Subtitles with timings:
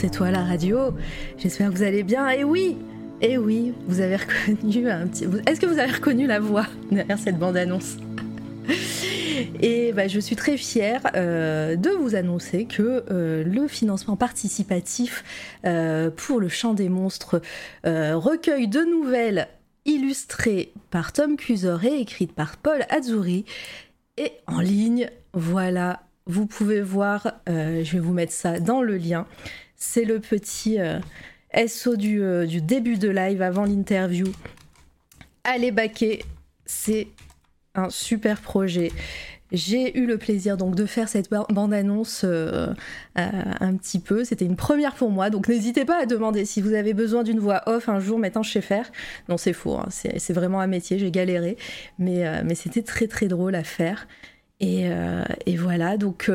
[0.00, 0.94] C'est toi la radio.
[1.36, 2.26] J'espère que vous allez bien.
[2.30, 2.78] Et oui,
[3.20, 5.26] et oui, vous avez reconnu un petit.
[5.46, 7.98] Est-ce que vous avez reconnu la voix derrière cette bande-annonce?
[9.60, 15.22] Et bah, je suis très fière euh, de vous annoncer que euh, le financement participatif
[15.66, 17.42] euh, pour le chant des monstres
[17.84, 19.48] recueille de nouvelles
[19.84, 23.44] illustrées par Tom Cusor et écrites par Paul Azzuri
[24.16, 25.10] et en ligne.
[25.34, 29.26] Voilà, vous pouvez voir, je vais vous mettre ça dans le lien.
[29.80, 30.78] C'est le petit
[31.66, 34.26] SO du, du début de live avant l'interview.
[35.42, 36.22] Allez baquer,
[36.66, 37.08] c'est
[37.74, 38.92] un super projet.
[39.52, 42.68] J'ai eu le plaisir donc de faire cette bande-annonce euh,
[43.18, 44.22] euh, un petit peu.
[44.24, 47.40] C'était une première pour moi, donc n'hésitez pas à demander si vous avez besoin d'une
[47.40, 48.18] voix off un jour.
[48.18, 48.90] Maintenant, je sais faire.
[49.28, 49.76] Non, c'est faux.
[49.76, 49.88] Hein.
[49.90, 50.98] C'est vraiment un métier.
[50.98, 51.56] J'ai galéré,
[51.98, 54.06] mais, euh, c'était très très drôle à faire.
[54.60, 54.90] Et
[55.56, 55.96] voilà.
[55.96, 56.30] Donc,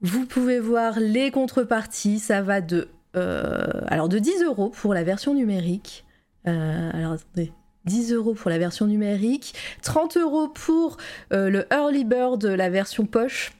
[0.00, 2.18] vous pouvez voir les contreparties.
[2.18, 6.04] Ça va de alors de 10 euros pour la version numérique.
[6.44, 7.52] alors attendez,
[7.84, 10.96] 10 euros pour la version numérique, 30 euros pour
[11.32, 13.52] euh, le Early Bird, la version poche.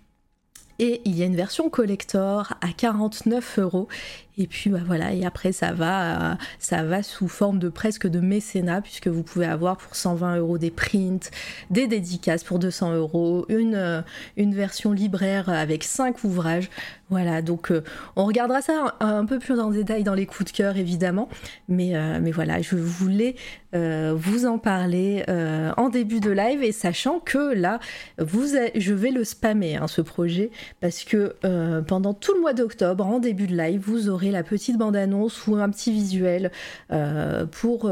[0.79, 3.89] Et il y a une version collector à 49 euros.
[4.37, 8.19] Et puis bah voilà, et après ça va, ça va sous forme de presque de
[8.19, 11.31] mécénat, puisque vous pouvez avoir pour 120 euros des prints,
[11.71, 14.03] des dédicaces pour 200 euros, une, euh,
[14.37, 16.69] une version libraire avec 5 ouvrages.
[17.11, 17.83] Voilà, donc euh,
[18.17, 21.29] on regardera ça un, peu plus en détail dans les coups de cœur évidemment,
[21.69, 23.37] mais, euh, mais voilà, je voulais
[23.75, 25.25] euh, vous en parler
[25.77, 27.79] en début de live et sachant que là,
[28.19, 31.35] vous je vais le spammer hein, ce projet parce que
[31.87, 35.57] pendant tout le mois d'octobre, en début de live, vous aurez la petite bande-annonce ou
[35.57, 36.51] un petit visuel
[37.51, 37.91] pour,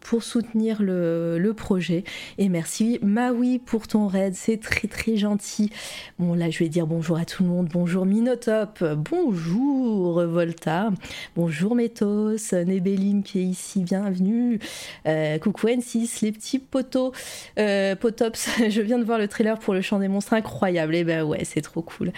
[0.00, 2.04] pour soutenir le, projet.
[2.38, 5.70] Et merci Maui pour ton raid, c'est très très gentil.
[6.18, 8.82] Bon là, je vais dire bonjour à tout le monde, bonjour Minot top.
[8.82, 10.90] Bonjour Volta,
[11.36, 14.58] bonjour Métos, Nebelin qui est ici, bienvenue.
[15.06, 17.12] Euh, coucou N6, les petits potos,
[17.58, 18.48] euh, potops.
[18.68, 20.94] Je viens de voir le trailer pour le chant des monstres, incroyable.
[20.94, 22.12] Et eh ben ouais, c'est trop cool.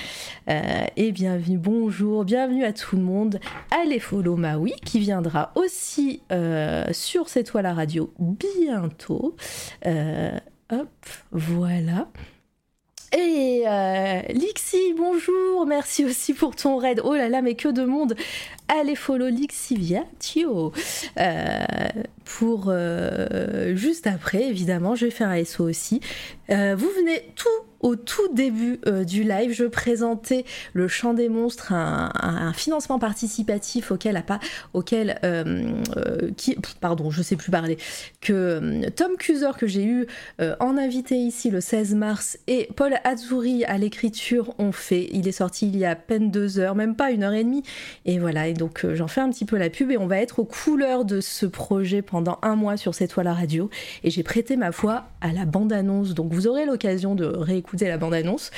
[0.49, 3.36] Euh, et bienvenue, bonjour, bienvenue à tout le monde.
[3.71, 6.23] Allez follow Maui qui viendra aussi
[6.93, 9.37] sur cette toile à radio bientôt.
[9.85, 10.89] hop,
[11.33, 12.09] voilà.
[13.17, 17.01] Et euh, Lixi, bonjour, merci aussi pour ton raid.
[17.05, 18.17] Oh là là, mais que de monde
[18.69, 20.73] Allez follow Lixivia Tio.
[21.19, 21.65] Euh,
[22.25, 26.01] pour euh, juste après, évidemment, je vais faire un SO aussi.
[26.49, 27.49] vous venez tout
[27.87, 33.93] au tout début euh, du live, je présentais le Chant des monstres, un, financement participatif
[33.93, 34.41] auquel, a pas,
[34.73, 37.79] auquel euh, euh, qui, pardon, je sais plus parler,
[38.21, 40.07] que Tom Cusor que j'ai eu
[40.59, 45.09] en invité ici le 16 mars et Paul Azzuri à l'écriture ont fait.
[45.13, 47.45] Il est sorti il y a à peine deux heures, même pas une heure et
[47.45, 47.63] demie.
[48.05, 50.41] Et voilà, et donc j'en fais un petit peu la pub et on va être
[50.41, 53.71] aux couleurs de ce projet pendant un mois sur cette toile à radio.
[54.03, 57.99] Et j'ai prêté ma foi à la bande-annonce, donc vous aurez l'occasion de réécouter la
[57.99, 58.51] bande-annonce.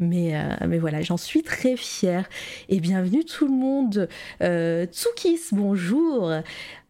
[0.00, 2.28] Mais, euh, mais voilà, j'en suis très fière.
[2.68, 4.08] Et bienvenue tout le monde.
[4.42, 6.32] Euh, Tsukis, bonjour.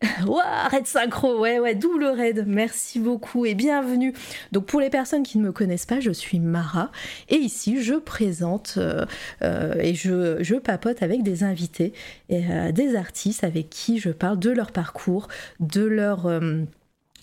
[0.27, 4.13] Waouh, raid synchro, ouais, ouais, double raid, merci beaucoup et bienvenue.
[4.53, 6.91] Donc pour les personnes qui ne me connaissent pas, je suis Mara
[7.29, 9.05] et ici je présente euh,
[9.81, 11.93] et je, je, papote avec des invités
[12.29, 15.29] et des artistes avec qui je parle de leur parcours,
[15.61, 16.29] de leur...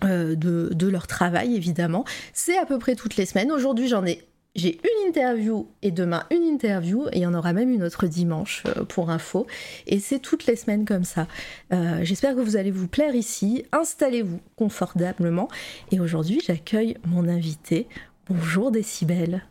[0.01, 2.05] de, de, leur travail évidemment.
[2.33, 3.51] C'est à peu près toutes les semaines.
[3.51, 4.23] Aujourd'hui j'en ai
[4.56, 8.07] j'ai une interview et demain une interview et il y en aura même une autre
[8.07, 9.47] dimanche euh, pour info
[9.88, 11.28] et c'est toutes les semaines comme ça.
[11.72, 13.64] Euh, j'espère que vous allez vous plaire ici.
[13.72, 15.47] Installez-vous confortablement
[15.91, 17.87] et aujourd'hui j'accueille mon invité.
[18.28, 19.46] Bonjour Décibel.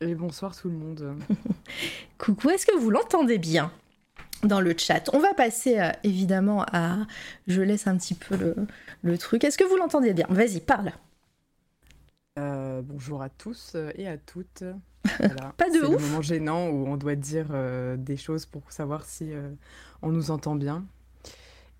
[0.00, 1.16] Et bonsoir tout le monde.
[2.18, 3.72] Coucou, est-ce que vous l'entendez bien
[4.44, 5.10] dans le chat?
[5.12, 6.98] On va passer euh, évidemment à...
[7.48, 8.54] Je laisse un petit peu le,
[9.02, 9.42] le truc.
[9.42, 10.26] Est-ce que vous l'entendez bien?
[10.28, 10.92] Vas-y, parle.
[12.36, 14.64] Euh, bonjour à tous et à toutes.
[15.04, 15.84] Pas de ouf.
[15.84, 19.50] C'est le moment gênant où on doit dire euh, des choses pour savoir si euh,
[20.02, 20.84] on nous entend bien.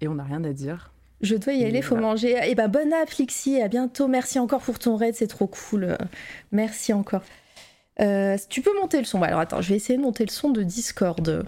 [0.01, 0.93] Et on n'a rien à dire.
[1.23, 2.33] Je dois y aller, faut manger.
[2.33, 4.07] Et eh ben bonne app, Lixi, à bientôt.
[4.07, 5.97] Merci encore pour ton raid, c'est trop cool.
[6.53, 7.23] Merci encore.
[7.97, 9.23] tu peux monter le son.
[9.23, 11.47] alors attends, je vais essayer de monter le son de Discord.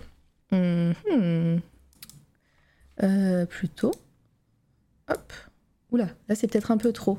[0.50, 1.58] Hmm.
[3.49, 3.93] plutôt.
[5.08, 5.32] Hop.
[5.93, 7.19] Oula, là c'est peut-être un peu trop.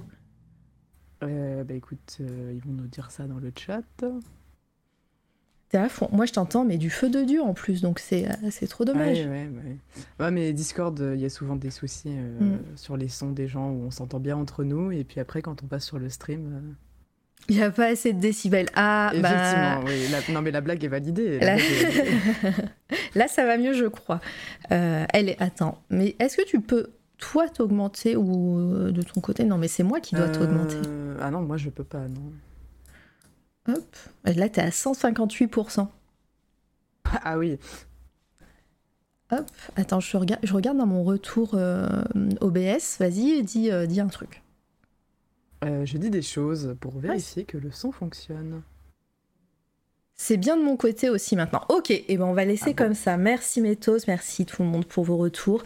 [1.57, 3.81] Euh, bah écoute, euh, ils vont nous dire ça dans le chat.
[5.69, 6.07] T'es à fond.
[6.13, 9.17] Moi, je t'entends, mais du feu de Dieu en plus, donc c'est c'est trop dommage.
[9.17, 9.77] Ouais, ouais, ouais.
[10.19, 12.59] Ouais, mais Discord, euh, il y a souvent des soucis euh, Mm.
[12.77, 15.63] sur les sons des gens où on s'entend bien entre nous, et puis après, quand
[15.63, 16.53] on passe sur le stream.
[16.53, 16.73] euh,
[17.49, 18.67] Il n'y a pas assez de décibels.
[18.75, 19.29] Ah, bah.
[19.29, 20.07] Effectivement, oui.
[20.09, 21.37] la- Non, mais la blague est validée.
[21.39, 21.91] La- la blague est
[22.41, 22.63] validée.
[23.15, 24.21] Là, ça va mieux, je crois.
[24.71, 25.41] Euh, elle est.
[25.41, 29.43] Attends, mais est-ce que tu peux, toi, t'augmenter ou euh, de ton côté?
[29.43, 30.77] Non, mais c'est moi qui dois t'augmenter.
[30.87, 32.31] Euh, Ah non, moi je peux pas, non.
[33.69, 33.95] Hop.
[34.23, 35.87] Là, t'es à 158%.
[37.23, 37.57] Ah oui.
[39.31, 39.45] Hop.
[39.75, 42.01] Attends, je regarde, je regarde dans mon retour euh,
[42.39, 42.97] OBS.
[42.99, 44.41] Vas-y, dis, euh, dis un truc.
[45.63, 48.61] Je dis des choses pour vérifier que le son fonctionne.
[50.19, 51.61] C'est bien de mon côté aussi maintenant.
[51.69, 52.85] Ok, et ben on va laisser Ah bon.
[52.85, 53.17] comme ça.
[53.17, 55.63] Merci Métos, merci tout le monde pour vos retours.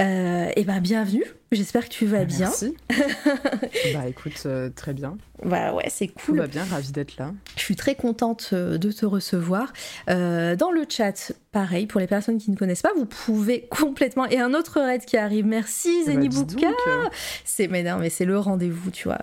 [0.00, 1.24] Euh, et ben bienvenue.
[1.52, 2.48] J'espère que tu vas bien.
[2.48, 2.74] Merci.
[3.94, 5.16] bah écoute, euh, très bien.
[5.44, 6.38] Bah ouais, c'est Tout cool.
[6.38, 7.32] va bien, ravi d'être là.
[7.56, 9.72] Je suis très contente euh, de te recevoir.
[10.08, 14.26] Euh, dans le chat, pareil, pour les personnes qui ne connaissent pas, vous pouvez complètement.
[14.26, 15.44] Et un autre raid qui arrive.
[15.46, 16.68] Merci Bah, dis Zenibouka.
[16.88, 17.08] euh,
[17.44, 19.18] C'est mais non, mais c'est le rendez-vous, tu vois.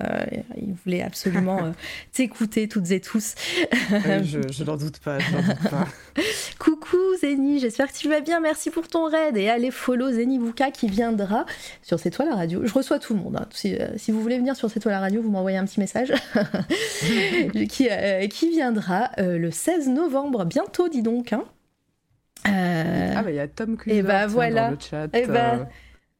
[0.58, 1.72] Il voulait absolument euh,
[2.14, 3.34] t'écouter toutes et tous.
[3.92, 5.88] oui, je, je n'en doute pas, je n'en doute pas.
[6.60, 8.40] Coucou Zeni, j'espère que tu vas bien.
[8.40, 11.46] Merci pour ton raid et allez follow Zenibuka qui viendra
[11.82, 12.66] sur C'est toi la radio.
[12.66, 13.38] Je reçois tout le monde.
[13.38, 13.46] hein.
[13.52, 15.80] Si, euh, si vous voulez venir sur C'est toi la radio, vous m'envoyez un petit
[15.80, 16.12] message.
[17.70, 21.32] qui, euh, qui viendra euh, le 16 novembre, bientôt, dis donc.
[21.32, 21.46] hein.
[22.44, 24.66] Ah bah il y a Tom Cluser Eh bah, voilà.
[24.66, 25.08] dans le chat.
[25.14, 25.70] Eh bah,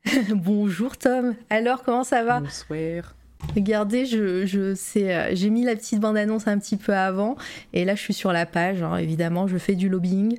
[0.34, 1.36] Bonjour Tom.
[1.50, 2.40] Alors comment ça va?
[2.40, 3.16] Bonsoir.
[3.54, 7.36] Regardez, je, je sais, j'ai mis la petite bande-annonce un petit peu avant,
[7.74, 10.38] et là je suis sur la page, hein, évidemment, je fais du lobbying.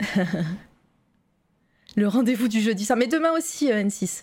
[1.96, 4.22] Le rendez-vous du jeudi soir, mais demain aussi, euh, N6.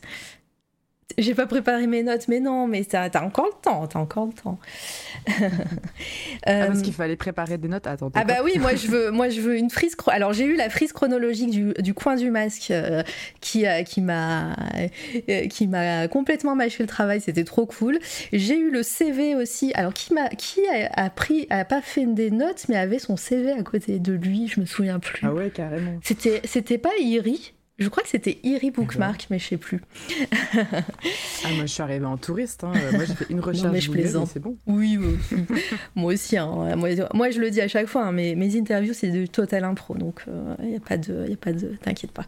[1.19, 4.25] J'ai pas préparé mes notes, mais non, mais t'as t'as encore le temps, t'as encore
[4.25, 4.59] le temps.
[6.47, 7.87] Ah, parce Euh, qu'il fallait préparer des notes.
[7.87, 9.95] Attends, ah bah oui, moi je veux, moi je veux une frise.
[10.07, 13.01] Alors j'ai eu la frise chronologique du, du coin du masque euh,
[13.41, 14.55] qui a- qui m'a
[15.29, 17.21] euh, qui m'a complètement mâché le travail.
[17.21, 17.97] C'était trop cool.
[18.33, 19.71] J'ai eu le CV aussi.
[19.73, 23.15] Alors qui m'a qui a, a pris a pas fait des notes mais avait son
[23.17, 24.47] CV à côté de lui.
[24.47, 25.25] Je me souviens plus.
[25.25, 25.97] Ah ouais, carrément.
[26.03, 27.53] C'était c'était pas Iri.
[27.77, 29.81] Je crois que c'était Iri Bookmark, mais je sais plus.
[31.43, 32.63] Ah moi je suis arrivée en touriste.
[32.63, 32.71] Hein.
[32.75, 33.71] Euh, Moi j'ai fait une recherche.
[33.73, 34.29] mais je Google, plaisante.
[34.31, 34.55] C'est bon.
[34.65, 35.35] Oui, moi aussi.
[35.95, 36.37] moi aussi.
[36.37, 36.75] hein.
[36.77, 38.05] Moi, moi, je le dis à chaque fois.
[38.05, 39.93] hein, mes, mes interviews, c'est du total impro.
[39.95, 40.21] Donc,
[40.63, 41.25] il n'y a pas de.
[41.27, 42.25] Y a pas de T'inquiète pas.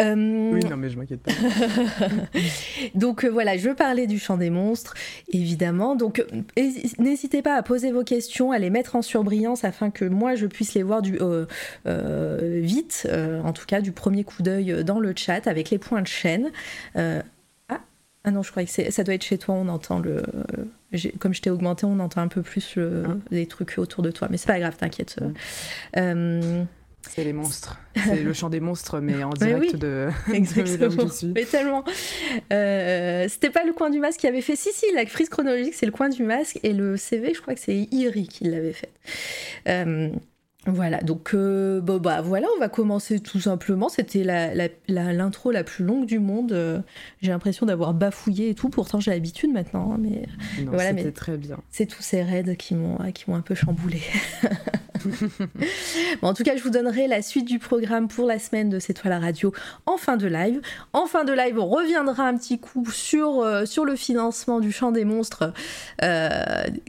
[0.00, 1.32] Euh, Oui, non mais je m'inquiète pas.
[2.94, 4.94] donc, euh, voilà, je parler du chant des monstres,
[5.32, 5.96] évidemment.
[5.96, 6.24] Donc, euh,
[6.56, 10.34] hési- n'hésitez pas à poser vos questions, à les mettre en surbrillance afin que moi,
[10.34, 11.44] je puisse les voir du, euh,
[11.86, 15.78] euh, vite, euh, en tout cas, du premier coup d'œil dans le chat avec les
[15.78, 16.50] points de chaîne.
[16.96, 17.22] Euh,
[17.68, 17.80] ah,
[18.24, 20.22] ah non, je croyais que c'est- ça doit être chez toi, on entend le.
[20.92, 23.14] j'ai- Comme je t'ai augmenté, on entend un peu plus le- Ah.
[23.30, 25.16] les trucs autour de toi, mais c'est pas grave, t'inquiète.
[25.96, 26.64] Euh,
[27.10, 27.80] C'est les monstres.
[27.96, 29.78] C'est le chant des monstres, mais en Mais direct oui.
[29.78, 31.06] de, de là où Exactement.
[31.08, 31.26] je suis.
[31.34, 31.84] Mais tellement.
[32.52, 34.54] Euh, C'était pas le coin du masque qui avait fait.
[34.54, 36.60] Si, si, la frise chronologique, c'est le coin du masque.
[36.62, 38.92] Et le CV, je crois que c'est Iri qui l'avait fait.
[39.68, 40.10] Euh,
[40.66, 43.88] voilà, donc euh, bon, bah voilà, on va commencer tout simplement.
[43.88, 44.68] C'était l'intro la,
[45.06, 46.52] la, l'intro la plus longue du monde.
[46.52, 46.78] Euh,
[47.20, 48.68] j'ai l'impression d'avoir bafouillé et tout.
[48.68, 50.26] Pourtant, j'ai l'habitude maintenant, hein, mais
[50.64, 51.58] Non, Voilà, mais- très bien.
[51.70, 54.00] c'est tous ces raids qui m'ont qui m'ont un peu chamboulé.
[56.22, 58.78] bon, en tout cas, je vous donnerai la suite du programme pour la semaine de
[58.78, 59.52] C'est toi la radio
[59.86, 60.60] en fin de live.
[60.92, 64.70] En fin de live, on reviendra un petit coup sur, euh, sur le financement du
[64.72, 65.52] Chant des Monstres.
[66.02, 66.28] Euh,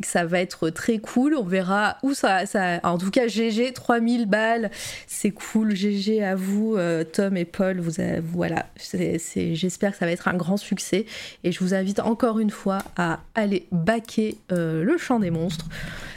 [0.04, 1.36] ça va être très cool.
[1.36, 2.46] On verra où ça.
[2.46, 2.80] ça...
[2.84, 4.72] En tout cas, GG, 3000 balles.
[5.08, 5.76] C'est cool.
[5.76, 7.80] GG à vous, euh, Tom et Paul.
[7.80, 7.94] Vous
[8.24, 8.66] voilà.
[8.94, 11.06] J'espère que ça va être un grand succès.
[11.44, 15.68] Et je vous invite encore une fois à aller baquer euh, le Chant des Monstres.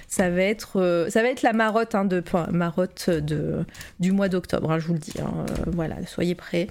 [0.09, 1.09] Ça va être, euh,
[1.43, 3.11] la marotte, hein, de, marotte
[4.00, 5.15] du mois d'octobre, hein, je vous le dis.
[5.21, 5.45] hein.
[5.67, 6.69] Voilà, soyez prêts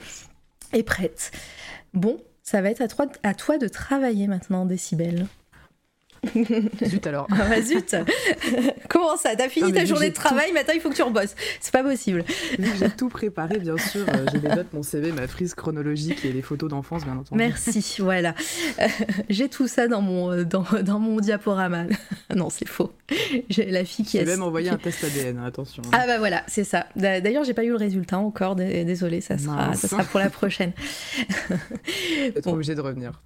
[0.73, 1.31] et prêtes.
[1.93, 5.27] Bon, ça va être à toi, à toi de travailler maintenant, Décibel.
[6.85, 7.27] Zut alors.
[7.31, 7.95] Ah bah zut
[8.89, 9.35] Comment ça?
[9.35, 11.35] T'as fini Non, ta journée j'ai de travail, maintenant il faut que tu rebosses.
[11.59, 12.23] C'est pas possible.
[12.79, 16.31] J'ai tout préparé, bien sûr, euh, j'ai les notes, mon CV, ma frise chronologique et
[16.31, 17.37] les photos d'enfance, bien entendu.
[17.37, 18.33] Merci, voilà.
[18.79, 18.87] Euh,
[19.29, 21.85] J'ai tout ça dans mon, euh, dans, dans mon diaporama.
[22.35, 22.93] non, c'est faux.
[23.49, 24.25] J'ai la fille qui J'ai a...
[24.25, 25.83] même envoyé un test ADN, attention.
[25.91, 26.87] Ah bah voilà, c'est ça.
[26.95, 28.55] D'a- D'ailleurs, j'ai pas eu le résultat encore.
[28.55, 30.71] dé- Désolée, ça sera, ça sera pour la prochaine.
[32.35, 32.53] Être bon.
[32.53, 33.21] obligé de revenir.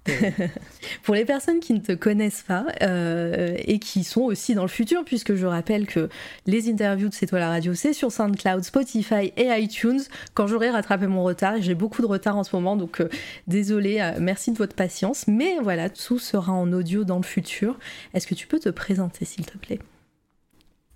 [1.02, 4.68] Pour les personnes qui ne te connaissent pas euh, et qui sont aussi dans le
[4.68, 6.08] futur, puisque je rappelle que
[6.46, 10.00] les interviews de C'est toi la radio, c'est sur SoundCloud, Spotify et iTunes.
[10.34, 13.08] Quand j'aurai rattrapé mon retard, et j'ai beaucoup de retard en ce moment, donc euh,
[13.46, 15.26] désolé, euh, merci de votre patience.
[15.28, 17.78] Mais voilà, tout sera en audio dans le futur.
[18.14, 19.78] Est-ce que tu peux te présenter, s'il te plaît?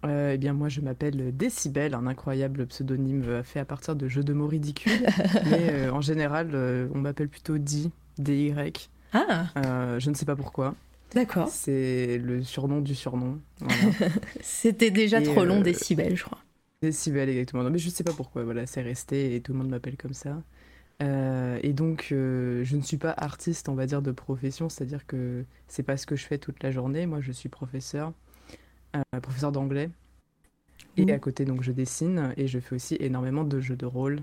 [0.05, 4.23] Euh, eh bien, moi, je m'appelle Décibel, un incroyable pseudonyme fait à partir de jeux
[4.23, 4.93] de mots ridicules.
[5.51, 8.91] mais euh, en général, euh, on m'appelle plutôt Di, D-Y.
[9.13, 10.75] Ah, Euh, je ne sais pas pourquoi.
[11.15, 11.51] D'accord.
[11.51, 13.41] C'est le surnom du surnom.
[13.61, 13.95] Voilà.
[14.41, 16.45] C'était déjà Et, trop long, euh, décibels, je crois.
[16.83, 17.63] Décibel, exactement.
[17.63, 18.45] Non, mais je ne sais pas pourquoi.
[18.45, 20.43] Voilà, c'est resté et tout le monde m'appelle comme ça.
[21.03, 25.07] Euh, et donc, euh, je ne suis pas artiste, on va dire, de profession, c'est-à-dire
[25.07, 27.07] que c'est pas ce que je fais toute la journée.
[27.07, 28.13] Moi, je suis professeur,
[29.23, 29.91] professeur d'anglais.
[30.97, 31.11] Et Mhm.
[31.13, 34.23] à côté, donc, je dessine et je fais aussi énormément de jeux de rôle,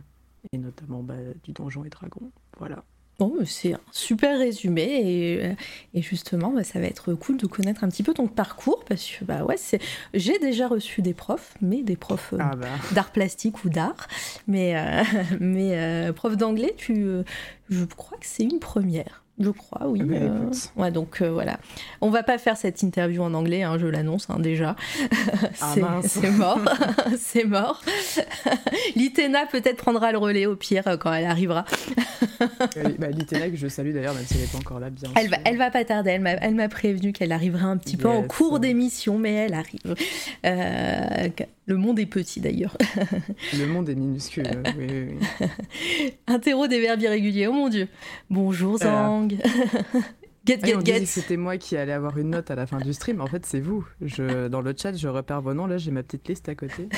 [0.52, 2.32] et notamment bah, du Donjon et Dragon.
[2.58, 2.84] Voilà.
[3.22, 5.54] Bon, mais c'est un super résumé et, euh,
[5.94, 9.06] et justement, bah, ça va être cool de connaître un petit peu ton parcours parce
[9.06, 9.80] que bah ouais, c'est
[10.16, 14.08] j'ai déjà reçu des profs, mais des profs euh, Ah bah, d'art plastique ou d'art,
[14.48, 15.04] mais euh,
[15.40, 17.22] mais euh, prof d'anglais, tu, euh,
[17.70, 19.24] je crois que c'est une première.
[19.42, 20.02] Je crois, oui.
[20.12, 21.60] Euh, ouais, donc euh, voilà.
[22.00, 24.76] On va pas faire cette interview en anglais, hein, je l'annonce hein, déjà.
[25.64, 26.60] Ah, c'est mort,
[27.18, 27.82] c'est mort.
[28.96, 31.66] L'Itena peut-être prendra le relais au pire euh, quand elle arrivera.
[33.00, 35.30] bah, Litena, que je salue d'ailleurs, même si elle n'est pas encore là, bien Elle
[35.30, 35.46] va, sûr.
[35.46, 39.18] elle va pas tarder, elle m'a, prévenu qu'elle arriverait un petit peu en cours d'émission,
[39.18, 39.96] mais elle arrive.
[40.46, 41.30] Euh,
[41.66, 42.78] le monde est petit d'ailleurs.
[43.58, 44.48] Le monde est minuscule.
[44.78, 47.88] oui, des verbes irréguliers, oh mon dieu.
[48.30, 49.10] Bonjour Voilà.
[50.44, 51.06] Get, get, get.
[51.06, 53.22] c'était moi qui allais avoir une note à la fin du stream.
[53.22, 53.86] En fait, c'est vous.
[54.02, 55.68] Je, dans le chat, je repère vos noms.
[55.68, 56.90] Là, j'ai ma petite liste à côté.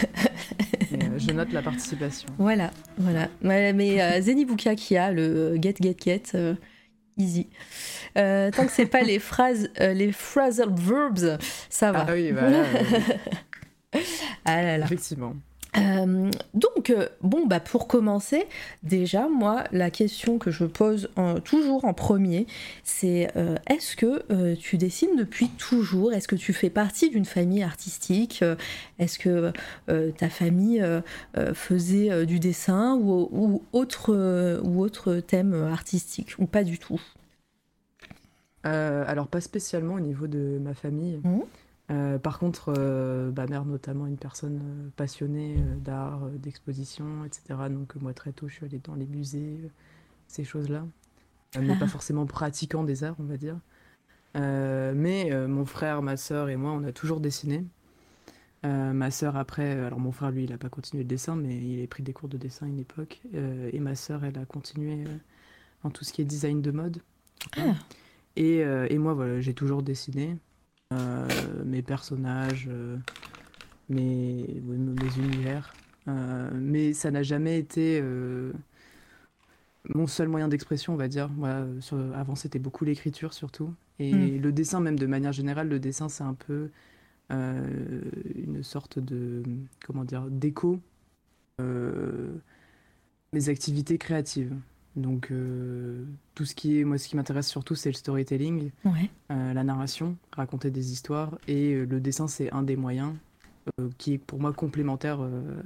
[0.94, 2.30] Et, euh, je note la participation.
[2.38, 3.28] Voilà, voilà.
[3.42, 6.56] Mais euh, Zenibuka qui a le euh, get, get, get, euh,
[7.18, 7.50] easy.
[8.16, 11.38] Tant que c'est pas les phrases, les phrasal verbs,
[11.70, 12.06] ça va.
[12.08, 13.00] Ah oui, voilà, euh,
[14.46, 14.86] Ah là là.
[14.86, 15.36] effectivement.
[15.78, 18.46] Euh, donc, euh, bon, bah pour commencer,
[18.84, 21.10] déjà, moi, la question que je pose
[21.44, 22.46] toujours en premier,
[22.84, 26.14] c'est euh, est-ce que euh, tu dessines depuis toujours?
[26.14, 28.44] Est-ce que tu fais partie d'une famille artistique?
[29.00, 29.52] Est-ce que
[30.18, 30.84] ta famille
[31.54, 36.36] faisait du dessin ou, ou autre, ou autre thème artistique?
[36.40, 37.02] Ou pas du tout?
[38.64, 41.20] Alors, pas spécialement au niveau de ma famille.
[41.24, 41.42] Mhm.
[41.92, 47.60] Euh, par contre, euh, ma mère, notamment, une personne euh, passionnée euh, d'art, d'exposition, etc.
[47.70, 49.60] Donc, moi, très tôt, je suis allée dans les musées,
[50.28, 50.86] ces choses-là.
[51.60, 53.58] Mais pas forcément pratiquant des arts, on va dire.
[54.34, 57.64] Mais mon frère, ma sœur et moi, on a toujours dessiné.
[58.66, 61.56] Euh, ma sœur, après, alors mon frère, lui, il n'a pas continué le dessin, mais
[61.56, 63.22] il a pris des cours de dessin à une époque.
[63.36, 65.18] Euh, et ma sœur, elle a continué euh,
[65.84, 66.98] en tout ce qui est design de mode.
[67.58, 67.76] Ah.
[68.36, 70.38] Et, et moi, voilà, j'ai toujours dessiné
[71.66, 72.98] mes personnages, euh,
[73.90, 75.74] mes, oui, mes univers.
[76.08, 78.52] Euh, mais ça n'a jamais été euh,
[79.94, 81.30] mon seul moyen d'expression, on va dire.
[81.44, 83.74] Euh, sur- avant, c'était beaucoup l'écriture surtout.
[84.00, 84.42] Et Mm.
[84.42, 86.70] le dessin, même de manière générale, le dessin, c'est un peu
[87.32, 88.02] euh,
[88.36, 89.44] une sorte de,
[89.86, 90.80] comment dire, d'écho
[91.62, 92.34] euh,
[93.34, 94.54] mes activités créatives.
[94.96, 96.04] Donc, euh,
[96.36, 99.10] tout ce qui est, moi, ce qui m'intéresse surtout, c'est le storytelling, Ouais.
[99.32, 101.38] euh, la narration, raconter des histoires.
[101.48, 103.14] Et euh, le dessin, c'est un des moyens
[103.98, 105.20] qui est pour moi complémentaire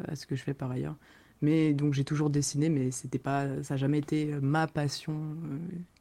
[0.08, 0.96] à ce que je fais par ailleurs.
[1.42, 5.16] Mais donc, j'ai toujours dessiné, mais c'était pas, ça n'a jamais été ma passion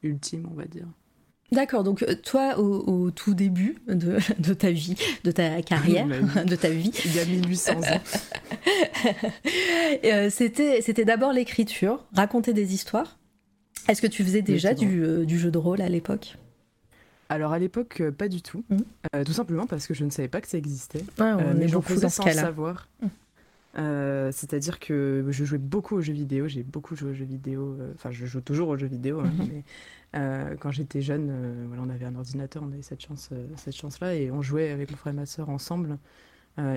[0.03, 0.87] ultime, on va dire.
[1.53, 6.07] D'accord, donc toi, au, au tout début de, de ta vie, de ta carrière,
[6.45, 8.01] de ta vie, Il y a 1800 ans.
[10.31, 13.16] C'était d'abord l'écriture, raconter des histoires.
[13.89, 16.37] Est-ce que tu faisais déjà du, euh, du jeu de rôle à l'époque?
[17.29, 18.65] Alors, à l'époque, euh, pas du tout.
[18.71, 18.79] Mhm.
[19.15, 21.05] Euh, tout simplement parce que je ne savais pas que ça existait.
[21.19, 22.89] Ah, Euh, mais j'en faisais sans savoir.
[23.03, 23.07] Mm.
[23.79, 27.77] Euh, C'est-à-dire que je jouais beaucoup aux jeux vidéo, j'ai beaucoup joué aux jeux vidéo,
[27.95, 29.49] enfin je joue toujours aux jeux vidéo, hein, Mhm.
[30.15, 31.31] mais quand j'étais jeune,
[31.69, 34.71] voilà, on avait un ordinateur, on avait cette chance, euh, cette chance-là, et on jouait
[34.71, 35.99] avec mon frère et ma soeur ensemble,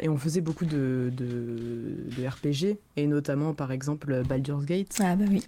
[0.01, 5.15] et on faisait beaucoup de, de, de RPG, et notamment par exemple Baldur's Gate, Ah
[5.15, 5.41] bah oui.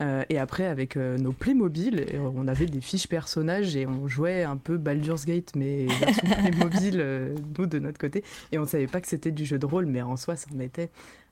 [0.00, 4.06] Euh, et après, avec euh, nos Playmobil, et on avait des fiches personnages et on
[4.06, 8.22] jouait un peu Baldur's Gate, mais version Playmobil, euh, nous de notre côté.
[8.52, 10.46] Et on ne savait pas que c'était du jeu de rôle, mais en soi, ça
[10.54, 10.90] en était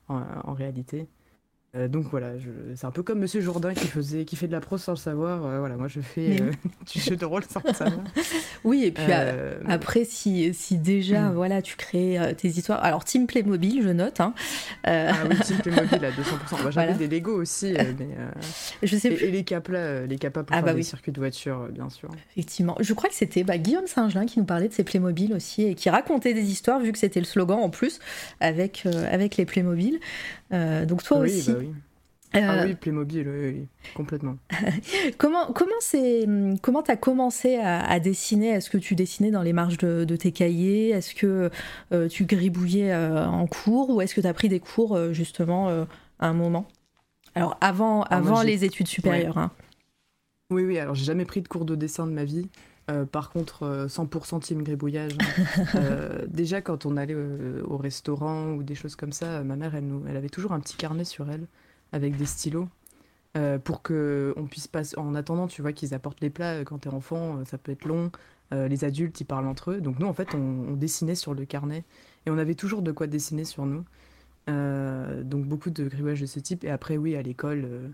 [0.09, 1.05] en réalité.
[1.75, 4.53] Euh, donc voilà, je- c'est un peu comme Monsieur Jourdain qui, faisait, qui fait de
[4.53, 5.45] la prose sans le savoir.
[5.45, 6.51] Euh, voilà, moi je fais euh,
[6.93, 7.99] du jeu de rôle sans le savoir.
[8.63, 11.33] Oui, et puis euh, après, si, si déjà Mm.
[11.35, 12.83] voilà, tu crées tes histoires.
[12.83, 14.19] Alors, Team Playmobil, je note.
[14.19, 14.33] Hein.
[14.83, 16.13] Ah oui, Team Playmobil à 200%.
[16.61, 16.93] Moi, j'avais Voilà.
[16.93, 18.07] des Lego aussi, mais,
[18.83, 19.23] je sais plus.
[19.25, 20.83] et, et les caplas, les capas pour Ah faire bah des oui.
[20.83, 22.09] circuits de voiture, bien sûr.
[22.31, 22.75] Effectivement.
[22.79, 25.75] Je crois que c'était bah, Guillaume Saint-Gelin qui nous parlait de ses Playmobil aussi et
[25.75, 27.99] qui racontait des histoires, vu que c'était le slogan en plus,
[28.39, 29.99] avec, avec les Playmobil.
[30.51, 31.51] Donc, toi oui, aussi.
[31.51, 31.66] bah oui.
[32.33, 34.37] Ah oui, Playmobil, oui, complètement.
[35.17, 36.27] comment comment c'est
[36.61, 38.49] comment t'as commencé à, dessiner?
[38.49, 40.89] Est-ce que tu dessinais dans les marges de, tes cahiers?
[40.89, 41.49] Est-ce que
[42.07, 43.89] tu gribouillais en cours?
[43.91, 46.67] Ou est-ce que tu as pris des cours justement à un moment?
[47.33, 49.37] Alors avant avant les études supérieures.
[49.37, 49.51] Hein.
[50.49, 52.47] Oui oui, alors j'ai jamais pris de cours de dessin de ma vie.
[52.89, 55.13] Euh, par contre, 100% euh, team gribouillage.
[55.19, 55.63] Hein.
[55.75, 59.85] Euh, déjà, quand on allait au, restaurant ou des choses comme ça, ma mère, elle,
[59.85, 61.45] nous, elle avait toujours un petit carnet sur elle
[61.91, 62.67] avec des stylos.
[63.63, 66.89] pour que on puisse pas en attendant tu vois qu'ils apportent les plats quand t'es
[66.89, 68.11] enfant ça peut être long
[68.51, 71.83] les adultes ils parlent entre eux donc nous en fait on, dessinait sur le carnet
[72.25, 73.83] et on avait toujours de quoi dessiner sur nous
[74.47, 77.93] donc beaucoup de gribouillage de ce type et après oui à l'école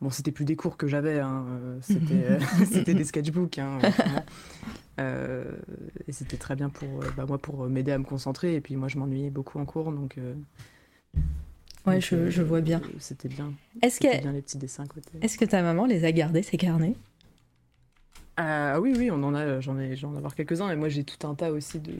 [0.00, 2.38] Bon, c'était plus des cours que j'avais, hein, euh, euh,
[2.70, 3.58] c'était, des sketchbooks.
[3.58, 3.78] Hein,
[5.00, 5.52] euh,
[6.06, 8.54] et c'était très bien pour, bah, moi pour m'aider à me concentrer.
[8.54, 10.18] Et puis moi, je m'ennuyais beaucoup en cours, donc.
[11.86, 12.80] Ouais, je, vois bien.
[12.98, 13.52] C'était bien.
[13.82, 15.10] Est-ce que bien les petits dessins côté.
[15.22, 16.94] Est-ce que ta maman les a gardés ces carnets?
[18.36, 19.60] Ah oui, oui, on en a.
[19.60, 20.70] J'en ai, j'en ai avoir quelques-uns.
[20.70, 21.94] Et moi, j'ai tout un tas aussi de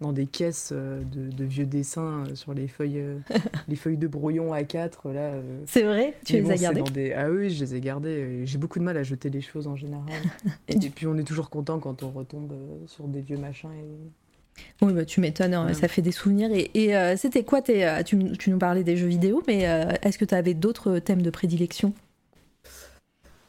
[0.00, 3.18] dans des caisses euh, de, vieux dessins euh, sur les feuilles, euh,
[3.68, 5.12] les feuilles de brouillon A4.
[5.12, 5.34] là.
[5.66, 6.14] C'est vrai?
[6.24, 7.12] Tu les as gardées?
[7.12, 8.46] Ah oui, je les ai gardées.
[8.46, 10.06] J'ai beaucoup de mal à jeter les choses en général.
[10.68, 12.54] et, puis on est toujours content quand on retombe
[12.86, 13.70] sur des vieux machins.
[14.82, 16.50] Oui, bah, tu m'étonnes, hein, ça fait des souvenirs.
[16.52, 17.72] Et, c'était quoi tu,
[18.38, 19.62] tu, nous parlais des jeux vidéo, mais
[20.02, 21.92] est-ce que tu avais d'autres thèmes de prédilection?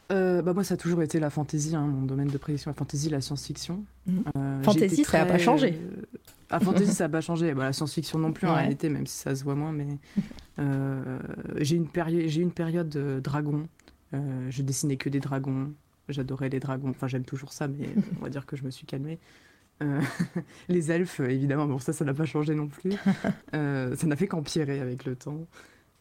[0.10, 3.10] Bah moi, ça a toujours été la fantasy, hein, mon domaine de prédilection, la fantasy,
[3.10, 3.86] la science-fiction.
[4.08, 4.64] Mmh.
[4.64, 5.80] fantasy, ça n'a pas changé.
[6.52, 7.54] La fantasy, ça n'a pas changé.
[7.54, 9.72] Bah, la science-fiction non plus, en réalité, même si ça se voit moins.
[9.72, 9.88] Mais
[10.60, 11.20] euh,
[11.58, 13.68] j'ai une, période, j'ai une période de dragon.
[14.14, 15.72] Euh, je dessinais que des dragons.
[16.10, 16.90] J'adorais les dragons.
[16.90, 17.90] Enfin, j'aime toujours ça, mais
[18.20, 19.18] on va dire que je me suis calmée.
[19.82, 20.02] Euh,
[20.70, 22.94] les elfes, évidemment, bon, ça, ça n'a pas changé non plus.
[23.54, 25.48] ça n'a fait qu'empirer avec le temps.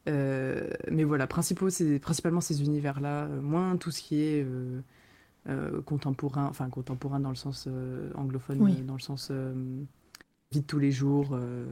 [0.07, 4.47] mais voilà, principalement ces univers-là, moins tout ce qui est
[5.85, 7.69] contemporain, enfin contemporain dans le sens
[8.15, 9.33] anglophone, dans le sens
[10.53, 11.31] vie de tous les jours.
[11.33, 11.65] Euh,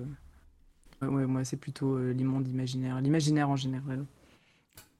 [1.03, 4.05] ouais, moi, c'est plutôt euh, l'immonde imaginaire, l'imaginaire en général.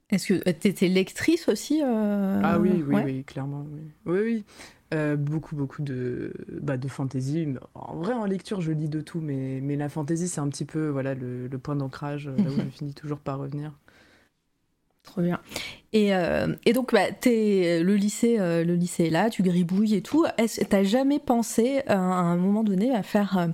[0.09, 3.65] Est-ce que tu étais lectrice aussi euh, Ah oui, oui, oui, clairement.
[3.71, 4.19] Oui, oui.
[4.23, 4.43] oui.
[4.91, 7.47] Beaucoup, beaucoup de, bah, de fantasy.
[7.75, 10.65] En vrai, en lecture, je lis de tout, mais, mais la fantasy, c'est un petit
[10.65, 13.71] peu voilà, le, le point d'ancrage, là où je finis toujours par revenir.
[15.03, 15.39] Trop bien.
[15.91, 16.11] Et,
[16.65, 20.25] et donc, bah, es, le, lycée, le lycée est là, tu gribouilles et tout.
[20.69, 23.49] T'as jamais pensé à un moment donné à faire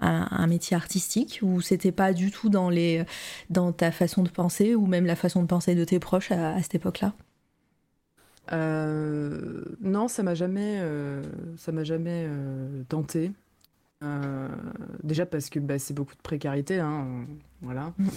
[0.00, 3.04] un, métier artistique ou c'était pas du tout dans, les,
[3.50, 6.60] dans ta façon de penser ou même la façon de penser de tes proches à,
[6.62, 7.12] cette époque-là?
[8.52, 11.22] Euh, Non, ça m'a jamais, euh,
[11.56, 13.32] ça m'a jamais euh, tenté.
[15.02, 17.26] déjà parce que bah, c'est beaucoup de précarité, hein,
[17.62, 17.92] voilà.
[17.98, 18.08] Mm.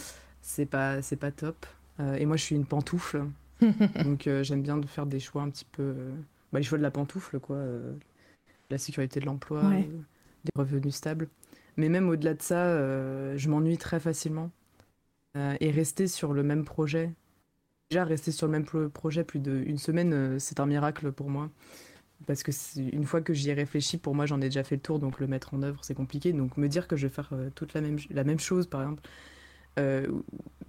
[0.41, 1.65] C'est pas, c'est pas top.
[1.99, 3.25] et moi, je suis une pantoufle,
[4.03, 5.93] donc j'aime bien de faire des choix un petit peu,
[6.51, 7.59] bah, les choix de la pantoufle, quoi.
[8.69, 11.27] la sécurité de l'emploi, des revenus stables.
[11.77, 12.75] Mais même au-delà de ça,
[13.37, 14.51] je m'ennuie très facilement.
[15.59, 17.11] Et rester sur le même projet,
[17.89, 21.49] déjà rester sur le même projet plus d'une semaine, euh, c'est un miracle pour moi.
[22.25, 24.81] Parce que une fois que j'y ai réfléchi, pour moi, j'en ai déjà fait le
[24.81, 26.33] tour, donc le mettre en œuvre, c'est compliqué.
[26.33, 29.03] Donc me dire que je vais faire toute la même, chose, par exemple,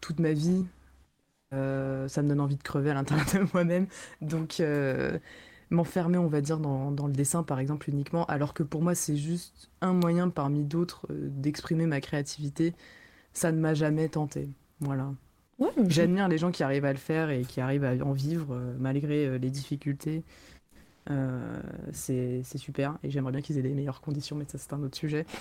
[0.03, 0.67] toute ma vie,
[1.51, 1.57] ça
[2.23, 3.87] me donne envie de crever à l'intérieur de moi-même.
[4.21, 4.61] Donc
[5.71, 9.17] m'enfermer, on va dire, dans, le dessin, par exemple, uniquement, alors que pour moi, c'est
[9.17, 12.75] juste un moyen parmi d'autres euh, d'exprimer ma créativité.
[13.33, 14.49] Ça ne m'a jamais tenté.
[14.81, 15.13] Voilà.
[15.89, 18.75] J'admire les gens qui arrivent à le faire et qui arrivent à en vivre euh,
[18.79, 20.23] malgré euh, les difficultés.
[21.93, 24.97] c'est super et j'aimerais bien qu'ils aient des meilleures conditions, mais ça, c'est un autre
[24.97, 25.25] sujet.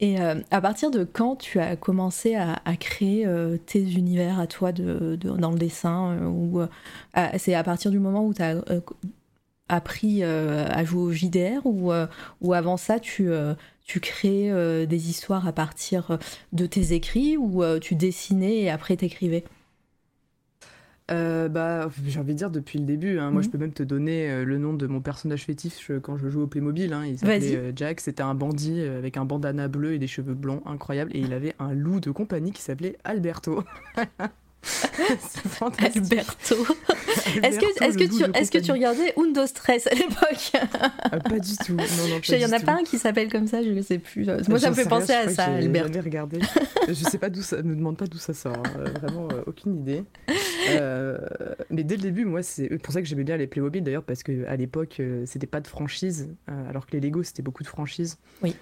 [0.00, 4.46] Et euh, à partir de quand tu as commencé à, créer euh, tes univers à
[4.46, 6.60] toi de, dans le dessin euh, ou
[7.36, 8.62] C'est à partir du moment où tu as
[9.68, 11.92] appris à jouer au JDR ou,
[12.40, 13.30] ou avant ça tu,
[13.88, 16.18] tu crées des histoires à partir
[16.52, 19.42] de tes écrits ou tu dessinais et après t'écrivais?
[21.10, 23.18] Euh, bah, j'ai envie de dire depuis le début.
[23.18, 23.30] Hein.
[23.30, 23.52] Moi, je mhm.
[23.52, 26.46] peux même te donner euh, le nom de mon personnage fétiche quand je joue au
[26.46, 26.92] Playmobil.
[26.92, 27.06] Hein.
[27.06, 28.00] Il s'appelait euh, Jack.
[28.00, 31.10] C'était un bandit avec un bandana bleu et des cheveux blonds incroyables.
[31.14, 33.64] Et il avait un loup de compagnie qui s'appelait Alberto.
[35.60, 36.56] Alberto.
[37.42, 40.52] Est-ce que, tu, est-ce que tu regardais Undo Stress à l'époque?
[41.02, 41.76] Ah, Pas du tout.
[42.28, 44.26] Il y en a pas un qui s'appelle comme ça, je ne sais plus.
[44.48, 45.92] Moi, ça me fait penser à ça, Alberto.
[45.94, 46.38] Je regardé.
[46.88, 47.62] je sais pas d'où ça.
[47.62, 48.56] Ne demande pas d'où ça sort.
[48.56, 48.84] Hein.
[49.00, 50.04] Vraiment, aucune idée.
[50.70, 51.18] Euh,
[51.70, 54.22] mais dès le début, moi, c'est pour ça que j'aimais bien les Playmobil d'ailleurs, parce
[54.22, 57.68] qu'à l'époque, euh, c'était pas de franchise, euh, alors que les Lego, c'était beaucoup de
[57.68, 58.18] franchises.
[58.42, 58.54] Oui.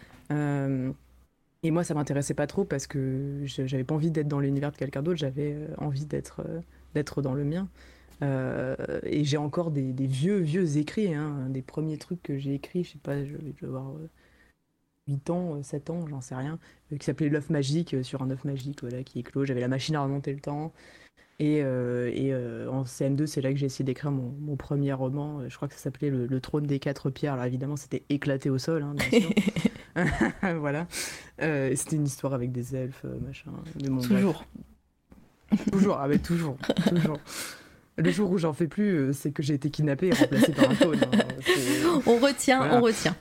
[1.66, 4.76] Et moi, ça m'intéressait pas trop parce que j'avais pas envie d'être dans l'univers de
[4.76, 6.60] quelqu'un d'autre, j'avais euh, envie d'être euh,
[6.94, 7.68] d'être dans le mien.
[8.22, 12.84] Euh, et j'ai encore des, vieux, vieux écrits, hein, des premiers trucs que j'ai écrits,
[12.84, 13.94] je sais pas, je vais avoir
[15.08, 18.82] 8 ans, 7 ans, j'en sais rien, qui s'appelait L'œuf magique, sur un œuf magique,
[18.82, 19.44] voilà, qui éclot.
[19.44, 20.72] J'avais la machine à remonter le temps.
[21.40, 22.32] Et, et
[22.76, 25.48] en CM2, c'est là que j'ai essayé d'écrire mon, premier roman.
[25.48, 27.34] Je crois que ça s'appelait le, trône des quatre pierres.
[27.34, 29.30] Alors évidemment, c'était éclaté au sol, hein, bien sûr.
[30.60, 30.86] voilà.
[31.42, 33.50] Euh, c'était une histoire avec des elfes, euh, machin.
[34.02, 34.44] toujours.
[35.72, 36.56] toujours, ah toujours,
[36.88, 37.18] toujours.
[37.98, 40.70] Le jour où j'en fais plus, euh, c'est que j'ai été kidnappée et remplacée par
[40.70, 41.00] un clone.
[41.02, 42.02] Hein.
[42.06, 43.16] On retient, on retient.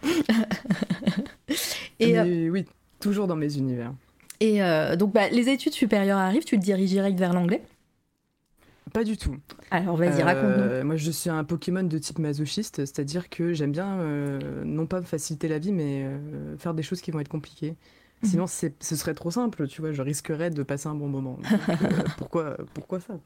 [1.99, 2.65] et oui,
[2.99, 3.93] toujours dans mes univers.
[4.41, 4.59] Et
[4.97, 7.61] donc, bah, les études supérieures arrivent, tu te diriges direct vers l'anglais?
[8.95, 9.35] Pas du tout.
[9.71, 10.63] Alors vas-y, raconte-nous.
[10.63, 14.87] Euh, moi, je suis un Pokémon de type masochiste, c'est-à-dire que j'aime bien, euh, non
[14.87, 17.75] pas faciliter la vie, mais euh, faire des choses qui vont être compliquées.
[18.23, 18.29] Mhm.
[18.29, 21.37] Sinon, ce serait trop simple, tu vois, je risquerais de passer un bon moment.
[22.17, 23.19] pourquoi, pourquoi ça?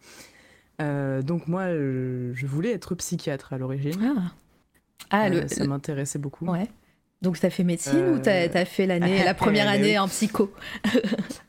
[1.22, 4.02] Donc moi, je voulais être psychiatre à l'origine.
[4.02, 4.32] Ah,
[5.12, 6.48] ah le, ça m'intéressait beaucoup.
[6.48, 6.68] Ouais.
[7.22, 10.08] Donc, tu as fait médecine ou tu as, euh, fait l'année, la première année en
[10.08, 10.54] psycho?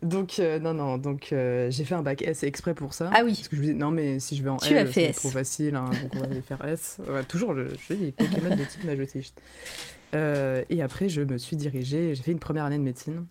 [0.02, 3.10] Donc, euh, non, non, donc euh, j'ai fait un bac S exprès pour ça.
[3.14, 3.34] Ah oui.
[3.34, 5.28] Parce que je me disais, non, mais si je vais en tu L, c'est trop
[5.28, 6.98] facile, hein, donc on va aller faire S.
[7.28, 9.40] toujours, je, je des Pokémon de type majotiste.
[10.14, 13.26] et après, je me suis dirigée, j'ai fait une première année de médecine.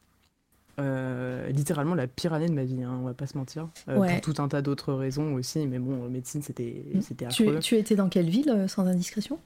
[1.49, 3.67] littéralement la pire année de ma vie, hein, on va pas se mentir.
[3.86, 7.60] Pour tout un tas d'autres raisons aussi, mais bon, médecine c'était c'était affreux.
[7.60, 9.39] Tu, tu étais dans quelle ville, sans indiscrétion?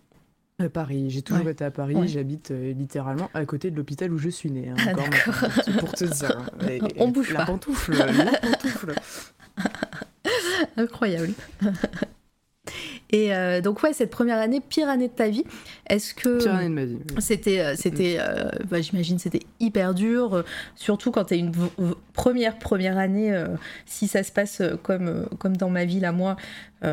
[0.72, 4.30] Paris, j'ai toujours été à Paris, j'habite euh, littéralement à côté de l'hôpital où je
[4.30, 4.70] suis née.
[4.70, 6.38] Hein, ah, pour te dire.
[6.62, 6.88] Hein.
[6.98, 7.46] On bouge la pas.
[7.46, 8.94] Pantoufle, la pantoufle.
[10.78, 11.34] Incroyable.
[13.14, 15.44] Et euh, donc ouais, cette première année, pire année de ta vie,
[15.88, 16.98] est-ce que pire année de ma vie.
[17.20, 20.44] C'était, euh, c'était, euh, bah, j'imagine, c'était hyper dur,
[20.76, 21.52] surtout quand t'es une
[22.14, 23.32] première première année.
[23.86, 26.38] si ça se passe comme comme dans ma ville à moi,
[26.82, 26.88] mm.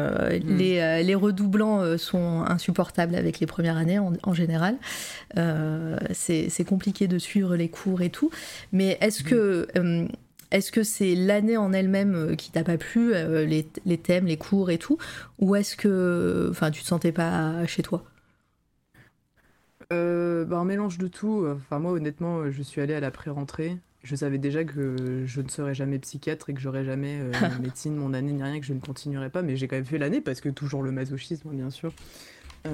[0.44, 4.76] les, les, redoublants sont insupportables avec les premières années en, en général.
[6.12, 8.30] c'est compliqué de suivre les cours et tout.
[8.72, 9.26] Mais est-ce mm.
[9.26, 10.08] que
[10.50, 14.36] est-ce que c'est l'année en elle-même euh, qui t'a pas plu, euh, les, thèmes, les
[14.36, 14.98] cours et tout,
[15.38, 18.04] ou est-ce que, enfin, tu te sentais pas chez toi?
[19.92, 21.46] Euh, bah, un mélange de tout.
[21.48, 23.78] Enfin, moi, honnêtement, je suis allée à la pré-rentrée.
[24.02, 27.20] Je savais déjà que je ne serais jamais psychiatre et que j'aurais jamais
[27.60, 29.42] médecine, mon année ni rien, que je ne continuerais pas.
[29.42, 31.92] Mais j'ai quand même fait l'année parce que toujours le masochisme, bien sûr.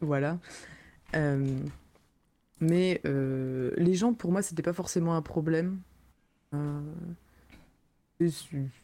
[0.00, 0.38] voilà.
[2.60, 5.80] mais les gens, pour moi, c'était pas forcément un problème.
[6.54, 6.80] Euh,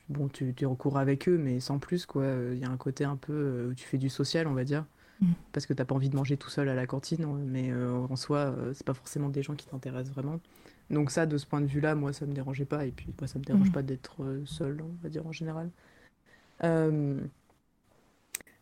[0.09, 2.27] bon, tu, es en cours avec eux, mais sans plus, quoi.
[2.53, 4.65] Il y a un côté un peu euh, où tu fais du social, on va
[4.65, 4.85] dire.
[5.21, 5.33] Mm.
[5.53, 8.17] Parce que t'as pas envie de manger tout seul à la cantine, mais euh, en
[8.17, 10.41] soi, c'est pas forcément des gens qui t'intéressent vraiment.
[10.91, 12.87] Donc ça, de ce point de vue-là, moi, ça me dérangeait pas.
[12.87, 13.73] Et puis, moi, ça me dérange mm.
[13.73, 15.71] pas d'être seul, on va dire, en général.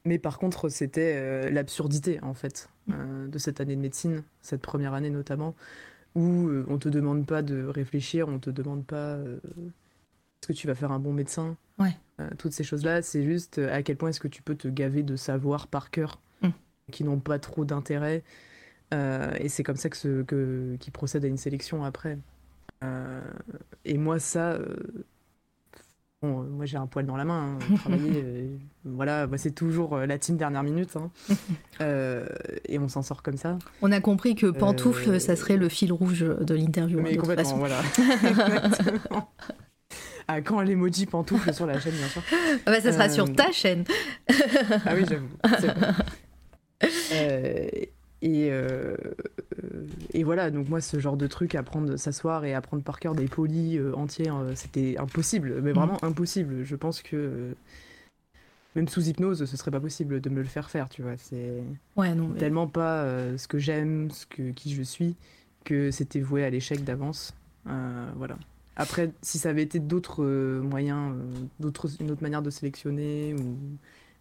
[0.07, 3.29] Mais par contre, c'était l'absurdité, en fait, mm.
[3.29, 5.55] de cette année de médecine, cette première année notamment,
[6.15, 10.53] où euh, on te demande pas de réfléchir, on te demande pas euh, est-ce que
[10.53, 11.57] tu vas faire un bon médecin?
[11.79, 11.97] Ouais.
[12.21, 15.03] Euh, toutes ces choses-là, c'est juste à quel point est-ce que tu peux te gaver
[15.03, 16.51] de savoir par cœur mm.
[16.93, 18.23] qui n'ont pas trop d'intérêt.
[18.93, 22.19] et c'est comme ça que, ce, que qui procède à une sélection après.
[23.85, 24.59] et moi, ça,
[26.25, 29.95] Bon, euh, moi j'ai un poil dans la main, hein, travailler, euh, voilà, c'est toujours
[29.95, 31.11] euh, la team dernière minute, hein.
[32.67, 33.59] et on s'en sort comme ça.
[33.83, 37.01] On a compris que pantoufle, ça serait le fil rouge de l'interview.
[37.01, 37.83] Mais complètement, voilà.
[40.29, 42.23] ah, quand l'emoji pantoufle sur la chaîne, bien sûr.
[42.65, 43.85] Ah bah, ça sera sur ta chaîne.
[44.87, 45.29] ah oui, j'avoue.
[48.25, 48.97] Et, euh,
[50.15, 53.27] et voilà, donc moi, ce genre de truc, apprendre, s'asseoir et apprendre par cœur des
[53.27, 55.75] polis euh, entiers, euh, c'était impossible, mais mm.
[55.75, 56.65] vraiment impossible.
[56.65, 57.55] Je pense que
[58.75, 61.19] même sous hypnose, ce serait pas possible de me le faire faire, tu vois.
[61.19, 61.63] C'est
[61.97, 63.07] ouais, non, tellement pas
[63.37, 65.17] ce que j'aime, ce que, qui je suis,
[65.65, 67.35] que c'était voué à l'échec d'avance.
[67.67, 68.39] voilà.
[68.77, 70.25] Après, si ça avait été d'autres
[70.61, 71.15] moyens,
[71.61, 73.57] d'autres, une autre manière de sélectionner, ou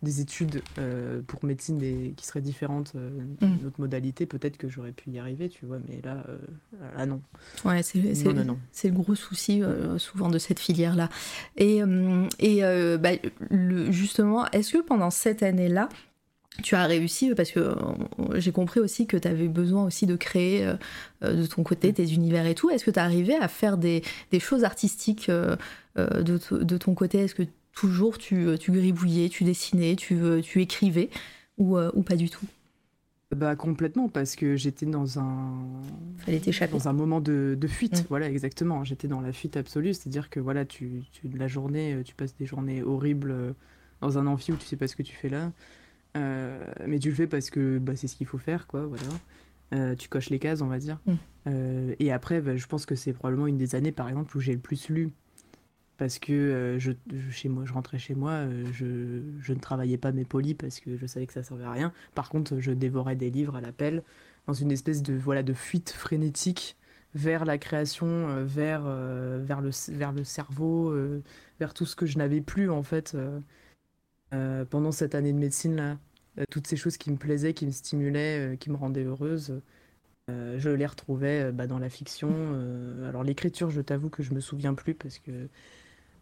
[0.03, 3.09] des études euh, pour médecine des, qui seraient différentes, euh,
[3.41, 3.63] mm.
[3.63, 6.37] notre modalité, peut-être que j'aurais pu y arriver, tu vois, mais là, euh,
[6.97, 7.21] là non.
[7.65, 9.61] Ouais, c'est le gros souci
[9.97, 11.09] souvent de cette filière-là.
[11.57, 11.81] Et,
[12.39, 12.61] et
[12.97, 13.11] bah,
[13.49, 15.89] le, justement, est-ce que pendant cette année-là,
[16.61, 17.73] tu as réussi parce que
[18.35, 20.71] j'ai compris aussi que tu avais besoin aussi de créer
[21.21, 21.93] de ton côté mm.
[21.93, 22.69] tes univers et tout.
[22.69, 25.57] Est-ce que tu arrivé à faire des, des choses artistiques de,
[25.95, 27.19] de, ton côté?
[27.19, 31.09] Est-ce que toujours tu, tu gribouillais, tu dessinais, tu, tu écrivais
[31.57, 32.45] ou, euh, ou pas du tout?
[33.35, 35.53] Bah complètement parce que j'étais dans un
[36.17, 36.39] fallait
[36.71, 38.05] dans un moment de, de fuite Mm.
[38.09, 38.83] voilà exactement.
[38.83, 42.35] J'étais dans la fuite absolue c'est-à-dire que voilà tu, tu la journée euh, tu passes
[42.37, 43.53] des journées horribles euh,
[44.01, 45.51] dans un amphi où tu sais pas ce que tu fais là.
[46.15, 49.01] Euh, mais tu le fais parce que bah, c'est ce qu'il faut faire quoi voilà.
[49.73, 50.99] Euh, tu coches les cases on va dire.
[51.07, 51.13] Mm.
[51.47, 54.41] Euh, et après bah, je pense que c'est probablement une des années par exemple où
[54.41, 55.09] j'ai le plus lu
[56.03, 56.91] parce que euh, je,
[57.31, 60.97] chez moi, je rentrais chez moi, euh, je, ne travaillais pas mes polis parce que
[60.97, 61.93] je savais que ça servait à rien.
[62.13, 64.03] Par contre, je dévorais des livres à la pelle
[64.45, 66.75] dans une espèce de voilà de fuite frénétique
[67.15, 70.93] vers la création, euh, vers vers le vers le cerveau,
[71.61, 73.15] vers tout ce que je n'avais plus en fait
[74.69, 75.97] pendant cette année de médecine là.
[76.51, 79.61] Toutes ces choses qui me plaisaient, qui me stimulaient, qui me rendaient heureuse.
[80.27, 82.29] je les retrouvais bah, dans la fiction.
[83.07, 85.47] alors l'écriture, je t'avoue que je me souviens plus parce que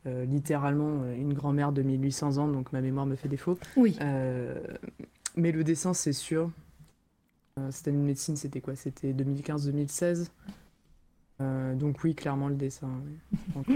[0.07, 3.57] euh, littéralement euh, une grand-mère de 1800 ans, donc ma mémoire me fait défaut.
[3.77, 3.97] Oui.
[4.01, 4.59] Euh,
[5.35, 6.49] mais le dessin, c'est sûr.
[7.57, 8.75] Année de médecine, c'était quoi?
[8.75, 10.29] C'était 2015-2016.
[11.41, 12.87] Euh, donc oui, clairement le dessin.
[13.05, 13.37] oui.
[13.55, 13.73] Donc, euh,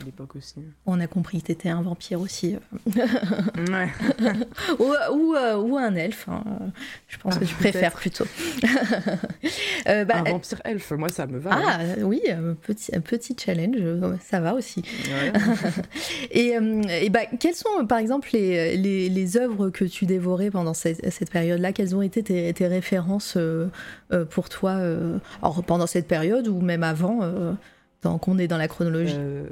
[0.00, 0.56] à l'époque aussi.
[0.86, 2.56] On a compris que t'étais un vampire aussi.
[2.86, 3.88] Ouais.
[4.78, 6.28] ou, ou, euh, ou un elfe.
[6.28, 6.44] hein.
[7.08, 8.24] Je pense Ah, que tu préfères plutôt.
[9.88, 11.54] Euh, bah, Un vampire elfe, moi ça me va.
[11.54, 11.62] hein.
[11.64, 13.76] ah oui, euh, petit, petit challenge,
[14.20, 14.82] ça va aussi.
[15.08, 15.32] Ouais.
[16.30, 16.52] Et,
[17.04, 21.10] et bah, quelles sont, par exemple, les, les, les œuvres que tu dévorais pendant cette,
[21.12, 21.72] cette période-là?
[21.72, 23.36] Quelles ont été tes, tes références
[24.30, 24.72] pour toi
[25.42, 26.91] alors, pendant cette période ou même avant,
[27.22, 27.54] euh,
[28.00, 29.46] tant qu'on est dans la chronologie Euh,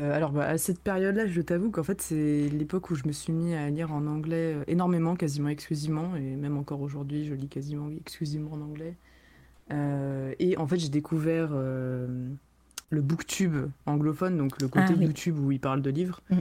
[0.00, 3.12] euh, alors, bah, à cette période-là, je t'avoue qu'en fait, c'est l'époque où je me
[3.12, 7.48] suis mis à lire en anglais énormément, quasiment exclusivement, et même encore aujourd'hui, je lis
[7.48, 8.94] quasiment exclusivement en anglais.
[9.72, 12.06] Euh, et en fait, j'ai découvert euh,
[12.90, 15.06] le booktube anglophone, donc le côté Ah oui.
[15.06, 16.20] YouTube où il parle de livres.
[16.30, 16.38] Mm.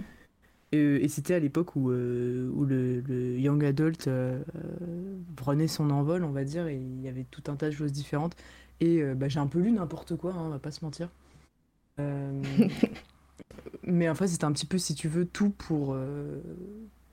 [0.71, 6.23] Et, et c'était à l'époque où, euh, le, young adult euh, euh, prenait son envol,
[6.23, 8.35] on va dire, et il y avait tout un tas de choses différentes.
[8.79, 11.09] Et euh, bah, j'ai un peu lu n'importe quoi, hein, on va pas se mentir.
[11.99, 12.43] Euh,
[13.83, 16.41] mais en fait, c'était un petit peu, si tu veux, tout pour, euh,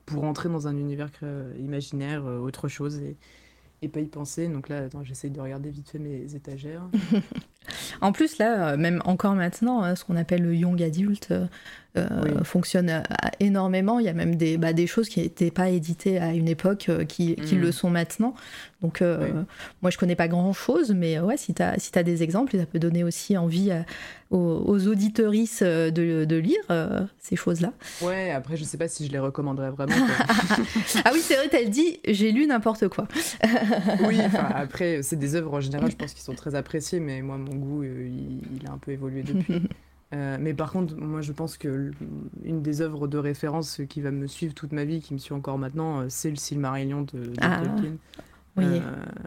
[0.06, 1.10] pour entrer dans un univers
[1.58, 3.16] imaginaire, euh, autre chose, et,
[3.82, 4.48] et pas y penser.
[4.48, 6.88] Donc là, attends, j'essaye de regarder vite fait mes étagères.
[8.00, 11.46] En plus, là, euh, même encore maintenant, hein, ce qu'on appelle le young adult euh,
[11.96, 12.30] euh, Oui.
[12.44, 13.02] fonctionne
[13.40, 13.98] énormément.
[14.00, 16.90] Il y a même des, bah, des choses qui n'étaient pas éditées à une époque
[17.08, 17.60] qui, qui Mm.
[17.60, 18.34] le sont maintenant.
[18.82, 19.40] Donc, euh, Oui.
[19.80, 22.78] moi, je connais pas grand-chose, mais ouais, si tu as, si des exemples, ça peut
[22.80, 23.84] donner aussi envie à-
[24.30, 27.72] aux, aux auditorices de, de lire euh, ces choses-là.
[28.02, 29.94] Ouais, après, je sais pas si je les recommanderais vraiment.
[31.04, 33.06] ah oui, c'est vrai, t'as dit, j'ai lu n'importe quoi.
[34.06, 34.18] oui,
[34.54, 37.53] après, c'est des œuvres en général, je pense qu'ils sont très appréciés, mais moi, mon
[37.54, 39.62] goût, euh, il, il a un peu évolué depuis.
[40.12, 41.90] Euh, mais par contre, moi, je pense que
[42.44, 45.34] une des œuvres de référence qui va me suivre toute ma vie, qui me suit
[45.34, 47.96] encore maintenant, euh, c'est le Silmarillion de, de Ah, Tolkien.
[48.56, 48.64] Oui.
[48.66, 48.80] Euh,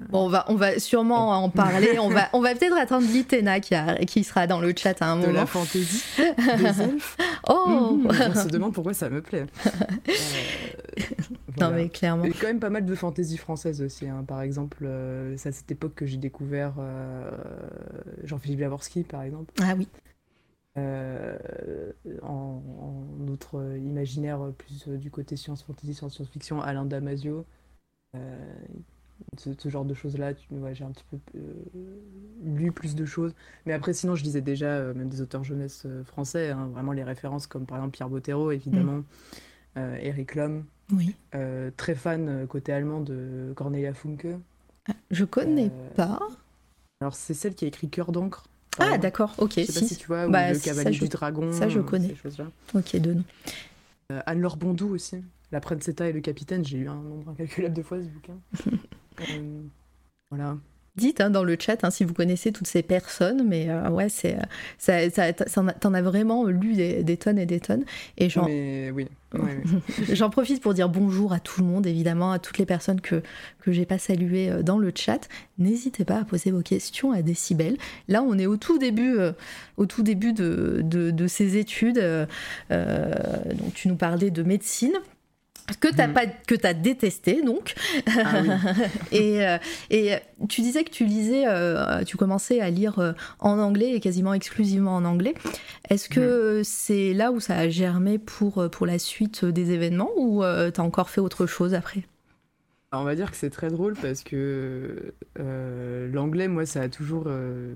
[0.09, 1.99] Bon, on va, on va sûrement en parler.
[1.99, 5.07] On va, on va peut-être attendre Litena qui, a- qui sera dans le chat à
[5.11, 5.33] un de moment.
[5.33, 7.17] la fantaisie, des elfes.
[7.49, 9.45] Oh Mhm, On se demande pourquoi ça me plaît.
[9.67, 10.11] Euh,
[11.59, 11.75] Non, voilà.
[11.75, 12.23] mais clairement.
[12.23, 14.07] Il y a quand même pas mal de fantaisie française aussi.
[14.07, 14.23] hein.
[14.25, 17.29] Par exemple, euh, c'est à cette époque que j'ai découvert euh,
[18.23, 19.53] Jean-Philippe Javorski, par exemple.
[19.61, 19.89] Ah oui.
[20.77, 21.35] Euh,
[22.21, 23.03] en, en
[23.55, 27.45] euh, imaginaire euh, plus euh, du côté science fantasy, science-fiction, Alain Damasio.
[28.15, 28.37] Euh,
[29.37, 31.53] ce, ce genre de choses-là, ouais, j'ai un petit peu euh,
[32.43, 33.33] lu plus de choses.
[33.65, 36.91] Mais après, sinon, je lisais déjà euh, même des auteurs jeunesse euh, français, hein, vraiment
[36.91, 39.03] les références comme par exemple Pierre Bottero, évidemment,
[39.77, 40.65] euh, Eric Lhomme.
[40.93, 41.15] Oui.
[41.75, 44.27] Très fan côté allemand de Cornelia Funke.
[45.11, 46.19] Je connais pas.
[47.01, 48.45] Alors, c'est celle qui a écrit Cœur d'encre.
[48.79, 49.33] Ah, d'accord.
[49.37, 49.53] Ok.
[49.57, 49.87] Je sais pas Si.
[49.89, 51.51] si tu vois, ou Bah, Le Cavalier je- du Dragon.
[51.51, 52.15] ça, je connais.
[52.23, 52.41] Ces.
[52.77, 53.23] Ok, de nom.
[54.13, 55.17] Euh, Anne-Laure Bondou aussi.
[55.51, 58.37] La Princetta et le Capitaine, j'ai eu un nombre incalculable de fois ce bouquin.
[60.29, 60.57] Voilà.
[60.97, 64.09] Dites hein, dans le chat hein, si vous connaissez toutes ces personnes, mais euh, ouais,
[64.09, 64.35] c'est
[64.89, 67.85] euh, ça, t'en as vraiment lu des, des tonnes et des tonnes.
[68.17, 69.07] Et j'en Mais oui.
[69.35, 70.05] oui, oui.
[70.15, 73.21] j'en profite pour dire bonjour à tout le monde, évidemment, à toutes les personnes que,
[73.61, 75.29] que j'ai pas saluées euh, dans le chat.
[75.59, 77.77] N'hésitez pas à poser vos questions à Décibel.
[78.07, 79.33] Là, on est au tout début, euh,
[79.77, 81.99] au tout début de, de, de ces études.
[81.99, 82.25] euh,
[82.71, 84.93] donc, tu nous parlais de médecine.
[85.81, 86.13] Que t'as Mhm.
[86.13, 87.75] pas que t'as détesté donc
[88.23, 88.49] Ah oui.
[89.11, 89.57] et, euh,
[89.89, 90.13] et
[90.47, 94.33] tu disais que tu lisais euh, tu commençais à lire euh, en anglais et quasiment
[94.33, 95.33] exclusivement en anglais
[95.89, 100.11] est-ce que c'est là où ça a germé pour euh, pour la suite des événements
[100.17, 102.03] ou euh, t'as encore fait autre chose après?
[102.93, 106.87] Alors, on va dire que c'est très drôle parce que euh, l'anglais, moi, ça a
[106.89, 107.25] toujours.
[107.27, 107.73] euh,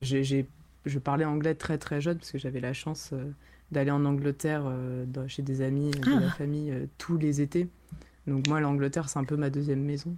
[0.00, 0.46] j'ai,
[0.86, 3.24] je parlais anglais très très jeune parce que j'avais la chance euh,
[3.72, 6.30] d'aller en Angleterre euh, dans- chez des amis, euh, de la Ah.
[6.30, 7.68] famille euh, tous les étés.
[8.26, 10.16] Donc moi, l'Angleterre, c'est un peu ma deuxième maison.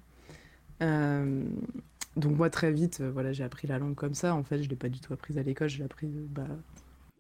[2.17, 4.35] donc moi, très vite, voilà, j'ai appris la langue comme ça.
[4.35, 6.43] En fait, je l'ai pas du tout apprise à l'école, je l'ai appris bah,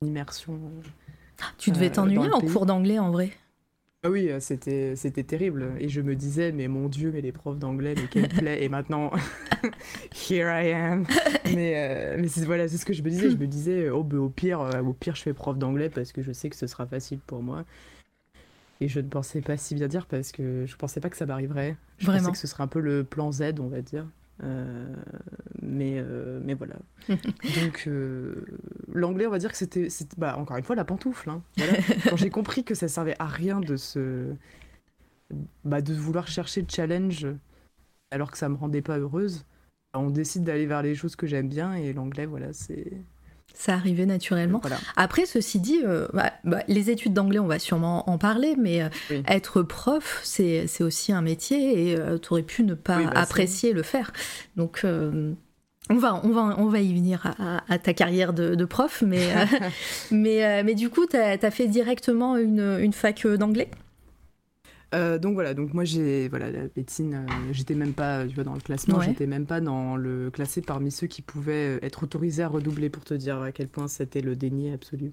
[0.03, 0.61] en immersion.
[1.59, 3.31] tu devais t'ennuyer en cours d'anglais, en vrai?
[4.05, 5.73] Ah oui, euh, c'était, c'était terrible.
[5.81, 8.63] Et je me disais, mais mon Dieu, mais les profs d'anglais, mais quel plaît.
[8.63, 9.11] Et maintenant,
[10.31, 11.07] here I am.
[11.55, 13.31] Mais, euh, mais c'est, voilà, c'est ce que je me disais.
[13.31, 16.13] Je me disais, oh, ben, au, pire, euh, au pire, je fais prof d'anglais parce
[16.13, 17.65] que je sais que ce sera facile pour moi.
[18.83, 21.25] Et je ne pensais pas si bien dire parce que je pensais pas que ça
[21.25, 21.77] m'arriverait.
[21.97, 24.07] Je pensais que ce serait un peu le plan Z, on va dire.
[24.43, 24.95] Euh,
[25.63, 26.77] mais, euh, mais voilà.
[27.09, 28.45] Donc, euh,
[28.95, 31.29] l'anglais, on va dire que c'était, bah, encore une fois, la pantoufle.
[31.29, 31.43] Hein.
[32.09, 34.33] Quand j'ai compris que ça servait à rien de se.
[35.65, 37.27] Bah, de vouloir chercher le challenge
[38.11, 39.45] alors que ça me rendait pas heureuse,
[39.95, 42.93] on décide d'aller vers les choses que j'aime bien et l'anglais, voilà, c'est.
[43.57, 44.61] Ça arrivait naturellement.
[44.97, 48.83] Après, ceci dit, euh, bah, bah, les études d'anglais, on va sûrement en parler, mais
[48.83, 48.89] euh,
[49.29, 53.73] être prof, c'est aussi un métier et euh, tu aurais pu ne pas bah, apprécier
[53.73, 54.13] le faire.
[54.57, 54.85] Donc,
[55.91, 57.35] on, va, on, va, on va y venir
[57.69, 59.29] à, ta carrière de, prof, mais,
[60.11, 63.69] mais, mais du coup, tu as, fait directement une, une fac d'anglais?
[64.95, 68.45] Euh, donc voilà, donc moi j'ai voilà la médecine, euh, j'étais même pas tu vois
[68.45, 72.05] dans le classement, j'étais même pas dans le classé parmi ceux qui pouvaient euh, être
[72.05, 75.13] autorisés à redoubler pour te dire à quel point c'était le déni absolu.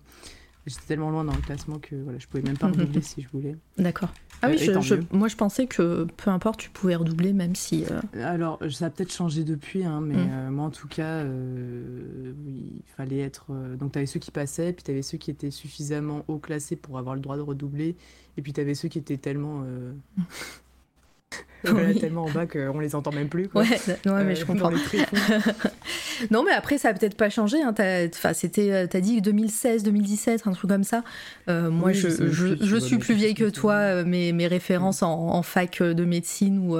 [0.67, 3.28] J'étais tellement loin dans le classement que voilà, je pouvais même pas redoubler si je
[3.30, 3.56] voulais.
[3.78, 4.10] D'accord.
[4.43, 4.69] Ah oui,
[5.12, 7.84] moi je pensais que peu importe, tu pouvais redoubler même si.
[8.13, 10.50] Alors ça a peut-être changé depuis, hein, mais mm.
[10.52, 13.47] moi en tout cas, il fallait être.
[13.80, 16.76] donc tu avais ceux qui passaient, puis tu avais ceux qui étaient suffisamment haut classés
[16.76, 17.95] pour avoir le droit de redoubler,
[18.38, 19.63] et puis tu avais ceux qui étaient tellement.
[21.67, 21.93] Euh...
[21.93, 23.47] tellement en bas qu'on les entend même plus.
[23.47, 23.61] Quoi.
[23.61, 24.71] Ouais, ouais, mais je euh, comprends.
[26.31, 27.61] non, mais après, ça a peut-être pas changé.
[27.61, 27.71] Hein.
[27.73, 31.03] T'as, c'était, euh, t'as dit 2016, 2017, un truc comme ça.
[31.49, 34.03] Euh, moi, je, je, je, suis plus vieille que toi.
[34.03, 36.77] Mes, mes références en, fac de médecine ou,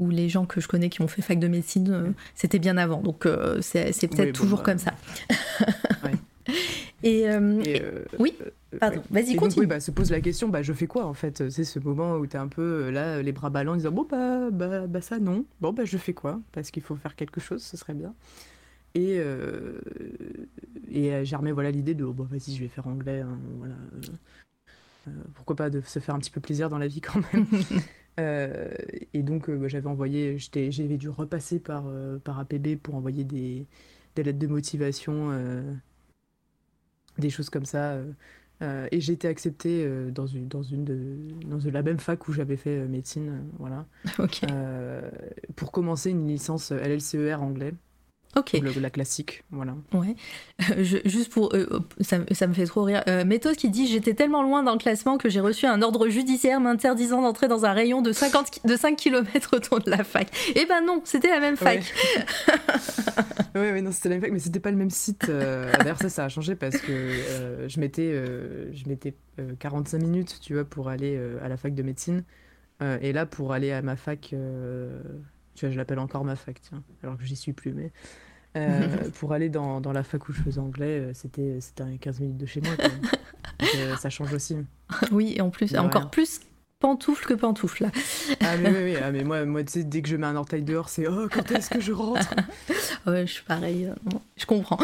[0.00, 3.02] ou les gens que je connais qui ont fait fac de médecine, c'était bien avant.
[3.02, 3.28] Donc,
[3.60, 4.94] c'est, c'est peut-être toujours bah, comme ça.
[7.04, 7.28] et,
[8.18, 8.34] oui.
[8.78, 9.62] Pardon, vas-y, continue.
[9.62, 11.48] oui, bah, se pose la question, bah, je fais quoi en fait?
[11.50, 13.92] C'est ce moment où tu es un peu euh, là, les bras ballants, en disant
[13.92, 15.44] bon, bah, bah, bah, ça non.
[15.60, 16.40] Bon, bah, je fais quoi?
[16.52, 18.14] Parce qu'il faut faire quelque chose, ce serait bien.
[18.94, 19.80] Et, euh,
[20.90, 23.20] et euh, j'ai remis voilà, l'idée de oh, bon, vas-y, je vais faire anglais.
[23.20, 23.74] Hein, voilà.
[25.34, 27.46] pourquoi pas de se faire un petit peu plaisir dans la vie quand même.
[29.12, 31.84] et donc, bah, j'avais envoyé, j'avais dû repasser par,
[32.22, 33.66] par APB pour envoyer des,
[34.14, 35.32] des lettres de motivation
[37.18, 37.98] des choses comme ça.
[38.62, 42.28] Euh, et j'ai été acceptée euh, dans, une, dans, une de, dans la même fac
[42.28, 43.86] où j'avais fait euh, médecine, voilà.
[45.56, 47.74] pour commencer une licence LLCER anglais.
[48.36, 48.52] Ok.
[48.80, 49.74] la classique, voilà.
[49.92, 50.16] Ouais.
[51.04, 51.52] juste pour.
[52.00, 53.02] ça, ça, me fait trop rire.
[53.26, 56.60] Méthode qui dit J'étais tellement loin dans le classement que j'ai reçu un ordre judiciaire
[56.60, 60.28] m'interdisant d'entrer dans un rayon de, 50, de 5 km autour de la fac.
[60.54, 61.82] Eh ben non, c'était la même fac.
[63.54, 65.26] Oui, ouais, non, c'était la même fac, mais c'était pas le même site.
[65.28, 69.14] Euh, d'ailleurs, ça, ça a changé parce que euh, je mettais, euh, je mettais
[69.58, 72.24] 45 minutes, tu vois, pour aller à la fac de médecine.
[73.00, 76.82] et là, pour aller à ma fac, tu vois, je l'appelle encore ma fac, tiens,
[77.02, 77.92] alors que j'y suis plus, mais.
[79.18, 81.58] pour aller dans, dans, la fac où je faisais anglais, c'était
[82.00, 82.72] 15 minutes de chez moi.
[83.58, 84.56] Donc, ça change aussi.
[85.12, 86.40] Oui, et en plus, encore plus
[86.84, 87.90] pantoufle que pantoufle là.
[88.40, 88.96] Ah mais, oui, oui.
[89.02, 91.28] Ah, mais moi, moi tu sais, dès que je mets un orteil dehors, c'est oh
[91.32, 92.34] quand est-ce que je rentre?
[93.06, 94.78] Ouais, je suis pareil, euh, je comprends.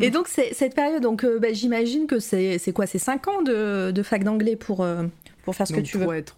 [0.00, 2.86] et donc cette période, donc euh, bah, j'imagine que c'est quoi?
[2.86, 5.04] C'est 5 ans de, de fac d'anglais pour, euh,
[5.44, 6.14] pour faire ce que tu veux?
[6.14, 6.36] Être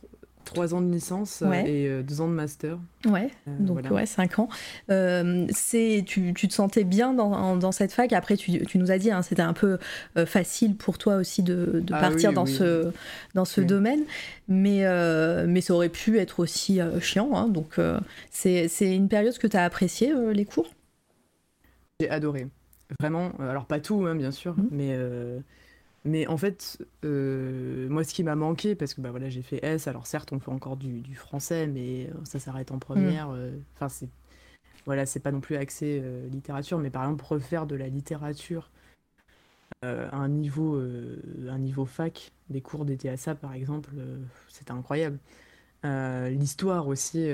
[0.48, 2.78] trois ans de licence euh, et euh, deux ans de master.
[3.06, 4.48] Ouais, euh, donc ouais, cinq ans.
[4.88, 8.12] c'est, tu, tu, te sentais bien dans, dans cette fac?
[8.12, 9.78] Après, tu, tu nous as dit, hein, c'était un peu
[10.26, 12.90] facile pour toi aussi de, de ah partir dans, Ce,
[13.34, 14.00] dans ce domaine,
[14.48, 14.84] mais,
[15.46, 17.36] mais ça aurait pu être aussi chiant.
[17.36, 17.76] Hein, donc,
[18.30, 20.68] c'est, c'est une période que tu as apprécié, les cours?
[22.00, 22.46] J'ai adoré.
[22.98, 24.68] Vraiment, alors pas tout, hein, bien sûr, mmh.
[24.70, 24.96] mais
[26.04, 29.64] mais en fait, euh, moi, ce qui m'a manqué, parce que bah, voilà, j'ai fait
[29.64, 33.28] S, alors certes, on fait encore du, français, mais euh, ça s'arrête en première.
[33.28, 33.36] Mm.
[33.36, 34.08] Euh, enfin, c'est
[34.86, 38.70] voilà, c'est pas non plus accès littérature, mais par exemple, refaire de la littérature
[39.82, 40.80] à un niveau,
[41.46, 42.86] un niveau fac, des cours
[43.16, 43.90] ça par exemple,
[44.48, 45.18] c'était incroyable.
[45.84, 47.28] l'histoire aussi,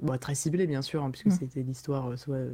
[0.00, 1.38] bon, très ciblée bien sûr, hein, puisque mm.
[1.38, 2.46] c'était l'histoire soit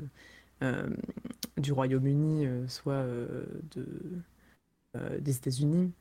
[1.57, 3.05] du Royaume-Uni, soit
[3.77, 3.87] de
[5.21, 5.93] des États-Unis,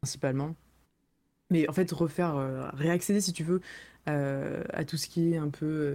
[0.00, 0.54] principalement.
[1.50, 3.60] Mais en fait, refaire, euh, réaccéder, si tu veux,
[4.06, 5.94] à tout ce qui est un peu,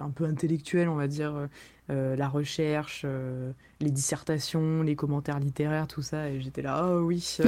[0.00, 1.48] un peu intellectuel, on va dire,
[1.88, 3.04] la recherche,
[3.80, 6.28] les dissertations, les commentaires littéraires, tout ça.
[6.28, 7.38] Et j'étais là, oh oui,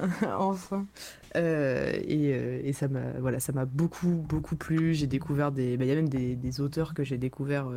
[0.00, 0.86] enfin, enfin.
[1.34, 4.94] et, et, ça m'a voilà, ça m'a beaucoup, beaucoup plu.
[4.94, 5.76] J'ai découvert des.
[5.76, 7.68] Bah, il y a même des, des auteurs que j'ai découverts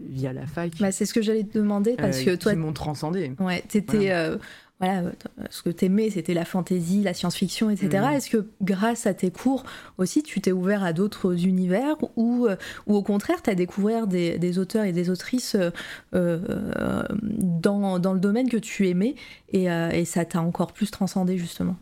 [0.00, 0.72] via la fac.
[0.80, 2.52] Bah, c'est ce que j'allais te demander parce que toi.
[2.52, 3.32] Qui m'ont transcendé.
[3.40, 4.38] Ouais, t'étais voilà,
[4.82, 5.10] euh,
[5.50, 8.04] ce que t'aimais, c'était la fantaisie, la science-fiction, etc.
[8.10, 8.14] Mm.
[8.14, 9.64] Est-ce que grâce à tes cours
[9.98, 12.56] aussi, tu t'es ouvert à d'autres univers ou, euh,
[12.86, 15.56] ou au contraire, tu as découvert des, auteurs et des autrices
[16.14, 19.16] euh, dans, dans, le domaine que tu aimais
[19.52, 21.76] et, et ça t'a encore plus transcendé justement?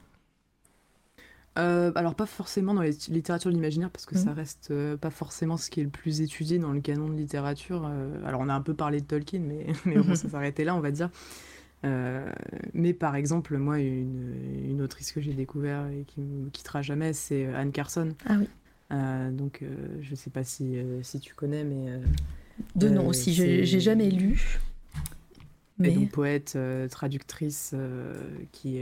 [1.55, 4.19] Alors pas forcément dans la littérature de l'imaginaire parce que mm.
[4.19, 7.91] ça reste pas forcément ce qui est le plus étudié dans le canon de littérature.
[8.27, 10.81] alors on a un peu parlé de Tolkien mais, mais bon, ça s'arrêtait là on
[10.81, 11.11] va dire.
[11.85, 12.31] Euh,
[12.75, 17.13] mais par exemple, moi, une, autrice que j'ai découvert et qui ne me quittera jamais,
[17.13, 18.15] c'est Anne Carson.
[18.27, 18.49] Ah oui.
[18.93, 22.01] Euh, donc, euh, je ne sais pas si, si tu connais, mais.
[22.75, 24.59] de nom aussi, j'ai jamais lu.
[25.79, 25.91] Mais...
[25.91, 26.59] donc, poète,
[26.91, 27.75] traductrice,
[28.53, 28.81] qui.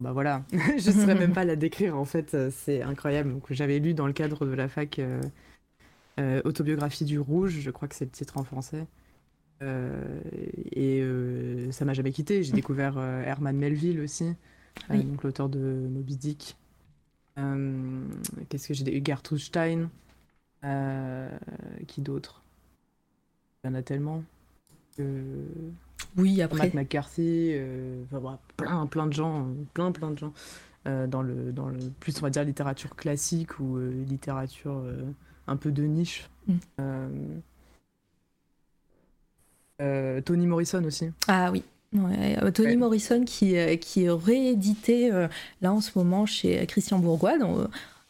[0.00, 3.32] Bah voilà, je ne saurais même pas la décrire en fait, c'est incroyable.
[3.32, 5.00] Donc, j'avais lu dans le cadre de la fac
[6.44, 8.86] Autobiographie du Rouge, je crois que c'est le titre en français.
[9.62, 10.20] Euh,
[10.72, 12.42] et euh, ça m'a jamais quitté.
[12.42, 14.34] J'ai découvert euh, Herman Melville aussi,
[14.88, 16.56] donc l'auteur de Moby Dick.
[18.48, 19.02] Qu'est-ce que j'ai dit?
[19.04, 19.90] Gertrude Stein.
[21.86, 22.42] qui d'autre?
[23.62, 24.22] Il y en a tellement.
[26.16, 26.64] oui, après.
[26.64, 27.54] Matt McCarthy,
[28.56, 30.32] plein, plein de gens, plein, plein de gens.
[30.84, 34.82] dans, le, dans le plus, on va dire, littérature classique ou littérature
[35.46, 36.28] un peu de niche.
[36.46, 37.40] Mm.
[39.80, 41.10] Euh, Tony Morrison aussi.
[41.28, 41.62] Ah oui.
[41.96, 45.10] Euh, Tony Morrison qui, euh, qui est réédité
[45.60, 47.32] là en ce moment chez Christian Bourgois.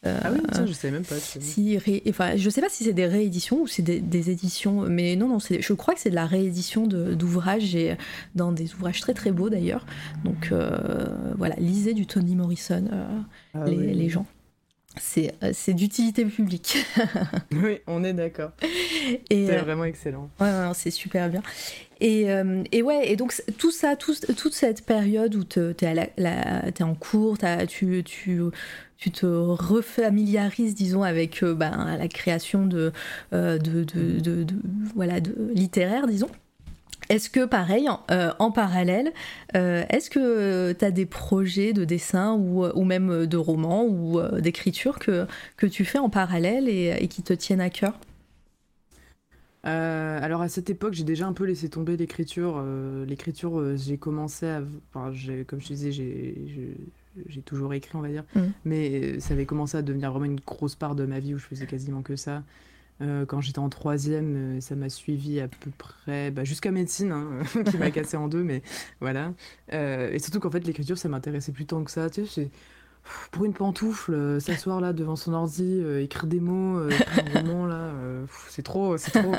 [0.04, 1.14] ah oui, tiens, je sais même pas.
[1.16, 5.28] Si, enfin, je sais pas si c'est des rééditions ou c'est des, éditions, mais non,
[5.28, 7.96] non, je crois que c'est de la réédition d'ouvrages et
[8.34, 9.86] dans des ouvrages très très beaux d'ailleurs.
[10.24, 10.52] Donc
[11.38, 12.84] voilà, lisez du Tony Morrison,
[13.54, 14.26] ah les, les, gens.
[14.96, 16.78] C'est d'utilité publique.
[17.52, 18.50] oui, on est d'accord.
[19.30, 20.28] C'est euh, vraiment excellent.
[20.40, 21.42] Ouais, c'est super bien.
[22.00, 26.94] Et, euh, et, ouais, et donc tout ça, toute cette période où tu es, en
[26.94, 27.38] cours,
[27.68, 28.40] tu, tu,
[28.96, 32.92] tu te refamiliarises, disons, avec euh, ben, la création de,
[33.32, 33.84] de, de,
[34.20, 34.46] de,
[34.94, 36.30] voilà, de littéraire, disons.
[37.10, 39.12] Est-ce que, pareil, en, parallèle,
[39.52, 44.98] est-ce que tu as des projets de dessin ou, ou même de romans ou d'écriture
[44.98, 47.94] que, que tu fais en parallèle et, et qui te tiennent à cœur?
[49.66, 52.56] Euh, alors à cette époque, j'ai déjà un peu laissé tomber l'écriture.
[52.58, 55.12] Euh, l'écriture, euh, j'ai commencé à, enfin,
[55.46, 58.40] comme je te disais, j'ai toujours écrit, on va dire, mm.
[58.64, 61.46] mais ça avait commencé à devenir vraiment une grosse part de ma vie où je
[61.46, 62.42] faisais quasiment que ça.
[63.28, 67.28] Quand j'étais en troisième, ça m'a suivi à peu près bah, jusqu'à médecine, hein,
[67.70, 68.62] qui m'a cassé en deux, mais
[69.00, 69.32] voilà.
[69.72, 72.10] et surtout qu'en fait, l'écriture, ça m'intéressait plus tant que ça.
[72.10, 72.50] Tu sais,
[73.30, 77.44] pour une pantoufle, euh, s'asseoir là devant son ordi, euh, écrire des mots, euh, écrire
[77.44, 77.92] un là,
[78.48, 79.32] c'est trop, c'est trop.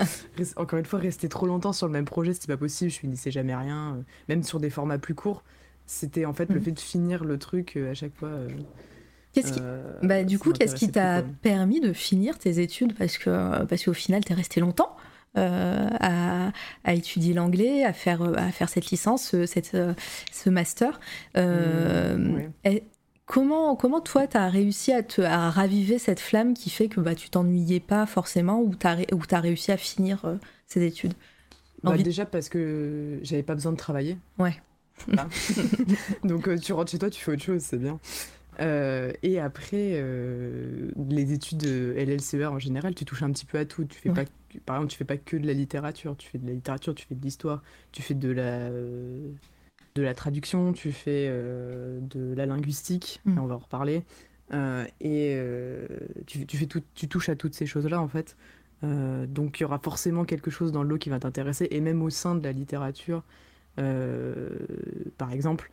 [0.56, 2.92] Encore une fois, rester trop longtemps sur le même projet, c'était pas possible.
[2.92, 5.44] Je finissais jamais rien, même sur des formats plus courts.
[5.86, 6.64] C'était en fait le mm.
[6.64, 8.32] fait de finir le truc à chaque fois.
[9.34, 9.62] Qu'est-ce qui...
[10.04, 13.94] bah, du coup, qu'est-ce qui t'a permis de finir tes études Parce que parce qu'au
[13.94, 14.96] final, t'es resté longtemps.
[15.36, 16.52] à,
[16.84, 19.78] à, étudier l'anglais, à faire, à faire cette licence, cette,
[20.32, 21.00] ce master.
[21.36, 22.50] Mm,
[23.32, 27.00] Comment, comment toi, tu as réussi à, te, à raviver cette flamme qui fait que
[27.00, 30.36] bah, tu t'ennuyais pas forcément ou tu as, réussi à finir euh,
[30.68, 31.14] ces études
[31.82, 34.18] bah, Déjà parce que j'avais pas besoin de travailler.
[34.38, 34.62] Ouais.
[35.18, 35.30] Ah.
[36.26, 38.02] Donc euh, tu rentres chez toi, tu fais autre chose, c'est bien.
[38.60, 40.04] Euh, et après,
[41.10, 43.86] les études LLCE en général, tu touches un petit peu à tout.
[43.86, 44.26] Tu fais pas,
[44.66, 46.16] par exemple, tu fais pas que de la littérature.
[46.18, 48.70] Tu fais de la littérature, tu fais de l'histoire, tu fais de la
[49.96, 53.38] de la traduction, tu fais euh, de la linguistique, mm.
[53.40, 54.04] on va en reparler,
[54.54, 55.88] euh, et euh,
[56.28, 58.36] tu, fais tout, tu touches à toutes ces choses-là en fait.
[58.84, 62.02] donc il y aura forcément quelque chose dans le lot qui va t'intéresser, et même
[62.02, 63.24] au sein de la littérature,
[63.76, 65.72] par exemple,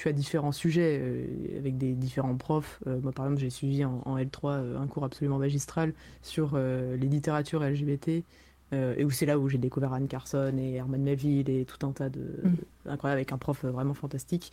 [0.00, 1.28] tu as différents sujets
[1.58, 2.80] avec des différents profs.
[2.86, 5.92] moi, par exemple, j'ai suivi en, en L3 un cours absolument magistral
[6.22, 8.24] sur les littératures LGBT.
[8.72, 11.84] Euh, et où c'est là où j'ai découvert Anne Carson et Herman Melville et tout
[11.84, 12.56] un tas de mm.
[12.86, 14.52] incroyable avec un prof vraiment fantastique.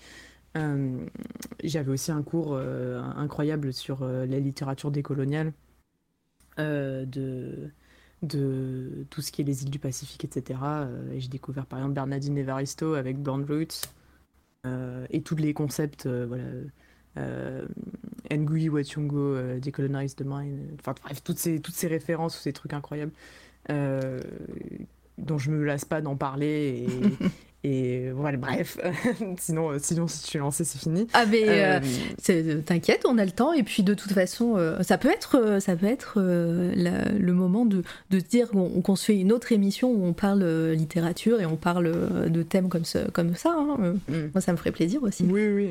[0.55, 1.05] Euh,
[1.63, 5.53] j'avais aussi un cours euh, incroyable sur la littérature décoloniale,
[6.57, 7.69] de,
[8.23, 10.59] de tout ce qui est les îles du Pacifique, etc.
[11.13, 13.85] et j'ai découvert par exemple Bernardine Evaristo avec Brown Roots
[15.09, 16.43] et tous les concepts voilà,
[18.32, 22.74] Ngui Watyungo, euh, Decolonize the Mind, enfin bref, toutes ces, toutes ces références, ces trucs
[22.74, 23.11] incroyables
[25.18, 26.86] dont je me lasse pas d'en parler
[27.63, 28.77] et, voilà, bref.
[29.39, 31.07] sinon, euh, sinon, si tu es lancé, c'est fini.
[31.13, 31.79] Ah, mais euh,
[32.29, 33.51] euh, t'inquiète, on a le temps.
[33.51, 38.19] Et puis, de toute façon, ça peut être, ça peut être le moment de, de
[38.19, 42.43] dire qu'on se fait une autre émission où on parle littérature et on parle de
[42.43, 43.55] thèmes comme, ce, comme ça.
[43.57, 43.95] Hein.
[44.07, 44.13] Mm.
[44.33, 45.25] Moi, ça me ferait plaisir aussi.
[45.29, 45.69] Oui, oui.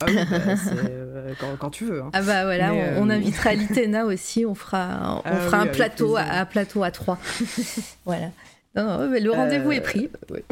[0.00, 2.02] Ah, oui bah, quand, tu veux.
[2.02, 2.10] Hein.
[2.12, 4.46] Ah, bah voilà, on, invitera Litena aussi.
[4.46, 7.18] On fera, on ah fera un plateau à, plateau à trois.
[8.04, 8.30] voilà.
[8.76, 10.10] Le rendez-vous est pris.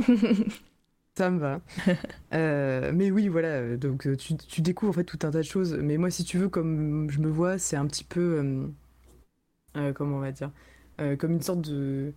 [1.16, 1.60] Ça me va.
[2.32, 5.42] Euh, mais oui, voilà, donc euh, tu, tu, découvres en fait tout un tas de
[5.42, 5.78] choses.
[5.80, 8.66] Mais moi, si tu veux, comme je me vois, c'est un petit peu.
[9.76, 10.50] Euh, comment on va dire
[11.18, 12.12] Comme une sorte de.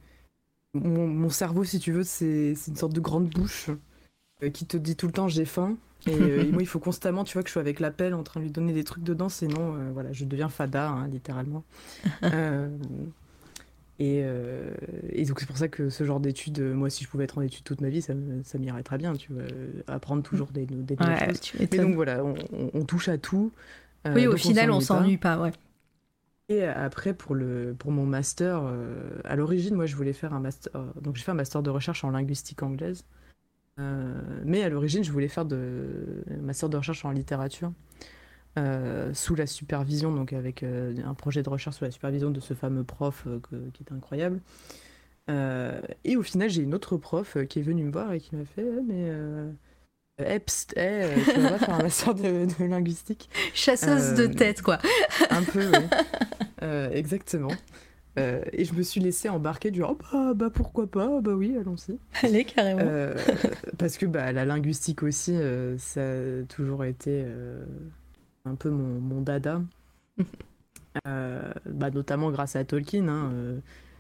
[0.74, 3.70] Mon, cerveau, si tu veux, c'est une sorte de grande bouche
[4.54, 5.78] qui te dit tout le temps j'ai faim.
[6.08, 8.40] Et, moi, il faut constamment, tu vois, que je sois avec la pelle en train
[8.40, 11.64] de lui donner des trucs dedans, sinon, voilà, je deviens fada, hein, littéralement.
[14.00, 14.74] Euh,
[15.10, 17.38] et, donc c'est pour ça que ce genre d'études, euh, moi si je pouvais être
[17.38, 19.44] en études toute ma vie, ça, ça m'irait très bien, tu vois,
[19.88, 21.54] apprendre toujours des, des nouvelles choses.
[21.60, 23.52] Mais donc voilà, on, touche à tout.
[24.06, 25.40] Euh, oui, au final, on s'ennuie pas.
[25.40, 25.52] ouais.
[26.50, 28.64] Et après, pour, le, pour mon master,
[29.26, 30.72] à l'origine, moi je voulais faire un master,
[31.02, 33.04] donc j'ai fait un master de recherche en linguistique anglaise.
[34.46, 37.74] mais à l'origine, je voulais faire de, un master de recherche en littérature.
[38.58, 42.40] Euh, sous la supervision, donc avec euh, un projet de recherche sous la supervision de
[42.40, 43.40] ce fameux prof euh,
[43.74, 44.42] qui est incroyable.
[46.04, 48.46] et au final, j'ai une autre prof qui est venue me voir et qui m'a
[48.46, 49.12] fait Mais
[50.18, 53.30] Epst, eh, tu vas faire un master de, linguistique.
[53.54, 54.80] Chasseuse de tête, quoi.
[55.30, 56.68] un peu, oui.
[56.94, 57.52] exactement.
[58.18, 62.00] et je me suis laissée embarquer du oh bah, bah pourquoi pas, bah oui, allons-y.
[62.24, 63.14] Allez, carrément.
[63.78, 65.38] parce que bah, la linguistique aussi,
[65.78, 67.24] ça a toujours été
[68.48, 69.62] un peu mon, dada.
[71.06, 73.08] Euh, bah, notamment grâce à Tolkien.
[73.08, 73.60] Hein, euh,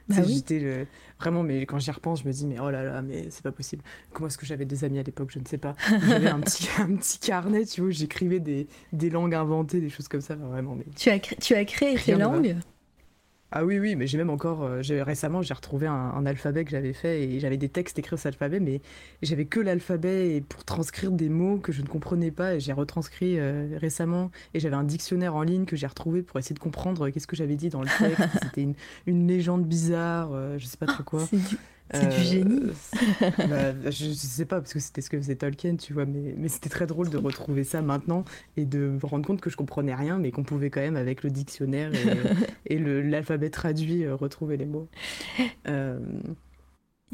[0.10, 0.88] bah j'étais
[1.20, 3.52] vraiment, mais quand j'y repense, je me dis, mais oh là là, mais c'est pas
[3.52, 3.84] possible.
[4.12, 5.76] Comment est-ce que j'avais des amis à l'époque Je ne sais pas.
[6.08, 10.08] J'avais un petit, un petit carnet, tu vois, j'écrivais des, des langues inventées, des choses
[10.08, 10.74] comme ça, vraiment.
[10.74, 12.56] Mais tu, as tu as créé tes langues?
[13.52, 16.92] Ah oui, oui, mais j'ai même encore, euh, récemment, j'ai retrouvé un, alphabet que j'avais
[16.92, 18.82] fait et j'avais des textes écrits sur cet alphabet, mais
[19.22, 23.40] j'avais que l'alphabet pour transcrire des mots que je ne comprenais pas et j'ai retranscrit
[23.40, 27.10] euh, récemment et j'avais un dictionnaire en ligne que j'ai retrouvé pour essayer de comprendre
[27.10, 28.22] qu'est-ce que j'avais dit dans le texte.
[28.44, 28.76] C'était une,
[29.06, 31.26] une, légende bizarre, euh, je sais pas trop quoi.
[31.30, 31.58] C'est du
[31.94, 32.72] génie.
[33.22, 33.32] Euh,
[33.82, 36.34] bah, je, ne sais pas, parce que c'était ce que faisait Tolkien, tu vois, mais,
[36.38, 38.26] mais c'était très drôle de retrouver ça maintenant
[38.56, 41.24] et de me rendre compte que je comprenais rien, mais qu'on pouvait quand même, avec
[41.24, 44.88] le dictionnaire et, et l'alphabet traduit, euh, retrouver les mots.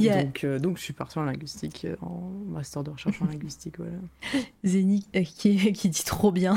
[0.02, 3.26] Euh, donc, euh, donc, je suis partie en linguistique, euh, en master de recherche en
[3.26, 3.76] linguistique.
[3.78, 3.92] Voilà.
[4.66, 6.56] Euh, qui, qui, dit trop bien.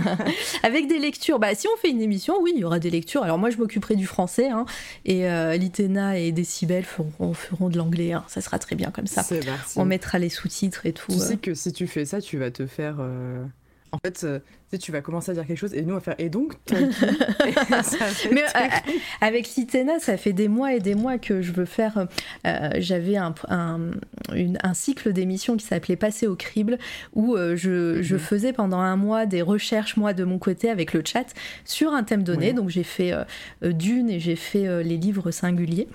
[0.62, 1.38] Avec des lectures.
[1.38, 3.22] Bah, si on fait une émission, oui, il y aura des lectures.
[3.22, 4.48] Alors moi, je m'occuperai du français.
[4.48, 4.64] Hein,
[5.04, 5.28] et
[5.58, 8.12] Litena et Décibel feront, feront de l'anglais.
[8.12, 9.24] Hein, ça sera très bien comme ça.
[9.76, 11.12] On mettra les sous-titres et tout.
[11.12, 12.96] Tu sais que si tu fais ça, tu vas te faire
[13.92, 14.38] en fait, euh,
[14.78, 18.42] tu, vas commencer à dire quelque chose et nous on va faire et donc Mais
[18.42, 18.68] euh,
[19.20, 22.06] avec Litena, ça fait des mois et des mois que je veux faire.
[22.46, 26.78] Euh, j'avais un, un, cycle d'émissions qui s'appelait Passer au crible
[27.14, 28.20] où je, je, mhm.
[28.20, 31.34] faisais pendant un mois des recherches moi de mon côté avec le chat
[31.64, 32.52] sur un thème donné.
[32.52, 33.12] Donc j'ai fait
[33.62, 35.88] Dune et j'ai fait les livres singuliers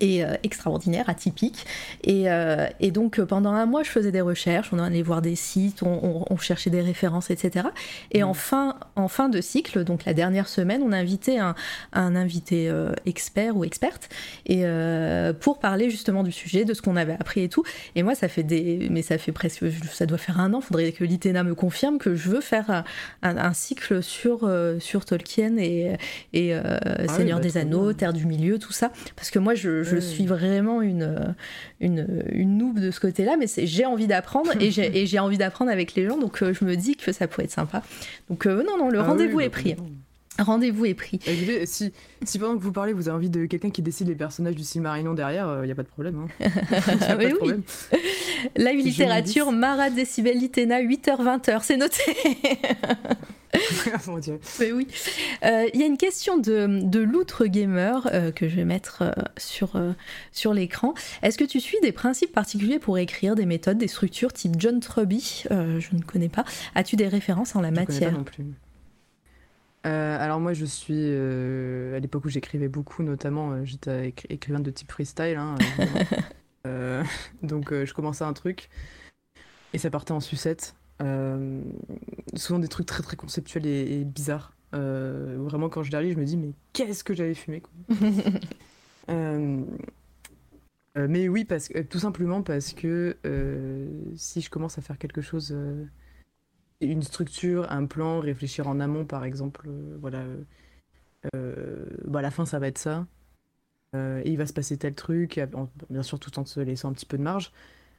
[0.00, 1.66] et euh, extraordinaire, atypique.
[2.04, 5.22] Et, euh, et, donc euh, pendant un mois, je faisais des recherches, on allait voir
[5.22, 7.68] des sites, on, on, cherchait des références, etc.
[8.12, 8.34] Et en, mmh.
[8.34, 11.54] fin, en fin de cycle, donc la dernière semaine, on a invité un,
[11.92, 12.72] un invité
[13.06, 14.08] expert ou experte
[14.46, 14.64] et,
[15.40, 17.64] pour parler justement du sujet, de ce qu'on avait appris et tout.
[17.94, 18.88] Et moi, ça fait des...
[18.90, 19.64] Mais ça fait presque...
[19.92, 22.84] Ça doit faire un an, faudrait que l'ITENA me confirme que je veux faire
[23.22, 25.96] un, un cycle sur, sur Tolkien et,
[26.32, 26.78] et ah
[27.08, 28.92] Seigneur bah, des Anneaux, Terre du Milieu, tout ça.
[29.16, 31.34] Parce que moi, je je suis vraiment une,
[31.80, 35.94] une, une noob de ce côté-là, mais j'ai envie d'apprendre et j'ai envie d'apprendre avec
[35.94, 37.82] les gens, donc euh, je me dis que ça pourrait être sympa.
[38.28, 39.76] Donc euh, non, non, le ah rendez-vous est pris.
[40.38, 41.20] Rendez-vous est pris.
[41.64, 44.54] si, si pendant que vous parlez, vous avez envie de quelqu'un qui décide les personnages
[44.54, 46.26] du Silmarillion derrière, il euh, n'y a pas de problème.
[46.40, 46.50] Hein.
[47.08, 47.62] a pas de problème.
[48.56, 52.02] La littérature, Marat Décibel Litena, 8h-20h, c'est noté.
[54.06, 54.38] Mon Dieu.
[54.60, 54.86] Mais oui.
[55.42, 59.02] Il euh, y a une question de, de l'outre gamer euh, que je vais mettre
[59.02, 59.80] euh, sur,
[60.32, 60.94] sur l'écran.
[61.22, 64.80] Est-ce que tu suis des principes particuliers pour écrire des méthodes, des structures type John
[64.80, 66.44] Truby Je ne connais pas.
[66.74, 68.44] As-tu des références en la je matière pas non plus.
[69.88, 71.12] Alors moi je suis
[71.94, 75.56] à l'époque où j'écrivais beaucoup notamment j'étais écrivain de type freestyle hein,
[77.42, 78.68] donc je commençais un truc
[79.72, 80.74] et ça partait en sucette
[82.34, 84.54] souvent des trucs très très conceptuels et, bizarres.
[84.72, 87.72] vraiment, quand je les relis, je me dis, mais qu'est-ce que j'avais fumé quoi.
[90.96, 93.16] mais oui, parce que, tout simplement parce que
[94.16, 95.56] si je commence à faire quelque chose
[96.80, 99.66] une structure, un plan, réfléchir en amont, par exemple.
[99.68, 100.24] Euh, voilà.
[101.34, 103.06] Euh, bah, à la fin, ça va être ça.
[103.94, 105.40] Euh, et il va se passer tel truc,
[105.90, 107.52] bien sûr, tout en se laissant un petit peu de marge.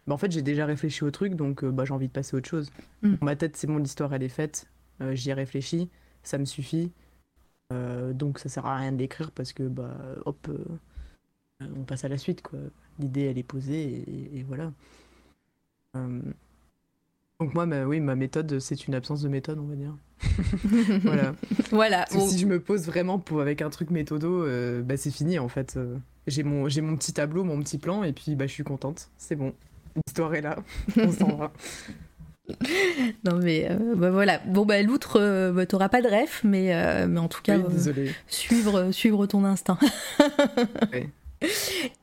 [0.07, 2.37] Bah, en fait, j'ai déjà réfléchi au truc, donc bah, j'ai envie de passer à
[2.37, 2.71] autre chose.
[3.01, 3.15] Mm.
[3.15, 4.67] Dans ma tête, c'est bon, l'histoire, elle est faite.
[5.13, 5.89] J'y ai réfléchi,
[6.23, 6.91] ça me suffit.
[7.71, 10.49] donc, ça sert à rien d'écrire parce que, bah, hop,
[11.61, 12.59] on passe à la suite, quoi.
[12.99, 14.73] L'idée, elle est posée et, et voilà.
[17.39, 19.95] Donc moi, oui, ma méthode, c'est une absence de méthode, on va dire.
[21.03, 21.35] voilà.
[21.71, 22.05] voilà.
[22.09, 25.47] Si je me pose vraiment pour, avec un truc méthodo, euh, bah, c'est fini en
[25.47, 25.75] fait.
[25.77, 25.95] Euh,
[26.27, 29.09] j'ai mon, j'ai mon petit tableau, mon petit plan, et puis bah, je suis contente.
[29.17, 29.53] C'est bon.
[29.95, 30.57] L'histoire est là.
[30.97, 31.53] On s'en va.
[33.23, 34.39] non mais euh, bah, voilà.
[34.39, 37.57] Bon bah l'outre, bah, t'auras pas de ref, mais, mais en tout cas,
[38.27, 39.79] suivre, suivre ton instinct.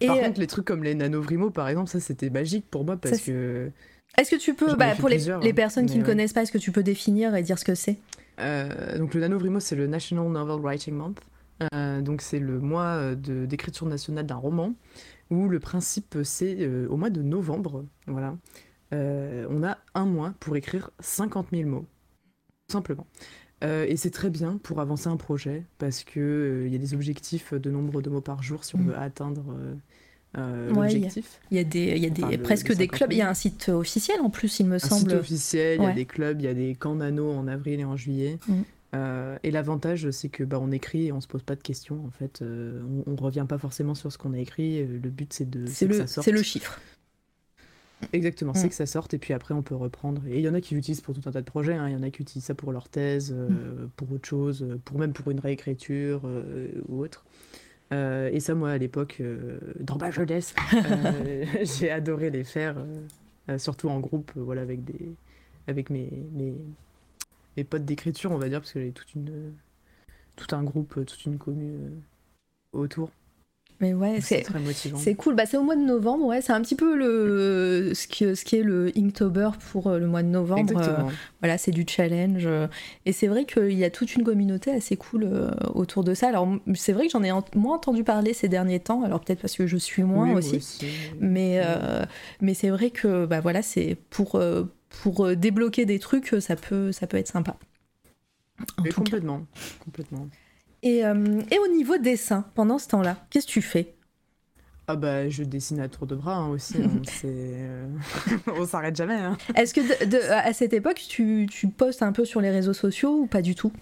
[0.01, 2.97] Et par contre, les trucs comme les nanovrimo, par exemple, ça c'était magique pour moi
[2.97, 3.71] parce que
[4.19, 6.59] est-ce que tu peux, bah, pour les, les, personnes qui ne connaissent pas, est-ce que
[6.59, 7.99] tu peux définir et dire ce que c'est?
[8.41, 11.21] Euh, Donc le NaNoWriMo, c'est le National Novel Writing Month.
[11.73, 14.75] Euh, donc c'est le mois d'écriture nationale d'un roman
[15.31, 18.37] où le principe c'est euh, au mois de novembre, voilà,
[18.93, 21.87] on a un mois pour écrire 50 000 mots,
[22.69, 23.07] tout simplement.
[23.63, 27.55] et c'est très bien pour avancer un projet parce que il y a des objectifs
[27.55, 28.89] de nombre de mots par jour si on mm.
[28.89, 29.57] veut atteindre
[30.37, 31.41] euh, l'objectif.
[31.51, 33.13] Il y a des, y a des presque des clubs.
[33.13, 35.07] Il y a un site officiel en plus, il me semble.
[35.07, 35.79] Un site officiel.
[35.81, 36.41] Il y a des clubs.
[36.41, 38.39] Il y a des camps nano en avril et en juillet.
[38.47, 38.55] Mm.
[38.95, 42.05] Euh, et l'avantage, c'est que bah, on écrit et on se pose pas de questions.
[42.07, 44.85] En fait, euh, on, on, revient pas forcément sur ce qu'on a écrit.
[44.85, 45.67] Le but, c'est de.
[45.67, 46.81] C'est le, c'est le chiffre.
[48.13, 48.69] Exactement, c'est mm.
[48.69, 50.21] que ça sorte et puis après on peut reprendre.
[50.29, 51.89] Et il y en a qui l'utilisent pour tout un tas de projets, hein.
[51.89, 53.89] il y en a qui utilisent ça pour leur thèse, mm.
[53.97, 56.21] pour autre chose, pour même pour une réécriture
[56.89, 57.25] ou autre.
[57.93, 62.77] Euh, et ça, moi, à l'époque, euh, dans ma jeunesse, euh, j'ai adoré les faire,
[63.59, 65.15] surtout en groupe, voilà, avec, des,
[65.69, 66.11] avec mes,
[67.57, 69.53] mes, potes d'écriture, on va dire, parce que j'avais une,
[70.35, 72.03] tout un groupe, toute une commune
[72.73, 73.11] autour.
[73.81, 74.97] Mais ouais, c'est très motivant.
[74.97, 75.35] C'est cool.
[75.35, 76.41] Bah, c'est au mois de novembre, ouais.
[76.41, 80.07] C'est un petit peu le, ce, qui, ce qui est le Inktober pour euh, le
[80.07, 80.81] mois de novembre.
[80.81, 81.03] Euh,
[81.41, 82.49] voilà, c'est du challenge.
[83.05, 86.29] Et c'est vrai qu'il y a toute une communauté assez cool euh, autour de ça.
[86.29, 89.03] Alors, c'est vrai que j'en ai moins entendu parler ces derniers temps.
[89.03, 90.81] Alors, peut-être parce que je suis moins aussi.
[91.21, 91.61] Mais,
[92.41, 94.41] mais c'est vrai que, bah voilà, c'est pour,
[95.03, 97.57] pour débloquer des trucs, ça peut, ça peut être sympa.
[98.95, 99.43] complètement.
[99.85, 100.29] Complètement.
[100.85, 103.95] Euh, et, au niveau dessin, pendant ce temps-là, qu'est-ce que tu fais?
[104.89, 107.03] Ah bah je dessine à tour de bras hein, aussi, hein.
[107.25, 107.89] euh,
[108.57, 109.17] on s'arrête jamais.
[109.17, 109.37] Hein.
[109.57, 113.27] Est-ce que à cette époque tu, tu, postes un peu sur les réseaux sociaux ou
[113.27, 113.73] pas du tout?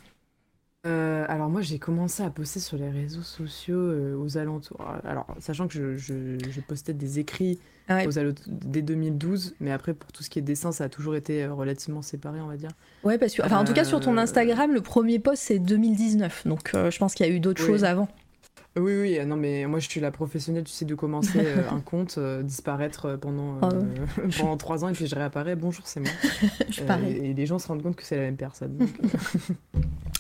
[0.87, 4.85] Euh, alors moi j'ai commencé à poster sur les réseaux sociaux aux alentours.
[5.05, 7.59] Alors sachant que je, postais des écrits
[7.89, 10.89] ah aux alentours dès 2012, mais après pour tout ce qui est dessin ça a
[10.89, 12.71] toujours été relativement séparé on va dire.
[13.05, 15.59] Ouais, parce que, enfin, en tout cas, sur ton euh, Instagram, le premier post, c'est
[15.59, 16.47] 2019.
[16.47, 18.09] Donc, euh, je pense qu'il y a eu d'autres choses avant.
[18.77, 21.81] Oui, oui, non, mais moi je suis la professionnelle, tu sais, de commencer euh, un
[21.81, 23.69] compte, disparaître pendant, oh,
[24.39, 26.11] pendant trois ans et puis je réapparais, bonjour, c'est moi.
[27.09, 28.77] et, les gens se rendent compte que c'est la même personne.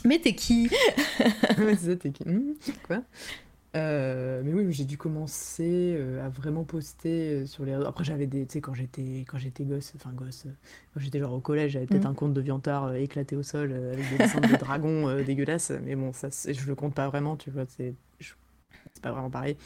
[0.04, 0.70] mais t'es qui
[1.56, 2.54] C'est ça, t'es qui hmm,
[2.86, 3.02] Quoi?
[3.76, 7.88] Euh, mais oui, j'ai dû commencer euh, à vraiment poster euh, sur les réseaux.
[7.88, 8.46] Après, j'avais des.
[8.46, 10.44] Tu sais, quand j'étais, quand j'étais gosse, enfin gosse,
[10.92, 12.12] quand j'étais genre au collège, j'avais peut-être mm.
[12.12, 15.72] un compte de viantard éclaté au sol avec des dessins de dragons dégueulasses.
[15.84, 17.64] Mais bon, ça, je le compte pas vraiment, tu vois.
[17.66, 17.94] C'est,
[18.94, 19.56] c'est pas vraiment pareil.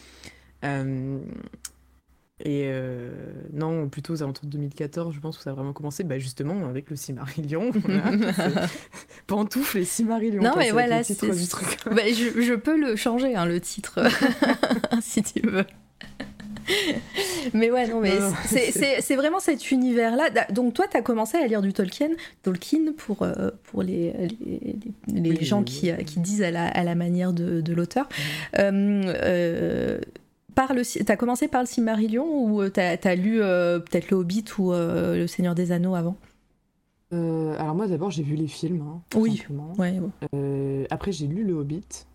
[2.40, 3.10] Et euh,
[3.52, 6.68] non, plutôt aux alentours de 2014, je pense que ça a vraiment commencé bah, justement
[6.68, 7.72] avec le Cimarillion.
[9.26, 10.42] Pantoufle et Cimarillion.
[10.42, 11.20] Non, mais voilà, c'est.
[11.20, 14.06] Bah, je, je, peux le changer, hein, le titre,
[15.02, 15.64] si tu veux.
[17.54, 18.12] Mais ouais, non, mais
[18.46, 20.30] c'est vraiment cet univers-là.
[20.50, 22.10] Donc, toi, tu as commencé à lire du Tolkien,
[22.42, 24.12] Tolkien pour, euh, pour les,
[25.08, 28.08] les, les, gens qui, qui, disent à la, à la manière de, de l'auteur.
[28.58, 30.00] Euh, euh
[31.06, 34.72] t'as commencé par le Silmarillion ou euh, t'as as lu euh, peut-être le Hobbit ou
[34.72, 36.16] le Seigneur des Anneaux avant?
[37.12, 38.82] Alors moi d'abord j'ai vu les films.
[38.82, 39.44] Hein, oui.
[39.78, 40.00] Ouais,
[40.90, 42.06] après j'ai lu le Hobbit.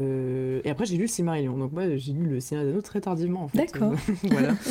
[0.00, 0.60] Mhm.
[0.64, 1.56] et après j'ai lu le Silmarillion.
[1.56, 3.58] Donc moi j'ai lu le Seigneur des très tardivement en fait.
[3.58, 3.94] D'accord.
[4.24, 4.54] voilà.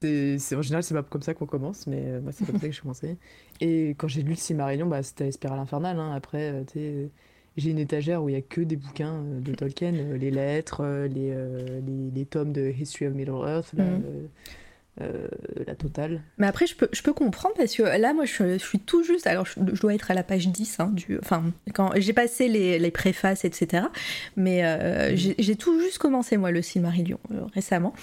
[0.00, 2.74] C'est, en général c'est pas comme ça qu'on commence, mais moi c'est comme ça que
[2.74, 3.18] je commençais.
[3.60, 6.00] Et quand j'ai lu le Silmarillion, bah, c'était Spirale Infernale.
[6.00, 6.10] Hein.
[6.12, 7.08] Après, tu
[7.56, 10.30] j'ai une étagère où il y a que des bouquins euh, de Tolkien, euh, les
[10.30, 11.34] lettres, euh, les,
[11.86, 13.74] les, les, tomes de History of Middle Earth.
[15.00, 15.26] Euh,
[15.66, 16.20] la totale.
[16.36, 19.26] Mais après, je peux, je peux comprendre parce que là, moi, je, suis tout juste.
[19.26, 20.80] Alors, je, dois être à la page 10.
[20.80, 23.84] Hein, du, enfin, quand j'ai passé les, les, préfaces, etc.
[24.36, 27.94] Mais euh, j'ai tout juste commencé, moi, le Silmarillion euh, récemment.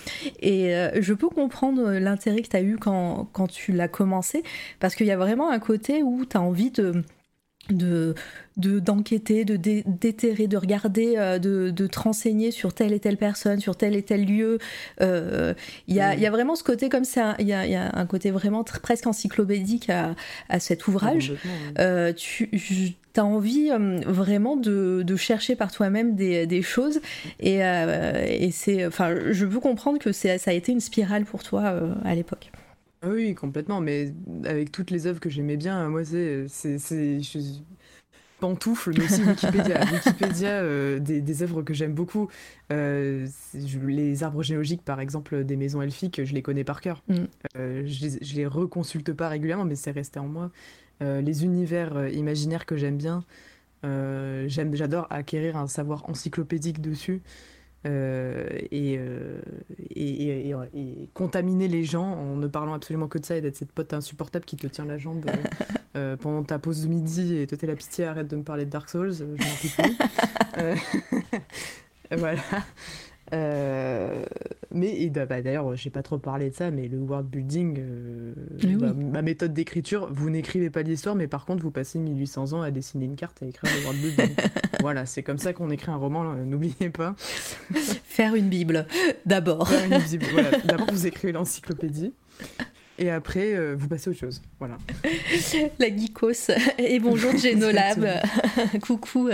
[0.42, 4.44] Et je peux comprendre l'intérêt que tu as eu quand, quand tu l'as commencé
[4.80, 7.04] parce qu'il y a vraiment un côté où tu as envie de
[7.70, 8.16] de
[8.58, 13.62] d'enquêter, de, déterrer, de regarder, euh, de, de, te renseigner sur telle et telle personne,
[13.62, 14.60] sur tel et tel lieu.
[15.02, 15.54] Euh,
[15.88, 17.90] il y, a, y, a vraiment ce côté comme ça, il y a, y a,
[17.94, 20.14] un côté vraiment presque encyclopédique à,
[20.50, 21.34] à cet ouvrage.
[21.78, 22.50] Euh, tu
[23.16, 23.70] as envie
[24.06, 27.00] vraiment de, de, chercher par toi-même des, des, choses
[27.40, 31.74] et, et c'est, enfin, je peux comprendre que ça a été une spirale pour toi
[32.04, 32.52] à l'époque.
[33.02, 37.40] Ah oui, complètement, mais avec toutes les œuvres que j'aimais bien, moi, c'est, c'est, je
[38.40, 39.82] pantoufle, mais aussi Wikipédia.
[39.92, 42.30] Wikipédia, euh, des, des, œuvres que j'aime beaucoup.
[42.72, 47.04] Euh, les arbres géologiques, par exemple, des maisons elfiques, je les connais par cœur.
[47.08, 47.16] Mm.
[47.58, 50.52] Euh, je, les, je les reconsulte pas régulièrement, mais c'est resté en moi.
[51.02, 53.24] les univers imaginaires que j'aime bien,
[53.84, 57.22] j'aime, j'adore acquérir un savoir encyclopédique dessus.
[57.86, 59.40] Euh, euh,
[59.96, 63.72] et, et, contaminer les gens en ne parlant absolument que de ça et d'être cette
[63.72, 65.26] pote insupportable qui te tient la jambe
[65.96, 68.66] euh, pendant ta pause de midi et te fait la pitié, arrête de me parler
[68.66, 69.36] de Dark Souls, je peux
[69.84, 69.98] plus.
[72.18, 72.42] voilà.
[73.34, 74.24] Euh,
[74.72, 78.34] mais bah, bah, d'ailleurs, j'ai pas trop parlé de ça, mais le world building, euh,
[78.80, 82.62] bah, ma méthode d'écriture, vous n'écrivez pas l'histoire, mais par contre, vous passez 1800 ans
[82.62, 84.36] à dessiner une carte et à écrire le world building.
[84.82, 87.16] voilà, c'est comme ça qu'on écrit un roman, euh, n'oubliez pas.
[88.04, 88.86] Faire une Bible,
[89.26, 89.70] d'abord.
[90.32, 90.52] Voilà.
[90.66, 92.14] D'abord, vous écrivez l'encyclopédie.
[92.98, 94.42] Et après, vous passez à autre chose.
[94.60, 94.78] Voilà.
[95.80, 96.52] La geekos.
[96.78, 98.06] Et bonjour Genolab.
[98.82, 99.30] Coucou.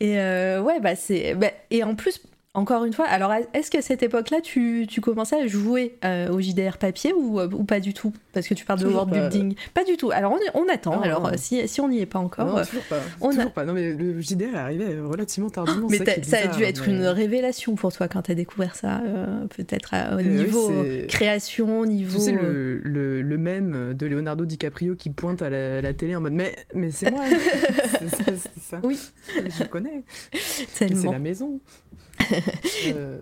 [0.00, 1.36] Et ouais, bah c'est.
[1.70, 2.22] et en plus,
[2.52, 6.40] encore une fois, alors est-ce qu'à cette époque-là, tu, tu, commençais à jouer euh, au
[6.40, 8.12] JDR papier ou, euh, ou, pas du tout?
[8.32, 9.54] Parce que tu parles de world building.
[9.72, 10.10] Pas du tout.
[10.10, 11.00] Alors on, on attend.
[11.00, 12.46] alors si, si on n'y est pas encore.
[12.46, 12.98] Non, toujours pas.
[13.20, 13.64] On toujours pas.
[13.64, 15.86] Non, mais le JDR est arrivé relativement tardivement.
[15.88, 19.46] Mais ça, a dû être une révélation pour toi quand tu as découvert ça, euh,
[19.56, 20.72] peut-être au niveau
[21.06, 22.18] création, niveau.
[22.18, 26.20] Tu sais, le, le, le, même de Leonardo DiCaprio qui pointe à la, télé en
[26.20, 27.22] mode Mais, mais c'est moi
[28.26, 28.80] C'est ça.
[28.82, 28.98] Oui.
[29.36, 30.02] Je connais.
[30.32, 31.60] C'est la maison.
[32.94, 33.18] Euh.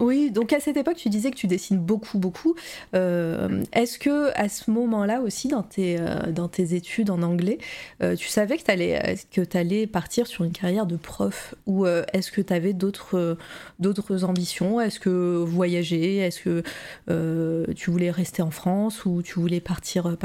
[0.00, 2.56] Oui, donc à cette époque, tu disais que tu dessines beaucoup, beaucoup.
[2.94, 7.58] Euh, est-ce que à ce moment-là aussi, dans tes, euh, dans tes études en anglais,
[8.00, 9.16] tu savais que tu allais,
[9.54, 13.36] allais partir sur une carrière de prof Ou est-ce que tu avais d'autres,
[13.78, 14.80] d'autres ambitions?
[14.80, 16.16] Est-ce que voyager?
[16.16, 20.16] Est-ce que tu voulais rester en France ou tu voulais partir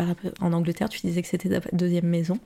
[0.41, 0.89] en Angleterre?
[0.89, 2.39] Tu disais que c'était ta deuxième maison.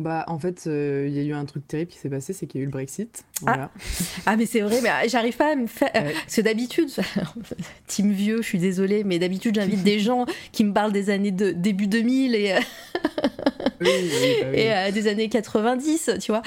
[0.00, 2.46] Bah, en fait, euh, il y a eu un truc terrible qui s'est passé, c'est
[2.46, 3.24] qu'il y a eu le Brexit.
[3.46, 3.70] Ah.
[4.26, 5.92] ah, mais c'est vrai, mais j'arrive pas à me faire.
[5.92, 6.90] Parce que d'habitude,
[7.86, 11.32] team vieux, je suis désolée, mais d'habitude, j'invite des gens qui me parlent des années
[11.32, 12.54] de début 2000 et,
[13.80, 13.86] bah
[14.54, 16.42] et euh, des années 90, tu vois.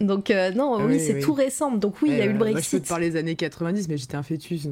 [0.00, 1.72] Donc, euh, non, ah oui, c'est tout récent.
[1.72, 2.54] Donc, oui, il y a eu le Brexit.
[2.54, 4.66] Moi, je peux te parler des années 90, mais j'étais un fœtus.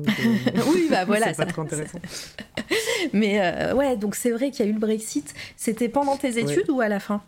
[0.73, 1.29] oui, bah voilà.
[1.29, 1.99] c'est pas trop intéressant.
[3.13, 5.35] mais ouais, donc c'est vrai qu'il y a eu le Brexit.
[5.57, 7.23] C'était pendant tes études ou à la fin?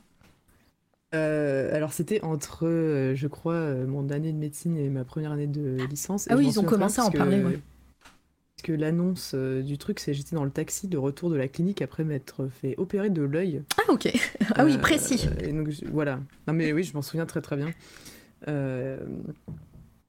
[1.14, 5.32] Euh, alors c'était entre, euh, je crois, euh, mon année de médecine et ma première
[5.32, 6.26] année de licence.
[6.30, 7.42] Ah oui, ils ont commencé à en parler.
[7.42, 11.80] Parce que l'annonce du truc, c'est j'étais dans le taxi de retour de la clinique
[11.80, 13.62] après m'être fait opérer de l'œil.
[13.78, 14.12] Ah ok.
[14.54, 15.28] Ah oui, précis.
[15.52, 16.20] donc voilà.
[16.48, 17.70] Non mais oui, je m'en souviens très très bien.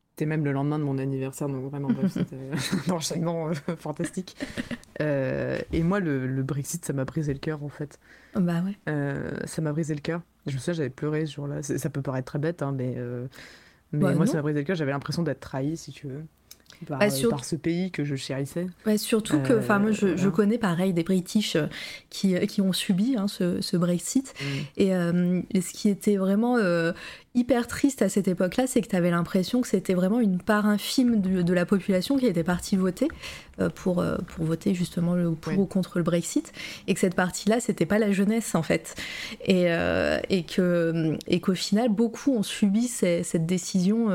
[0.10, 2.38] C'était même le lendemain de mon anniversaire, donc vraiment bref, c'était
[2.88, 4.36] un enchaînement fantastique.
[5.00, 8.00] et moi, le, le Brexit, ça m'a brisé le cœur en fait.
[8.36, 8.78] Bah ouais.
[9.46, 10.22] ça m'a brisé le cœur.
[10.50, 11.64] Je me souviens, j'avais pleuré ce jour-là.
[11.64, 13.28] Ça peut paraître très bête, hein, mais, euh,
[13.92, 14.76] mais bah, moi, ça m'a brisé le cœur.
[14.76, 16.26] J'avais l'impression d'être trahi, si tu veux.
[16.88, 18.68] Par, bah, euh, par, ce pays que je chérissais.
[18.86, 21.68] Ouais, surtout que, enfin, moi, je, je, connais pareil des British euh,
[22.10, 24.34] qui, qui ont subi hein, ce, ce, Brexit.
[24.40, 24.46] Mm.
[24.78, 26.58] Et, et, ce qui était vraiment
[27.36, 30.66] hyper triste à cette époque-là, c'est que tu avais l'impression que c'était vraiment une part
[30.66, 33.08] infime de, la population qui était partie voter
[33.60, 36.52] euh, pour, euh, pour voter justement le, pour ou contre le Brexit,
[36.88, 38.96] et que cette partie-là, c'était pas la jeunesse en fait,
[39.46, 44.10] et, euh, et que et qu'au final, beaucoup ont subi cette décision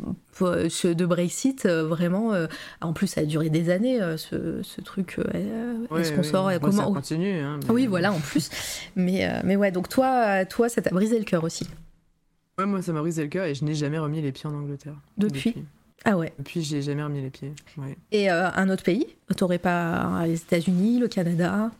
[0.00, 2.46] de Brexit, euh, vraiment, euh,
[2.80, 6.72] en plus ça a duré des années, euh, ce, ce, truc, est-ce qu'on sort, comment...
[6.72, 7.40] Ça continue.
[7.40, 8.50] Hein, Oui, voilà, en plus.
[8.96, 11.66] mais, mais ouais, donc toi, toi ça t'a brisé le cœur aussi.
[12.58, 14.54] Ouais, moi ça m'a brisé le cœur et je n'ai jamais remis les pieds en
[14.54, 14.96] Angleterre.
[15.18, 15.54] Depuis,
[16.04, 16.32] Ah ouais.
[16.38, 17.52] Depuis, j'ai jamais remis les pieds.
[18.12, 19.06] Et un autre pays?
[19.36, 21.70] T'aurais pas les États-Unis, le Canada?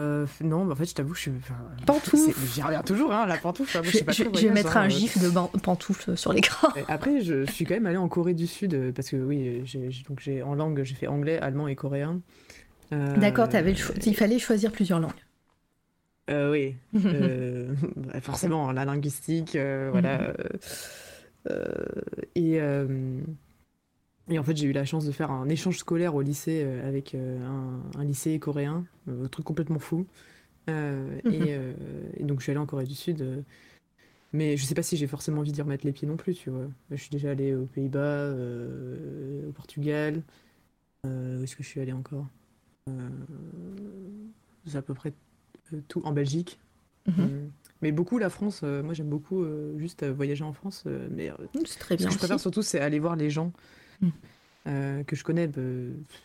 [0.00, 1.32] Euh, non, mais en fait, je t'avoue, je suis.
[1.38, 2.32] enfin, Pantoufle.
[2.54, 3.80] J'y reviens toujours, hein, la pantoufle.
[3.82, 4.90] Je, sais pas je- je mettre hein, un euh.
[4.90, 5.28] gif de
[5.58, 6.68] pantoufle sur l'écran.
[6.86, 9.64] Après, je, je suis quand même allé en Corée du Sud euh, parce que oui,
[10.08, 12.20] donc j'ai en langue, j'ai fait anglais, allemand et coréen.
[12.92, 15.10] Euh, D'accord, le il fallait choisir plusieurs langues.
[16.30, 17.74] euh, oui, euh,
[18.22, 20.20] forcément la linguistique, euh, voilà.
[20.20, 20.32] euh,
[21.50, 21.74] euh,
[22.34, 22.86] et euh,
[24.30, 26.86] et en fait, j'ai eu la chance de faire un échange scolaire au lycée euh,
[26.88, 30.06] avec euh, un, un lycée coréen, euh, un truc complètement fou.
[30.68, 31.72] Euh, et, euh,
[32.16, 33.22] et donc, je suis allée en Corée du Sud.
[33.22, 33.40] euh,
[34.32, 36.50] mais je sais pas si j'ai forcément envie d'y remettre les pieds non plus, tu
[36.50, 36.68] vois.
[36.90, 38.34] Je suis déjà allée aux Pays-Bas,
[39.48, 40.22] au Portugal.
[41.04, 42.26] Où est-ce que je suis allée encore?
[44.66, 45.14] C'est à peu près
[45.88, 46.02] tout.
[46.04, 46.60] En Belgique.
[47.06, 47.50] Mhm.
[47.80, 49.46] Mais beaucoup la France, moi j'aime beaucoup
[49.78, 51.32] juste voyager en France, mais
[51.64, 53.52] C'est très ce que je préfère surtout, c'est aller voir les gens
[54.00, 54.08] Mm.
[54.68, 55.46] euh, que je connais.
[55.48, 55.62] bah,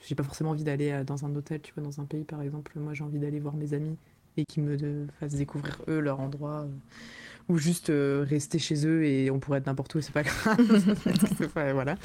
[0.07, 2.41] j'ai pas forcément envie d'aller euh, dans un hôtel, tu vois, dans un pays par
[2.41, 2.73] exemple.
[2.79, 3.97] Moi, j'ai envie d'aller voir mes amis
[4.37, 6.61] et qu'ils me de- fassent découvrir eux leur endroit.
[6.61, 6.67] euh,
[7.49, 10.95] ou juste euh, rester chez eux et on pourrait être n'importe où, c'est pas grave.
[11.53, 11.97] Pas- voilà.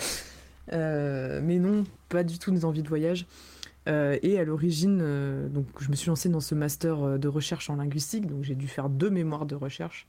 [0.72, 3.26] Euh, mais non, pas du tout des envies de voyage.
[3.88, 7.28] Euh, et à l'origine, euh, donc je me suis lancée dans ce master euh, de
[7.28, 10.06] recherche en linguistique, donc j'ai dû faire deux mémoires de recherche.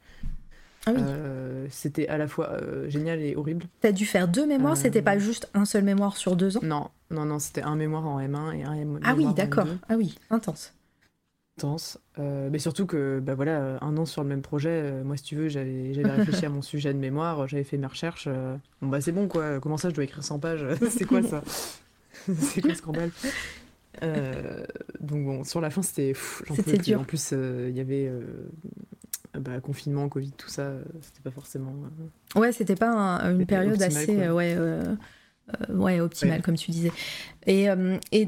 [0.86, 1.02] Ah oui.
[1.02, 3.66] Euh, C'était à la fois euh, génial et horrible.
[3.82, 6.62] T'as dû faire deux mémoires, Euh, c'était pas juste un seul mémoire sur deux ans?
[6.64, 9.66] Non, non, non, c'était un mémoire en M1 et un M- Ah oui, d'accord.
[9.68, 9.78] M2.
[9.90, 10.74] Ah oui, intense.
[11.58, 12.00] Intense.
[12.18, 15.50] Mais surtout que, bah voilà, un an sur le même projet, moi, si tu veux,
[15.50, 18.30] j'avais réfléchi à mon sujet de mémoire, j'avais fait mes recherches.
[18.82, 19.60] bon, bah c'est bon, quoi.
[19.60, 20.66] Comment ça, je dois écrire 100 pages?
[20.90, 21.44] C'est quoi ça?
[22.40, 23.12] C'est quoi ce scandale?
[25.02, 26.14] Donc bon, sur la fin, c'était...
[26.56, 27.02] C'était dur.
[27.02, 28.10] En plus, il y avait
[29.38, 31.74] bah, confinement, Covid, tout ça, euh, c'était pas forcément...
[32.36, 34.24] euh, Ouais, c'était pas un- une période assez quoi.
[34.26, 34.56] euh, ouais,
[35.70, 36.42] ouais, optimale, Ouais.
[36.42, 36.92] comme tu disais.
[37.48, 37.68] Et,
[38.12, 38.28] et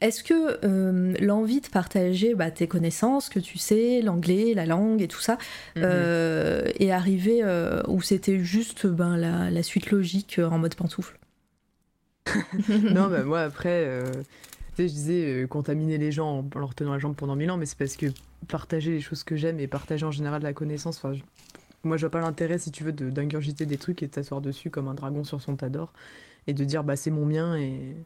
[0.00, 5.00] est-ce que euh, l'envie de partager bah, tes connaissances, que tu sais, l'anglais, la langue
[5.00, 5.38] et tout ça,
[5.78, 11.18] euh, est arrivé euh, ou c'était juste ben, la, la suite logique en mode pantoufle
[12.68, 14.02] non, bah moi après,
[14.74, 17.58] tu sais, je disais contaminer les gens en leur tenant la jambe pendant mille ans,
[17.58, 18.06] mais c'est parce que
[18.44, 21.22] partager les choses que j'aime et partager en général la connaissance, enfin, je-
[21.84, 24.40] moi je vois pas l'intérêt si tu veux de- d'ingurgiter des trucs et de t'asseoir
[24.40, 25.92] dessus comme un dragon sur son tas d'or
[26.46, 27.96] et de dire bah c'est mon mien et,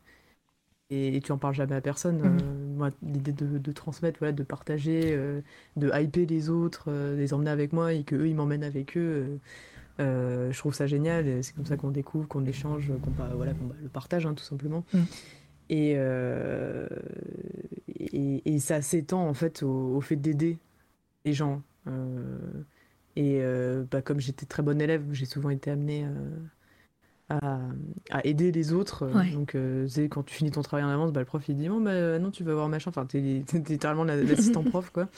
[0.91, 2.19] et, et tu en parles jamais à personne.
[2.19, 2.39] Mhm.
[2.43, 5.41] Euh, moi, l'idée de, de transmettre, voilà, de partager, euh,
[5.77, 8.65] de hyper les autres, euh, de les emmener avec moi et que eux ils m'emmènent
[8.65, 9.39] avec eux.
[9.99, 13.89] je trouve ça génial, c'est comme ça qu'on découvre, qu'on échange, qu'on voilà, bah, le
[13.89, 14.85] partage hein, tout simplement.
[14.95, 14.99] Mm.
[15.71, 16.87] Et, euh,
[17.89, 20.59] et, et ça s'étend en fait au, au fait d'aider
[21.25, 21.63] les gens.
[21.87, 22.39] Euh,
[23.17, 26.07] et euh, bah, comme j'étais très bonne élève, j'ai souvent été amenée
[27.29, 27.61] à,
[28.11, 29.07] à aider les autres.
[29.15, 29.31] Ouais.
[29.31, 29.57] Donc
[30.11, 32.31] quand tu finis ton travail en avance, bah, le prof il dit bon bah non
[32.31, 32.91] tu vas voir machin.
[32.91, 35.09] Enfin t'es t'es littéralement la- l'assistant prof quoi.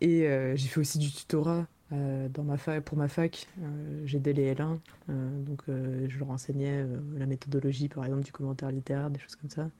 [0.00, 3.46] Et j'ai fait aussi du tutorat euh, dans ma fac, pour ma fac.
[3.60, 4.78] Euh, J'aidais les L1,
[5.08, 6.84] euh, donc euh, je leur enseignais
[7.16, 9.70] la méthodologie, par exemple, du commentaire littéraire, des choses comme ça.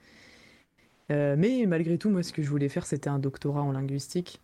[1.10, 4.42] Mais malgré tout, moi, ce que je voulais faire, c'était un doctorat en linguistique.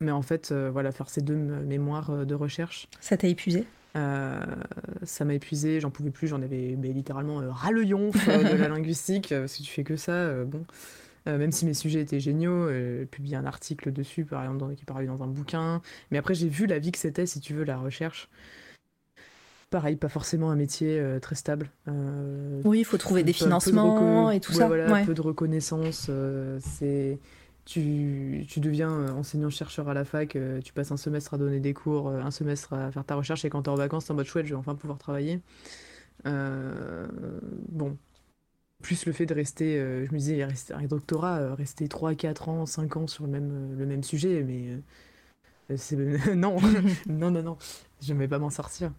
[0.00, 3.64] Mais en fait, voilà, faire ces deux mémoires de recherche, Ça t'a épuisé?
[3.94, 8.68] Ça m'a épuisé, j'en pouvais plus, j'en avais mais littéralement ras le yonf de la
[8.70, 10.64] linguistique, parce que tu fais que ça, bon.
[11.28, 14.74] Euh, même si mes sujets étaient géniaux, euh, publié un article dessus, par exemple, dans-
[14.74, 15.80] qui paru dans un bouquin.
[16.10, 18.28] Mais après, j'ai vu la vie que c'était, si tu veux, la recherche.
[19.70, 21.70] Pareil, pas forcément un métier euh, très stable.
[21.88, 24.66] Euh, Oui, il faut trouver des de financements et tout ouais, ça.
[24.66, 25.04] voilà, Ouais.
[25.06, 26.10] peu de reconnaissance.
[26.60, 27.18] c'est
[27.64, 32.08] tu, tu deviens enseignant-chercheur à la fac, tu passes un semestre à donner des cours,
[32.08, 34.46] un semestre à faire ta recherche, et quand t'es en vacances, t'es en mode chouette,
[34.46, 35.40] je vais enfin pouvoir travailler.
[36.24, 37.96] Bon.
[38.82, 42.14] Plus le fait de rester, euh, je me disais, rester, un doctorat, euh, rester 3,
[42.14, 44.80] 4 ans, 5 ans sur le même, euh, le même sujet, mais
[45.76, 45.96] c'est
[46.34, 46.58] non,
[47.06, 47.58] non, non, non,
[48.00, 48.92] je ne vais pas m'en sortir.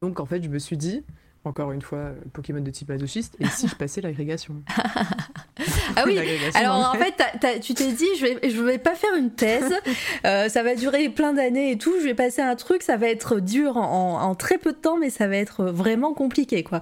[0.00, 1.04] Donc en fait, je me suis dit,
[1.44, 4.54] encore une fois, Pokémon de type masochiste, et si je passais l'agrégation
[5.96, 6.18] Ah oui,
[6.54, 9.72] Alors en fait, tu t'es dit, je vais, je vais pas faire une thèse,
[10.26, 13.08] euh, ça va durer plein d'années et tout, je vais passer un truc, ça va
[13.08, 16.80] être dur en, en très peu de temps, mais ça va être vraiment compliqué, quoi.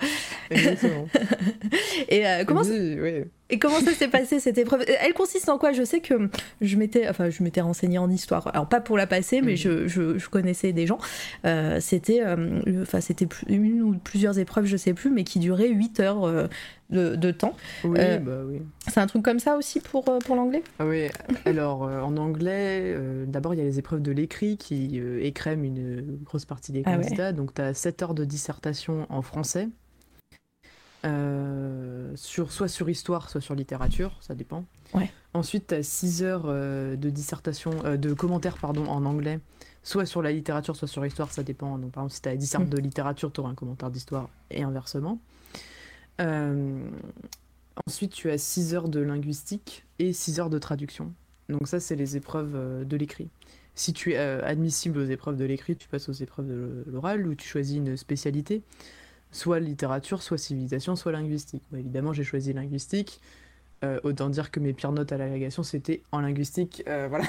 [0.51, 1.09] Exactement.
[2.09, 3.25] Et, euh, comment, ça- Oui, oui.
[3.51, 4.85] Et comment ça s'est passé cette épreuve?
[5.01, 5.73] Elle consiste en quoi?
[5.73, 6.29] Je sais que
[6.61, 9.57] je m'étais, enfin, je m'étais renseignée en histoire, alors pas pour la passer, mais Mhm.
[9.57, 10.99] je, je- je connaissais des gens.
[11.45, 15.69] Euh, c'était, euh, enfin, c'était une ou plusieurs épreuves, je sais plus, mais qui duraient
[15.69, 16.47] 8 heures euh,
[16.91, 17.55] de, de temps.
[17.85, 18.63] Oui, bah oui.
[18.89, 20.63] C'est un truc comme ça aussi pour, pour l'anglais?
[20.79, 21.07] Ah oui,
[21.45, 22.97] alors en anglais,
[23.27, 26.97] d'abord il y a les épreuves de l'écrit qui écrèment une grosse partie des Ah
[26.97, 27.03] ouais.
[27.05, 27.33] candidats.
[27.33, 29.69] Donc tu as 7 heures de dissertation en français,
[31.05, 34.65] euh, sur, soit sur histoire, soit sur littérature, ça dépend.
[34.95, 35.11] Ouais.
[35.35, 39.41] Ensuite, tu as 6 heures euh, de dissertation, euh, de commentaires pardon, en anglais,
[39.83, 41.79] soit sur la littérature, soit sur l'histoire, ça dépend.
[41.79, 42.69] Donc, par exemple, si tu as 10 heures Mm.
[42.69, 45.19] de littérature, tu auras un commentaire d'histoire et inversement.
[47.87, 51.13] Ensuite, tu as 6 heures de linguistique et 6 heures de traduction.
[51.49, 53.31] Donc, ça, c'est les épreuves de l'écrit.
[53.75, 57.35] Si tu es admissible aux épreuves de l'écrit, tu passes aux épreuves de l'oral ou
[57.35, 58.63] tu choisis une spécialité,
[59.33, 61.63] soit littérature, soit civilisation, soit linguistique.
[61.71, 63.21] Bon, évidemment, j'ai choisi linguistique.
[63.83, 66.83] Euh, autant dire que mes pires notes à l'agrégation, c'était en linguistique.
[66.87, 67.25] Euh, voilà.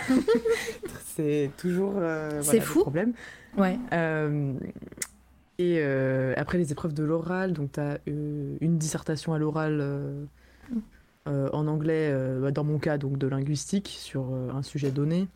[1.06, 2.82] c'est toujours euh, voilà, le fou.
[2.82, 3.14] problème.
[3.58, 3.80] Ouais.
[3.94, 4.54] Euh,
[5.58, 5.82] et
[6.38, 10.28] après les épreuves de l'oral, donc tu as une dissertation à l'oral
[11.28, 15.28] en anglais, bah, dans mon cas, donc de linguistique, sur un sujet donné.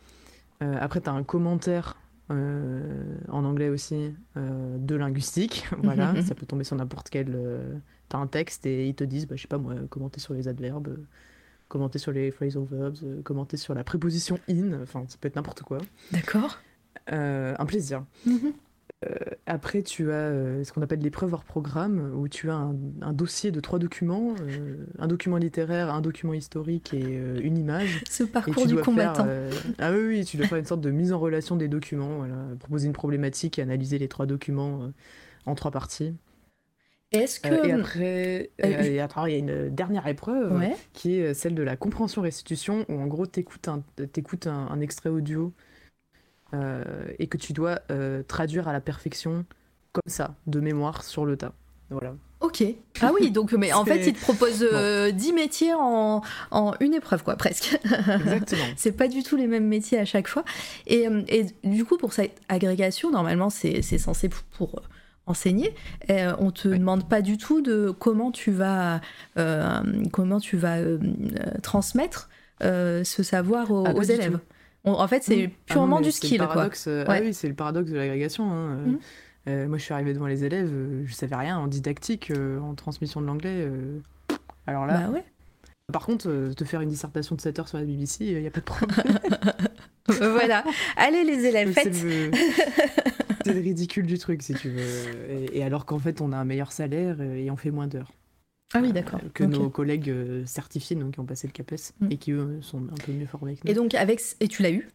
[0.60, 1.96] Après, tu as un commentaire
[2.30, 5.66] en anglais aussi euh, de linguistique.
[5.82, 6.22] voilà, Mhm.
[6.22, 7.32] ça peut tomber sur n'importe quel.
[7.34, 7.74] euh,
[8.08, 10.46] T'as un texte et ils te disent, bah, je sais pas moi, commenter sur les
[10.48, 10.96] adverbes, euh,
[11.68, 15.34] commenter sur les phrasal verbs, euh, commenter sur la préposition in, enfin, ça peut être
[15.36, 15.78] n'importe quoi.
[16.12, 16.58] D'accord.
[17.12, 18.04] Euh, un plaisir.
[19.04, 19.10] Mhm.
[19.46, 23.12] Après, tu as euh, ce qu'on appelle l'épreuve hors programme, où tu as un, un
[23.12, 28.02] dossier de trois documents, euh, un document littéraire, un document historique et euh, une image.
[28.10, 29.24] Ce parcours du combattant.
[29.24, 31.68] faire, euh, Ah oui, oui, tu dois faire une sorte de mise en relation des
[31.68, 34.88] documents, voilà, proposer une problématique et analyser les trois documents euh,
[35.44, 36.14] en trois parties.
[37.12, 37.48] Est-ce que.
[37.48, 40.74] Euh, et après, euh, euh, et après, il y a une dernière épreuve Ouais.
[40.94, 43.82] qui est celle de la compréhension-restitution, où en gros, tu écoutes un,
[44.12, 45.52] t'écoutes un, un extrait audio
[46.54, 46.82] euh,
[47.18, 49.44] et que tu dois euh, traduire à la perfection,
[49.92, 51.52] comme ça, de mémoire, sur le tas.
[51.90, 52.14] Voilà.
[52.40, 52.62] Ok.
[53.00, 56.20] Ah oui, donc mais en fait, il te propose euh, 10 métiers en,
[56.50, 57.78] en une épreuve, quoi, presque.
[57.84, 58.64] Exactement.
[58.76, 60.44] C'est pas du tout les mêmes métiers à chaque fois.
[60.86, 64.82] Et, euh, et du coup, pour cette agrégation, normalement, c'est censé pour, pour,
[65.28, 65.74] enseigner.
[66.08, 69.00] Euh, on te demande pas du tout de comment tu vas,
[70.12, 70.76] comment tu vas
[71.62, 72.28] transmettre
[72.60, 74.32] ce savoir aux, Ah, aux élèves.
[74.32, 74.40] tout.
[74.86, 76.68] On- en fait, c'est Ah non, purement du le skill, quoi.
[76.86, 77.16] euh, Ouais.
[77.18, 78.50] Ah oui, c'est le paradoxe de l'agrégation.
[78.50, 78.98] hein, euh, Mhm.
[79.48, 82.58] euh, moi, je suis arrivée devant les élèves, euh, je savais rien en didactique, euh,
[82.60, 83.68] en transmission de l'anglais.
[84.66, 85.24] Alors là, Bah ouais.
[85.92, 88.50] par contre, te faire une dissertation de 7 heures sur la BBC, il n'y a
[88.50, 88.96] pas de problème.
[90.08, 90.62] Voilà.
[90.96, 92.02] Allez, les élèves, C'est faites.
[92.04, 92.30] le...
[93.44, 94.80] c'est le ridicule du truc, si tu veux.
[95.28, 98.12] Et, et alors qu'en fait, on a un meilleur salaire et on fait moins d'heures.
[98.74, 99.20] Ah oui, euh, d'accord.
[99.34, 99.50] Que Ok.
[99.50, 102.08] nos collègues euh, certifiés, donc qui ont passé le CAPES, Mm.
[102.10, 103.70] et qui eux sont un peu mieux formés que nous.
[103.70, 104.20] Et donc, avec.
[104.40, 104.88] Et tu l'as eu,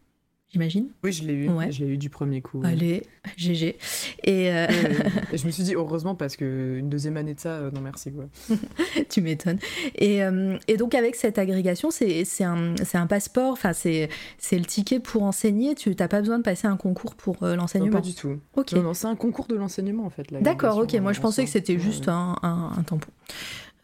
[0.52, 1.48] j'imagine Oui, je l'ai eu.
[1.48, 1.72] Ouais.
[1.72, 2.60] Je l'ai eu du premier coup.
[2.64, 3.02] Allez,
[3.36, 3.76] GG.
[4.24, 4.66] Et euh,
[5.32, 7.80] et je me suis dit, heureusement, parce que une deuxième année de ça, euh, non
[7.80, 8.12] merci.
[8.12, 8.26] Quoi.
[9.08, 9.58] tu m'étonnes.
[9.94, 14.08] Et, euh, et donc, avec cette agrégation, c'est un, passeport, enfin, c'est
[14.52, 15.74] le ticket pour enseigner.
[15.74, 17.92] Tu n'as pas besoin de passer un concours pour l'enseignement?
[17.92, 18.38] pas du tout.
[18.54, 18.72] Ok.
[18.72, 20.32] Non, non, c'est un concours de l'enseignement en fait.
[20.32, 20.94] D'accord, ok.
[21.00, 23.10] Moi, je en pensais que c'était juste un, un, un tampon.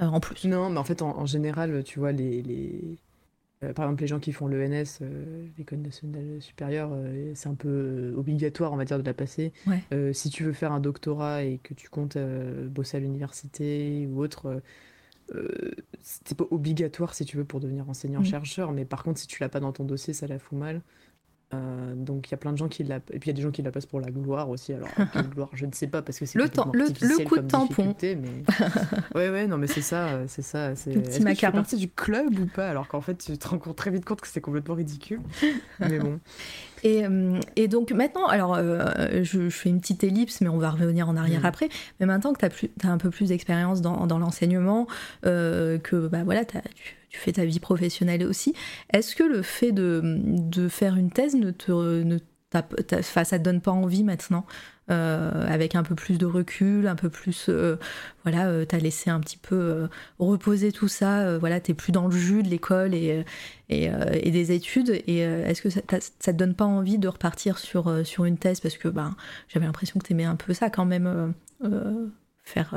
[0.01, 0.45] En plus.
[0.47, 2.99] Non, mais en fait, en, en général, tu vois, les, les-
[3.65, 7.55] euh, par exemple, les gens qui font l'ENS, euh, l'École nationale supérieure, euh, c'est un
[7.55, 9.53] peu obligatoire, on va dire, de la passer.
[9.67, 10.13] Ouais.
[10.13, 14.63] Si tu veux faire un doctorat et que tu comptes bosser à l'université ou autre,
[16.01, 19.49] c'est pas obligatoire si tu veux pour devenir enseignant-chercheur, mais par contre, si tu l'as
[19.49, 20.81] pas dans ton dossier, ça la fout mal.
[21.55, 23.33] Euh, donc il y a plein de gens qui la et puis il y a
[23.33, 24.75] des gens qui la passent pour la gloire aussi.
[24.75, 27.37] Alors quelle gloire je ne sais pas parce que c'est Le temps- le- le coup
[27.39, 27.95] de tampon.
[28.03, 28.15] mais
[29.15, 31.89] ouais ouais non mais c'est ça c'est ça c'est est-ce que tu fais partie du
[31.89, 32.69] club ou pas?
[32.69, 35.21] Alors qu'en fait tu te rends compte très vite compte que c'est complètement ridicule.
[35.81, 36.21] Mais bon
[36.85, 40.59] Et, euh, et donc maintenant, alors euh, je, je fais une petite ellipse, mais on
[40.59, 41.47] va revenir en arrière Mhm.
[41.47, 41.69] après.
[42.01, 44.87] Mais maintenant que tu as, un peu plus d'expérience dans, dans l'enseignement,
[45.27, 46.59] euh, que bah, voilà, tu,
[47.09, 48.55] tu fais ta vie professionnelle aussi,
[48.93, 52.19] est-ce que le fait de, de faire une thèse ne te, ne
[52.51, 52.67] t'a-
[52.99, 54.47] enfin, ça te donne pas envie maintenant
[54.91, 57.77] euh, avec un peu plus de recul, un peu plus, euh,
[58.25, 59.87] voilà, euh, t'as laissé un petit peu
[60.19, 63.23] reposer tout ça, voilà, t'es plus dans le jus de l'école et,
[63.69, 64.91] et, et des études.
[65.07, 68.61] Et est-ce que ça, ça te donne pas envie de repartir sur, sur une thèse
[68.61, 69.15] Parce que ben,
[69.49, 71.35] j'avais l'impression que t'aimais un peu ça quand même,
[72.45, 72.75] faire,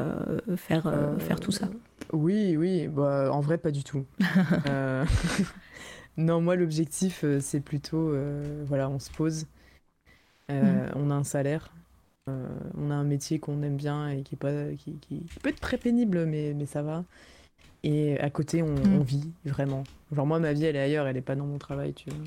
[0.57, 1.69] faire, faire tout ça?
[2.11, 4.05] Oui, oui, bah, en vrai, pas du tout.
[6.17, 8.13] Non, moi, l'objectif, c'est plutôt,
[8.65, 9.45] voilà, on se pose,
[10.49, 11.71] euh, on a un salaire,
[12.29, 15.39] euh, on a un métier qu'on aime bien et qui, est pas, qui, qui- qui
[15.41, 17.03] peut être très pénible, mais, mais ça va.
[17.83, 18.99] Et à côté, on, Mm.
[18.99, 19.83] on vit, vraiment.
[20.13, 22.25] Genre, moi, ma vie, elle est ailleurs, elle est pas dans mon travail, tu vois.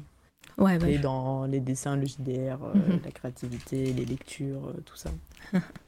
[0.58, 3.00] Ouais, est dans les dessins, le JDR, euh, Mhm.
[3.04, 5.10] la créativité, les lectures, tout ça.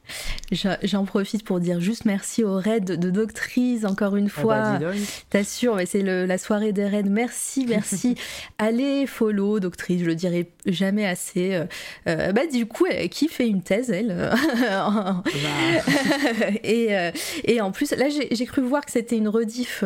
[0.51, 4.93] J'en profite pour dire juste merci aux raids de Doctrice, encore une ah bah, fois.
[5.29, 7.03] T'assures, c'est la soirée des raids.
[7.03, 8.15] Merci, merci.
[8.57, 11.55] Allez, follow Doctrice, je le dirai jamais assez.
[11.55, 11.65] Euh,
[12.07, 14.31] euh, bah, du coup, qui fait une thèse, elle.
[14.67, 15.23] Bah.
[16.63, 16.89] et,
[17.43, 19.83] et en plus, là, j'ai cru voir que c'était une rediff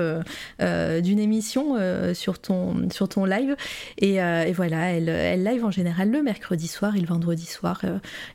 [0.59, 1.75] d'une émission
[2.13, 3.55] sur, ton, sur ton live.
[3.97, 7.81] Et, et voilà, elle, elle, live en général le mercredi soir et le vendredi soir.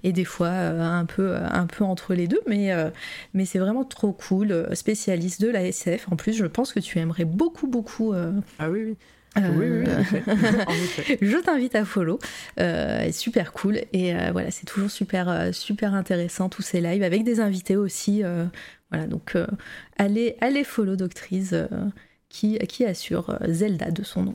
[0.04, 2.90] et des fois, un, peu, un peu entre les deux, mais, euh,
[3.34, 4.52] mais c'est vraiment trop cool.
[4.52, 6.06] Euh, spécialiste de la SF.
[6.10, 8.12] En plus, je pense que tu aimerais beaucoup, beaucoup.
[8.12, 8.96] Euh, ah oui, oui.
[9.36, 9.84] oui, oui,
[10.66, 10.72] en
[11.20, 12.18] je t'invite à follow.
[13.12, 13.80] super cool.
[13.92, 18.22] Et voilà, c'est toujours super, super intéressant tous ces lives avec des invités aussi.
[18.90, 19.36] voilà, donc
[19.98, 21.54] allez, allez follow Doctrice
[22.28, 24.34] qui, assure euh, Zelda de son nom.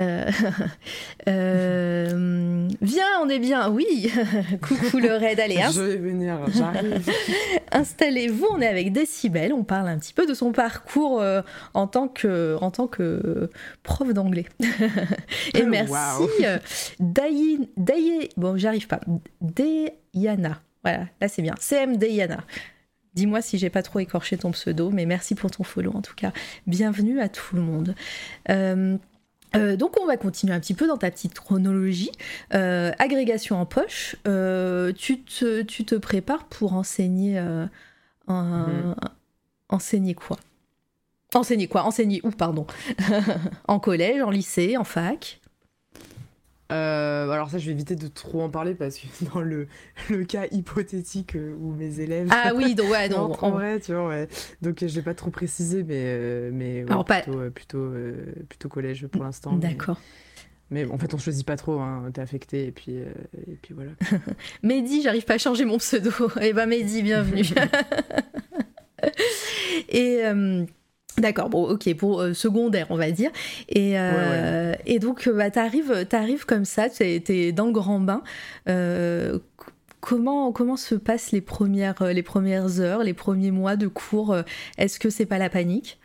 [0.00, 0.30] Euh,
[1.28, 4.12] euh, viens, on est bien, oui.
[4.62, 5.60] Coucou le raid, allez.
[5.72, 7.10] Je vais venir, j'arrive.
[7.72, 11.22] Installez-vous, on est avec Décibel, on parle un petit peu de son parcours
[11.74, 13.50] en, tant que, en tant que
[13.82, 14.46] prof d'anglais.
[15.54, 16.28] Et merci, wow.
[18.36, 19.00] bon j'arrive pas,
[19.40, 20.60] Diana.
[20.84, 21.54] Voilà, là c'est bien.
[21.60, 22.44] CM Diana.
[23.14, 26.14] Dis-moi si j'ai pas trop écorché ton pseudo, mais merci pour ton follow en tout
[26.14, 26.32] cas.
[26.66, 27.94] Bienvenue à tout le monde.
[28.48, 28.96] Euh,
[29.54, 32.10] euh, donc on va continuer un petit peu dans ta petite chronologie.
[32.54, 37.38] Euh, agrégation en poche, tu, te, prépares pour enseigner,
[38.28, 38.94] mhm.
[39.68, 40.38] enseigner quoi?
[41.34, 41.84] Enseigner quoi?
[41.84, 42.66] Enseigner où, pardon?
[43.68, 45.41] En collège, en lycée, en fac?
[46.72, 49.68] Euh, alors ça, je vais éviter de trop en parler parce que dans le,
[50.10, 52.28] le cas hypothétique euh, où mes élèves...
[52.30, 53.12] Ah oui, donc ouais.
[53.16, 54.28] En vrai, tu vois, ouais.
[54.62, 57.92] Donc je vais pas trop préciser, mais, euh, mais plutôt, plutôt,
[58.48, 59.52] plutôt, collège pour l'instant.
[59.52, 60.00] D'accord.
[60.70, 60.86] Mais...
[60.90, 63.90] en fait, on choisit pas trop, hein, t'es affecté, et puis, et puis voilà.
[64.62, 66.10] Mehdi, j'arrive pas à changer mon pseudo.
[66.40, 67.44] Eh ben Mehdi, bienvenue.
[69.90, 70.22] et...
[71.18, 73.30] D'accord, bon, ok, pour euh, secondaire, on va dire.
[73.68, 78.22] Et, euh, et donc, bah, t'arrives, arrives comme ça, t'es es dans le grand bain.
[78.68, 79.38] Euh,
[80.00, 84.36] comment, comment se passent les premières, les premières heures, les premiers mois de cours
[84.78, 85.98] Est-ce que c'est pas la panique?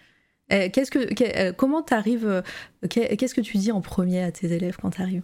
[0.50, 2.44] Qu'est-ce que, comment t'arrives
[2.90, 5.24] Qu'est-ce que tu dis en premier à tes élèves quand t'arrives?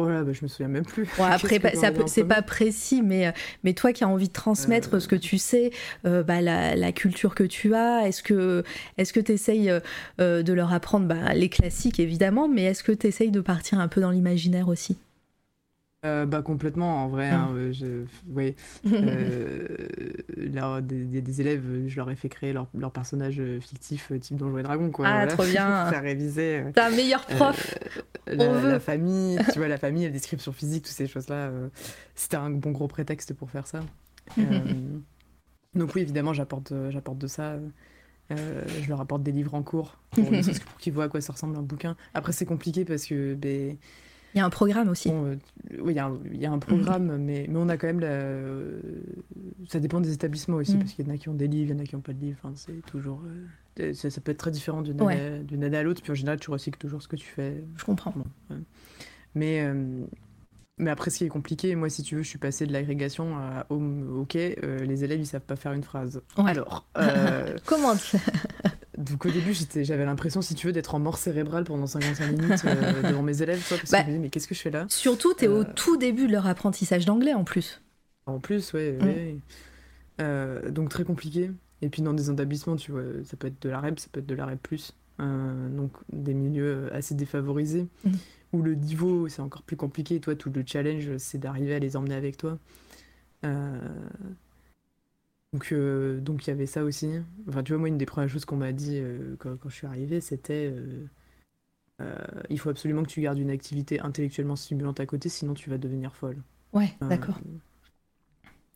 [0.00, 1.08] Oh bah, je me souviens même plus.
[1.18, 1.60] après,
[2.06, 3.32] c'est pas précis, mais, euh,
[3.64, 5.00] mais toi qui as envie de transmettre euh.
[5.00, 5.72] ce que tu sais,
[6.06, 8.62] euh, bah, la, culture que tu as, est-ce que
[9.20, 9.72] tu essayes
[10.18, 13.88] de leur apprendre bah, les classiques évidemment, mais est-ce que tu essayes de partir un
[13.88, 14.98] peu dans l'imaginaire aussi?
[16.06, 17.72] Euh, bah complètement en vrai hein, ah.
[17.72, 18.54] je, ouais.
[18.86, 24.36] euh, des, des, élèves je leur ai fait créer leur, leur personnage fictif euh, type
[24.36, 25.86] Donjons et Dragons quoi ah trop bien.
[25.90, 27.76] Faire réviser t'es un meilleur prof
[28.28, 31.50] la, la, famille tu vois la famille la description physique toutes ces choses là
[32.14, 33.80] c'était un bon gros prétexte pour faire ça.
[35.74, 37.56] Donc oui évidemment j'apporte j'apporte de ça
[38.30, 41.56] je leur apporte des livres en cours pour, pour qu'ils voient à quoi ça ressemble
[41.56, 41.96] un bouquin.
[42.14, 43.76] Après c'est compliqué parce que ben,
[44.34, 45.10] il y a un programme aussi.
[45.10, 45.36] Euh,
[45.80, 48.00] oui, il y, a un, y, a un programme, mais, mais on a quand même
[48.00, 49.68] la...
[49.68, 50.78] Ça dépend des établissements aussi, mm.
[50.80, 52.02] parce qu'il y en a qui ont des livres, il y en a qui n'ont
[52.02, 52.38] pas de livres.
[52.42, 53.22] Enfin, c'est toujours...
[53.80, 55.00] Euh, ça, peut être très différent d'une
[55.64, 57.62] année, à l'autre, puis en général, tu recycles toujours ce que tu fais.
[57.76, 58.12] Je comprends.
[59.34, 60.04] Mais, euh,
[60.78, 63.38] mais après, ce qui est compliqué, moi, si tu veux, je suis passé de l'agrégation
[63.38, 66.20] à OK, les élèves, ils savent pas faire une phrase.
[66.36, 66.86] Alors...
[67.64, 67.94] Comment
[68.98, 72.64] donc au début, j'avais l'impression, si tu veux, d'être en mort cérébrale pendant 55 minutes
[72.64, 74.72] euh, devant mes élèves, toi, parce que je me disais, mais qu'est-ce que je fais
[74.72, 74.86] là?
[74.88, 77.80] Surtout, tu es au euh, tout début de leur apprentissage d'anglais en plus.
[78.26, 78.90] En plus, oui.
[79.00, 79.32] Ouais.
[79.32, 79.40] Mm.
[80.20, 81.52] Euh, donc très compliqué.
[81.80, 84.18] Et puis dans des établissements, tu vois, ça peut être de la REP, ça peut
[84.18, 84.68] être de la REP+,
[85.20, 88.10] donc des milieux assez défavorisés, mm.
[88.52, 90.18] où le niveau, c'est encore plus compliqué.
[90.18, 92.58] Toi, tout le challenge, c'est d'arriver à les emmener avec toi.
[95.52, 97.10] Donc, euh, donc il y avait ça aussi.
[97.48, 99.86] Enfin, tu vois, moi, une des premières choses qu'on m'a dit euh, quand, je suis
[99.86, 100.74] arrivé, c'était
[102.00, 102.16] euh,
[102.50, 105.78] il faut absolument que tu gardes une activité intellectuellement stimulante à côté, sinon tu vas
[105.78, 106.42] devenir folle.
[106.72, 107.38] Ouais, d'accord.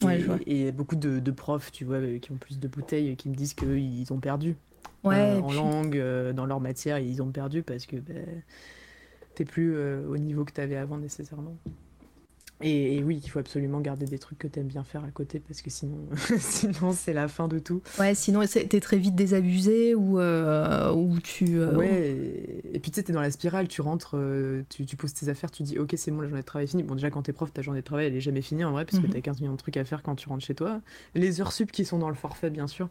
[0.02, 3.16] Ouais, et, il y a beaucoup de, profs, tu vois, qui ont plus de bouteilles,
[3.16, 4.56] qui me disent qu'ils ont perdu.
[5.04, 5.96] Ouais, en langue,
[6.32, 8.42] dans leur matière, ils ont perdu parce que ben,
[9.34, 11.56] t'es plus au niveau que tu avais avant nécessairement.
[12.62, 15.40] Et, oui, il faut absolument garder des trucs que tu aimes bien faire à côté
[15.40, 15.98] parce que sinon,
[16.38, 17.82] sinon c'est la fin de tout.
[17.98, 21.58] Ouais, sinon t'es très vite désabusé ou, euh, ou tu.
[21.58, 24.96] Euh, ouais, et, puis tu sais, t'es dans la spirale, tu rentres, euh, tu, tu,
[24.96, 26.82] poses tes affaires, tu dis ok, c'est bon, la journée de travail est finie.
[26.82, 28.84] Bon, déjà quand t'es prof, ta journée de travail elle est jamais finie en vrai
[28.84, 29.12] parce que mhm.
[29.12, 30.80] t'as 15 millions de trucs à faire quand tu rentres chez toi.
[31.14, 32.88] Les heures sup qui sont dans le forfait, bien sûr.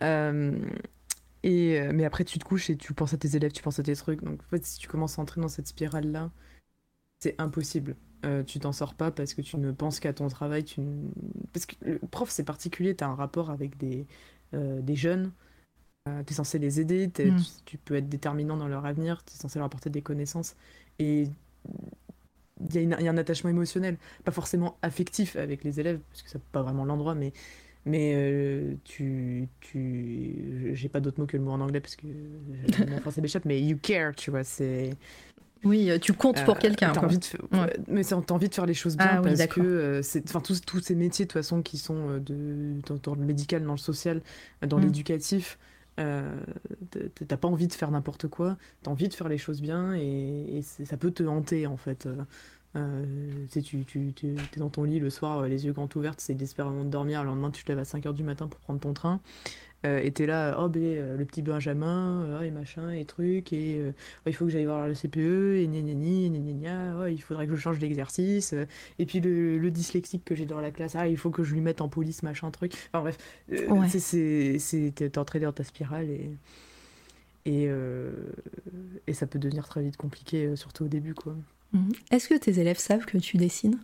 [0.00, 3.82] et, mais après, tu te couches et tu penses à tes élèves, tu penses à
[3.82, 4.22] tes trucs.
[4.22, 6.30] Donc en fait, si tu commences à entrer dans cette spirale là
[7.20, 7.96] c'est impossible.
[8.24, 10.64] Euh, tu t'en sors pas parce que tu ne penses qu'à ton travail.
[10.64, 10.80] Tu
[11.52, 14.06] Parce que le prof, c'est particulier, tu as un rapport avec des,
[14.54, 15.32] euh, des jeunes.
[16.26, 17.12] tu es censé les aider, Mm.
[17.12, 17.34] tu,
[17.66, 20.56] tu peux être déterminant dans leur avenir, tu es censé leur apporter des connaissances.
[20.98, 21.28] Et
[22.60, 26.30] il y, a y un attachement émotionnel, pas forcément affectif avec les élèves, parce que
[26.30, 27.32] c'est pas vraiment l'endroit, mais,
[27.86, 30.72] mais euh, tu, tu...
[30.74, 32.06] J'ai pas d'autre mot que le mot en anglais, parce que
[32.94, 34.98] en français m'échappe, mais you care, tu vois, c'est...
[35.64, 36.92] Oui, euh, tu comptes pour Euh, quelqu'un.
[36.92, 37.24] envie de
[37.56, 37.76] Ouais.
[37.88, 40.60] Mais t'as envie de faire les choses bien Ah parce que euh, c'est, enfin tous,
[40.62, 43.78] tous ces métiers de toute façon qui sont de, dans, dans le médical, dans le
[43.78, 44.22] social,
[44.66, 44.82] dans Mm.
[44.84, 45.58] l'éducatif,
[45.98, 46.34] euh,
[47.28, 48.56] t'as pas envie de faire n'importe quoi.
[48.82, 52.08] T'as envie de faire les choses bien et, et ça peut te hanter en fait.
[53.52, 56.34] Tu tu, tu, tu es dans ton lit le soir, les yeux grands ouverts, c'est
[56.34, 57.22] désespérément de dormir.
[57.22, 59.20] Le lendemain, tu te lèves à 5h du matin pour prendre ton train.
[59.86, 63.78] Euh, t'es là, oh ben, euh, le petit Benjamin, euh, et machin, et truc, et
[63.78, 66.52] euh, oh, il faut que j'aille voir le CPE, et gna gna gna, gna gna
[66.52, 68.54] gna, oh, il faudrait que je change d'exercice,
[68.98, 71.54] et puis le, le dyslexique que j'ai dans la classe, ah, il faut que je
[71.54, 72.74] lui mette en police, machin, truc.
[72.92, 73.16] Enfin bref,
[73.70, 73.88] Ouais.
[73.88, 76.30] c'est- c'est, t'es entré dans ta spirale, et,
[77.46, 77.70] et,
[79.06, 81.34] et ça peut devenir très vite compliqué, surtout au début, quoi.
[81.72, 81.92] Mhm.
[82.10, 83.78] Est-ce que tes élèves savent que tu dessines?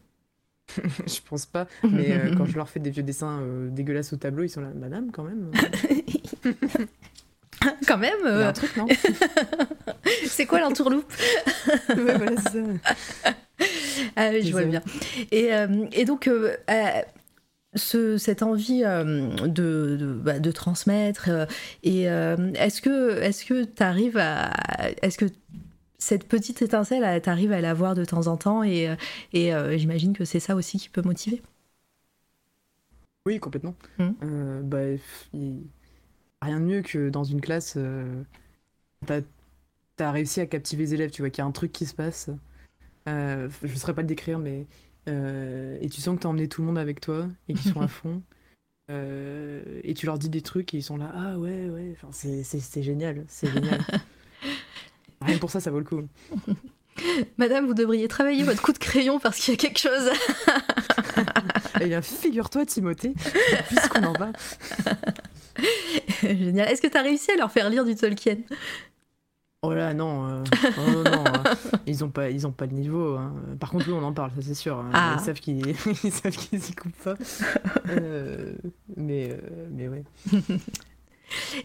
[1.06, 4.16] je pense pas, mais euh, quand je leur fais des vieux dessins euh, dégueulasses au
[4.16, 5.50] tableau, ils sont là, madame, quand même.
[6.44, 6.52] euh,
[7.86, 8.86] Quand même, il y a un truc, non?
[10.26, 11.10] C'est quoi l'entourloupe?
[11.96, 13.34] Ouais, voilà, c'est ça.
[14.14, 14.82] Ah oui, je vois bien.
[15.32, 15.50] Et,
[15.92, 16.28] et donc,
[17.74, 21.46] ce, cette envie euh, de, de, bah, de transmettre, euh,
[21.82, 24.52] et euh, est-ce que est-ce que tu arrives à.
[25.02, 25.26] Est-ce que
[26.06, 28.94] cette petite étincelle, tu arrives à la voir de temps en temps Et, euh,
[29.32, 31.42] et euh, j'imagine que c'est ça aussi qui peut motiver.
[33.26, 33.74] Oui, complètement.
[33.98, 34.14] Mhm.
[34.22, 35.00] Euh, bah,
[36.42, 38.22] Rien de mieux que dans une classe, euh,
[39.04, 39.22] t'as
[39.98, 41.94] as réussi à captiver les élèves, tu vois qu'il y a un truc qui se
[41.94, 42.30] passe.
[43.06, 44.66] Je ne saurais pas le décrire, mais.
[45.08, 47.80] et tu sens que tu as emmené tout le monde avec toi et qu'ils sont
[47.80, 48.22] à fond.
[48.88, 52.08] Euh, et tu leur dis des trucs et ils sont là, ah ouais, ouais, enfin,
[52.12, 53.80] c'est génial, c'est génial.
[55.40, 56.02] Pour ça, ça vaut le coup.
[57.38, 60.10] Madame, vous devriez travailler votre coup de crayon parce qu'il y a quelque chose.
[61.80, 63.12] Eh bien, figure-toi, Timothée,
[63.68, 64.32] puisqu'on en va.
[66.22, 66.68] Génial.
[66.70, 68.36] Est-ce que tu as réussi à leur faire lire du Tolkien?
[69.62, 70.44] Oh là, non, euh,
[70.78, 71.54] oh non, euh,
[71.86, 73.16] ils ont pas, ils ont pas le niveau.
[73.16, 73.34] hein.
[73.60, 74.78] Par contre, oui, on en parle, ça c'est sûr.
[74.78, 74.90] hein.
[74.94, 75.16] Ah.
[75.18, 75.66] Ils savent qu'ils,
[76.04, 77.14] ils savent qu'ils s'y coupent pas.
[77.88, 78.52] Euh,
[78.96, 79.36] mais,
[79.70, 80.04] mais ouais.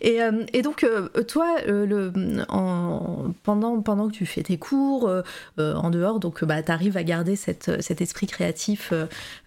[0.01, 2.11] Et, euh, et donc, euh, toi, euh, le,
[2.49, 5.09] en, pendant, pendant que tu fais tes cours
[5.57, 8.93] en dehors, donc bah, tu arrives à garder cette, cet esprit créatif,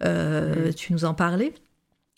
[0.01, 1.53] tu nous en parlais.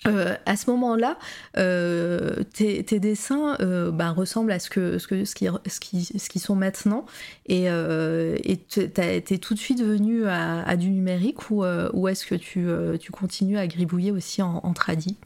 [0.04, 1.18] À ce moment-là,
[1.54, 3.56] tes, tes dessins
[3.92, 7.06] bah, ressemblent à ce, que, ce, que, ce, qui, ce, qui, ce qui sont maintenant.
[7.46, 12.08] Et euh, et tu es tout de suite venu à, à du numérique ou, ou
[12.08, 12.68] est-ce que tu,
[13.00, 15.16] tu continues à gribouiller aussi en, en tradi?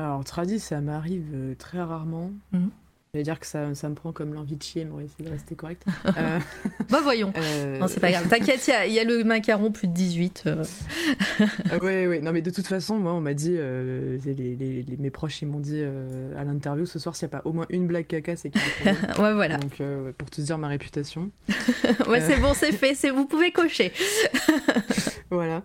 [0.00, 2.30] Alors, tradi, ça m'arrive euh, très rarement.
[2.52, 2.70] Mhm.
[3.12, 5.02] Je vais dire que ça, ça me prend comme l'envie de chier, mais on va
[5.02, 5.84] essayer de rester correct.
[6.16, 6.38] Euh,
[6.88, 8.26] Bah voyons euh, Non, c'est pas grave.
[8.30, 10.44] T'inquiète, il y a- il y, a le macaron plus de 18.
[10.46, 10.64] euh.
[11.70, 12.20] Ah ouais, ouais.
[12.20, 15.48] Non, mais de toute façon, moi, on m'a dit, les, les- les- mes proches, ils
[15.48, 15.82] m'ont dit
[16.38, 18.62] à l'interview ce soir, s'il n'y a pas au moins une blague caca, c'est qu'il.
[19.22, 19.58] Ouais, voilà.
[19.58, 19.82] Donc,
[20.16, 21.30] pour te dire ma réputation.
[22.08, 22.94] Ouais, c'est bon, c'est fait.
[23.10, 23.92] Vous pouvez cocher.
[25.30, 25.62] Voilà.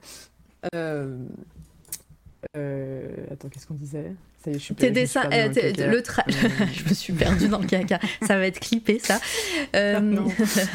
[2.55, 4.13] Euh, Attends, qu'est-ce qu'on disait?
[4.43, 6.23] Ça y est, je suis Tes dessins, euh, le tra-
[6.73, 7.99] je me suis perdue dans le caca.
[8.21, 9.19] Ça va être clippé, ça.
[9.75, 10.15] Euh,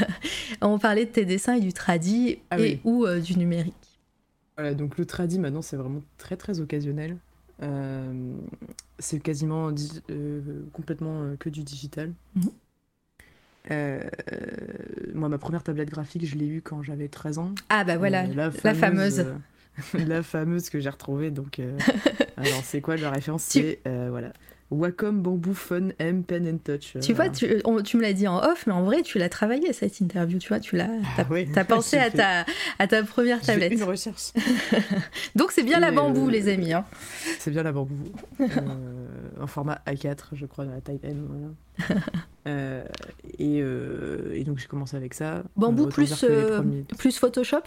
[0.60, 2.80] on parlait de tes dessins et du tradi Ah et oui.
[2.84, 3.74] ou du numérique.
[4.56, 7.16] Voilà, donc le tradi maintenant c'est vraiment très très occasionnel.
[8.98, 9.70] C'est quasiment
[10.72, 12.12] complètement que du digital.
[12.34, 12.50] Mhm.
[15.14, 17.54] Moi, ma première tablette graphique, je l'ai eue quand j'avais 13 ans.
[17.68, 19.26] Ah bah voilà, la fameuse.
[20.06, 21.30] la fameuse que j'ai retrouvée.
[21.30, 21.76] Donc, euh,
[22.36, 24.32] alors, c'est quoi la référence Tu- C'est euh, voilà.
[24.72, 26.96] Wacom Bamboo Fun M Pen and Touch.
[27.02, 29.18] Tu Euh, vois, tu, on- tu me l'as dit en off, mais en vrai, tu
[29.18, 30.38] l'as travaillé cette interview.
[30.38, 30.86] Tu vois, tu l'as.
[31.16, 32.44] T'as Ah t'as pensé à ta,
[32.78, 33.72] à ta première tablette.
[33.72, 34.30] une recherche.
[35.34, 36.72] Donc c'est bien Et, la bambou, euh, les amis.
[36.72, 36.84] hein.
[37.40, 37.96] C'est bien la bambou.
[38.40, 38.46] Euh,
[39.40, 41.26] en format A4, je crois, dans la taille M.
[41.28, 42.00] Voilà.
[42.46, 42.84] Euh,
[43.40, 45.42] et, euh, et donc j'ai commencé avec ça.
[45.56, 46.62] Bambou plus, euh,
[46.96, 47.62] plus Photoshop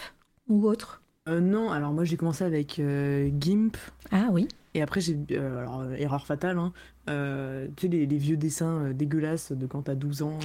[0.47, 1.01] ou autre?
[1.29, 3.77] Euh, non, alors moi j'ai commencé avec euh, GIMP.
[4.11, 4.47] Ah oui.
[4.75, 5.17] Et après, j'ai.
[5.31, 6.73] euh, alors, euh, erreur fatale, hein.
[7.09, 10.39] euh, tu sais, les, les vieux dessins dégueulasses de quand t'as 12 ans,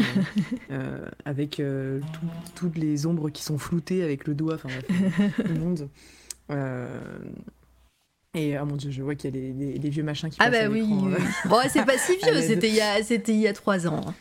[1.25, 5.59] avec tout- toutes les ombres qui sont floutées avec le doigt, enfin bref, tout le
[5.59, 5.89] monde.
[8.35, 10.37] Et ah mon dieu, je vois qu'il y a les, les- les vieux machins qui
[10.39, 10.83] Ah passent bah à oui.
[10.87, 11.15] oui.
[11.47, 14.15] Bon, c'est pas si vieux, c'était il y a, c'était il y a trois ans.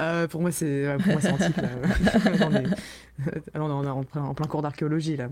[0.00, 1.56] Euh, pour moi, c'est ouais, pour moi, c'est antique.
[1.56, 1.68] là.
[2.38, 2.64] J'en ai-
[3.52, 5.28] Alors on est en plein, en plein cours d'archéologie là.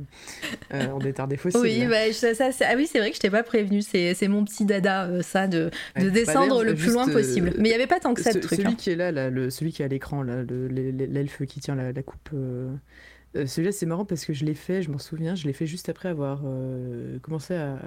[0.75, 1.61] Euh, on déterre des fossiles.
[1.61, 3.81] Oui, bah, ça, ça, ah oui, c'est vrai que je t'ai pas prévenu.
[3.83, 7.53] C'est, mon petit dada, euh, ça, de, de Bah, descendre le plus loin euh, possible.
[7.59, 8.59] Mais il y avait pas tant que ça de Ce- trucs.
[8.59, 8.77] Celui hein.
[8.77, 11.61] qui est là, là, le, celui qui est à l'écran, là, le- le- l'elfe qui
[11.61, 12.29] tient la, la coupe.
[12.35, 12.73] euh,
[13.37, 15.67] euh, celui-là, c'est marrant parce que je l'ai fait, je m'en souviens, je l'ai fait
[15.67, 17.79] juste après avoir euh, commencé à, à-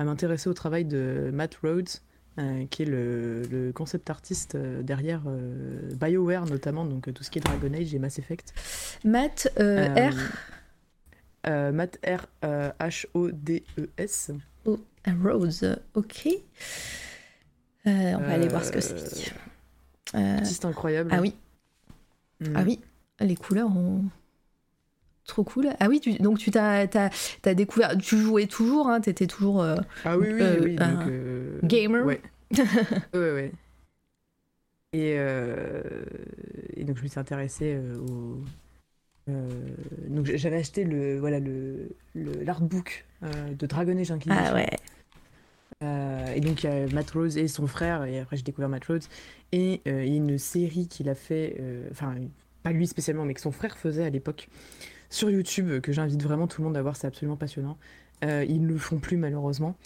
[0.00, 1.88] à m'intéresser au travail de Matt Rhodes,
[2.38, 7.30] euh, qui est le, le concept artiste euh, derrière euh, BioWare notamment, donc tout ce
[7.30, 8.52] qui est Dragon Age et Mass Effect.
[9.04, 10.14] Matt R?
[11.72, 14.30] Matt R euh, H O D E S.
[14.64, 14.78] Oh,
[15.22, 15.76] Rose.
[15.94, 16.28] Ok.
[17.86, 19.32] On va aller voir ce que c'est.
[20.14, 21.10] Artiste incroyable.
[21.12, 21.34] ah oui,
[22.40, 22.56] Mm.
[22.56, 22.80] ah oui,
[23.20, 24.02] les couleurs ont.
[25.26, 25.70] Trop cool.
[25.80, 27.10] Ah oui, tu- donc tu t'as, t'as,
[27.40, 27.96] t'as découvert.
[27.98, 29.62] Tu jouais toujours, hein, t'étais toujours.
[29.62, 30.76] euh, Ah oui, oui, Euh, oui.
[30.76, 32.04] donc, euh, gamer.
[32.06, 32.20] Ouais.
[33.14, 33.52] ouais, ouais.
[34.92, 35.16] Et,
[36.76, 38.38] et donc je me suis intéressée au.
[40.08, 44.44] donc j'avais acheté le voilà le le- l'artbook de Dragon Age Inquisition.
[44.46, 44.70] Ah ouais.
[46.36, 48.84] Et donc il y a Matt Rose et son frère et après j'ai découvert Matt
[48.84, 49.02] Rhodes
[49.52, 51.60] et il y a une série qu'il a fait
[51.90, 52.14] enfin
[52.62, 54.48] pas lui spécialement mais que son frère faisait à l'époque
[55.14, 57.78] sur YouTube que j'invite vraiment tout le monde à voir c'est absolument passionnant.
[58.24, 59.76] Euh, ils ne le font plus malheureusement.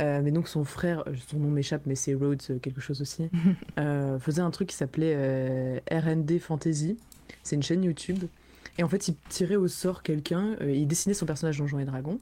[0.00, 3.28] Euh, mais donc son frère euh, son nom m'échappe mais c'est Rhodes quelque chose aussi
[4.20, 6.98] faisait un truc qui s'appelait R&D Fantasy.
[7.42, 8.24] C'est une chaîne YouTube.
[8.78, 12.18] Et en fait il tirait au sort quelqu'un il dessinait son personnage Donjons et Dragons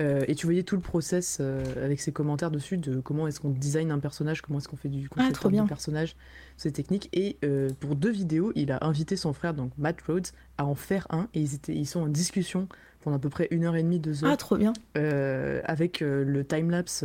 [0.00, 3.40] euh, et tu voyais tout le process euh, avec ses commentaires dessus de comment est-ce
[3.40, 6.16] qu'on design un personnage, comment est-ce qu'on fait du concept Ah, personnage,
[6.56, 7.08] ces techniques.
[7.12, 10.28] Et euh, pour deux vidéos, il a invité son frère, donc Matt Rhodes,
[10.58, 11.28] à en faire un.
[11.34, 12.68] Et ils, étaient, ils sont en discussion
[13.02, 14.72] pendant à peu près une heure et demie, deux heures, Ah, trop bien.
[14.94, 17.04] avec le timelapse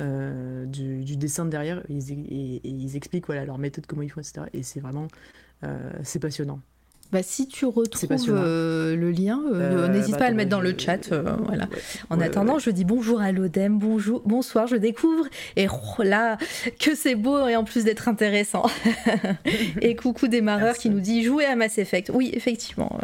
[0.00, 1.82] du, du dessin de derrière.
[1.88, 4.46] Ils, et, et ils expliquent voilà, leur méthode, comment ils font, etc.
[4.52, 5.08] Et c'est vraiment...
[6.02, 6.60] c'est passionnant.
[7.10, 10.50] Bah, si tu retrouves euh, le lien, euh, Euh, n'hésite bah, pas à le mettre
[10.50, 11.10] dans je- le chat.
[11.10, 11.64] euh, voilà.
[11.64, 11.70] Ouais.
[12.10, 12.60] En Ouais, attendant, ouais.
[12.60, 15.24] je dis bonjour à l'Odem, bonjour, bonsoir, je découvre.
[15.56, 16.36] Et oh là,
[16.78, 18.66] que c'est beau et en plus d'être intéressant.
[19.80, 20.80] et coucou démarreur Merci.
[20.82, 22.10] qui nous dit jouer à Mass Effect.
[22.12, 23.00] Oui, effectivement,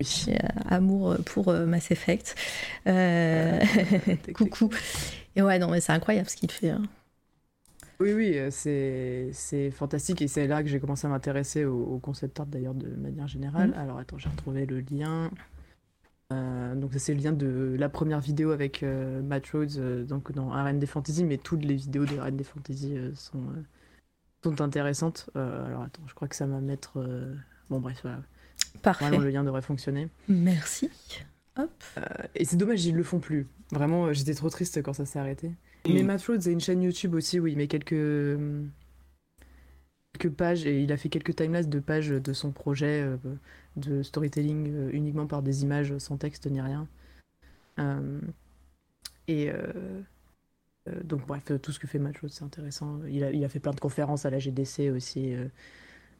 [0.00, 0.26] Oui.
[0.68, 2.36] amour pour Mass Effect.
[2.86, 4.70] Tic, coucou.
[5.36, 6.70] Et ouais, non, mais c'est incroyable ce qu'il fait.
[6.70, 6.82] hein.
[8.00, 11.98] Oui, oui, euh, c'est fantastique et c'est là que j'ai commencé à m'intéresser au, au
[11.98, 13.68] concept art d'ailleurs de manière générale.
[13.70, 13.78] Mhm.
[13.78, 15.30] Alors attends, j'ai retrouvé le lien.
[16.32, 20.04] Euh, donc ça c'est le lien de la première vidéo avec euh, Matt Rhodes euh,
[20.04, 23.42] donc dans R&D Fantasy, mais toutes les vidéos de R&D Fantasy euh, sont,
[24.42, 25.30] sont intéressantes.
[25.34, 27.04] Alors attends, je crois que ça va mettre...
[27.68, 28.22] Bon bref, voilà.
[28.82, 29.06] Parfait.
[29.06, 30.08] Vraiment le lien devrait fonctionner.
[30.28, 30.90] Merci.
[31.56, 31.70] Hop.
[32.34, 33.46] Et c'est dommage, ils le font plus.
[33.70, 35.52] Vraiment, j'étais trop triste quand ça s'est arrêté.
[35.88, 38.38] Mais Matt Rhodes a une chaîne YouTube aussi où il met quelques,
[40.12, 43.16] quelques pages et il a fait quelques timelapses de pages de son projet euh,
[43.76, 46.86] de storytelling euh, uniquement par des images sans texte ni rien.
[47.78, 48.20] Euh,
[49.28, 49.52] et
[51.04, 52.98] donc, bref, tout ce que fait Matt Rhodes, c'est intéressant.
[53.08, 55.36] Il a, il a fait plein de conférences à la GDC aussi,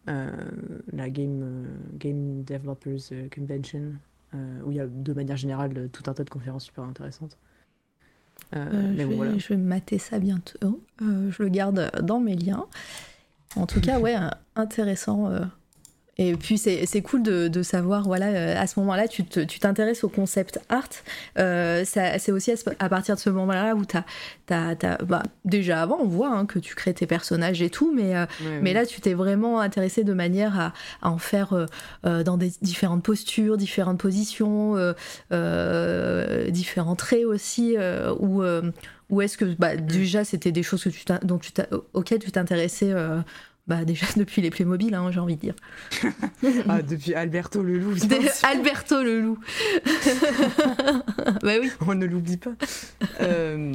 [0.07, 3.95] la Game, Game Developers Convention,
[4.33, 7.37] où il y a de manière générale tout un tas de conférences super intéressantes.
[8.57, 9.39] Euh, Euh, mais je, bon, vais, voilà.
[9.39, 10.83] je vais mater ça bientôt.
[11.03, 12.67] Euh, je le garde dans mes liens.
[13.57, 14.17] En tout cas, ouais,
[14.57, 15.31] intéressant.
[16.23, 20.11] Et puis c'est cool de, de savoir, voilà, euh, à ce moment-là, tu t'intéresses au
[20.11, 20.85] concept art.
[21.39, 24.75] Euh, c'est aussi à, ce- à partir de ce moment-là où tu as,
[25.07, 28.27] bah, déjà avant, on voit hein, que tu crées tes personnages et tout, mais, euh,
[28.61, 31.55] mais là, tu t'es vraiment intéressé de manière à, à en faire
[32.05, 34.77] euh, dans des différentes postures, différentes positions,
[36.51, 37.77] différents traits aussi,
[38.19, 38.43] ou
[39.11, 41.51] ou est-ce que bah, déjà c'était des choses que tu dont tu
[41.95, 43.19] auxquelles tu t'intéressais euh,
[43.71, 45.55] bah, déjà depuis les Playmobil, hein, j'ai envie de dire.
[46.69, 47.95] Ah, depuis Alberto le loup.
[48.43, 49.39] Alberto le loup.
[51.43, 51.71] bah oui.
[51.87, 52.51] on ne l'oublie pas.
[53.21, 53.73] Euh,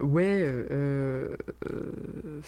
[0.00, 1.36] Ouais, euh,
[1.70, 2.40] euh,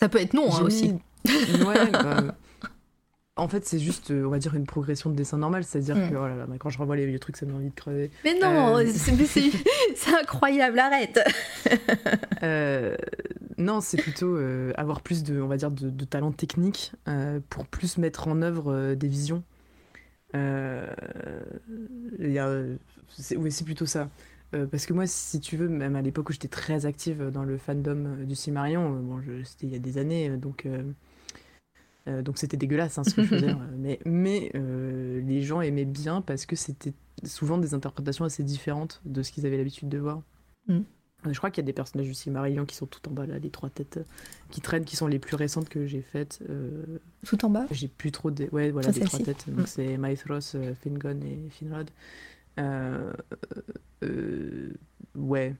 [0.00, 0.92] Ça peut être non hein, aussi.
[0.92, 2.34] mis- Ouais, bah,
[3.36, 5.64] en fait, c'est juste, euh, on va dire, une progression de dessin normal.
[5.64, 6.10] C'est-à-dire Mm.
[6.10, 7.70] que oh là là, bah, quand je revois les vieux trucs, ça me donne envie
[7.70, 8.10] de crever.
[8.24, 8.86] Mais non, Euh.
[8.86, 11.18] c'est incroyable, arrête.
[12.42, 12.94] Euh,
[13.56, 16.92] non, c'est plutôt euh, avoir plus de, on va dire, de, de talent technique
[17.48, 19.42] pour plus mettre en œuvre des visions.
[23.08, 24.08] C'est, oui, plutôt ça.
[24.70, 27.56] Parce que moi, si tu veux, même à l'époque où j'étais très active dans le
[27.58, 30.66] fandom du Cimarion, bon, c'était il y a des années, donc
[32.06, 33.50] euh, donc c'était dégueulasse hein, ce que je faisais.
[33.50, 36.92] euh, mais mais euh, les gens aimaient bien parce que c'était
[37.24, 40.20] souvent des interprétations assez différentes de ce qu'ils avaient l'habitude de voir.
[40.68, 40.80] Mm.
[41.30, 43.38] Je crois qu'il y a des personnages du Silmarillion qui sont tout en bas là,
[43.38, 43.98] les trois têtes
[44.50, 46.42] qui traînent, qui sont les plus récentes que j'ai faites.
[47.24, 48.46] Tout en bas J'ai plus trop de.
[48.52, 49.48] Ouais, voilà, des trois têtes.
[49.48, 49.66] Donc mm.
[49.66, 50.40] c'est Maithros,
[50.82, 51.90] Fingon et Finrod.
[55.16, 55.54] ouais,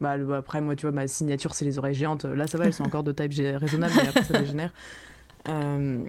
[0.00, 2.24] bah, après, moi, tu vois, ma signature, c'est les oreilles géantes.
[2.24, 4.72] Là, ça va, elles sont encore de type raisonnable, mais après, ça dégénère.
[5.48, 6.04] Euh,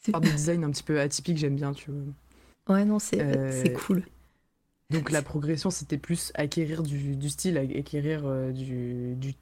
[0.00, 2.76] c'est des designs un petit peu atypiques, j'aime bien, tu vois.
[2.76, 4.04] Ouais, non, c'est euh, cool.
[4.90, 9.34] Donc la progression, c'était plus acquérir du, du style, acquérir euh, du, du,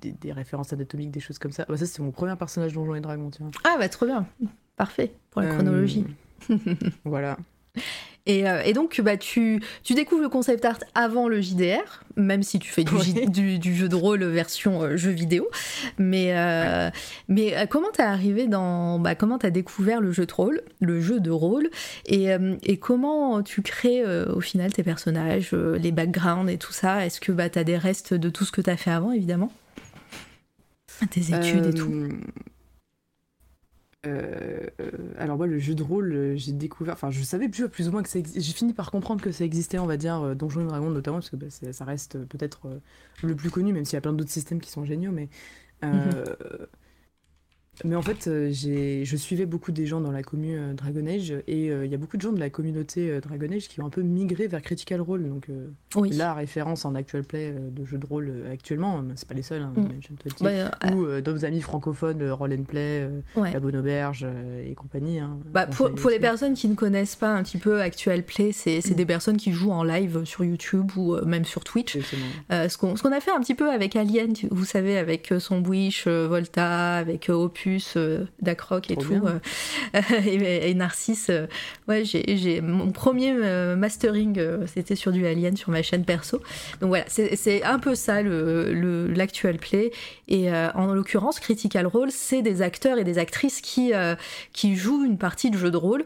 [0.00, 1.64] des, références anatomiques, des choses comme ça.
[1.68, 3.50] Bah, ça, c'est mon premier personnage Donjons et Dragons, tiens.
[3.64, 4.26] Ah bah trop bien,
[4.76, 6.04] parfait pour la chronologie.
[7.04, 7.38] voilà.
[8.26, 12.58] Euh, et, donc, bah, tu, tu, découvres le concept art avant le JDR, même si
[12.58, 15.46] tu fais du, du, jeu de rôle version euh, jeu vidéo.
[15.98, 16.90] Mais, euh,
[17.28, 18.98] mais comment t'es arrivé dans.
[18.98, 21.68] Bah, comment t'as découvert le jeu de rôle, le jeu de rôle,
[22.06, 22.28] et,
[22.62, 27.04] et comment tu crées au final tes personnages, les backgrounds et tout ça?
[27.04, 29.52] Est-ce que bah, t'as des restes de tout ce que t'as fait avant, évidemment?
[31.10, 32.08] Tes études et tout
[34.06, 34.66] euh,
[35.18, 38.02] alors moi le jeu de rôle euh, j'ai découvert enfin je savais plus, ou moins
[38.02, 40.66] que ça j'ai fini par comprendre que ça existait on va dire euh, Donjons et
[40.66, 42.68] Dragons notamment parce que bah, ça reste peut-être
[43.22, 45.28] le plus connu même s'il y a plein d'autres systèmes qui sont géniaux mais
[45.82, 46.00] mhm.
[47.84, 51.34] Mais en fait, euh, je suivais beaucoup des gens dans la commune euh, Dragon Age
[51.46, 53.86] et euh, il y a beaucoup de gens de la communauté Dragon Age qui ont
[53.86, 55.28] un peu migré vers Critical Role.
[55.28, 55.48] Donc
[56.10, 59.72] la référence en actual play de jeux de rôle actuellement, c'est pas les seuls, hein,
[59.76, 59.88] mm.
[60.00, 60.94] je te dis.
[60.94, 64.26] ou d'autres amis francophones, Roll and Play, La Bonne Auberge
[64.64, 65.18] et compagnie.
[65.18, 68.52] Hein, bah, pour, pour les personnes qui ne connaissent pas un petit peu actual play,
[68.52, 68.94] c'est mm.
[68.94, 71.98] des personnes qui jouent en live sur YouTube ou même sur Twitch.
[72.50, 76.96] ce qu'on a fait un petit peu avec Alien, vous savez, avec son Wish, Volta,
[76.96, 77.63] avec Opus
[77.96, 79.38] euh, d'Acroc et tout, euh,
[80.26, 81.28] et, Narcisse.
[81.30, 81.46] Euh,
[81.88, 83.32] ouais, j'ai mon premier
[83.76, 86.38] mastering, c'était sur du Alien sur ma chaîne perso.
[86.80, 89.92] Donc voilà, c'est un peu ça l'actuel le, play.
[90.28, 93.92] Et en l'occurrence, Critical Role, c'est des acteurs et des actrices qui,
[94.52, 96.04] qui jouent une partie de jeu de rôle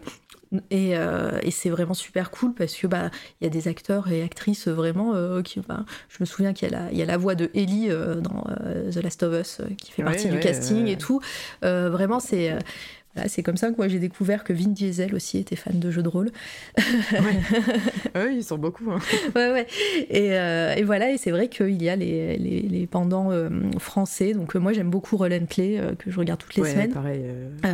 [0.70, 3.10] et, et c'est vraiment super cool parce que bah
[3.40, 6.96] il y a des acteurs et actrices vraiment qui bah, je me souviens qu'il y,
[6.96, 8.44] y, a la voix de Ellie dans
[8.90, 11.20] The Last of Us qui fait partie du casting et tout.
[11.62, 12.56] Vraiment c'est
[13.26, 16.02] c'est comme ça que moi j'ai découvert que Vin Diesel aussi était fan de jeux
[16.02, 16.30] de rôle.
[16.78, 18.90] oui, ils sont beaucoup.
[18.90, 18.98] Hein.
[19.34, 19.66] ouais, ouais.
[20.10, 23.48] Et, euh, et, voilà, et c'est vrai qu'il y a les, les, les pendants euh,
[23.78, 24.34] français.
[24.34, 25.16] Donc euh, moi j'aime beaucoup
[25.48, 26.92] Play, que je regarde toutes les ouais, semaines.
[26.92, 27.22] pareil.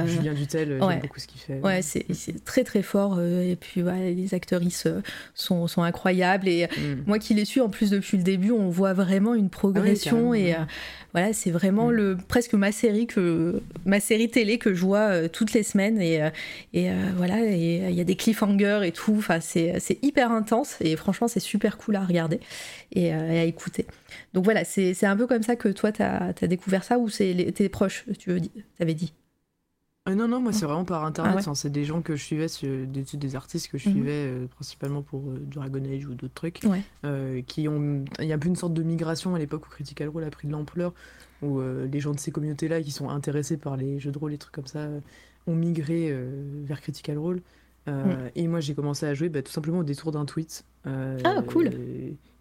[0.06, 1.60] Julien Dutel, j'aime beaucoup ce qu'il fait.
[1.60, 3.20] Ouais, c'est très très fort.
[3.20, 4.86] et puis ouais, les actrices
[5.34, 6.48] sont, sont incroyables.
[6.48, 7.02] Et mm.
[7.06, 10.34] moi qui les suis en plus depuis le début, on voit vraiment une progression.
[10.34, 10.54] et
[11.12, 11.92] voilà, c'est vraiment mm.
[11.92, 16.22] le, presque ma série, que, ma série télé que je vois toutes les semaines et,
[16.22, 16.30] euh,
[16.72, 19.16] et euh, voilà, il y a des cliffhangers et tout.
[19.18, 22.40] Enfin, c'est hyper intense et franchement, c'est super cool à regarder
[22.92, 23.86] et, euh, à écouter.
[24.32, 27.52] Donc voilà, c'est un peu comme ça que toi, tu as, découvert ça ou c'est
[27.54, 28.40] tes proches, tu veux,
[28.80, 29.12] avais dit?
[30.06, 31.42] Non, non, moi c'est vraiment par internet.
[31.46, 33.94] Ah c'est des gens que je suivais, des, des artistes que je mhm.
[33.94, 36.60] suivais principalement pour Dragon Age ou d'autres trucs.
[37.46, 38.04] qui ont.
[38.20, 40.46] Il y a plus une sorte de migration à l'époque où Critical Role a pris
[40.46, 40.92] de l'ampleur,
[41.44, 44.38] où les gens de ces communautés-là qui sont intéressés par les jeux de rôle, les
[44.38, 44.88] trucs comme ça,
[45.46, 46.30] ont migré euh,
[46.64, 47.42] vers Critical Role.
[47.88, 48.30] Euh, mm.
[48.36, 50.64] Et moi, j'ai commencé à jouer bah, tout simplement au détour d'un tweet.
[50.86, 51.70] Euh, ah, cool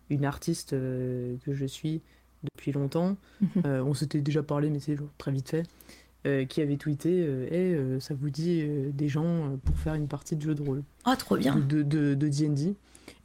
[0.10, 2.02] Une artiste que je suis
[2.44, 3.18] depuis longtemps.
[3.42, 3.64] Mhm.
[3.66, 6.48] on s'était déjà parlé, mais c'est très vite fait.
[6.48, 7.22] qui avait tweeté
[7.52, 10.84] et eh, ça vous dit des gens pour faire une partie de jeu de rôle.
[11.06, 12.16] Ah, trop bien De D&D.
[12.16, 12.74] De,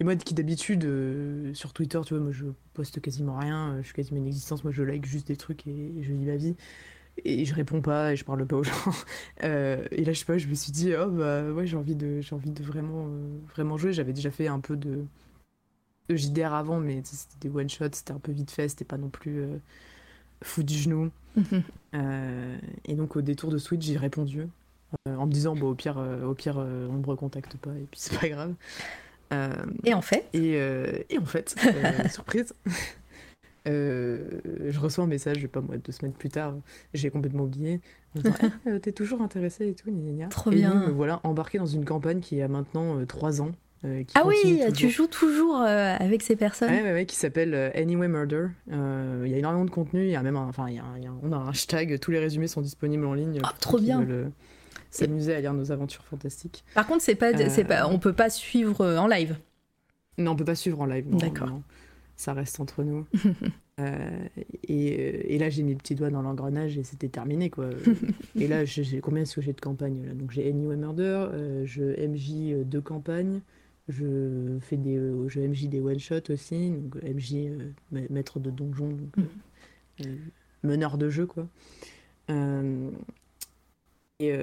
[0.01, 0.87] et moi, qui d'habitude,
[1.55, 4.83] sur Twitter, tu vois, moi, je poste quasiment rien, je suis quasiment inexistence, moi, je
[4.83, 6.57] like juste des trucs et, et je vis ma vie
[7.25, 8.73] et je réponds pas et je parle pas aux gens.
[9.45, 11.95] Euh, et là, je sais pas, je me suis dit, oh bah ouais, j'ai envie
[11.95, 13.93] de, j'ai envie de vraiment, euh, vraiment jouer.
[13.93, 15.05] J'avais déjà fait un peu de,
[16.09, 18.99] de JDR avant, mais c'était des one shots, c'était un peu vite fait, c'était pas
[18.99, 19.59] non plus euh,
[20.43, 21.11] fou du genou.
[21.93, 24.49] et donc au détour de Switch, j'ai répondu
[25.07, 28.19] en me disant, bon, au pire, au pire, on me recontacte pas et puis c'est
[28.19, 28.55] pas grave.
[29.85, 30.27] Et en fait?
[30.33, 30.55] Et,
[31.11, 31.55] et en fait,
[32.11, 32.55] surprise.
[33.69, 34.19] Euh,
[34.69, 36.55] je reçois un message, pas moi, deux semaines plus tard,
[36.95, 37.81] j'ai complètement oublié.
[38.67, 39.91] Eh, t'es toujours intéressé et tout,
[40.31, 40.75] Trop bien.
[40.75, 43.53] me voilà embarqué dans une campagne qui a maintenant euh, trois ans.
[43.85, 48.09] Euh, ah oui, tu joues toujours avec ces personnes Ouais, ouais, ouais qui s'appelle Anyway
[48.09, 48.49] Murder.
[48.69, 50.85] Il y a énormément de contenu, il y a même un, enfin, y a,
[51.23, 53.39] on a un hashtag, tous les résumés sont disponibles en ligne.
[53.45, 54.05] Ah, trop bien
[54.91, 56.65] S'amuser à lire nos aventures fantastiques.
[56.75, 59.37] Par contre, c'est pas, c'est pas, on peut pas suivre en live.
[60.17, 61.05] Non, on peut pas suivre en live.
[61.11, 61.61] D'accord
[62.19, 63.07] ça reste entre nous.
[63.81, 64.27] Euh,
[64.65, 67.71] et, et, là, j'ai mis le petit doigt dans l'engrenage et c'était terminé, quoi.
[68.35, 70.15] et là, j'ai combien est-ce que j'ai de campagnes là?
[70.15, 73.41] Donc, j'ai Anyway Murder, euh, je MJ deux campagnes,
[73.89, 74.97] je fais des,
[75.29, 77.53] je MJ des one shot aussi, donc MJ
[78.11, 80.07] maître de donjon, donc, mm.
[80.65, 81.47] meneur de jeu quoi.
[84.21, 84.35] Et,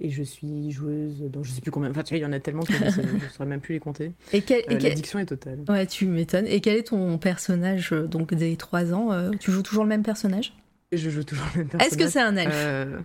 [0.00, 1.90] et, je suis joueuse dans je sais plus combien.
[1.90, 3.80] Enfin, tu vois, il y en a tellement que je ne saurais même plus les
[3.80, 4.12] compter.
[4.32, 5.58] Et quel, L'addiction est totale.
[5.68, 6.46] Ouais, tu m'étonnes.
[6.46, 10.54] Et quel est ton personnage donc des 3 ans Tu joues toujours le même personnage?
[10.90, 11.92] Je joue toujours le même personnage.
[11.92, 13.04] Est-ce que c'est un elfe?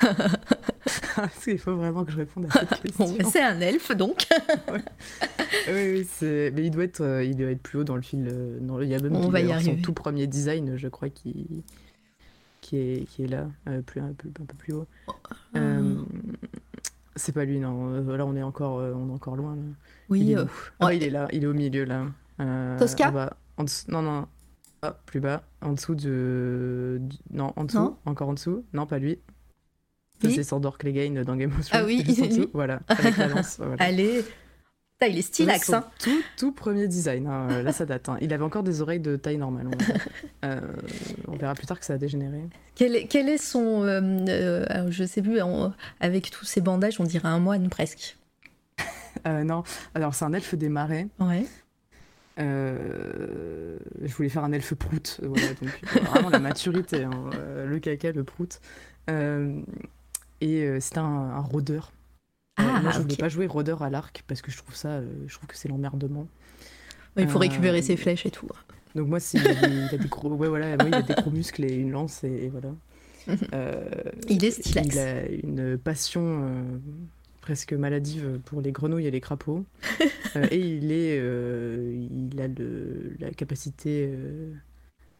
[1.46, 3.16] Il faut vraiment que je réponde à cette question.
[3.18, 4.26] Bah, c'est un elfe donc.
[4.72, 4.80] Oui,
[5.68, 8.28] oui mais il doit, être, euh, il doit être plus haut dans le film.
[8.60, 8.80] Dans...
[8.80, 11.62] Il y a même On va y son tout premier design, je crois, qui,
[12.70, 14.86] qui, est, qui est là, euh, plus, un, peu, un peu plus haut.
[15.08, 15.12] Oh,
[15.56, 15.96] euh,
[17.16, 17.90] c'est pas lui, non.
[18.16, 19.56] Là, on est encore, on est encore loin.
[20.08, 20.36] Oui, il est,
[20.78, 22.06] ah, il est là, il est au milieu là.
[22.78, 23.10] Tosca
[23.88, 24.28] Non, non.
[24.82, 27.02] Ah, plus bas, en dessous de.
[27.32, 28.64] Non, en dessous, encore en dessous.
[28.72, 29.18] Non, pas lui.
[30.22, 31.82] C'est Sandor Clegane dans Game of Thrones.
[31.82, 32.04] Ah oui,
[32.54, 33.58] Voilà, avec la lance.
[33.78, 34.22] Allez,
[35.08, 35.72] il est stylax.
[35.72, 35.84] Hein.
[35.98, 37.26] Tout, tout, premier design.
[37.26, 37.62] Hein.
[37.62, 38.08] Là, ça date.
[38.08, 38.18] Hein.
[38.20, 39.70] Il avait encore des oreilles de taille normale.
[40.42, 40.58] Euh,
[41.28, 42.40] on verra plus tard que ça a dégénéré.
[42.74, 43.82] Quel est, quel est son.
[43.82, 45.38] Euh, euh, je sais plus,
[46.00, 48.16] avec tous ces bandages, on dirait un moine presque.
[49.26, 49.62] non,
[49.94, 51.08] alors c'est un elfe des marais.
[51.18, 51.44] Ouais.
[52.38, 55.20] je voulais faire un elfe prout.
[55.22, 57.06] Voilà, donc vraiment la maturité.
[57.66, 58.58] le caca, le prout.
[60.40, 61.92] et c'est un, un rôdeur.
[62.56, 64.88] Ah, moi, je ne voulais pas jouer rôdeur à l'arc parce que je trouve ça,
[64.88, 66.26] euh, je trouve que c'est l'emmerdement.
[67.16, 68.48] il faut récupérer ses euh, flèches et tout.
[68.94, 71.90] Donc moi, il, a des, gros, ouais, voilà, il a des gros muscles et une
[71.90, 72.70] lance et, voilà.
[73.52, 73.84] Euh,
[74.28, 74.88] il est stylax.
[74.94, 76.64] Il a une passion
[77.42, 79.66] presque maladive pour les grenouilles et les crapauds.
[80.50, 84.10] et il est, il a le, la capacité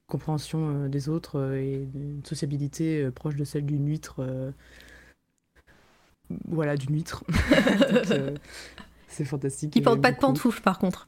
[0.06, 4.24] compréhension des autres et une sociabilité proche de celle d'une huître
[6.48, 7.24] voilà, d'une huître.
[8.12, 8.34] Euh,
[9.08, 9.74] c'est fantastique.
[9.76, 11.06] Il porte pas de pantoufles par contre.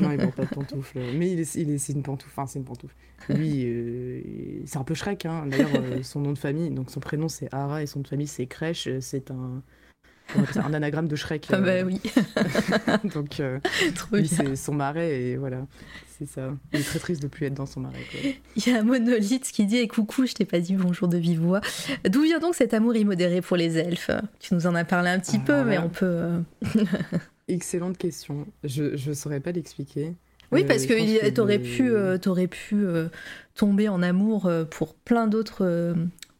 [0.00, 0.98] non, il porte pas de pantoufles.
[1.14, 2.32] Mais il est, il est, c'est une pantoufle.
[2.32, 2.94] Enfin, c'est une pantoufle.
[3.28, 5.26] Lui, euh, c'est un peu Shrek.
[5.26, 5.46] Hein.
[5.46, 8.08] D'ailleurs, euh, son nom de famille, donc son prénom c'est Ara et son nom de
[8.08, 8.88] famille c'est Crèche.
[9.00, 9.62] C'est un,
[10.34, 11.46] un anagramme de Shrek.
[11.52, 12.00] Ah bah oui.
[13.14, 13.40] donc,
[14.12, 15.66] lui, c'est son marais et voilà.
[16.18, 16.54] C'est ça.
[16.72, 18.04] Il est très triste de plus être dans son marais.
[18.56, 21.18] Il y a un monolithe qui dit Et coucou, je t'ai pas dit bonjour de
[21.18, 21.60] vive voix.
[22.08, 24.10] D'où vient donc cet amour immodéré pour les elfes?
[24.40, 26.06] Tu nous en as parlé un petit peu, mais on peut.
[26.06, 26.40] Euh,
[27.48, 28.46] Excellente question.
[28.64, 30.14] Je ne saurais pas l'expliquer.
[30.52, 32.86] Oui, parce euh, que t'aurais pu, euh, aurais pu
[33.54, 35.94] tomber en amour pour plein d'autres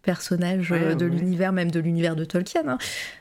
[0.07, 2.78] personnages de l'univers, même de l'univers de Tolkien.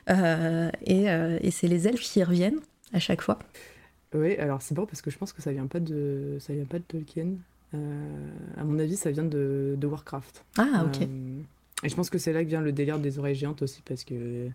[0.08, 0.70] Hein.
[0.86, 2.60] et, et c'est les elfes qui reviennent
[2.94, 3.38] à chaque fois.
[4.14, 6.64] Oui, alors c'est bon parce que je pense que ça vient pas de, ça vient
[6.64, 7.34] pas de Tolkien.
[7.74, 10.44] Euh, à mon avis, ça vient de, de Warcraft.
[10.58, 11.02] Ah, ok.
[11.02, 11.40] Euh,
[11.82, 14.04] et je pense que c'est là que vient le délire des oreilles géantes aussi parce
[14.04, 14.48] que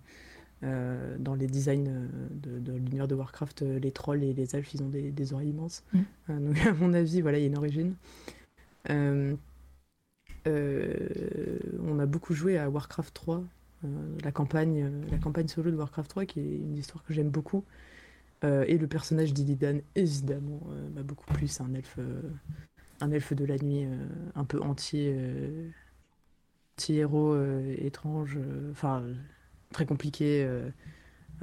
[0.63, 4.83] euh, dans les designs de, de l'univers de Warcraft, les trolls et les elfes, ils
[4.83, 5.83] ont des, des oreilles immenses.
[5.93, 5.99] Mm.
[6.29, 7.93] donc à mon avis, voilà, il y a une origine.
[10.45, 13.43] On a beaucoup joué à Warcraft 3,
[14.23, 17.63] la campagne, la campagne solo de Warcraft 3, qui est une histoire que j'aime beaucoup.
[18.43, 21.47] Euh, et le personnage d'Illidan, évidemment, euh, m'a beaucoup plu.
[21.47, 22.21] C'est un elfe, euh,
[22.99, 23.87] un elfe de la nuit,
[24.35, 25.11] un peu anti,
[26.77, 27.35] anti héros
[27.77, 28.37] étrange,
[28.71, 29.03] enfin
[29.71, 30.47] très compliqué.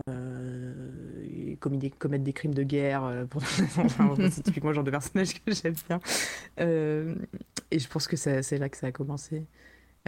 [0.08, 3.26] Euh, commettre des crimes de guerre.
[3.30, 3.42] pour...
[4.30, 6.00] c'est typiquement le genre de personnage que j'aime bien.
[6.58, 9.46] et je pense que c'est là que ça a commencé.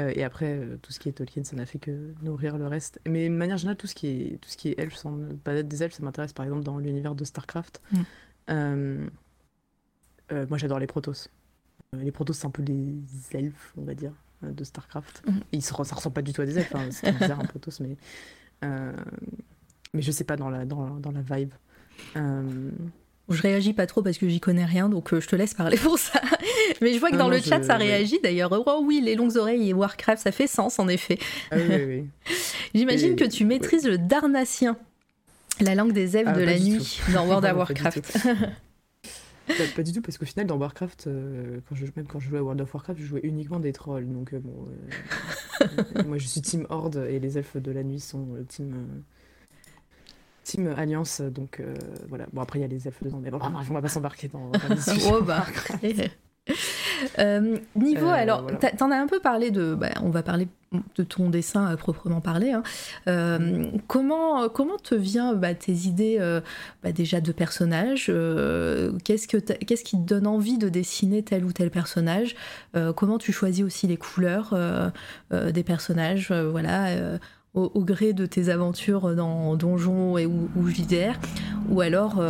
[0.01, 2.67] Euh, et après, euh, tout ce qui est Tolkien, ça n'a fait que nourrir le
[2.67, 3.01] reste.
[3.09, 5.83] Mais de manière générale, tout ce qui est, tout ce qui est sans pas des
[5.83, 7.83] elfes, ça m'intéresse par exemple dans l'univers de StarCraft.
[7.93, 8.01] Mm.
[8.49, 11.29] Euh, moi, j'adore les Protoss.
[11.93, 13.03] les Protoss, c'est un peu les
[13.33, 14.13] elfes, on va dire,
[14.43, 15.23] de StarCraft.
[15.27, 15.41] Mm.
[15.53, 17.81] Ils se, ça ressemble pas du tout à des elfes, hein, c'est bizarre un Protoss,
[17.81, 17.97] mais,
[19.95, 21.53] mais je sais pas dans la, dans, dans la vibe.
[23.31, 25.77] Je réagis pas trop parce que j'y connais rien, donc euh, je te laisse parler
[25.77, 26.21] pour ça.
[26.83, 28.51] Mais je vois que dans le chat, ça réagit d'ailleurs.
[28.67, 31.19] Oh oui, les longues oreilles et Warcraft, ça fait sens en effet.
[31.53, 32.35] Ah oui, oui,
[32.75, 34.77] J'imagine que tu maîtrises le Darnatien,
[35.61, 38.19] la langue des elfes ah, de la nuit, dans World of Warcraft.
[39.77, 42.39] Pas, du tout, parce qu'au final, dans Warcraft, euh, quand je, même quand je jouais
[42.39, 44.09] à World of Warcraft, je jouais uniquement des trolls.
[44.09, 44.69] Donc, euh, bon.
[46.07, 48.75] moi, je suis Team Horde et les elfes de la nuit sont Team.
[50.51, 51.75] Team Alliance, donc euh,
[52.09, 52.27] voilà.
[52.33, 54.51] Bon, après, il y a les elfes dedans, mais bon, on va pas s'embarquer dans,
[55.13, 55.47] oh, bah.
[57.21, 58.47] euh, niveau, euh, alors,
[58.77, 59.75] t'en as un peu parlé de.
[59.75, 60.49] Bah, on va parler
[60.97, 62.51] de ton dessin à proprement parler.
[62.51, 62.65] Hein.
[63.07, 66.19] Euh, comment, comment te vient bah, tes idées
[66.83, 68.07] bah, déjà de personnages
[69.05, 72.35] Qu'est-ce que qu'est-ce qui te donne envie de dessiner tel ou tel personnage
[72.97, 74.55] Comment tu choisis aussi les couleurs
[75.31, 77.19] des personnages Voilà
[77.55, 81.19] au, gré de tes aventures dans Donjon et, ou, ou JDR
[81.69, 82.23] Ou alors,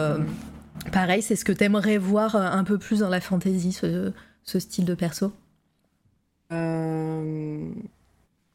[0.92, 4.12] pareil, c'est ce que t'aimerais voir un peu plus dans la fantasy, ce,
[4.44, 5.32] ce style de perso?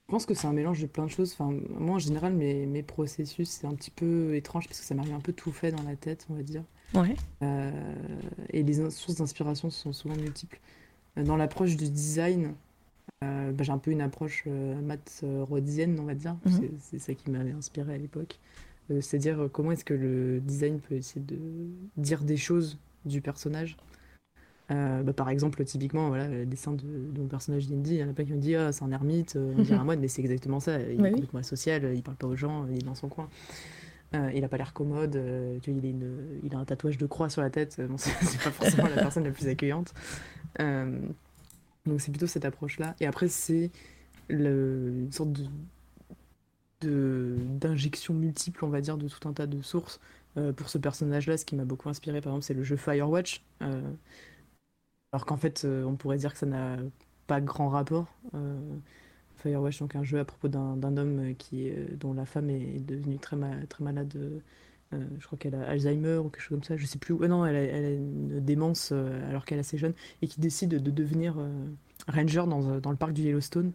[0.07, 1.33] Je pense que c'est un mélange de plein de choses.
[1.33, 4.93] Enfin, moi, en général, mes, mes processus, c'est un petit peu étrange parce que ça
[4.93, 6.63] m'arrive un peu tout fait dans la tête, on va dire.
[6.93, 7.15] Ouais.
[8.51, 10.59] et les sources d'inspiration sont souvent multiples.
[11.17, 12.53] Dans l'approche du design,
[13.25, 16.35] euh, bah, j'ai un peu une approche euh, maths rhodienne, on va dire.
[16.45, 16.69] Mhm.
[16.79, 18.39] C'est ça qui m'avait inspiré à l'époque.
[18.91, 21.37] Euh, c'est-à-dire comment est-ce que le design peut essayer de
[21.97, 23.77] dire des choses du personnage?
[24.69, 26.83] Bah, par exemple, typiquement, voilà, le dessin de,
[27.19, 29.37] mon personnage d'Indy, il y en a pas qui me disent ah, c'est un ermite,
[29.37, 30.79] on dirait un moine, mais c'est exactement ça.
[30.79, 33.29] Il est complètement social, il parle pas aux gens, il est dans son coin.
[34.33, 35.21] il a pas l'air commode,
[35.67, 38.87] il, une, il, a un tatouage de croix sur la tête, bon, c'est pas forcément
[38.87, 39.93] la personne la plus accueillante.
[41.85, 42.95] Donc c'est plutôt cette approche-là.
[42.99, 43.71] Et après, c'est
[44.29, 45.45] une sorte de
[46.81, 49.99] d'injection multiple, on va dire, de tout un tas de sources.
[50.37, 53.43] Euh, pour ce personnage-là, ce qui m'a beaucoup inspiré, par exemple, c'est le jeu Firewatch.
[53.61, 53.81] Euh,
[55.11, 56.77] alors qu'en fait, euh, on pourrait dire que ça n'a
[57.27, 58.07] pas grand rapport.
[59.37, 63.37] Firewatch, donc un jeu à propos d'un homme qui, dont la femme est devenue très,
[63.67, 64.41] très malade.
[64.91, 67.15] Je crois qu'elle a Alzheimer ou quelque chose comme ça, je sais plus.
[67.15, 71.37] non, elle a, une démence alors qu'elle est assez jeune et qui décide de devenir
[72.07, 73.73] ranger dans, le parc du Yellowstone.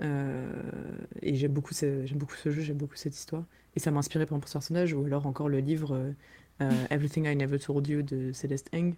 [0.00, 0.62] Euh,
[1.22, 3.44] et j'aime beaucoup, ce, jeu, j'aime beaucoup cette histoire.
[3.74, 6.12] Et ça m'a inspiré pour ce personnage, ou alors encore le livre euh,
[6.62, 8.94] euh, Everything I Never Told You de Celeste Eng,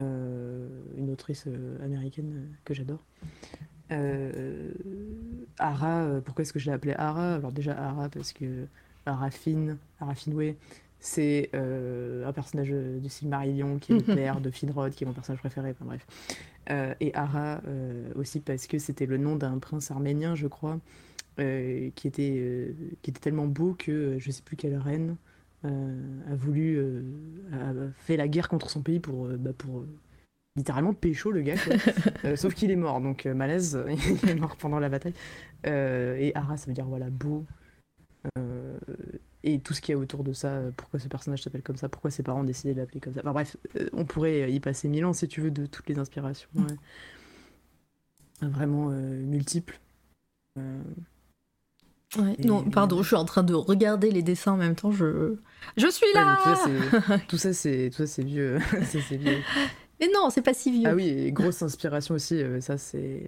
[0.00, 1.46] une autrice
[1.82, 3.02] américaine que j'adore.
[5.58, 7.36] Ara, pourquoi est-ce que je l'ai appelée Ara?
[7.36, 8.66] Alors déjà Ara parce que
[9.06, 10.54] Arafine, Arafinwe,
[10.98, 15.40] c'est un personnage du Silmarillion qui est le père de Finrod, qui est mon personnage
[15.40, 16.06] préféré, enfin bref.
[16.70, 20.80] Euh, et Ara euh, aussi parce que c'était le nom d'un prince arménien, je crois,
[21.38, 25.16] euh, qui, était, qui était tellement beau que je sais plus quelle reine
[25.64, 26.78] a voulu,
[27.54, 29.86] a fait la guerre contre son pays pour, bah, pour
[30.56, 31.56] littéralement pécho le gars.
[32.36, 33.82] sauf qu'il est mort, donc malaise,
[34.22, 35.14] il est mort pendant la bataille.
[35.64, 37.46] et Ara, ça veut dire voilà, beau,
[38.38, 38.78] euh,
[39.42, 41.76] et tout ce qu'il y a autour de ça, euh, pourquoi ce personnage s'appelle comme
[41.76, 43.20] ça, pourquoi ses parents ont décidé de l'appeler comme ça.
[43.20, 45.98] Enfin bref, euh, on pourrait y passer mille ans si tu veux de toutes les
[45.98, 46.48] inspirations.
[48.40, 49.78] Vraiment multiples.
[52.44, 54.90] non, pardon, je suis en train de regarder les dessins en même temps.
[54.90, 55.36] Je,
[55.76, 56.38] je suis là.
[57.28, 58.58] tout ça, c'est tout ça, c'est vieux.
[58.82, 59.38] c'est vieux.
[60.00, 60.88] Mais non, c'est pas si vieux.
[60.88, 62.42] Ah oui, grosse inspiration aussi.
[62.60, 63.26] ça, c'est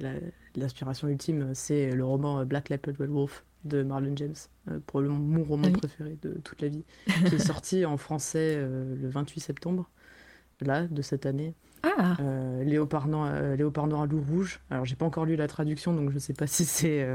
[0.56, 1.51] l'inspiration ultime.
[1.55, 4.34] C'est le roman Black Leopard Wolf de Marlon James,
[4.70, 6.84] euh, probablement mon roman préféré de toute la vie,
[7.26, 9.90] qui est sorti en français euh, le 28 septembre,
[10.60, 11.55] là, de cette année.
[11.82, 12.16] Ah.
[12.20, 14.60] Euh, Léopard, noir, Léopard noir à loup rouge.
[14.70, 17.06] Alors, j'ai pas encore lu la traduction, donc je sais pas si c'est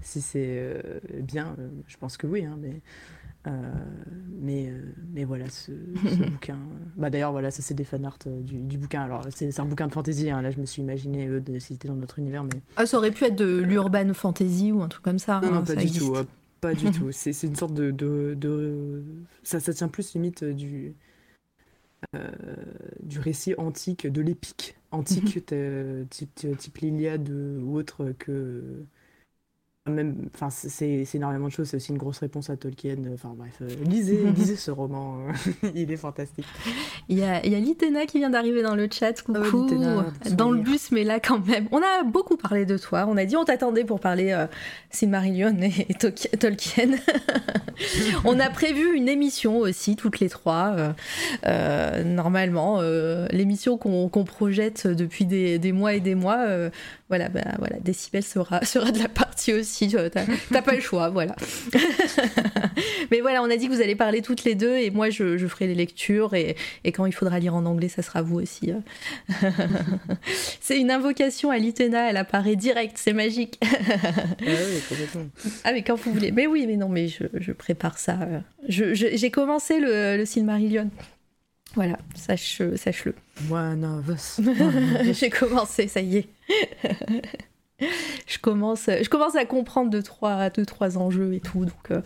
[0.00, 0.82] si c'est
[1.20, 1.56] bien.
[1.86, 4.80] je pense que oui, hein, mais euh, mais, euh,
[5.12, 5.72] mais voilà, ce,
[6.30, 6.58] bouquin.
[6.96, 9.02] Bah, D'ailleurs, voilà, ça c'est des fanarts euh, du, du bouquin.
[9.02, 10.30] Alors, c'est un bouquin de fantasy.
[10.30, 10.42] Hein.
[10.42, 12.44] Là, je me suis imaginé eux, de, si c'était dans notre univers.
[12.44, 12.60] Mais...
[12.76, 15.40] Ah, ça aurait pu être de l'urban fantasy ou un truc comme ça.
[15.40, 16.14] Non, hein, pas, du tout,
[16.60, 17.10] pas du tout.
[17.12, 17.90] C'est une sorte de.
[17.90, 19.02] de, de...
[19.42, 20.94] Ça, ça tient plus limite du.
[23.02, 25.44] du récit antique, de l'épique antique,
[26.10, 28.84] type, type l'Iliade ou autre que
[29.90, 31.68] même enfin c'est énormément de choses.
[31.68, 32.98] C'est aussi une grosse réponse à Tolkien.
[33.12, 35.18] Enfin bref euh, lisez lisez ce roman.
[35.26, 36.46] Euh, il est fantastique.
[37.08, 39.24] Il y a, il y a Litena qui vient d'arriver dans le chat.
[39.28, 39.84] Oh, coucou.
[40.36, 41.66] Dans le bus mais là quand même.
[41.72, 43.06] On a beaucoup parlé de toi.
[43.08, 44.46] On a dit on t'attendait pour parler euh,
[44.90, 46.90] Silmarillion et, Tolkien.
[48.24, 50.94] On a prévu une émission aussi toutes les trois.
[52.04, 52.80] Normalement
[53.30, 56.46] l'émission qu'on projette depuis des, des, mois et des mois
[57.12, 59.94] voilà, bah, voilà, Décibel sera, sera de la partie aussi.
[60.50, 61.36] T'as pas le choix, voilà.
[63.10, 65.36] Mais voilà, on a dit que vous allez parler toutes les deux et moi je,
[65.36, 68.40] je ferai les lectures et, et, quand il faudra lire en anglais, ça sera vous
[68.40, 68.72] aussi.
[68.72, 69.50] Euh.
[70.62, 73.60] c'est une invocation à l'Itena, elle apparaît direct, c'est magique.
[73.62, 73.66] ah
[74.40, 75.26] oui, complètement.
[75.64, 76.32] Ah mais quand vous voulez.
[76.32, 78.20] Mais oui, mais non, mais je, je prépare ça.
[78.68, 80.90] J'ai commencé le, le Silmarillion.
[81.74, 82.76] Voilà, sache-le.
[82.76, 83.08] Sache
[83.50, 84.40] One of us.
[85.12, 86.28] J'ai commencé, ça y est.
[88.26, 91.64] je, commence, je commence à comprendre deux, trois, deux, trois enjeux et tout.
[91.64, 92.02] Donc, euh,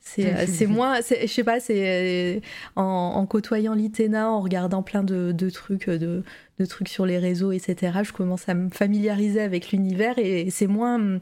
[0.00, 1.00] c'est, c'est moins.
[1.00, 2.42] Je sais pas, c'est
[2.76, 6.22] en, en, côtoyant l'ITENA, en regardant plein de, de trucs, de,
[6.58, 10.68] de, trucs sur les réseaux, etc., je commence à me familiariser avec l'univers et c'est
[10.68, 11.20] moins.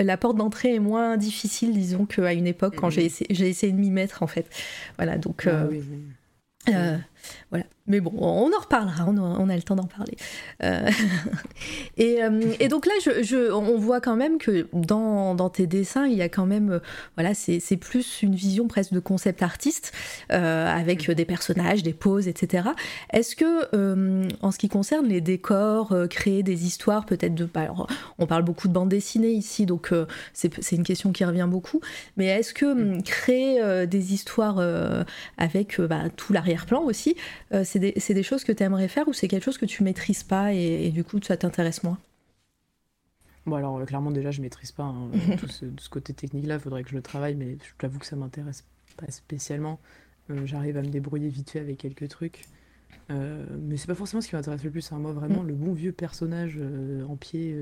[0.00, 3.72] La porte d'entrée est moins difficile, disons, qu'à une époque quand j'ai essayé, j'ai essayé
[3.72, 4.48] de m'y mettre, en fait.
[4.96, 5.42] Voilà, donc.
[5.46, 5.80] Ah, euh,
[6.68, 6.98] Uh,
[7.50, 7.64] voilà.
[7.88, 10.14] Mais bon, on en reparlera, on a, le temps d'en parler.
[10.62, 10.90] Euh,
[12.00, 16.16] euh, et, donc là, je, on voit quand même que dans, dans, tes dessins, il
[16.16, 16.80] y a quand même,
[17.16, 19.92] voilà, c'est plus une vision presque de concept artiste,
[20.28, 22.68] avec des personnages, des poses, etc.
[23.12, 27.46] Est-ce que, en ce qui concerne les décors, créer des histoires, peut-être de...
[27.46, 27.72] Bah,
[28.18, 29.92] on parle beaucoup de bande dessinée ici, donc
[30.34, 31.80] c'est une question qui revient beaucoup,
[32.18, 34.62] mais est-ce que hum, créer des histoires
[35.38, 37.16] avec bah, tout l'arrière-plan aussi,
[37.50, 40.22] c'est c'est des, choses que tu aimerais faire ou c'est quelque chose que tu maîtrises
[40.22, 41.98] pas et, du coup ça t'intéresse moins?
[43.46, 46.60] Bon alors euh, clairement déjà je maîtrise pas hein, tout ce, côté technique là, il
[46.60, 48.64] faudrait que je le travaille mais je t'avoue que ça m'intéresse
[48.96, 49.80] pas spécialement.
[50.30, 52.44] Euh, j'arrive à me débrouiller vite fait avec quelques trucs.
[53.10, 54.92] Euh, mais c'est pas forcément ce qui m'intéresse le plus.
[54.92, 54.98] Hein.
[54.98, 55.48] Moi vraiment mm.
[55.48, 56.58] le bon vieux personnage
[57.08, 57.56] en pied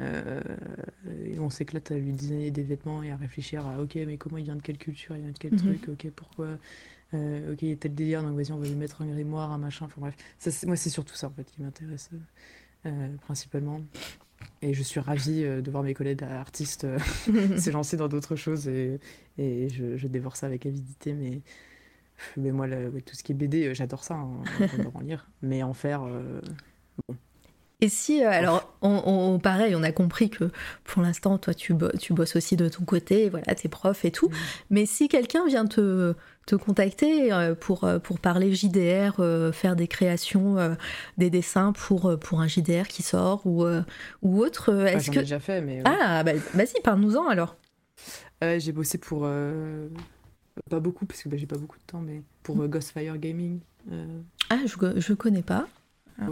[0.00, 4.38] et on s'éclate à lui designer des vêtements et à réfléchir à ok mais comment
[4.38, 5.78] il vient de quelle culture, il vient de quel mm-hmm.
[5.78, 6.48] truc, ok pourquoi?
[7.14, 9.50] Euh, ok, il y a tel délire, donc vas-y, on va lui mettre un grimoire,
[9.50, 9.86] un machin.
[9.86, 12.10] Enfin bref, ça, moi, c'est surtout ça en fait qui m'intéresse
[12.86, 13.80] euh, principalement.
[14.62, 16.86] Et je suis ravie euh, de voir mes collègues artistes
[17.26, 19.00] se lancer dans d'autres choses et,
[19.38, 21.12] et je, dévore ça avec avidité.
[21.12, 21.42] Mais,
[22.36, 25.28] mais moi, tout ce qui est BD, j'adore ça, hein, j'adore en lire.
[25.42, 26.02] Mais en faire,
[27.08, 27.16] bon,
[27.80, 30.50] et si, alors, on, pareil, on a compris que
[30.84, 34.30] pour l'instant, toi, tu, tu, bosses aussi de ton côté, voilà, t'es prof et tout.
[34.68, 36.14] Mais si quelqu'un vient te,
[36.46, 40.76] te contacter euh, pour, euh, pour parler JDR, euh, faire des créations,
[41.16, 43.64] des dessins pour, pour un JDR qui sort ou,
[44.22, 44.72] ou autre.
[44.72, 45.20] Ah, est-ce que...
[45.20, 45.82] déjà fait, mais.
[45.84, 47.56] Ah, bah, vas-y, parle-nous-en alors.
[48.42, 49.28] j'ai bossé pour.
[50.68, 53.60] Pas beaucoup, parce que bah, j'ai pas beaucoup de temps, mais pour Ghostfire Gaming.
[54.50, 55.66] Ah, je, je connais pas.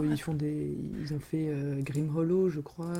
[0.03, 2.93] Ils, font des, ils ont fait Grim Hollow, je crois.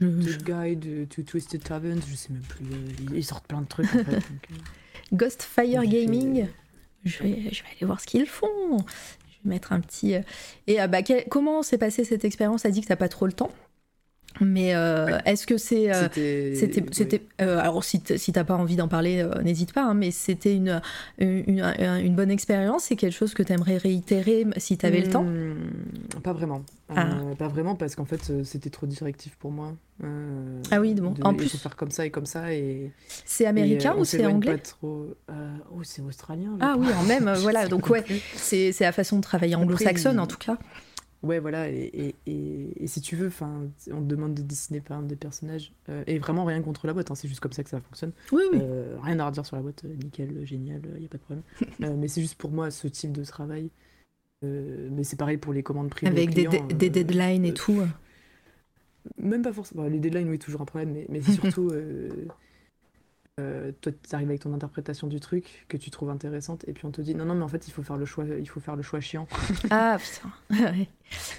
[0.00, 2.66] The Guide to Twisted Taverns, je sais même plus.
[3.14, 4.22] Ils sortent plein de trucs en fait.
[5.12, 6.48] Ghost Fire Gaming,
[7.04, 8.78] je, vais, je vais aller voir ce qu'ils font.
[8.78, 10.14] Je vais mettre un petit.
[10.14, 10.20] Euh,
[10.66, 10.98] et euh, bah,
[11.30, 12.66] comment s'est passée cette expérience?
[12.66, 13.50] A dit que t'as pas trop le temps?
[14.40, 15.92] Mais euh, est-ce que c'est.
[15.92, 16.08] Euh,
[16.54, 16.84] c'était.
[16.92, 20.80] c'était euh, alors, si t'as pas envie d'en parler, n'hésite pas, hein, mais c'était une,
[21.18, 25.10] une, une, bonne expérience C'est quelque chose que tu aimerais réitérer si tu avais le
[25.10, 25.24] temps?
[25.24, 26.62] Hmm, Pas vraiment.
[26.94, 27.08] Ah.
[27.36, 29.74] pas vraiment, parce qu'en fait, c'était trop directif pour moi.
[30.02, 31.14] ah oui, bon.
[31.22, 31.46] en plus.
[31.46, 32.52] Il faut faire comme ça et comme ça.
[32.52, 32.92] et
[33.24, 34.58] C'est américain ou c'est anglais?
[34.58, 35.14] trop...
[35.28, 36.56] Oh, c'est australien.
[36.60, 37.66] Ah oui, en même, voilà.
[37.68, 38.04] Donc, ouais,
[38.34, 40.58] c'est la façon de travailler anglo-saxonne, en tout cas.
[41.22, 45.08] Ouais, voilà, et, et, et, si tu veux, on te demande de dessiner par exemple
[45.08, 47.70] des personnages, euh, et vraiment rien contre la boîte, hein, c'est juste comme ça que
[47.70, 48.12] ça fonctionne.
[48.32, 48.58] Oui, oui.
[48.60, 51.22] Euh, rien à redire sur la boîte, euh, nickel, génial, il n'y a pas de
[51.22, 51.42] problème.
[51.98, 53.70] mais c'est juste pour moi ce type de travail.
[54.42, 56.12] mais c'est pareil pour les commandes privées.
[56.12, 57.82] Avec des, des, deadlines et tout.
[59.18, 59.84] Même pas forcément.
[59.84, 61.72] Les deadlines, oui, toujours un problème, mais, mais surtout.
[63.38, 66.86] Euh, toi tu arrives avec ton interprétation du truc que tu trouves intéressante et puis
[66.86, 68.60] on te dit non non mais en fait il faut faire le choix il faut
[68.60, 69.28] faire le choix chiant
[69.68, 70.30] ah putain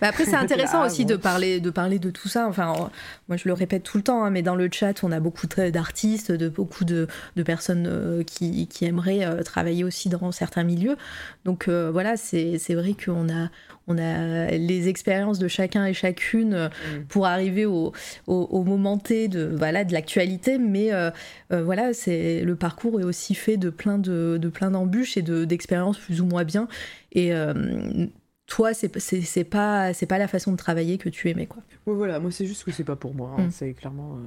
[0.01, 2.47] bah, après c'est intéressant aussi de parler de parler de tout ça.
[2.47, 2.89] Enfin
[3.27, 5.47] moi je le répète tout le temps hein, mais dans le chat on a beaucoup
[5.47, 10.63] d'artistes de beaucoup de, de personnes euh, qui, qui, aimeraient euh, travailler aussi dans certains
[10.63, 10.97] milieux.
[11.45, 13.49] Donc voilà c'est vrai qu'on a
[13.87, 17.05] on a les expériences de chacun et chacune euh, mm.
[17.05, 17.93] pour arriver au,
[18.27, 20.57] au, moment T de voilà de l'actualité.
[20.57, 21.09] Mais euh,
[21.53, 25.21] euh, voilà c'est le parcours est aussi fait de plein de, de plein d'embûches et
[25.21, 26.67] d'expériences plus ou moins bien.
[27.13, 27.31] Et
[28.47, 28.89] toi c'est
[29.43, 32.45] pas c'est pas la façon de travailler que tu aimais quoi ouais, voilà moi c'est
[32.45, 33.43] juste que c'est pas pour moi hein.
[33.43, 33.51] mm.
[33.51, 34.17] c'est clairement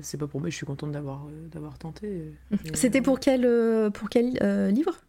[0.00, 2.32] c'est pas pour moi je suis contente d'avoir d'avoir tenté
[2.74, 3.42] c'était pour quel
[3.92, 4.32] pour quel
[4.72, 5.00] livre?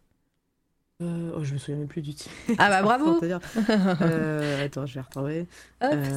[1.02, 2.30] Euh, oh, je me souviens même plus du titre.
[2.58, 3.20] Ah bah bravo
[4.02, 5.46] euh, Attends, je vais retrouver.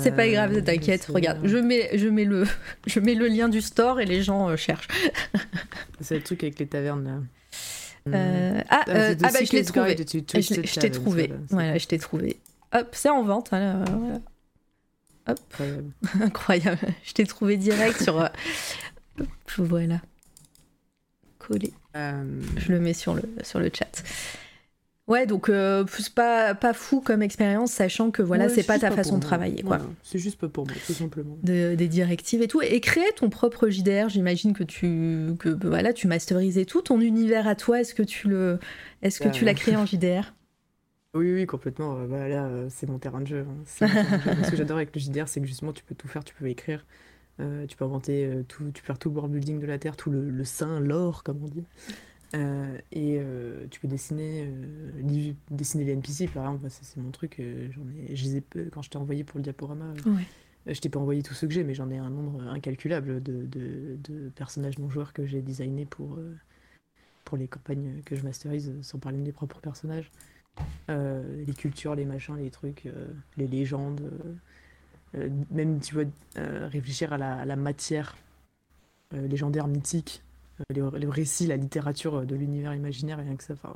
[0.02, 1.06] c'est pas grave, euh, t'inquiète.
[1.06, 2.44] Regarde, je mets, je, mets le,
[2.86, 4.88] je mets le lien du store et les gens cherchent.
[6.02, 7.20] c'est le truc avec les tavernes là.
[8.14, 9.96] Ah, ah, ah bah je l'ai trouvé.
[9.98, 11.32] Je, t'ai trouvé.
[11.50, 12.40] Voilà, je t'ai trouvé.
[12.74, 13.52] Hop, c'est en vente.
[13.52, 14.20] Hein, voilà.
[15.28, 15.40] Hop.
[15.54, 15.92] Incroyable.
[16.22, 16.88] Incroyable.
[17.04, 18.18] Je t'ai trouvé direct sur.
[18.18, 18.32] Hop,
[19.58, 20.02] voilà.
[21.40, 21.74] Collé.
[21.96, 24.04] Je le mets sur le, sur le chat.
[25.08, 29.18] Ouais, donc euh, pas, pas fou comme expérience, sachant que voilà, c'est pas ta façon
[29.18, 29.62] de travailler.
[29.62, 29.80] quoi.
[30.02, 31.38] c'est juste pas pour moi, tout simplement.
[31.44, 32.62] des directives et tout.
[32.62, 36.82] Et créer ton propre JDR, j'imagine que tu que voilà, tu masterisais tout.
[36.82, 38.60] Ton univers à toi, est-ce que tu le
[39.04, 40.34] est-ce que tu l'as créé en JDR
[41.14, 41.98] Oui, oui, complètement.
[41.98, 43.46] Euh, bah, là, euh, c'est mon terrain de jeu.
[43.48, 43.86] Hein.
[44.44, 46.48] Ce que j'adore avec le JDR, c'est que justement, tu peux tout faire, tu peux
[46.48, 46.84] écrire.
[47.38, 50.10] tu peux inventer tout, tu peux faire tout le world building de la Terre, tout
[50.10, 51.66] le, le sein, l'or, comme on dit.
[52.36, 57.42] Euh, et euh, tu peux dessiner, euh, dessiner les NPC, par exemple, c'est mon truc.
[57.72, 58.40] j'en ai, je
[58.70, 59.94] quand je t'ai envoyé pour le diaporama,
[60.66, 63.46] je t'ai pas envoyé tous ceux que j'ai, mais j'en ai un nombre incalculable de,
[63.46, 66.18] de, de, personnages non joueurs que j'ai designés pour,
[67.24, 70.12] pour les campagnes que je masterise, sans parler de mes propres personnages.
[70.90, 72.88] les cultures, les machins, les trucs,
[73.38, 74.12] les légendes.
[75.52, 76.06] même, tu vois,
[76.36, 78.18] réfléchir à la, à la matière
[79.14, 80.24] légendaire, mythique,
[80.70, 83.54] les, les, récits, la littérature de l'univers imaginaire, et rien que ça.
[83.54, 83.76] Enfin,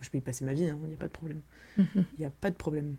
[0.00, 1.40] je peux y passer ma vie, il hein, n'y a pas de problème.
[1.78, 2.96] Il n'y a pas de problème.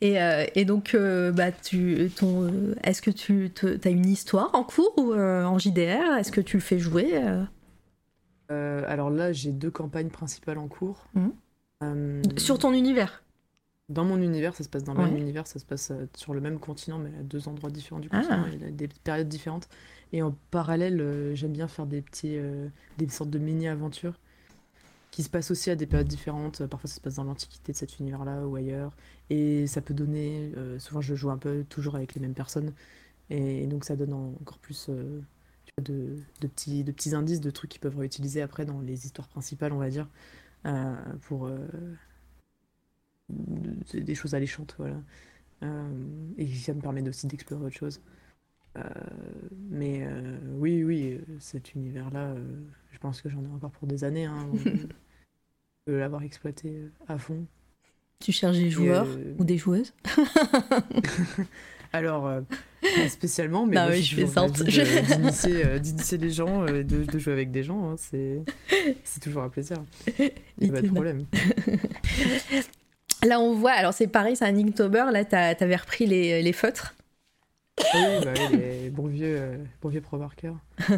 [0.00, 3.52] Et, euh, et donc, euh, bah, tu, ton, euh, est-ce que tu
[3.84, 7.20] as une histoire en cours ou en JDR Est-ce que tu le fais jouer
[8.48, 11.06] Alors là, j'ai deux campagnes principales en cours.
[11.14, 12.22] Mhm.
[12.36, 13.22] Sur ton univers?
[13.88, 16.40] Dans mon univers, ça se passe dans le même univers, ça se passe sur le
[16.40, 18.70] même continent, mais à deux endroits différents du continent, ah.
[18.70, 19.68] des périodes différentes.
[20.12, 22.36] Et en parallèle, j'aime bien faire des petits,
[22.98, 24.18] des sortes de mini-aventures
[25.12, 26.66] qui se passent aussi à des périodes différentes.
[26.66, 28.96] Parfois, ça se passe dans l'Antiquité de cet univers-là ou ailleurs.
[29.30, 30.50] Et ça peut donner.
[30.56, 32.72] Euh, souvent, je joue un peu toujours avec les mêmes personnes.
[33.30, 35.20] Et, donc, ça donne encore plus euh,
[35.82, 39.72] de, petits, de petits indices, de trucs qu'ils peuvent réutiliser après dans les histoires principales,
[39.72, 40.08] on va dire.
[40.64, 41.50] Euh, pour.
[43.28, 44.96] des choses alléchantes, voilà.
[46.38, 48.00] et ça me permet aussi d'explorer autre chose.
[49.70, 50.06] Mais
[50.56, 52.34] oui, oui, cet univers-là,
[52.92, 54.26] je pense que j'en ai encore pour des années.
[54.26, 54.48] Hein,
[55.86, 57.44] de l'avoir exploité euh, à fond.
[58.20, 59.92] Tu cherches des joueurs euh, ou des joueuses?
[61.92, 62.40] Alors, euh,
[62.80, 64.48] pas spécialement, mais moi, je fais ça
[65.78, 69.76] d'initier les gens, de, de, jouer avec des gens, hein, c'est toujours un plaisir.
[70.58, 71.26] Il pas de problème.
[73.24, 76.94] Là, on voit, alors c'est pareil, c'est un Inktober, là, t'avais repris les, les feutres.
[77.94, 80.18] Oui, bah les bons vieux, euh, bons vieux Pro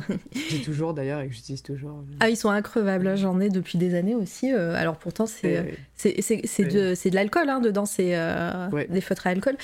[0.50, 2.04] J'ai toujours d'ailleurs et que j'utilise toujours.
[2.20, 4.52] Ah, ils sont increvables, j'en ai depuis des années aussi.
[4.52, 9.30] Euh, alors pourtant, c'est c'est de, de l'alcool hein, dedans, c'est euh, des feutres à
[9.30, 9.56] alcool.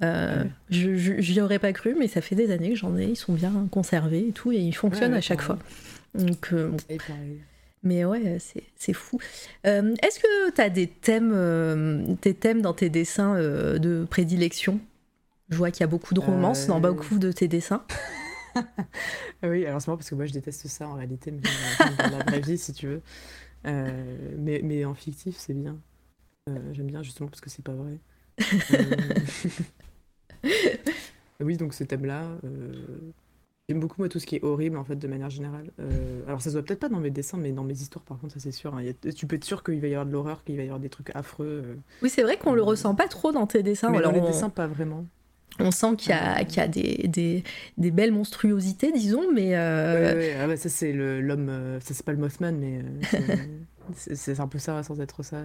[0.00, 3.04] Je n'y aurais pas cru, mais ça fait des années que j'en ai.
[3.04, 5.58] Ils sont bien conservés et tout, et ils fonctionnent à chaque fois.
[6.14, 6.54] Donc,
[7.82, 8.38] mais ouais,
[8.76, 9.18] c'est fou.
[9.64, 14.80] Est-ce que tu as des thèmes, des thèmes dans tes dessins de prédilection?
[15.50, 17.84] Je vois qu'il y a beaucoup de romances dans euh, beaucoup de tes dessins.
[19.42, 21.42] oui, alors c'est marrant parce que moi je déteste ça en réalité, mais
[21.98, 23.02] dans la vraie vie si tu veux.
[23.66, 25.78] Euh, mais, mais, en fictif, c'est bien.
[26.50, 27.98] Euh, j'aime bien justement parce que c'est pas vrai.
[31.40, 32.26] oui, donc ce thème-là,
[33.68, 35.70] j'aime beaucoup moi tout ce qui est horrible en fait de manière générale.
[36.26, 38.34] alors ça se voit peut-être pas dans mes dessins, mais dans mes histoires par contre,
[38.34, 38.74] ça c'est sûr.
[38.74, 38.82] Hein.
[39.14, 40.90] tu peux être sûr qu'il va y avoir de l'horreur, qu'il va y avoir des
[40.90, 41.78] trucs affreux.
[42.02, 43.90] Oui, c'est vrai qu'on le ressent pas trop dans tes dessins.
[43.90, 45.06] Mais dans les dessins, pas vraiment.
[45.60, 47.44] On sent qu'il y a, qu'il y a des, des,
[47.78, 49.56] des, belles monstruosités, disons, mais...
[49.56, 50.36] Euh...
[50.42, 51.48] Ah bah ça c'est l'homme...
[51.48, 52.80] Euh, ça c'est pas le Mothman, mais
[53.14, 53.36] euh,
[53.94, 55.42] c'est un peu ça sans être ça.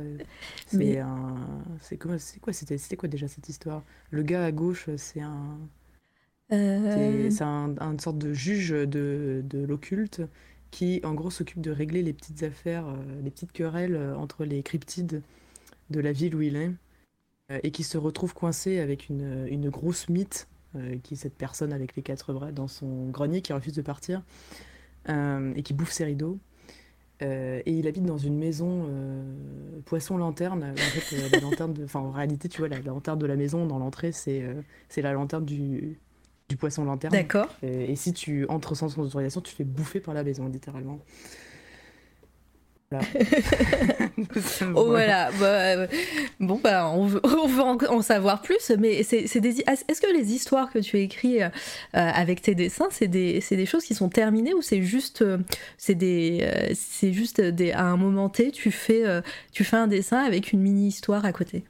[0.66, 0.98] C'est mais...
[0.98, 1.36] un...
[1.82, 3.84] C'est quoi C'était quoi déjà cette histoire?
[4.10, 5.60] Le gars à gauche, c'est un...
[6.52, 7.30] Euh...
[7.30, 10.24] C'est un, une sorte de juge de, de l'occulte
[10.72, 12.86] qui, en gros, s'occupe de régler les petites affaires,
[13.24, 15.22] les petites querelles entre les cryptides
[15.92, 16.72] de la ville où il est.
[17.52, 21.36] Euh, et qui se retrouve coincé avec une, une grosse mythe, euh, qui est cette
[21.36, 24.22] personne avec les quatre bras dans son grenier qui refuse de partir
[25.10, 26.38] euh, et qui bouffe ses rideaux.
[27.22, 28.88] et il habite dans une maison
[29.86, 30.64] poisson lanterne.
[30.64, 34.12] En fait, lanterne de, en réalité, tu vois, la, lanterne de la maison dans l'entrée,
[34.12, 34.44] c'est
[34.88, 36.00] c'est la lanterne du,
[36.48, 37.12] du poisson lanterne.
[37.12, 37.50] D'accord.
[37.62, 40.48] Et, et, si tu entres sans son autorisation, tu te fais bouffer par la maison,
[40.48, 41.00] littéralement.
[44.76, 45.30] oh, voilà.
[45.40, 45.88] Bah, euh,
[46.40, 49.60] bon, bah, on veut, on veut en, savoir plus, mais c'est des.
[49.60, 51.50] Est-ce que les histoires que tu écris euh,
[51.92, 55.38] avec tes dessins, c'est des, des, choses qui sont terminées ou c'est juste, euh,
[55.78, 59.04] c'est des, c'est juste des, à un moment T, tu fais,
[59.52, 61.66] tu fais un dessin avec une mini histoire à côté?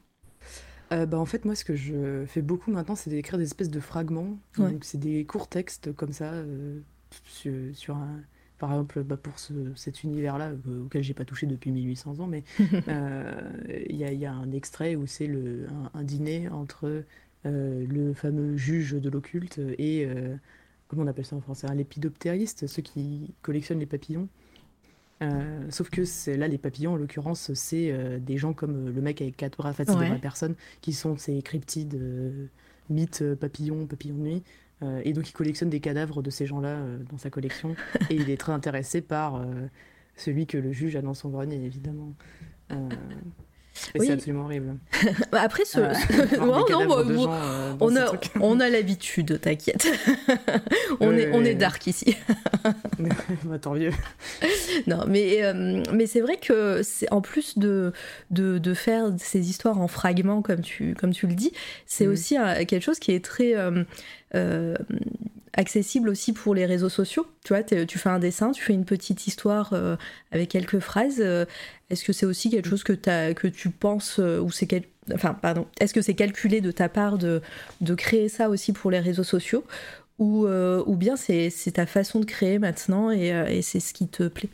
[0.92, 3.80] bah en fait, moi, ce que je fais beaucoup maintenant, c'est d'écrire des espèces de
[3.80, 4.40] fragments.
[4.58, 6.32] Donc, c'est des courts textes comme ça
[7.26, 8.22] sur, sur un
[8.60, 9.40] par exemple, bah, pour
[9.76, 12.44] cet univers-là, euh, auquel j'ai pas touché depuis 1800 ans, mais
[12.90, 13.32] euh,
[13.90, 17.04] il y, a un extrait où c'est un, un, dîner entre
[17.46, 20.08] euh, le fameux juge de l'occulte et,
[20.88, 24.28] comment on appelle ça en français, un lépidoptériste, ceux qui collectionnent les papillons.
[25.70, 29.58] sauf que là, les papillons, en l'occurrence, c'est des gens comme le mec avec quatre
[29.58, 32.50] bras, enfin, c'est des vraies personnes qui sont ces cryptides,
[32.90, 34.44] mythes, papillons, papillons de nuit,
[34.82, 37.76] euh, et donc il collectionne des cadavres de ces gens-là euh, dans sa collection.
[38.10, 39.44] et il est très intéressé par euh,
[40.16, 42.14] celui que le juge a dans son grenier, évidemment.
[43.74, 44.76] C'est absolument horrible.
[45.32, 45.80] Bah, après, ce...
[47.80, 48.12] on, a,
[48.42, 49.88] on a l'habitude, t'inquiète.
[51.00, 52.18] on, est, on est dark ici.
[53.46, 53.92] bah, tant mieux.
[54.86, 55.42] Non, mais,
[55.94, 57.94] mais c'est vrai que c'est en plus de,
[58.32, 61.54] de, de, faire ces histoires en fragments, comme tu, comme tu le dis,
[61.86, 62.12] c'est mm.
[62.12, 62.36] aussi
[62.68, 63.54] quelque chose qui est très
[65.54, 67.28] accessible aussi pour les réseaux sociaux.
[67.44, 69.74] Tu vois, tu fais un dessin, tu fais une petite histoire
[70.32, 71.20] avec quelques phrases.
[71.90, 74.68] Est-ce que c'est aussi quelque chose que, que tu penses, ou c'est
[75.14, 77.42] enfin, pardon, est-ce que c'est calculé de ta part de,
[77.82, 79.64] de créer ça aussi pour les réseaux sociaux?
[80.20, 84.28] Ou, ou bien c'est ta façon de créer maintenant et, et c'est ce qui te
[84.28, 84.50] plaît?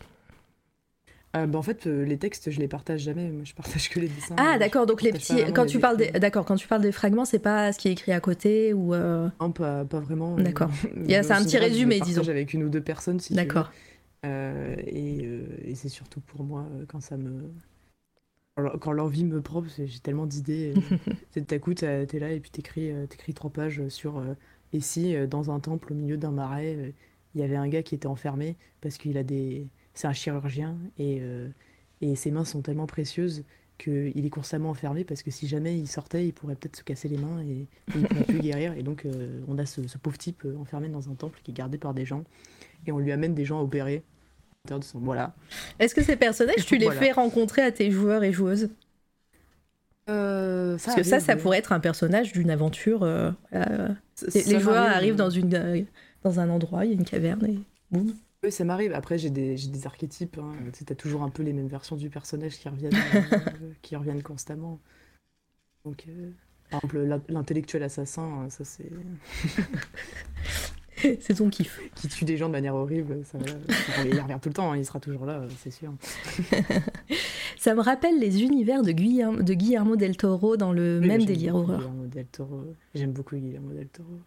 [1.36, 3.30] Euh, bah, en fait, euh, les textes, je les partage jamais.
[3.30, 4.36] Moi, je partage que les dessins.
[4.38, 4.86] Ah, d'accord.
[4.86, 5.44] Donc les petits.
[5.54, 7.92] Quand tu parles des, d'accord, quand tu parles des fragments, c'est pas ce qui est
[7.92, 8.94] écrit à côté ou.
[8.94, 9.30] Euh...
[9.42, 10.36] Non, pas, pas vraiment.
[10.46, 10.70] D'accord.
[11.08, 12.24] c'est un petit résumé, disons.
[12.24, 13.72] Je avec une ou deux personnes, si D'accord.
[14.24, 15.30] Et,
[15.64, 17.52] et c'est surtout pour moi quand ça me.
[18.80, 20.74] Quand l'envie me prend, j'ai tellement d'idées.
[21.32, 24.24] c'est à coup, t'es là et puis t'écris, écris trois pages sur.
[24.74, 26.94] et si, dans un temple au milieu d'un marais,
[27.36, 30.78] il y avait un gars qui était enfermé parce qu'il a des c'est un chirurgien
[31.00, 31.48] et, euh,
[32.02, 33.44] et ses mains sont tellement précieuses
[33.78, 37.10] qu'il est constamment enfermé parce que si jamais il sortait, il pourrait peut-être se casser
[37.10, 38.74] les mains et, il ne pourrait plus guérir.
[38.78, 41.54] Et donc, euh, on a ce, pauvre type euh, enfermé dans un temple qui est
[41.54, 42.24] gardé par des gens
[42.86, 44.04] et on lui amène des gens à opérer.
[44.96, 45.36] Voilà.
[45.78, 48.70] Est-ce que ces personnages, tu les fais rencontrer à tes joueurs et joueuses?
[50.08, 53.06] Parce que ça, ça pourrait être un personnage d'une aventure.
[53.54, 55.86] les joueurs arrivent dans, une,
[56.24, 57.60] dans un endroit, il y a une caverne et
[57.92, 58.16] boum.
[58.46, 58.94] Oui, ça m'arrive.
[58.94, 60.38] Après, j'ai des, des, archétypes.
[60.38, 60.54] Hein.
[60.72, 62.94] Tu as toujours un peu les mêmes versions du personnage qui reviennent,
[63.34, 64.80] euh, qui reviennent constamment.
[65.84, 66.30] Donc, euh,
[66.70, 68.92] par exemple, l'intellectuel assassin, euh, ça c'est.
[71.22, 71.80] c'est ton kiff.
[71.96, 73.26] Qui tue des gens de manière horrible.
[73.26, 73.40] Ça,
[74.06, 75.92] il revient tout le temps, hein, il sera toujours là, c'est sûr.
[77.58, 81.56] ça me rappelle les univers de Guillermo, de Guillermo del Toro dans le même délire
[81.56, 81.80] horreur.
[81.80, 82.64] Guillermo del Toro.
[82.94, 84.20] J'aime beaucoup Guillermo del Toro.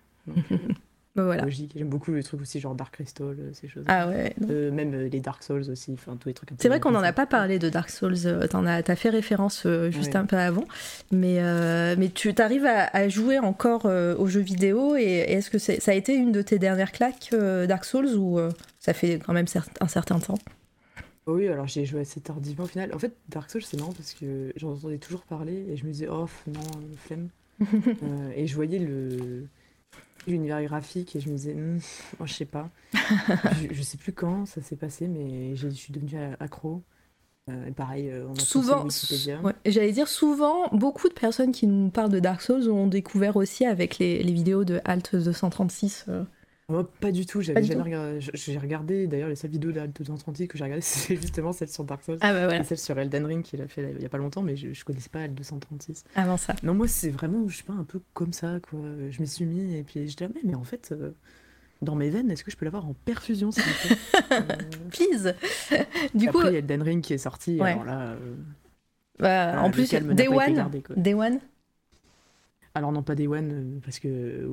[1.19, 1.49] Bah, voilà.
[1.49, 3.85] J'aime beaucoup les trucs aussi, genre Dark Crystal, euh, ces choses.
[3.89, 4.35] Ah ouais.
[4.49, 6.51] Euh, même euh, les Dark Souls aussi, enfin tous les trucs.
[6.59, 8.17] C'est vrai qu'on n'en a pas parlé de Dark Souls.
[8.49, 10.65] T'en as, as fait référence juste un peu avant,
[11.11, 11.39] mais
[11.97, 16.15] mais tu arrives à, jouer encore aux jeux vidéo et, est-ce que ça a été
[16.15, 17.35] une de tes dernières claques
[17.67, 18.39] Dark Souls ou
[18.79, 19.47] ça fait quand même
[19.81, 20.39] un certain temps?
[21.27, 22.95] Oui, alors j'ai joué assez tardivement au final.
[22.95, 25.91] En fait, Dark Souls, c'est marrant parce que j'en entendais toujours parler et je me
[25.91, 26.61] disais, oh non,
[26.97, 27.29] flemme.
[28.37, 29.47] et je voyais le,
[30.27, 31.81] l'univers graphique et je me disais, hm,
[32.21, 32.71] oh, je sais pas.
[33.71, 36.83] je, sais plus quand ça s'est passé, mais je suis devenue accro.
[37.49, 41.67] Euh, et pareil, euh, on a souvent, ouais, j'allais dire souvent, beaucoup de personnes qui
[41.67, 46.07] nous parlent de Dark Souls ont découvert aussi avec les, les vidéos de Alt 236.
[46.71, 47.41] Moi, pas du tout.
[47.41, 48.19] J'avais jamais regardé.
[48.21, 51.85] J'ai regardé d'ailleurs les seules vidéos de 236 que j'ai regardées, c'est justement celle sur
[51.85, 52.19] Dark Souls.
[52.21, 52.61] Ah bah voilà.
[52.61, 54.73] Et celle sur Elden Ring qu'il a fait il y a pas longtemps, mais je,
[54.75, 56.05] je connaissais pas L236.
[56.15, 56.55] Avant ça.
[56.63, 58.81] Non, moi c'est vraiment, je sais pas, un peu comme ça quoi.
[59.09, 60.91] Je m'y suis mis et puis je disais mais, mais en fait.
[60.93, 61.13] Euh,
[61.81, 63.63] dans mes veines, est-ce que je peux l'avoir en perfusion s'il
[64.33, 64.41] euh...
[64.91, 65.35] Please.
[66.13, 67.61] du coup, il y a Elden Ring qui est sorti.
[67.61, 68.35] Alors là, euh,
[69.19, 70.71] bah, en plus, Day One.
[70.97, 71.39] Day One.
[72.79, 74.49] Alors non, pas Day One, euh, parce que...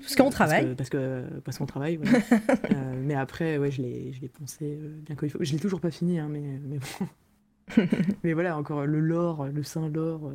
[0.00, 0.74] Parce qu'on travaille.
[0.74, 5.28] Parce que parce qu'on travaille, euh, mais après, ouais, je l'ai poncé euh, bien comme
[5.28, 5.38] il faut.
[5.42, 7.86] Je l'ai toujours pas fini, hein, mais, mais bon.
[8.24, 10.32] mais voilà, encore le lore, le saint lore,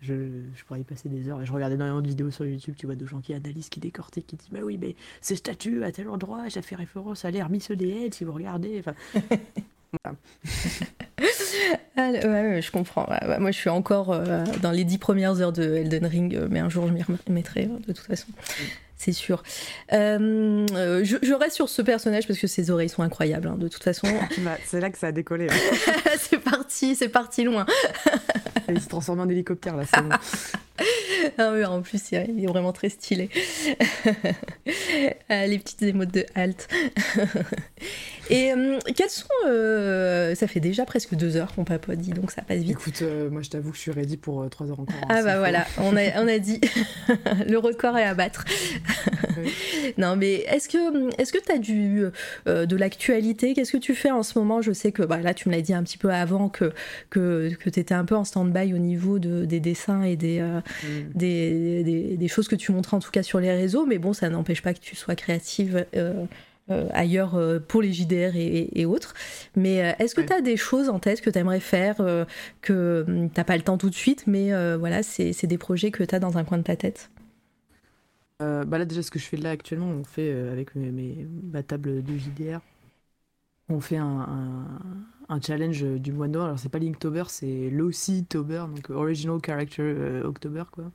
[0.00, 0.14] je,
[0.54, 1.40] je, pourrais y passer des heures.
[1.40, 3.80] Et je regardais énormément de vidéos sur YouTube, tu vois, de gens qui analysent, qui
[3.80, 7.30] décortiquent, qui disent Bah oui, mais ce statut à tel endroit, ça fait référence à
[7.48, 8.80] Miss EDL, si vous regardez.
[8.80, 8.94] Enfin,
[11.96, 13.06] ah, ouais, je comprends.
[13.38, 16.60] moi, je suis encore euh, dans les dix premières heures de Elden Ring, euh, mais
[16.60, 18.26] un jour, je m'y remettrai, hein, de toute façon.
[18.98, 19.42] C'est sûr.
[19.92, 20.66] Euh,
[21.04, 24.06] je, reste sur ce personnage parce que ses oreilles sont incroyables, hein, de toute façon.
[24.38, 25.48] Bah, c'est là que ça a décollé.
[26.18, 27.66] c'est parti, c'est parti loin.
[28.68, 30.08] Il se transforme en hélicoptère, là, c'est bon.
[31.38, 33.28] Ah oui, en plus, il est vraiment très stylé.
[35.28, 36.68] les petites émotes de halt.
[38.30, 39.26] Et euh, quels sont.
[39.46, 42.72] Euh, ça fait déjà presque deux heures qu'on papote, dit donc ça passe vite.
[42.72, 44.96] Écoute, euh, moi je t'avoue que je suis ready pour trois heures encore.
[45.02, 46.60] Hein, ah bah voilà, on a, on a dit.
[47.46, 48.44] le record est à battre.
[49.98, 52.04] Non, mais est-ce que est-ce que tu as du,
[52.46, 53.54] de l'actualité?
[53.54, 54.62] Qu'est-ce que tu fais en ce moment?
[54.62, 56.72] Je sais que bah, là, tu me l'as dit un petit peu avant que,
[57.10, 60.40] que, que tu étais un peu en stand-by au niveau de, des dessins et des,
[60.40, 60.62] mm.
[61.16, 64.12] Des, des, des, choses que tu montres en tout cas sur les réseaux, mais bon,
[64.12, 65.86] ça n'empêche pas que tu sois créative.
[66.68, 69.14] Euh, ailleurs euh, pour les JDR et, autres.
[69.54, 71.96] Mais euh, est-ce que tu as des choses en tête que tu aimerais faire,
[72.60, 76.02] que hum, t'as pas le temps tout de suite, mais voilà, c'est des projets que
[76.02, 77.10] tu as dans un coin de ta tête?
[78.38, 82.02] Bah là déjà ce que je fais là actuellement on fait avec mes, ma table
[82.02, 82.60] de JDR
[83.70, 84.80] on fait un, un,
[85.40, 90.22] challenge du mois de novembre alors c'est pas Linktober c'est Lossy Tober donc Original Character
[90.24, 90.90] October quoi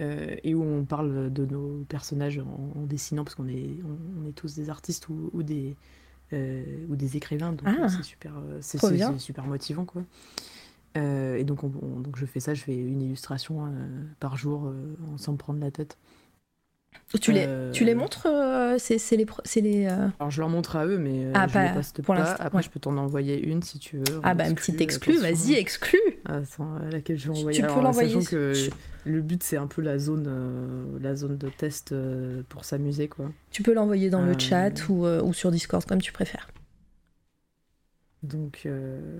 [0.00, 4.32] euh, et où on parle de nos personnages en, dessinant, parce qu'on est, on, est
[4.32, 5.76] tous des artistes ou, des,
[6.32, 8.78] euh, ou des écrivains, donc ah, c'est super, euh, c'est,
[9.18, 9.84] super motivant.
[9.84, 10.02] Quoi.
[10.94, 11.60] et donc,
[12.02, 13.70] donc je fais ça, je fais une illustration
[14.18, 14.72] par jour
[15.18, 15.98] sans me prendre la tête.
[17.20, 19.26] Tu les, Euh, tu les montres euh, C'est c'est les.
[19.56, 21.96] les euh, Alors je leur montre à eux, mais euh, Ah, je pas les poste
[22.02, 22.20] pour pas.
[22.20, 22.62] l'instant, Après, ouais.
[22.62, 24.20] je peux t'en envoyer une si tu veux.
[24.22, 27.60] Ah bah une petite exclue, vas-y, exclue Attends, à laquelle je vais envoyer.
[27.60, 28.54] tu peux l'envoyer Sachant que
[29.04, 33.08] le but, c'est un peu la zone, euh, la zone de test euh, pour s'amuser,
[33.08, 33.30] quoi.
[33.50, 36.48] Tu peux l'envoyer dans le Euh, chat ou, euh, ou sur Discord, comme tu préfères.
[38.22, 38.62] Donc.
[38.66, 39.18] euh,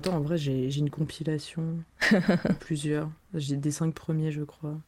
[0.00, 1.78] Attends, en vrai, j'ai j'ai une compilation.
[2.60, 3.10] plusieurs.
[3.34, 4.78] J'ai des cinq premiers, je crois.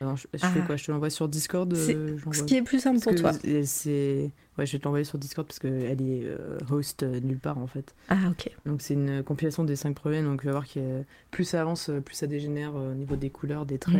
[0.00, 0.66] Alors, je, je fais Ah.
[0.66, 0.76] quoi?
[0.76, 3.32] Je te l'envoie sur Discord euh, Ce qui est plus simple Parce pour toi.
[3.64, 4.30] c'est.
[4.56, 7.58] Ouais, je vais te l'envoyer sur Discord parce qu'elle est euh, host euh, nulle part,
[7.58, 7.94] en fait.
[8.08, 8.50] Ah, ok.
[8.66, 11.90] Donc c'est une compilation des cinq premiers, donc tu vas voir que plus ça avance,
[12.04, 13.96] plus ça dégénère au niveau des couleurs, des traits.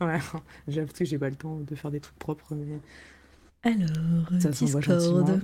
[0.00, 0.04] Euh.
[0.06, 0.18] ouais,
[0.68, 2.78] j'ai l'impression que j'ai pas le temps de faire des trucs propres, mais
[3.62, 5.40] Alors, ça Discord.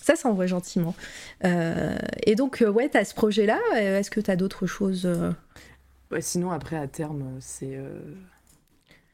[0.00, 0.96] Ça s'envoie gentiment.
[1.44, 1.96] Euh,
[2.26, 3.60] et donc, ouais, t'as ce projet-là.
[3.76, 5.08] Est-ce que t'as d'autres choses
[6.10, 8.00] Ouais, sinon après à terme, c'est euh,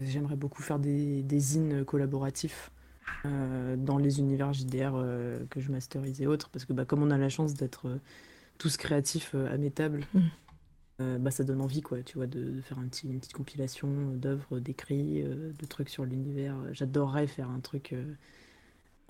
[0.00, 2.70] j'aimerais beaucoup faire des, des zines collaboratifs
[3.26, 7.02] euh, dans les univers JDR euh, que je masterise et autres, parce que bah, comme
[7.02, 7.98] on a la chance d'être euh,
[8.58, 10.04] tous créatifs à mes tables,
[11.00, 11.18] Mm.
[11.18, 13.88] bah, ça donne envie quoi, tu vois, de, de faire un petit, une petite compilation
[14.16, 16.56] d'œuvres, d'écrits, de trucs sur l'univers.
[16.72, 17.94] J'adorerais faire un truc,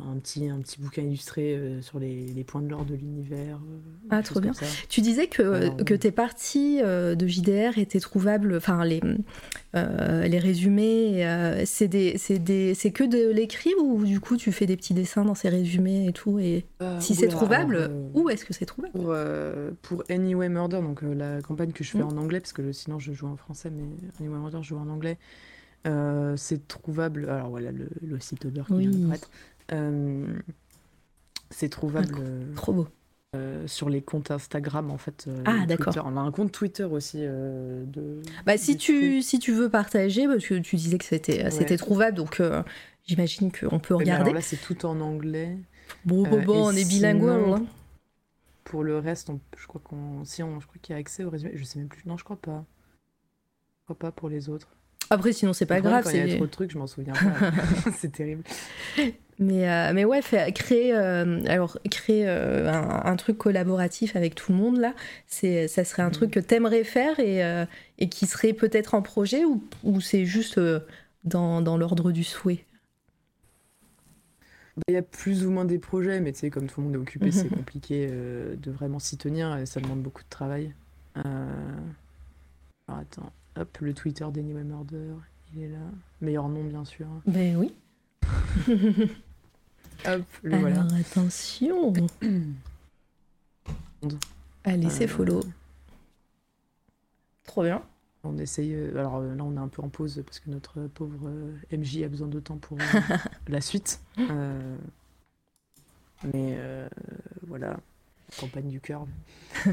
[0.06, 3.56] un petit, un petit bouquin illustré euh, sur les, les points de l'or de l'univers.
[3.56, 3.78] euh,
[4.10, 4.52] Ah, trop bien.
[4.88, 5.98] Tu disais que, Alors, que oui.
[5.98, 9.00] tes parties euh, de JDR étaient trouvables, enfin les,
[9.74, 14.36] euh, les résumés, euh, c'est des, c'est des, c'est que de l'écrit ou du coup
[14.36, 16.64] tu fais des petits dessins dans ces résumés et tout et
[17.00, 18.92] si c'est trouvable, alors, euh, où est-ce que c'est trouvable?
[18.92, 22.02] Pour, euh, pour Anyway Murder, donc euh, la campagne que je fais Mm.
[22.06, 23.82] en anglais, parce que sinon je joue en français, mais
[24.20, 25.18] Anyway Murder, je joue en anglais.
[25.86, 27.28] Euh, c'est trouvable.
[27.28, 28.86] Alors voilà, le, le site d'auteur qui Oui.
[28.88, 29.10] vient.
[29.10, 29.16] Euh,
[31.50, 32.88] c'est trouvable euh, Trop beau.
[33.36, 35.26] euh, sur les comptes Instagram en fait.
[35.28, 35.94] euh, Ah, d'accord.
[36.04, 38.22] On a un compte Twitter aussi euh, de.
[38.46, 41.50] Bah si tu, si tu veux partager, parce que tu disais que c'était, Ouais.
[41.50, 42.62] c'était trouvable, donc euh,
[43.06, 43.98] j'imagine qu'on peut trucs.
[43.98, 44.22] Mais regarder.
[44.30, 45.56] alors là, c'est tout en anglais.
[46.04, 47.40] bon, bon, euh, on est bilingual.
[47.42, 47.66] sinon- hein.
[48.64, 51.24] Pour le reste, on- je crois qu'on, si on, je crois qu'il y a accès
[51.24, 51.52] au résumé.
[51.54, 52.02] Je sais même plus.
[52.04, 52.64] Non, je crois pas.
[53.80, 54.68] Je crois pas pour les autres.
[55.08, 56.04] Après, sinon c'est pas grave.
[56.04, 57.50] Quand il y a c'est- trop de trucs, je m'en souviens pas.
[57.96, 58.42] c'est terrible.
[59.40, 60.20] Mais, euh, mais ouais,
[60.52, 64.94] créer, euh, alors, créer euh, un, un truc collaboratif avec tout le monde, là,
[65.28, 66.12] c'est, ça serait un Mhm.
[66.12, 67.40] truc que t'aimerais faire et,
[67.98, 70.60] et qui serait peut-être en projet ou, ou c'est juste
[71.24, 72.64] dans, dans l'ordre du souhait?
[74.76, 76.86] Bah, Il y a plus ou moins des projets, mais tu sais, comme tout le
[76.86, 80.74] monde est occupé, c'est compliqué de vraiment s'y tenir et ça demande beaucoup de travail.
[81.14, 85.14] Alors attends, hop, le Twitter d'Anyway Murder,
[85.54, 85.78] il est là.
[86.20, 87.06] Meilleur nom, bien sûr.
[87.26, 87.72] Ben oui.
[90.06, 90.86] Hop, le Alors voilà.
[90.98, 91.92] attention.
[94.64, 95.40] Allez, c'est Euh, follow.
[97.44, 97.82] Trop bien.
[98.24, 98.74] On essaye.
[98.74, 101.30] euh, Alors euh, là, on est un peu en pause parce que notre pauvre
[101.72, 102.78] MJ a besoin de temps pour
[103.48, 104.00] la suite.
[104.18, 104.76] Euh,
[106.24, 106.88] Mais euh,
[107.46, 107.78] voilà,
[108.40, 109.06] campagne du cœur.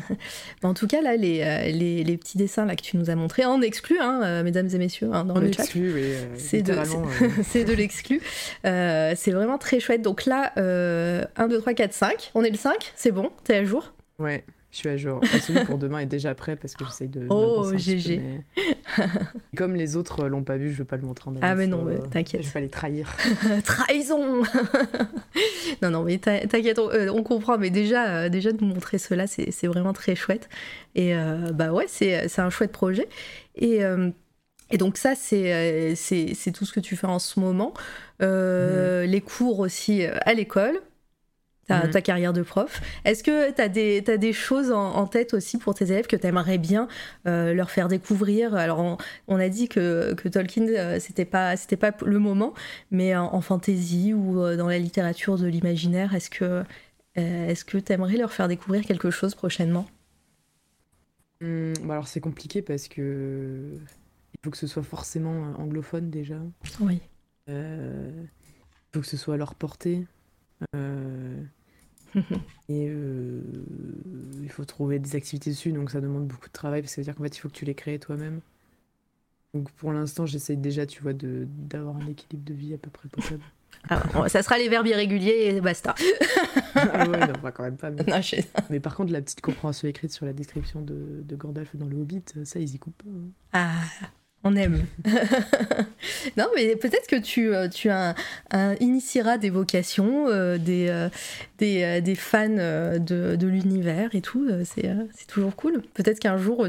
[0.64, 3.16] En tout cas, là, les, euh, les, les petits dessins là, que tu nous as
[3.16, 5.64] montrés, en exclu, hein, euh, mesdames et messieurs, hein, dans le chat.
[5.64, 6.84] exclut, oui, euh, C'est de, euh,
[7.44, 8.22] c'est de l'exclu.
[8.66, 10.02] Euh, c'est vraiment très chouette.
[10.02, 12.32] Donc là, euh, 1, 2, 3, 4, 5.
[12.36, 13.94] On est le 5, c'est bon, t'es à jour?
[14.18, 14.44] Ouais,
[14.76, 15.22] je suis à jour.
[15.34, 17.28] Et celui pour demain est déjà prêt parce que j'essaye de.
[17.30, 18.18] Oh, GG.
[18.18, 19.10] peu, mais-
[19.56, 21.68] Comme les autres l'ont pas vu, je veux pas le montrer en Ah, avance, mais
[21.68, 22.42] non, euh, t'inquiète.
[22.42, 23.16] Je vais pas les trahir.
[23.64, 24.44] Trahison
[25.82, 27.58] Non, non, mais t'in- t'inquiète, on, euh, on comprend.
[27.58, 30.50] Mais déjà, euh, déjà de nous montrer cela, c'est vraiment très chouette.
[30.96, 33.08] Et euh, bah ouais, c'est un chouette projet.
[33.56, 33.84] Et.
[33.84, 34.10] euh,
[34.72, 35.96] et donc ça, c'est
[36.54, 37.72] tout ce que tu fais en ce moment.
[38.24, 40.80] Euh, Les cours aussi à l'école,
[41.68, 41.92] ta, Mhm.
[41.92, 42.82] ta carrière de prof.
[43.06, 46.08] Est-ce que tu as des, t'as des choses en, en tête aussi pour tes élèves
[46.08, 46.88] que tu aimerais bien
[47.28, 48.54] euh, leur faire découvrir?
[48.56, 48.98] Alors, on,
[49.28, 52.54] on a dit que, que Tolkien, euh, c'était pas, c'était pas le moment,
[52.92, 56.64] mais en, en fantasy ou euh, dans la littérature de l'imaginaire, est-ce que
[57.18, 59.86] euh, est-ce que tu aimerais leur faire découvrir quelque chose prochainement?
[61.42, 63.78] Hum, bah alors c'est compliqué parce que
[64.34, 66.38] il faut que ce soit forcément anglophone déjà.
[66.80, 67.02] Oui.
[67.48, 68.28] Il
[68.94, 70.06] faut que ce soit à leur portée.
[70.76, 71.42] Euh,
[72.70, 73.42] et euh,
[74.42, 77.02] il faut trouver des activités dessus, donc ça demande beaucoup de travail, parce que ça
[77.02, 78.40] veut dire qu'en fait il faut que tu les crées toi-même.
[79.54, 82.90] Donc pour l'instant j'essaye déjà, tu vois, de d'avoir un équilibre de vie à peu
[82.90, 83.42] près potable.
[83.90, 85.94] Ah, ça sera les verbes irréguliers et basta.
[86.76, 87.92] ah ouais, non, pas quand même pas.
[87.92, 88.38] Mais, Non, je-
[88.72, 91.98] mais par contre, la petite compréhension écrite sur la description de, de Gandalf dans le
[91.98, 93.28] Hobbit, ça ils y coupent hein.
[93.54, 93.84] Ah,
[94.46, 94.86] on aime.
[96.38, 98.14] non, mais peut-être que tu, euh, tu un,
[98.80, 101.10] initieras des vocations, euh, des, euh,
[101.58, 104.48] des, des, fans de, de l'univers et tout.
[104.64, 105.82] C'est toujours cool.
[105.96, 106.68] Peut-être qu'un jour,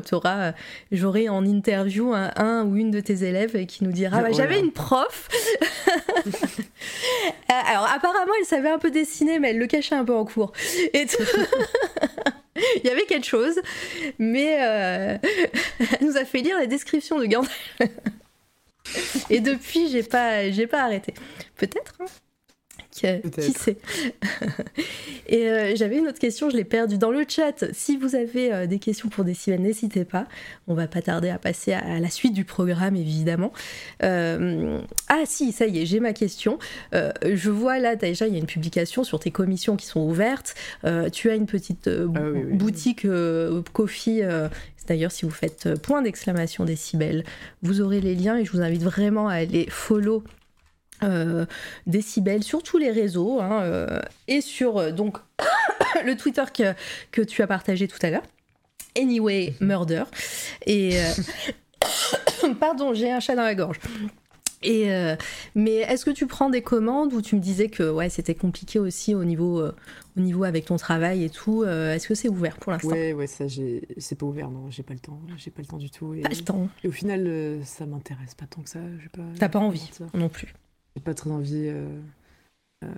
[0.90, 4.58] j'aurai en interview un, un, ou une de tes élèves qui nous dira bah, J'avais
[4.58, 5.28] une prof.
[7.48, 10.52] Alors, apparemment, elle savait un peu dessiner, mais elle le cachait un peu en cours.
[10.94, 11.06] Et
[12.82, 13.60] Il y avait quelque chose,
[14.18, 15.18] mais euh,
[15.78, 17.78] elle nous a fait lire la description de Gandalf.
[19.30, 21.12] Et depuis, j'ai pas, j'ai pas arrêté.
[21.56, 21.94] Peut-être.
[22.00, 22.06] Hein
[22.96, 23.76] qui sait
[25.28, 27.64] Et euh, j'avais une autre question, je l'ai perdue dans le chat.
[27.72, 30.26] Si vous avez euh, des questions pour Décibel, n'hésitez pas.
[30.68, 33.52] On va pas tarder à passer à, la suite du programme, évidemment.
[34.02, 36.58] Euh, ah si, ça y est, j'ai ma question.
[36.92, 40.54] je vois là déjà, il y a une publication sur tes commissions qui sont ouvertes.
[41.12, 42.20] tu as une petite ah
[42.52, 43.06] boutique
[43.72, 44.22] Coffee.
[44.86, 47.24] D'ailleurs, si vous faites point d'exclamation décibel,
[47.62, 50.45] vous aurez les liens et je vous invite vraiment à aller follow euh,
[51.86, 55.18] décibels sur tous les réseaux hein, euh, et sur euh, donc
[56.04, 56.74] le Twitter que,
[57.10, 58.22] que, tu as partagé tout à l'heure.
[58.98, 60.04] Anyway Murder.
[60.64, 60.98] Et
[62.60, 63.78] pardon, j'ai un chat dans la gorge.
[64.62, 64.88] Et
[65.54, 68.78] mais est-ce que tu prends des commandes ou tu me disais que ouais c'était compliqué
[68.78, 72.72] aussi au niveau au niveau avec ton travail et tout Est-ce que c'est ouvert pour
[72.72, 72.88] l'instant?
[72.88, 73.44] Ouais ouais ça
[73.98, 76.22] c'est pas ouvert non j'ai pas le temps j'ai pas le temps du tout et,
[76.22, 76.68] pas le temps.
[76.82, 78.80] Et au final ça m'intéresse pas tant que ça.
[79.38, 80.54] T'as pas envie non plus.
[80.96, 81.68] J'ai pas très envie.
[81.68, 81.86] Euh,
[82.84, 82.88] euh,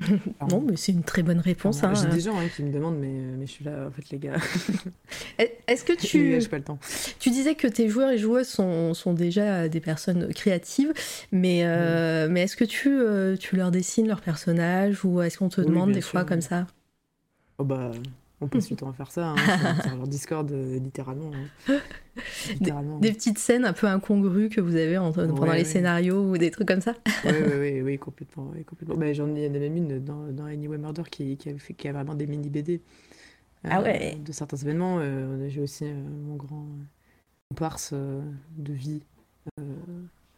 [0.50, 1.82] non, mais c'est une très bonne réponse.
[1.82, 1.94] Hein.
[1.94, 4.10] J'ai des gens hein, qui me demandent, mais, euh, mais je suis là, en fait,
[4.10, 4.34] les gars.
[5.66, 6.38] Est-ce que tu.
[6.38, 6.78] J'ai pas le temps.
[7.18, 10.92] Tu disais que tes joueurs et joueuses sont, sont déjà des personnes créatives,
[11.32, 11.64] mais,
[12.28, 12.98] mais est-ce que tu,
[13.38, 16.66] tu leur dessines leurs personnages ou est-ce qu'on te demande des fois comme ça?
[17.58, 17.92] Oh bah,
[18.44, 21.80] on passe du temps à faire ça, hein, sur leur Discord, euh, littéralement, hein.
[22.48, 22.98] littéralement.
[22.98, 26.68] Des, petites scènes un peu incongrues que vous avez pendant les scénarios ou des trucs
[26.68, 26.94] comme ça
[27.24, 28.52] Oui, oui, oui, complètement.
[28.66, 28.96] complètement.
[28.96, 31.92] Bah, J'en ai même une dans, dans Anyway Murder qui, qui, a fait, qui a
[31.92, 32.80] vraiment des mini-BD.
[33.64, 34.98] Euh, ah ouais De certains événements.
[35.00, 36.66] Euh, j'ai aussi mon grand
[37.48, 39.02] comparse de vie,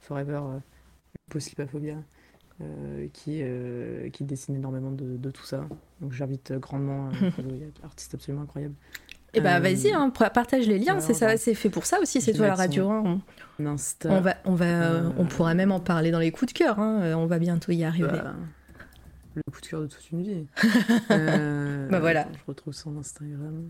[0.00, 0.40] Forever,
[1.30, 1.96] Poslipaphobia.
[2.62, 5.66] Euh, qui, euh, qui dessine énormément de, de tout ça.
[6.00, 8.74] Donc j'invite grandement, euh, artiste absolument incroyable.
[9.34, 12.22] Et eh bah vas-y, hein, partage les liens, c'est ça, c'est fait pour ça aussi,
[12.22, 12.88] c'est toi la radio.
[12.88, 13.20] Hein.
[13.58, 13.66] On,
[14.06, 17.14] on, va, on, va, on pourra même en parler dans les coups de cœur, hein.
[17.14, 18.08] on va bientôt y arriver.
[18.08, 18.34] Bah,
[19.34, 20.46] le coup de cœur de toute une vie.
[21.10, 22.26] bah voilà.
[22.32, 23.68] Je retrouve son Instagram.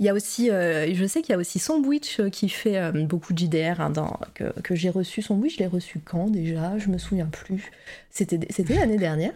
[0.00, 2.78] Il y a aussi, euh, je sais qu'il y a aussi Sandwich euh, qui fait
[2.78, 3.92] euh, beaucoup de JDR hein,
[4.62, 5.22] que j'ai reçu.
[5.22, 6.78] Sandwich, je l'ai reçu quand déjà?
[6.78, 7.70] Je me souviens plus.
[8.10, 8.38] C'était
[8.74, 9.32] l'année dernière.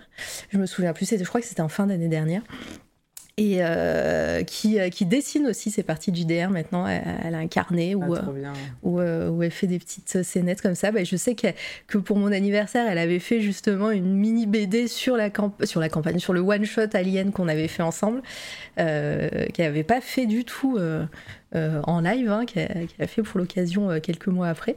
[0.51, 1.09] Je me souviens plus.
[1.09, 2.43] Je crois que c'était en fin d'année dernière
[3.39, 6.89] et euh, qui, euh, qui, dessine aussi ses parties de JDR maintenant.
[6.89, 8.25] Elle, a un carnet où, ah,
[8.85, 10.91] euh, où, elle fait des petites scénettes comme ça.
[10.91, 11.47] Bah, je sais que,
[11.87, 15.31] que, pour mon anniversaire, elle avait fait justement une mini BD sur la,
[15.63, 18.23] sur la campagne, sur le one-shot Alien qu'on avait fait ensemble,
[18.77, 20.77] qu'elle n'avait pas fait du tout
[21.55, 24.77] en live, hein, qu'elle a fait pour l'occasion quelques mois après.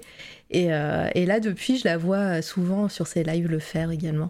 [0.52, 4.30] Et, et, là, depuis, je la vois souvent sur ses lives le faire également.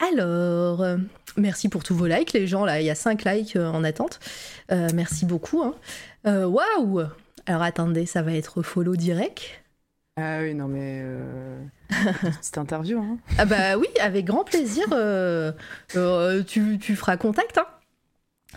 [0.00, 0.96] Alors, euh,
[1.36, 2.64] merci pour tous vos likes, les gens.
[2.64, 4.18] Là, il y a 5 likes euh, en attente.
[4.72, 5.62] Euh, merci beaucoup.
[5.62, 5.74] Hein.
[6.24, 7.02] Waouh
[7.46, 9.62] Alors, attendez, ça va être follow direct.
[10.16, 11.04] Ah oui, non, mais.
[12.40, 12.98] Cette interview.
[12.98, 13.18] Hein.
[13.38, 14.84] Ah bah oui, avec grand plaisir.
[16.46, 17.58] tu, tu, feras contact.
[17.58, 17.66] Hein.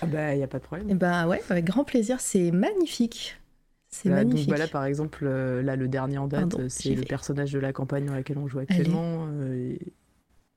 [0.01, 0.89] Ah bah, il n'y a pas de problème.
[0.89, 2.19] Et eh bah ouais, avec grand plaisir.
[2.19, 3.37] C'est magnifique.
[3.89, 4.47] C'est magnifique.
[4.47, 8.05] Donc, voilà, par exemple, là, le dernier en date, c'est le personnage de la campagne
[8.05, 9.27] dans laquelle on joue actuellement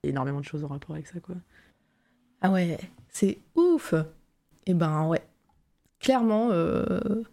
[0.03, 1.35] énormément de choses en rapport avec ça, quoi.
[2.41, 2.77] Ah ouais,
[3.09, 3.93] c'est ouf.
[3.93, 5.21] Et eh ben ouais,
[5.99, 7.23] clairement, euh...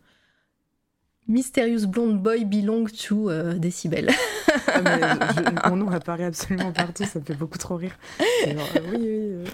[1.26, 4.10] Mysterious Blonde Boy belong to euh, Decibel.
[4.68, 7.96] ah, mon nom apparaît absolument partout, ça me fait beaucoup trop rire.
[8.46, 8.52] Euh,
[8.90, 9.44] oui, oui, euh,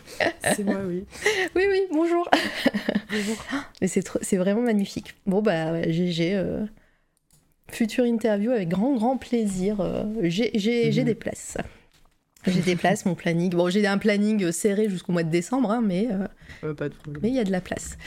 [0.42, 1.04] c'est moi, oui.
[1.54, 2.28] Oui, oui, bonjour.
[3.10, 3.36] bonjour.
[3.80, 5.14] Mais c'est vraiment magnifique.
[5.26, 6.42] Bon, bah, ouais, GG.
[7.68, 9.76] Future interview avec grand, grand plaisir.
[10.22, 11.04] J'ai mhm.
[11.04, 11.56] des places.
[12.46, 13.50] J'ai des places, mon planning.
[13.50, 16.08] Bon, j'ai un planning serré jusqu'au mois de décembre, hein, mais
[16.62, 16.74] euh,
[17.22, 17.98] mais il y a de la place.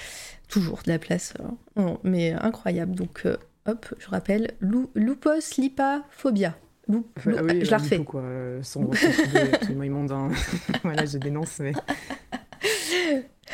[0.48, 1.34] Toujours de la place.
[1.78, 2.96] Euh, mais incroyable.
[2.96, 3.38] Donc, euh,
[3.68, 6.56] hop, je rappelle, lupus lipaphobia.
[6.90, 7.22] Loup, ah
[7.62, 8.04] je la refais.
[8.04, 8.24] Quoi.
[8.62, 10.12] Son absolument immonde.
[10.12, 10.32] Hein.
[10.84, 11.72] voilà, je dénonce, mais...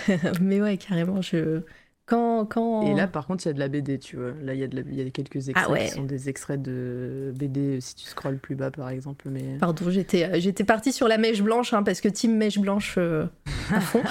[0.42, 1.62] mais ouais, carrément, je...
[2.12, 4.32] Et là, par contre, il y a de la BD, tu vois.
[4.42, 7.34] Là, il y, a de y a quelques extraits ah qui sont des extraits de
[7.36, 9.30] BD, si tu scrolles plus bas, par exemple.
[9.30, 9.58] Mais...
[9.60, 12.96] Pardon, j'étais, euh, j'étais partie sur la mèche blanche, hein, parce que team mèche blanche
[12.98, 13.26] euh,
[13.72, 14.02] à fond.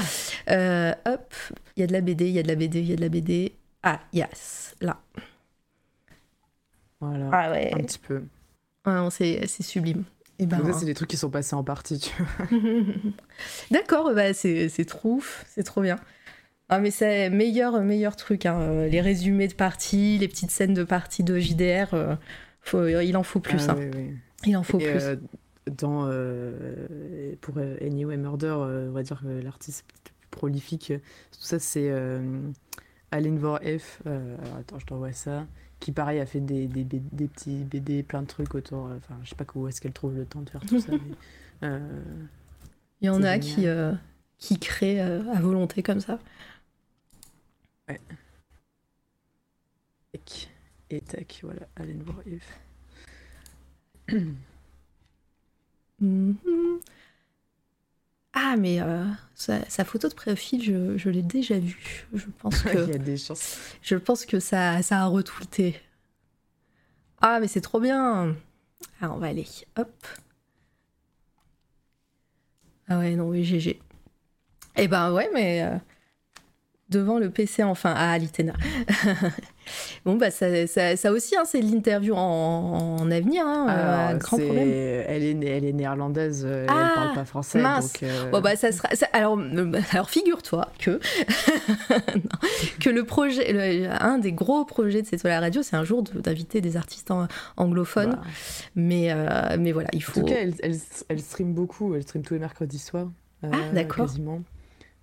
[0.51, 1.35] Euh, hop,
[1.77, 2.97] il y a de la BD, il y a de la BD, il y a
[2.97, 3.53] de la BD.
[3.83, 5.01] Ah, yes, là.
[7.01, 7.31] Voilà.
[7.33, 7.73] Ah ouais.
[7.75, 8.23] Un petit peu.
[8.85, 10.05] Ah non, c'est c'est sublime.
[10.41, 12.61] Et ben, ça, c'est des trucs qui sont passés en partie, tu vois.
[13.73, 15.99] D'accord, bah c'est c'est trop ouf, c'est trop bien.
[16.71, 20.75] Ah mais c'est meilleur meilleur truc, hein, euh, les résumés de parties, les petites scènes
[20.75, 22.15] de parties de JDR, euh,
[22.61, 23.91] faut- il en faut plus, Ah, hein.
[24.45, 25.03] il en faut Et, plus.
[25.03, 25.17] euh,
[25.79, 30.93] dans, euh, pour Anyway Murder, on va dire que l'artiste peut-être le plus prolifique,
[31.33, 31.91] tout ça, c'est
[33.11, 34.03] Aline Vor F.
[34.07, 35.47] euh, alors, attends, je t'envoie ça.
[35.81, 38.91] Qui, pareil, a fait des, des, petits BD, plein de trucs autour.
[38.97, 40.93] Enfin, je sais pas où est-ce qu'elle trouve le temps de faire tout ça.
[41.63, 41.69] mais,
[43.01, 43.99] Il y en a génial.
[44.39, 46.19] qui qui créent à volonté comme ça.
[47.89, 48.01] Tac.
[50.91, 52.61] Et tac, voilà, Aline Vor F.
[56.01, 56.81] Mhm.
[58.33, 59.05] Ah mais euh,
[59.35, 62.07] sa, sa photo de profil, je, je l'ai déjà vue.
[62.15, 63.59] Je pense Il que y a des chances.
[63.83, 65.81] je pense que ça ça a retweeté.
[67.21, 68.37] Ah mais c'est trop bien.
[69.01, 69.47] Ah on va aller.
[69.77, 70.07] Hop.
[72.89, 73.81] Ah ouais non oui GG.
[74.77, 75.79] Eh ben ouais mais euh,
[76.91, 78.55] devant le PC enfin à Alitena.
[80.07, 84.39] bon bah ça, ça, ça aussi hein, c'est l'interview en, en avenir hein, euh, grand
[84.39, 84.57] problème.
[85.07, 87.61] Elle est, elle est néerlandaise, euh, Ah, elle parle pas français.
[87.61, 87.93] mince.
[87.93, 88.89] Donc, euh, Bon bah ça sera.
[88.95, 89.39] ça- alors,
[89.93, 90.99] alors figure-toi que
[92.81, 96.03] que le projet, le- un des gros projets de cette la radio, c'est un jour
[96.03, 98.19] de- d'inviter des artistes en- anglophones.
[98.75, 100.21] Mais euh, mais voilà, il En faut.
[100.21, 100.77] tout cas, elle, elle,
[101.09, 101.95] elle stream beaucoup.
[101.95, 103.11] Elle stream tous les mercredis soirs.
[103.43, 104.07] Ah, d'accord.
[104.07, 104.43] Quasiment.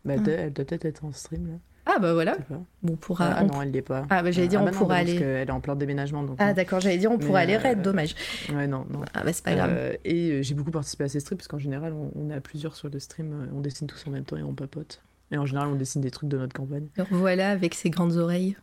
[0.03, 0.21] Bah, Ah.
[0.29, 1.53] elle doit peut-être être en stream, là.
[1.85, 2.37] Ah bah voilà.
[2.83, 3.27] on pourra.
[3.37, 4.05] Ah, on- non, elle l'est pas.
[4.09, 5.75] Ah, bah, j'allais dire, on bah non, pourra bah aller- Parce qu'elle est en plein
[5.75, 6.23] déménagement.
[6.23, 8.15] Donc, Ah d'accord, j'allais dire on Mais, pourrait aller raid, euh, dommage.
[8.53, 9.01] Ouais, non, non.
[9.13, 9.71] Ah bah c'est pas grave.
[9.73, 12.33] Euh, et euh, j'ai beaucoup participé à ces streams parce qu'en général, on, on est
[12.33, 13.49] à plusieurs sur le stream.
[13.55, 15.01] On dessine tous en même temps et on papote.
[15.31, 16.87] Et en général, on dessine des trucs de notre campagne.
[16.97, 18.55] Alors, voilà avec ses grandes oreilles.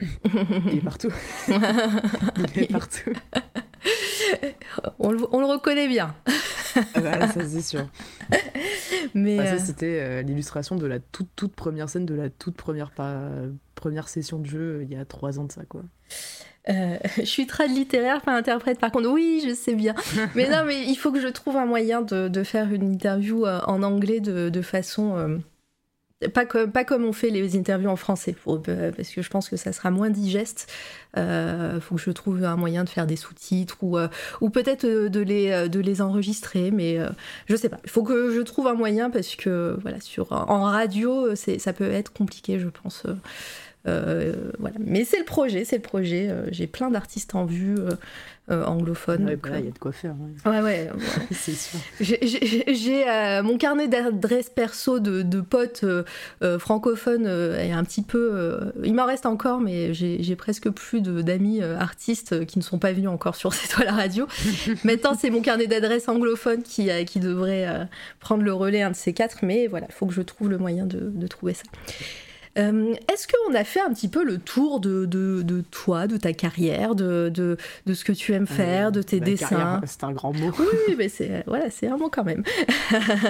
[0.00, 1.12] Il est partout.
[1.48, 3.10] Il est partout.
[4.98, 6.14] on, le, on le reconnaît bien.
[6.94, 7.86] Ah bah, ça, c'est sûr.
[9.14, 12.30] Mais Ah, ça, euh, c'était euh, l'illustration de la toute, toute première scène de la
[12.30, 13.30] toute première, pa-
[13.74, 15.82] première session de jeu euh, il y a trois ans de ça, quoi.
[16.68, 18.78] Euh, je suis trad littéraire, pas interprète.
[18.78, 19.94] Par contre, oui, je sais bien.
[20.34, 23.44] Mais non, mais il faut que je trouve un moyen de, de faire une interview
[23.46, 25.40] en anglais de, de façon.
[26.22, 29.30] Euh, pas, comme, pas comme on fait les interviews en français, euh, parce que je
[29.30, 30.70] pense que ça sera moins digeste.
[31.16, 34.08] Il faut que je trouve un moyen de faire des sous-titres ou, euh,
[34.40, 37.08] ou peut-être euh, de, les, euh, de les enregistrer, mais euh,
[37.46, 37.78] je sais pas.
[37.84, 41.90] Il faut que je trouve un moyen parce que voilà, sur, en radio, ça peut
[41.90, 43.04] être compliqué, je pense.
[43.88, 44.76] Euh, voilà.
[44.78, 46.28] Mais c'est le projet, c'est le projet.
[46.30, 47.74] Euh, J'ai plein d'artistes en vue
[48.50, 49.24] euh, anglophones.
[49.26, 50.14] Ouais, bah il y a de quoi faire.
[50.46, 50.60] ouais.
[50.60, 50.88] ouais,
[51.32, 51.78] c'est sûr.
[52.00, 55.84] J'ai- mon carnet d'adresses perso de, de potes
[56.58, 58.72] francophones est un petit peu.
[58.84, 63.08] il m'en reste encore, mais j'ai presque plus d'amis artistes qui ne sont pas venus
[63.08, 64.26] encore sur cette toile à radio.
[64.84, 67.88] Maintenant, c'est mon carnet d'adresses anglophone qui, qui devrait
[68.20, 70.58] prendre le relais, un de ces quatre, mais voilà, il faut que je trouve le
[70.58, 71.64] moyen de, de trouver ça.
[72.58, 76.16] Euh, Est-ce qu'on a fait un petit peu le tour de, de, de toi, de
[76.16, 77.56] ta carrière, de, de,
[77.86, 79.80] de ce que tu aimes faire, de tes dessins?
[79.86, 80.50] C'est un grand mot.
[80.58, 82.42] oui, mais c'est voilà, c'est un mot quand même.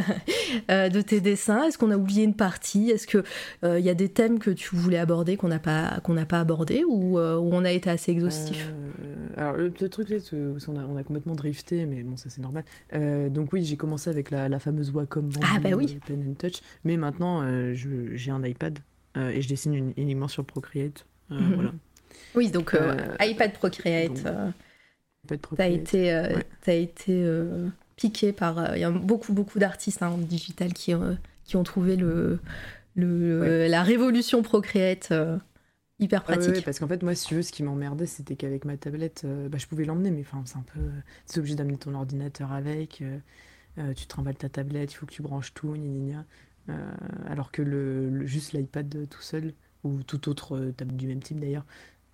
[0.71, 2.91] Euh, de tes dessins, est-ce qu'on a oublié une partie?
[2.91, 3.25] Est-ce que
[3.65, 6.27] euh, il y a des thèmes que tu voulais aborder qu'on n'a pas qu'on n'a
[6.27, 8.71] pas abordé ou euh, où on a été assez exhaustif?
[8.71, 12.29] Euh, alors, le petit truc, là, qu'on a, on a complètement drifté, mais bon, ça
[12.29, 12.65] c'est normal.
[12.95, 15.97] Euh, donc, oui, j'ai commencé avec la, la fameuse Wacom Ah, bah oui.
[15.97, 18.83] euh, Pen and Touch, mais maintenant, euh, j'ai un iPad euh,
[19.17, 21.07] et je dessine une- uniquement sur Procreate.
[21.31, 21.55] Euh, Mhm.
[21.55, 21.73] Voilà.
[22.35, 24.51] Oui, donc euh, Euh, iPad Procreate, donc, euh,
[25.31, 26.35] iPad été euh,
[26.67, 26.83] ouais.
[26.83, 30.95] été euh, piqué par euh, il y a beaucoup beaucoup d'artistes hein, en digital qui
[30.95, 32.39] ont qui ont trouvé le
[32.95, 33.69] le Ouais.
[33.69, 35.37] la révolution Procreate euh,
[35.99, 36.55] hyper Ah pratique.
[36.57, 39.23] ouais, parce qu'en fait, moi, si tu veux, ce qui m'emmerdait, c'était qu'avec ma tablette,
[39.25, 40.81] euh, bah, je pouvais l'emmener, mais enfin, c'est un peu.
[41.29, 43.19] Tu es obligé d'amener ton ordinateur avec, euh,
[43.79, 46.19] euh, tu te remballes ta tablette, il faut que tu branches tout, gna gna gna.
[46.19, 46.23] Euh,
[47.29, 49.53] alors que le, le- juste l'iPad euh, tout seul,
[49.85, 51.65] ou tout autre euh, tablette du même type d'ailleurs,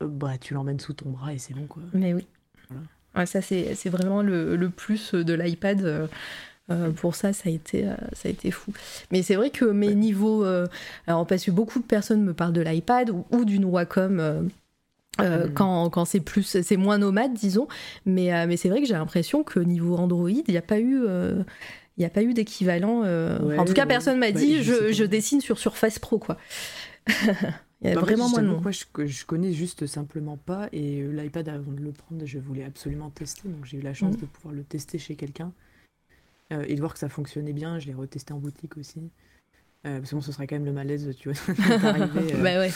[0.03, 1.83] euh, bah, tu l'emmènes sous ton bras et c'est bon, quoi.
[1.93, 2.27] Mais oui.
[2.71, 2.85] Voilà.
[3.17, 5.83] Ouais, ça, c'est vraiment le, le plus de l'iPad.
[5.85, 6.07] euh,
[6.71, 8.73] euh, pour ça, ça a été, euh, ça a été fou.
[9.11, 9.95] Mais c'est vrai que mes Ouais.
[9.95, 10.45] niveaux.
[10.45, 10.67] euh,
[11.07, 14.21] alors, parce que beaucoup de personnes me parlent de l'iPad ou, ou d'une Wacom.
[14.21, 14.43] euh,
[15.21, 15.55] euh, Mhm.
[15.55, 17.67] quand, quand c'est plus c'est moins nomade disons
[18.07, 20.79] mais, euh, mais c'est vrai que j'ai l'impression que niveau Android il n'y a pas
[20.79, 21.43] eu euh,
[21.99, 24.63] il y a pas eu d'équivalent euh, Ouais, en tout cas personne m'a Bah, dit
[24.63, 26.39] je sais je, dessine sur Surface Pro quoi
[27.09, 30.69] il y a Bah, vraiment moins de monde Moi, je, je connais juste simplement pas.
[30.73, 33.49] Et euh, l'iPad, avant de le prendre, je voulais absolument tester.
[33.49, 34.21] Donc, j'ai eu la chance Mhm.
[34.21, 35.53] de pouvoir le tester chez quelqu'un
[36.53, 37.79] euh, et de voir que ça fonctionnait bien.
[37.79, 39.01] Je l'ai retesté en boutique aussi.
[39.83, 41.41] parce que bon, ce serait quand même le malaise, tu vois,
[42.43, 42.73] bah ouais.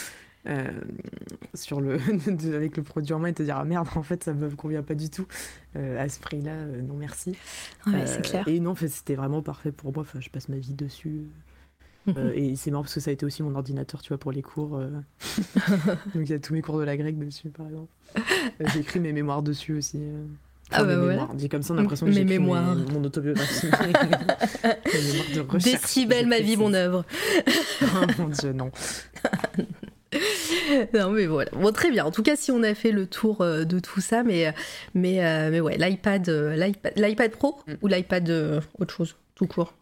[1.53, 1.97] Sur le,
[2.55, 4.83] avec le produit en main et te dire ah merde, en fait, ça me convient
[4.83, 5.25] pas du tout
[5.75, 6.55] à ce prix-là,
[6.87, 7.35] non merci.
[7.87, 8.47] Ouais, c'est clair.
[8.47, 10.01] Et non, en fait, c'était vraiment parfait pour moi.
[10.01, 11.21] Enfin, je passe ma vie dessus.
[12.17, 14.33] Euh, et c'est marrant parce que ça a été aussi mon ordinateur, tu vois, pour
[14.33, 14.75] les cours.
[14.77, 14.89] euh.
[16.13, 17.87] Donc il y a tous mes cours de la grecque dessus, par exemple.
[18.17, 19.99] Euh, J'ai écrit mes mémoires dessus aussi.
[19.99, 20.25] euh.
[20.71, 21.29] Ah bah voilà.
[21.33, 22.75] Dit comme ça, on a l'impression que j'ai mémoires.
[22.75, 23.67] mes- mon autobiographie.
[24.63, 25.57] mes de.
[25.63, 27.05] Décibel, ma vie, mon œuvre.
[27.83, 27.85] Oh
[28.17, 28.69] mon dieu, non.
[30.93, 31.49] non mais voilà.
[31.51, 32.05] Bon très bien.
[32.05, 34.53] En tout cas, si on a fait le tour euh, de tout ça, mais
[34.93, 37.73] mais euh, mais ouais, l'iPad, euh, l'iPad, l'iPad Pro Mm.
[37.81, 39.73] ou l'iPad euh, autre chose, tout court?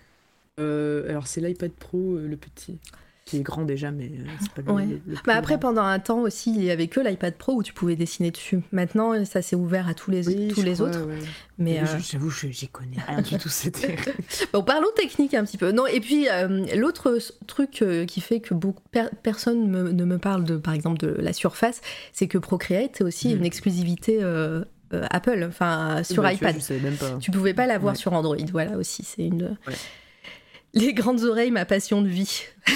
[0.59, 2.79] Euh, alors c'est l'iPad Pro, euh, le petit,
[3.23, 4.85] qui est grand déjà, mais euh, c'est pas le, Ouais.
[4.85, 5.69] le- le plus Bah après, grand.
[5.69, 8.59] pendant un temps aussi, il y avait que l'iPad Pro où tu pouvais dessiner dessus.
[8.71, 11.05] Maintenant, ça s'est ouvert à tous les Oui, tous je les crois, autres.
[11.05, 11.19] ouais.
[11.59, 13.47] Mais euh, J'avoue, j'y connais rien du tout.
[13.47, 13.95] C'était.
[14.53, 15.71] Bon, parlons technique un petit peu.
[15.71, 20.03] Non, et puis euh, l'autre truc euh, qui fait que beaucoup, per- personne me- ne
[20.03, 21.81] me parle de, par exemple, de la surface,
[22.13, 23.37] c'est que Procreate est aussi Mhm.
[23.37, 26.81] une exclusivité euh, Apple, enfin sur Bah, tu vois, iPad.
[26.83, 27.17] même pas.
[27.21, 27.99] Tu pouvais pas l'avoir Ouais.
[27.99, 29.55] sur Android, voilà aussi, c'est une.
[30.73, 32.43] Les grandes oreilles, ma passion de vie.
[32.67, 32.75] ça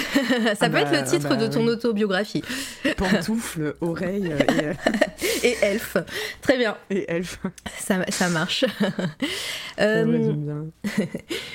[0.60, 1.68] Ah peut bah, être le titre ah bah, de ton oui.
[1.70, 2.42] autobiographie.
[2.96, 4.72] Pantoufles, oreilles euh, et, euh,
[5.44, 5.96] Et Elf.
[6.42, 7.38] Très bien, et elfes.
[7.78, 8.64] ça, ça marche.
[9.78, 10.64] Euh, bien.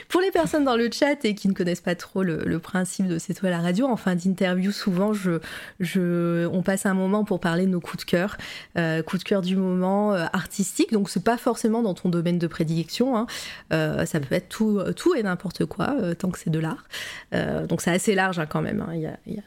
[0.08, 3.08] Pour les personnes dans le chat et qui ne connaissent pas trop le, le principe
[3.08, 5.40] de C'est toi la radio, en fin d'interview, souvent, je,
[5.80, 8.38] je, on passe un moment pour parler de nos coups de cœur.
[8.78, 12.38] Euh, coups de cœur du moment euh, artistique, donc c'est pas forcément dans ton domaine
[12.38, 13.18] de prédilection.
[13.18, 13.26] hein.
[14.06, 16.86] Ça peut être tout, tout et n'importe quoi, tant que c'est de l'art.
[17.68, 18.82] Donc c'est assez large hein, quand même.
[18.82, 18.92] hein.
[18.94, 19.44] Il y a, il y a-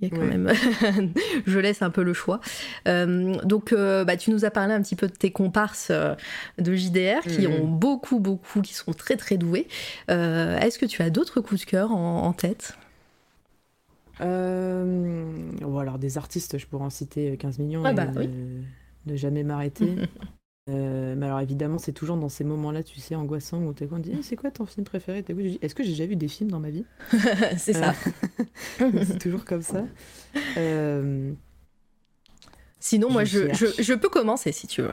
[0.00, 0.36] il y a quand Ouais.
[0.36, 0.52] même.
[1.46, 2.40] je laisse un peu le choix.
[2.86, 6.14] Euh, donc euh, bah, tu nous as parlé un petit peu de tes comparses euh,
[6.58, 7.52] de JDR qui Mhm.
[7.52, 9.66] ont beaucoup, beaucoup, qui sont très, très doués.
[10.08, 12.76] Est-ce que tu as d'autres coups de cœur en, en tête?
[14.20, 18.06] Bon, alors des artistes, je pourrais en citer 15 millions Ah et bah,
[19.06, 19.96] ne jamais m'arrêter.
[20.68, 23.98] Euh, mais alors évidemment, c'est toujours dans ces moments-là, tu sais, angoissants où quoi, on
[23.98, 25.22] dit Eh, c'est quoi ton film préféré?
[25.22, 26.84] T'as dis, Est-ce que j'ai déjà vu des films dans ma vie?
[27.56, 27.94] C'est ça.
[28.78, 29.84] C'est toujours comme ça.
[30.56, 31.32] Euh,
[32.80, 34.92] Sinon, moi, je je peux commencer si tu veux.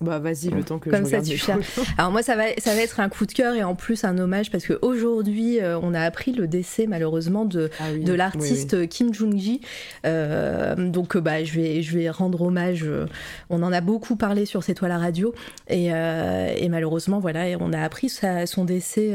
[0.00, 1.80] Bah vas-y, le temps que Comme je ça, regarde tu.
[1.98, 4.16] Alors moi, ça va, ça va être un coup de cœur et en plus un
[4.16, 8.16] hommage parce qu'aujourd'hui, euh, on a appris le décès malheureusement de, Ah oui, de oui,
[8.18, 9.60] l'artiste Kim Jong-ji.
[10.06, 12.84] Euh, donc bah, je, vais, je vais rendre hommage.
[12.84, 13.04] euh,
[13.50, 15.34] On en a beaucoup parlé sur C'est toi la radio.
[15.68, 19.14] Et, euh, et malheureusement, voilà, et on a appris sa- son décès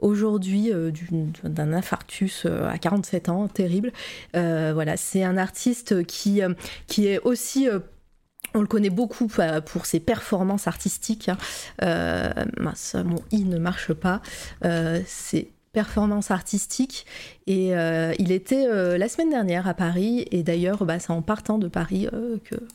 [0.00, 0.72] aujourd'hui
[1.44, 3.92] d'un infarctus à 47 ans, terrible.
[4.32, 6.40] Voilà, c'est un artiste qui,
[6.86, 7.68] qui est aussi...
[8.54, 11.28] on le connaît beaucoup euh, pour ses performances artistiques.
[11.28, 11.36] hein.
[11.82, 14.22] Euh, mince, mon i ne marche pas.
[14.64, 17.04] Euh, ses performances artistiques.
[17.48, 17.72] Et
[18.20, 18.64] il était
[18.96, 20.24] la semaine dernière à Paris.
[20.30, 22.06] Et d'ailleurs, bah, c'est en partant de Paris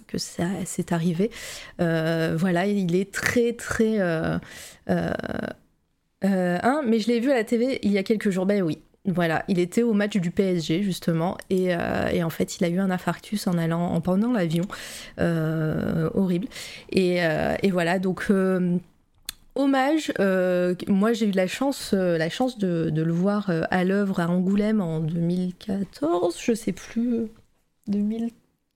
[0.05, 1.31] que, ça s'est arrivé.
[1.77, 3.99] Voilà, il est très, très.
[6.21, 8.45] mais je l'ai vu à la TV il y a quelques jours.
[8.45, 8.79] Ben oui.
[9.05, 12.79] Voilà, il était au match du PSG justement euh, et, en fait il a eu
[12.79, 14.65] un infarctus en allant en pendant l'avion,
[15.19, 16.47] euh, horrible.
[16.95, 18.29] Euh, et, voilà donc
[19.55, 20.13] hommage.
[20.87, 24.99] Moi, j'ai eu la chance, la chance de, le voir à l'œuvre à Angoulême en
[24.99, 27.27] 2014, je sais plus.
[27.87, 28.29] 2000,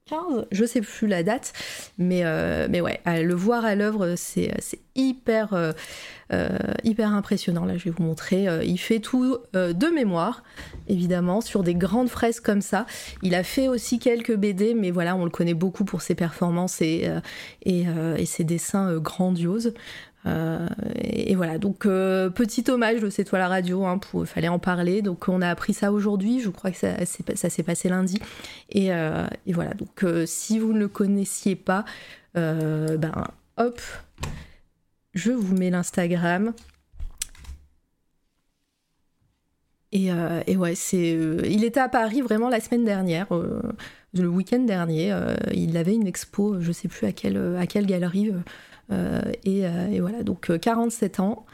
[0.05, 1.53] 15, je sais plus la date,
[1.97, 4.51] mais, euh, mais ouais, le voir à l'œuvre, c'est
[4.95, 5.71] hyper, euh,
[6.34, 7.63] euh, hyper impressionnant.
[7.63, 8.47] Là, je vais vous montrer.
[8.65, 10.43] Il fait tout de mémoire,
[10.89, 12.85] évidemment, sur des grandes fraises comme ça.
[13.21, 16.81] Il a fait aussi quelques BD, mais voilà, on le connaît beaucoup pour ses performances
[16.81, 17.09] et
[18.25, 19.73] ses dessins grandioses.
[20.26, 24.48] Euh, et, voilà, donc euh, petit hommage de C'est toi la radio, hein, pour, fallait
[24.48, 25.02] en parler.
[25.02, 28.20] Donc on a appris ça aujourd'hui, je crois que ça, s'est- passé lundi.
[28.70, 31.86] Et, euh, voilà, donc euh, si vous ne le connaissiez pas,
[32.38, 33.14] euh, ben
[33.58, 33.82] hop,
[35.14, 36.54] je vous mets l'Instagram.
[39.91, 41.14] Et, euh, et ouais, c'est.
[41.16, 43.62] euh, il était à Paris vraiment la semaine dernière, euh,
[44.14, 45.12] le week-end dernier.
[45.12, 48.32] euh, il avait une expo, je sais plus à quelle, à quelle galerie.
[48.91, 51.45] Euh, euh, et, euh, et voilà, donc euh, 47 ans,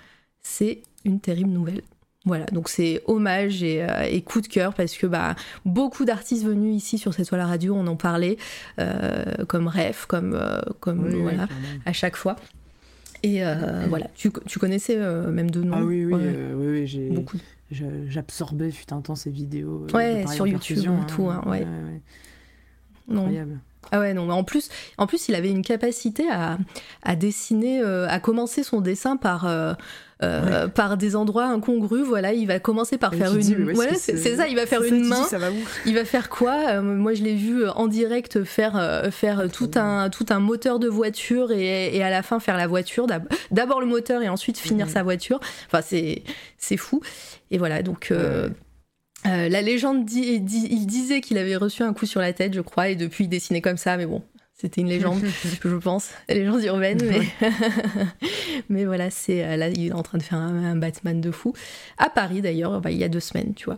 [0.41, 1.81] c'est une terrible nouvelle.
[2.25, 5.35] Voilà, donc c'est hommage et, euh, et coup de cœur parce que bah,
[5.65, 8.37] beaucoup d'artistes venus ici sur cette toile à radio, on en parlait,
[8.79, 11.47] euh, comme Ref, comme, euh, comme Oui, voilà,
[11.85, 12.35] à chaque fois.
[13.23, 15.77] Et euh, voilà, tu, tu connaissais euh, même de nom?
[15.77, 17.09] Ah oui, oui, Ouais, euh, oui, oui, j'ai.
[17.09, 17.37] beaucoup.
[17.71, 19.85] J'absorbais, fut un temps, ces vidéos.
[19.89, 21.65] euh, Ouais, sur YouTube, perfusion, tout, hein, ouais.
[23.07, 23.21] non.
[23.21, 23.59] Incroyable.
[23.91, 26.57] Ah ouais, non, mais en plus, en plus, il avait une capacité à,
[27.03, 29.73] à dessiner, euh, à commencer son dessin par, euh,
[30.21, 32.03] euh, par des endroits incongrus.
[32.05, 33.39] Voilà, il va commencer par Et faire une.
[33.39, 35.23] dis, voilà, c'est ça, il va faire ça, une dis, main.
[35.23, 35.47] Ça va
[35.85, 36.81] Il va faire quoi?
[36.81, 41.51] Moi, je l'ai vu en direct faire, faire tout, un, tout un moteur de voiture
[41.51, 43.07] et, et à la fin faire la voiture.
[43.07, 44.91] D'ab- D'abord le moteur et ensuite finir Mhm.
[44.93, 45.39] sa voiture.
[45.67, 46.23] Enfin, c'est
[46.57, 47.01] c'est fou.
[47.51, 48.09] Et voilà, donc.
[48.11, 48.49] Ouais.
[49.27, 52.53] Euh, la légende dit, dit- il disait qu'il avait reçu un coup sur la tête,
[52.53, 54.23] je crois, et depuis il dessinait comme ça, mais bon,
[54.53, 55.21] c'était une légende,
[55.63, 57.49] je pense, légende urbaine, mais,
[58.69, 61.31] mais voilà, c'est euh, là, il est en train de faire un, un Batman de
[61.31, 61.53] fou,
[61.97, 63.77] à Paris d'ailleurs, bah, il y a deux semaines, tu vois.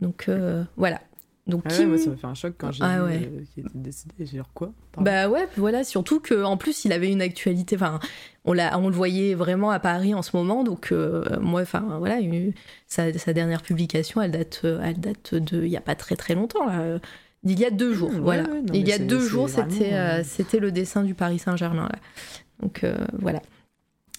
[0.00, 1.00] Donc euh, voilà.
[1.48, 3.30] Donc Ah ouais, moi, ça m'a fait un choc quand j'ai Ah vu ouais.
[3.32, 4.14] euh, qu'il était décédé.
[4.18, 4.70] J'ai dit quoi?
[4.92, 5.10] Pardon.
[5.10, 8.00] Bah ouais, voilà, surtout qu'en plus il avait une actualité, enfin
[8.44, 11.96] on, l'a, on le voyait vraiment à Paris en ce moment, donc euh, moi, enfin
[11.98, 12.52] voilà, une-
[12.86, 16.16] sa, sa dernière publication, elle date, euh, elle date de, il y a pas très
[16.16, 16.98] très longtemps, là, euh,
[17.44, 18.42] d'il y a deux jours, ouais, voilà.
[18.42, 20.22] ouais, non, il y a deux jours, c'était, euh,
[20.60, 21.98] le dessin du Paris Saint-Germain, là.
[22.62, 22.84] Donc
[23.18, 23.40] voilà.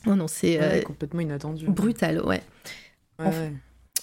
[0.07, 1.67] Non, non, c'est complètement inattendu.
[1.67, 2.41] brutal, ouais.
[3.19, 3.51] Ouais.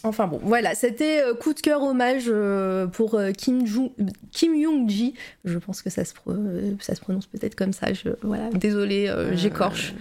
[0.08, 3.90] Enfin bon, voilà, c'était euh, coup de cœur hommage euh, pour euh, Kim, Ju-
[4.30, 5.14] Kim Young-ji.
[5.44, 6.34] Je pense que ça se, pro-
[6.80, 7.92] ça se prononce peut-être comme ça.
[7.92, 9.94] Je, voilà, désolé, Euh, j'écorche.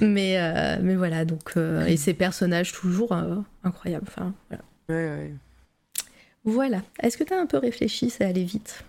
[0.00, 1.52] Mais, euh, mais voilà, donc.
[1.56, 4.06] euh, et ces personnages toujours euh, incroyables.
[4.08, 4.64] Enfin, voilà.
[4.88, 5.32] Ouais, ouais.
[6.44, 6.82] Voilà.
[7.02, 8.10] Est-ce que tu as un peu réfléchi?
[8.10, 8.84] Ça allait vite.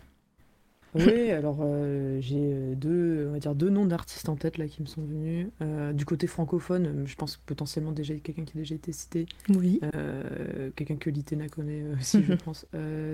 [0.96, 4.68] Oui, alors euh, j'ai euh, deux, on va dire deux noms d'artistes en tête là
[4.68, 5.48] qui me sont venus.
[5.62, 9.80] Euh, du côté francophone, je pense potentiellement déjà quelqu'un qui a déjà été cité, Oui.
[9.96, 12.66] euh, quelqu'un que l'Itena connaît aussi, je pense.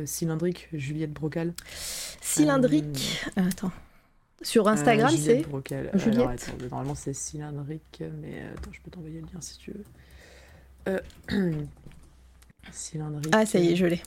[0.05, 1.53] Cylindrique, Juliette Brocal.
[2.21, 3.25] Cylindrique.
[3.35, 3.71] Attends.
[4.41, 5.17] Sur Instagram, c'est.
[5.17, 5.87] Juliette Brocal.
[5.89, 6.27] Alors, Juliette.
[6.29, 9.83] attends, normalement c'est cylindrique, mais attends, je peux t'envoyer le lien si tu veux.
[12.71, 13.33] Cylindrique.
[13.35, 14.01] Ah, ça y est, je l'ai.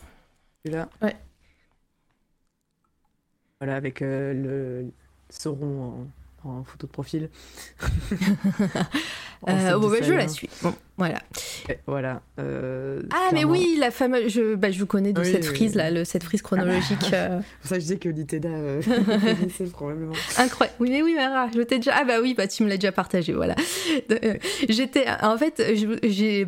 [0.64, 0.88] Celui-là.
[1.02, 1.16] Ouais.
[3.60, 4.32] Voilà, avec euh,
[4.84, 4.90] le
[5.30, 6.06] Sauron
[6.44, 7.28] en, en photo de profil.
[9.48, 10.50] Euh, bon, bah, je la suis.
[10.64, 11.20] Bon, voilà.
[11.68, 12.22] Ouais, Voilà.
[12.40, 13.52] euh, Ah, mais clairement.
[13.52, 14.32] oui, la fameuse.
[14.32, 15.76] Je, bah, je vous connais de Oui, cette oui, frise, oui.
[15.76, 17.12] là, le, cette frise chronologique.
[17.12, 18.82] euh, C'est pour ça je disais que l'Iteda euh,
[19.36, 20.12] connaissait probablement.
[20.38, 20.76] Incroyable.
[20.80, 21.92] Oui, mais oui, Mara, je t'ai déjà.
[21.94, 23.54] Ah, bah oui, bah tu me l'as déjà partagé, voilà.
[24.10, 24.34] Euh,
[24.68, 25.04] J'étais.
[25.22, 25.62] En fait,
[26.02, 26.44] j'ai.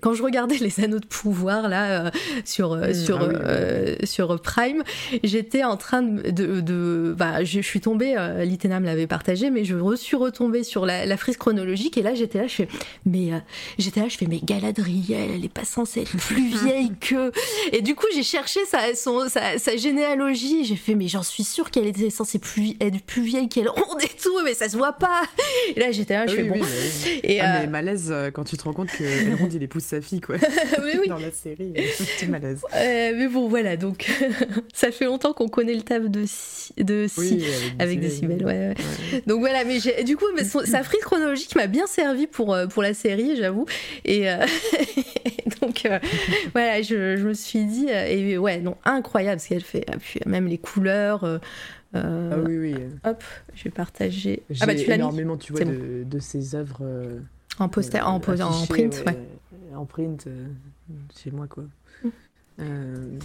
[0.00, 2.10] Quand je regardais les anneaux de pouvoir là euh,
[2.44, 4.82] sur euh, Mm, sur ah oui, euh, sur Prime,
[5.22, 8.14] j'étais en train de, de, de- bah je, je suis tombée,
[8.44, 12.02] Litena me l'avait partagé, mais je re- suis retombée sur la, la frise chronologique et
[12.02, 12.68] là j'étais là, je fais
[13.06, 13.30] mais
[13.78, 17.32] j'étais là, je fais mais Galadriel, elle est pas censée être plus vieille que
[17.72, 21.44] et du coup j'ai cherché sa son sa, sa généalogie, j'ai fait mais j'en suis
[21.44, 24.76] sûre qu'elle était censée plus être plus vieille qu'elle ronde et tout, mais ça se
[24.76, 25.22] voit pas.
[25.76, 26.60] Et là j'étais là, je Ah fais bon.
[27.22, 30.20] Et Ah, mais malaise quand tu te rends compte que Elrond il épouse sa fille
[30.20, 30.36] quoi.
[30.82, 31.08] oui, oui.
[31.08, 31.72] Dans la série,
[32.18, 32.60] petit malaise.
[32.74, 34.08] Euh, mais bon, voilà, donc
[34.74, 36.72] ça fait longtemps qu'on connaît le taf de Si.
[36.78, 37.18] De si.
[37.20, 37.44] Oui,
[37.78, 38.74] Avec Décibel, ouais, ouais.
[39.12, 39.22] Ouais.
[39.26, 42.66] Donc voilà, mais du coup, mais son- sa frise chronologique m'a bien servi pour, euh,
[42.66, 43.66] pour la série, j'avoue.
[44.04, 44.36] Et euh,
[45.60, 45.98] donc euh,
[46.52, 49.84] voilà, je, je me suis dit, euh, et ouais, non, incroyable ce qu'elle fait.
[50.00, 51.24] Puis même les couleurs.
[51.24, 51.38] euh,
[51.96, 52.74] euh, Ah oui, oui.
[53.04, 53.22] Hop,
[53.54, 54.42] je vais partager.
[54.60, 55.72] Ah bah tu énormément, tu vois, C'est bon.
[55.72, 56.78] de, de ses œuvres.
[56.82, 57.18] euh,
[57.58, 59.18] en poster, euh, en, print, ouais.
[59.76, 60.46] En print, euh,
[61.16, 61.64] chez moi, quoi.
[62.04, 62.08] Mm.
[62.60, 63.18] Euh,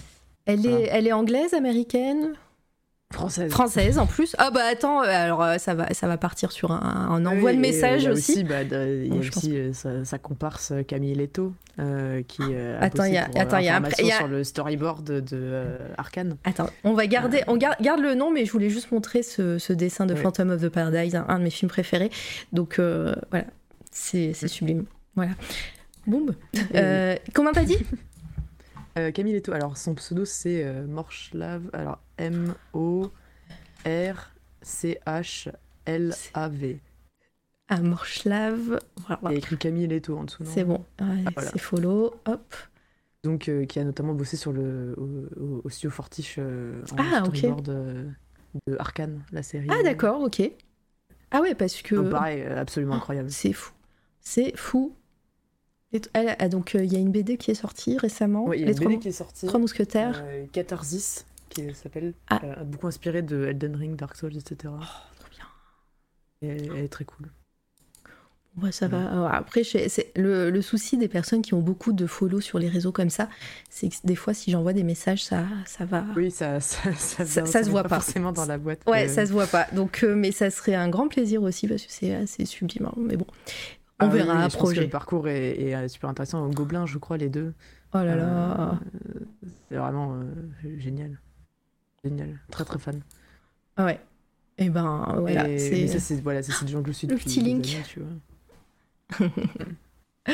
[0.46, 2.34] Elle, est, elle est anglaise, américaine?
[3.14, 3.52] Française.
[3.52, 4.36] Française en plus.
[4.40, 7.52] Ah bah attends, euh, alors ça va, ça va partir sur un, un Ah envoi
[7.52, 8.44] oui, de et, euh, messages il y a aussi.
[8.44, 12.42] bah, de- il y a Bon, aussi euh, sa, sa comparse Camille Leto euh, qui
[12.42, 15.04] euh, a Attends, bossé il y a- pour, attends, y a a- sur le storyboard
[15.06, 16.36] de euh, Arkane.
[16.46, 19.60] Attends, on va garder, on garde, garde le nom, mais je voulais juste montrer ce,
[19.60, 20.16] ce dessin de.
[20.16, 22.10] Phantom of the Paradise, un, un de mes films préférés.
[22.54, 23.46] Donc euh, voilà,
[23.92, 24.86] c'est c'est sublime.
[25.16, 25.32] Voilà.
[26.08, 26.34] Boum.
[26.76, 27.78] Euh, comment t'as dit
[28.98, 32.00] Euh, Camille Leto, alors son pseudo c'est euh, Morchlav, alors
[35.86, 36.80] M-O-R-C-H-L-A-V.
[37.68, 38.80] Ah, Morchlav.
[39.08, 40.44] Voilà, Il y a écrit Camille Leto en dessous.
[40.44, 40.52] non?
[40.54, 40.86] C'est bon.
[41.02, 41.50] Ouais, Ah, voilà.
[41.52, 42.14] C'est follow.
[42.26, 42.56] Hop.
[43.24, 45.04] Donc, euh, qui a notamment bossé sur le, au,
[45.44, 47.36] au- au studio Fortiche euh, en Ah, ok.
[47.36, 48.08] storyboard euh,
[48.68, 49.68] de Arkane, la série.
[49.72, 50.42] Ah d'accord, ok.
[51.32, 53.32] Ah ouais, parce que Donc, pareil, absolument incroyable.
[53.32, 53.74] c'est fou.
[54.22, 54.96] C'est fou.
[56.14, 58.46] Elle- ah, donc euh, il y a une BD qui est sortie récemment.
[58.46, 59.46] Ouais, il y a Les une trois, BD qui est sortie.
[59.48, 60.22] Trois mousquetaires.
[60.26, 62.14] euh, Catharsis, qui s'appelle.
[62.30, 62.40] Ah.
[62.44, 64.74] euh, beaucoup inspiré de Elden Ring, Dark Souls, etc.
[64.76, 64.84] Oh,
[65.20, 65.46] trop bien.
[66.42, 67.30] Et elle, elle est très cool.
[68.62, 69.12] Ouais, ça va.
[69.12, 69.64] Alors, après,
[70.16, 73.28] le, le souci des personnes qui ont beaucoup de follow sur les réseaux comme ça,
[73.70, 76.06] c'est que des fois, si j'envoie des messages, ça, ça va.
[76.16, 78.00] Oui, ça, ça, ça, Ça- vient- ça se voit pas.
[78.00, 78.80] forcément dans la boîte.
[78.88, 79.68] Ouais, euh, ça se voit pas.
[79.74, 82.86] Donc, euh, mais ça serait un grand plaisir aussi parce que c'est assez sublime.
[82.86, 82.94] hein.
[82.98, 83.28] Mais bon,
[84.00, 84.82] on ah verra oui, un projet.
[84.82, 86.48] le parcours est, est, euh, super intéressant.
[86.50, 87.54] Gobelin, je crois, les deux.
[87.94, 88.80] Oh là Euh, là.
[89.70, 90.24] C'est vraiment euh,
[90.80, 91.20] génial.
[92.04, 93.00] Génial, très très fan.
[93.78, 94.00] Ah ouais.
[94.58, 97.08] Et ben voilà, Et- c'est mais ça, c'est voilà, c'est des gens que je suis
[97.08, 97.66] Le depuis petit des link.
[97.68, 98.00] années, tu
[99.20, 99.30] vois.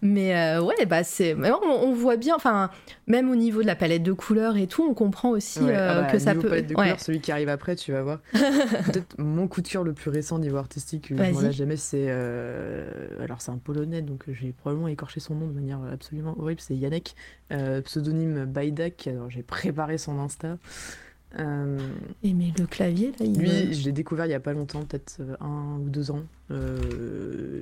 [0.00, 1.34] Mais euh, ouais, bah c'est.
[1.34, 2.70] On, on voit bien, enfin,
[3.08, 5.88] même au niveau de la palette de couleurs et tout, on comprend aussi Ouais, euh,
[5.98, 6.48] ah bah, que ça peut.
[6.48, 6.94] palette de ouais.
[6.98, 8.20] celui qui arrive après, tu vas voir.
[8.32, 11.32] Peut-être mon coup de cœur le plus récent niveau artistique, Vas-y.
[11.32, 12.06] voilà, jamais, c'est.
[12.08, 12.88] euh,
[13.22, 16.60] Alors, c'est un polonais, donc j'ai probablement écorché son nom de manière absolument horrible.
[16.60, 17.16] C'est Yannick,
[17.84, 19.06] pseudonyme Baidak.
[19.08, 20.58] Alors, j'ai préparé son Insta.
[21.38, 21.76] Euh,
[22.22, 24.82] Et mais le clavier là, il lui, je l'ai découvert il y a pas longtemps,
[24.84, 26.22] peut-être un ou deux ans.
[26.50, 27.60] Euh,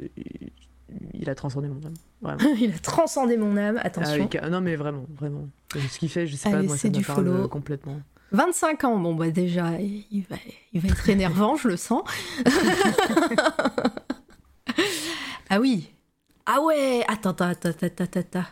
[1.15, 1.95] il- a transcendé mon âme.
[2.21, 2.55] Vraiment.
[2.61, 3.77] il a transcendé mon âme.
[3.79, 4.29] Ah Attention.
[4.33, 5.49] ca- non, mais vraiment, vraiment.
[5.75, 7.49] Ce qu'il fait, je sais pas, moi, me du parle follow.
[7.49, 8.01] complètement.
[8.33, 10.37] 25 ans, bon bah déjà, il va,
[10.73, 12.03] il va être énervant, je le sens.
[15.49, 15.91] ah oui.
[16.45, 17.05] Ah ouais.
[17.09, 18.45] Attends, attends, attends, attends, attends, attends.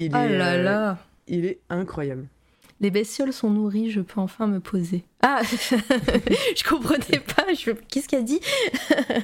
[0.00, 0.98] Il Oh est, là euh, là.
[1.26, 2.26] Il est incroyable.
[2.80, 5.04] Les bestioles sont nourries, je peux enfin me poser.
[5.22, 7.52] Ah, je comprenais pas.
[7.52, 7.72] Je...
[7.72, 8.40] Qu'est-ce qu'elle dit?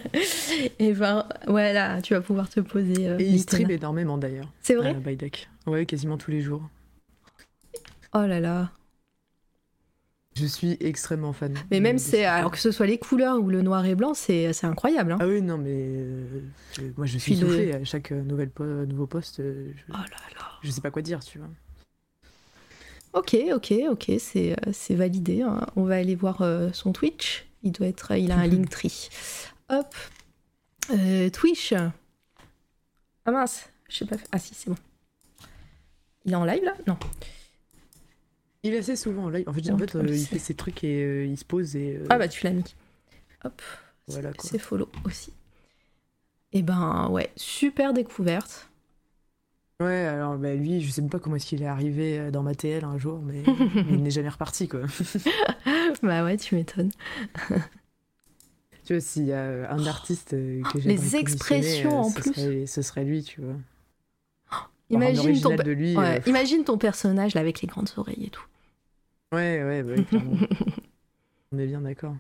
[0.81, 3.09] Et ben, voilà, tu vas pouvoir te poser.
[3.09, 4.51] euh, Et il stream énormément d'ailleurs.
[4.61, 4.91] C'est vrai?
[4.97, 5.49] Euh, Baidak.
[5.67, 6.69] Ouais, quasiment tous les jours.
[8.13, 8.71] Oh là là.
[10.37, 11.55] Je suis extrêmement fan.
[11.71, 14.15] Mais même c'est, ce- alors que ce soit les couleurs ou le noir et blanc,
[14.15, 15.13] c'est, c'est incroyable.
[15.13, 15.19] Hein.
[15.21, 16.41] Ah oui, non, mais euh,
[16.97, 19.37] moi je suis soufflé à chaque euh, nouvelle po- nouveau poste.
[19.41, 20.47] Je, Oh là là.
[20.65, 21.47] je sais pas quoi dire, tu vois.
[23.15, 25.43] Ok, ok, ok, c'est, euh, c'est validé.
[25.43, 25.67] hein.
[25.77, 27.47] On va aller voir euh, son Twitch.
[27.63, 29.09] Il doit être, il a un Linktree.
[29.71, 29.95] Hop.
[30.91, 31.73] Euh, Twitch.
[31.73, 34.17] Ah mince, je sais pas.
[34.33, 34.77] Ah si, c'est bon.
[36.27, 36.75] Il est en live là?
[36.87, 36.99] Non.
[38.63, 39.49] Il est assez souvent en live.
[39.49, 41.77] En fait, en fait euh, il c'est- fait ses trucs et euh, il se pose
[41.77, 41.97] et.
[41.97, 42.65] euh, Ah bah tu l'as mis.
[43.45, 43.63] Hop.
[44.09, 45.33] Voilà, C'est- follow aussi.
[46.53, 48.69] Et ben ouais, super découverte.
[49.81, 52.43] Ouais, alors bah, lui, je sais même pas comment est-ce qu'il est arrivé euh, dans
[52.43, 53.43] ma TL un jour, mais
[53.91, 54.83] il n'est jamais reparti, quoi.
[56.03, 56.91] bah ouais, tu m'étonnes.
[58.85, 61.99] Tu vois, s'il y a euh, un artiste euh, que Les j'aimerais expressions, commissionner, euh,
[61.99, 62.33] en ce plus.
[62.35, 63.55] Serait, ce serait lui, tu vois.
[64.91, 65.97] Imagine ton, original pe- de lui.
[65.97, 68.45] ouais, euh, imagine ton personnage là avec les grandes oreilles et tout.
[69.33, 70.37] Ouais, ouais, bah oui, clairement.
[71.53, 72.15] On est bien d'accord.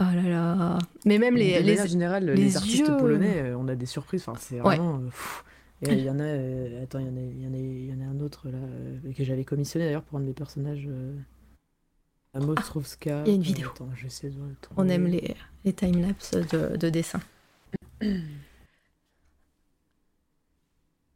[0.00, 0.78] Oh là là.
[1.04, 1.70] Mais même les, de les...
[1.72, 2.96] manière générale, les, les artistes yeux.
[2.96, 4.22] polonais, on a des surprises.
[4.26, 4.76] Enfin, c'est Ouais.
[4.76, 4.98] vraiment.
[5.00, 5.44] pff.
[5.82, 6.22] Et Il y en a.
[6.22, 8.20] euh, attends, il y en a, il y en a, il y en a un
[8.20, 10.86] autre là euh, que j'avais commissionné d'ailleurs pour un de mes personnages.
[10.88, 11.14] Euh,
[12.34, 13.18] à Mostrovska.
[13.20, 13.70] Ah, il y a une vidéo.
[13.70, 15.34] Attends, j'essaie de le on aime les,
[15.64, 17.20] les timelapses de, de dessin.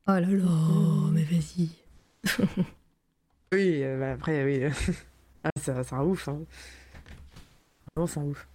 [0.09, 1.71] Oh là là, mais vas-y.
[3.53, 4.63] Oui, euh, bah, après, oui.
[5.45, 6.29] ah, c'est c'est un ouf.
[6.29, 6.41] Hein.
[7.97, 8.47] Vraiment, c'est un ouf.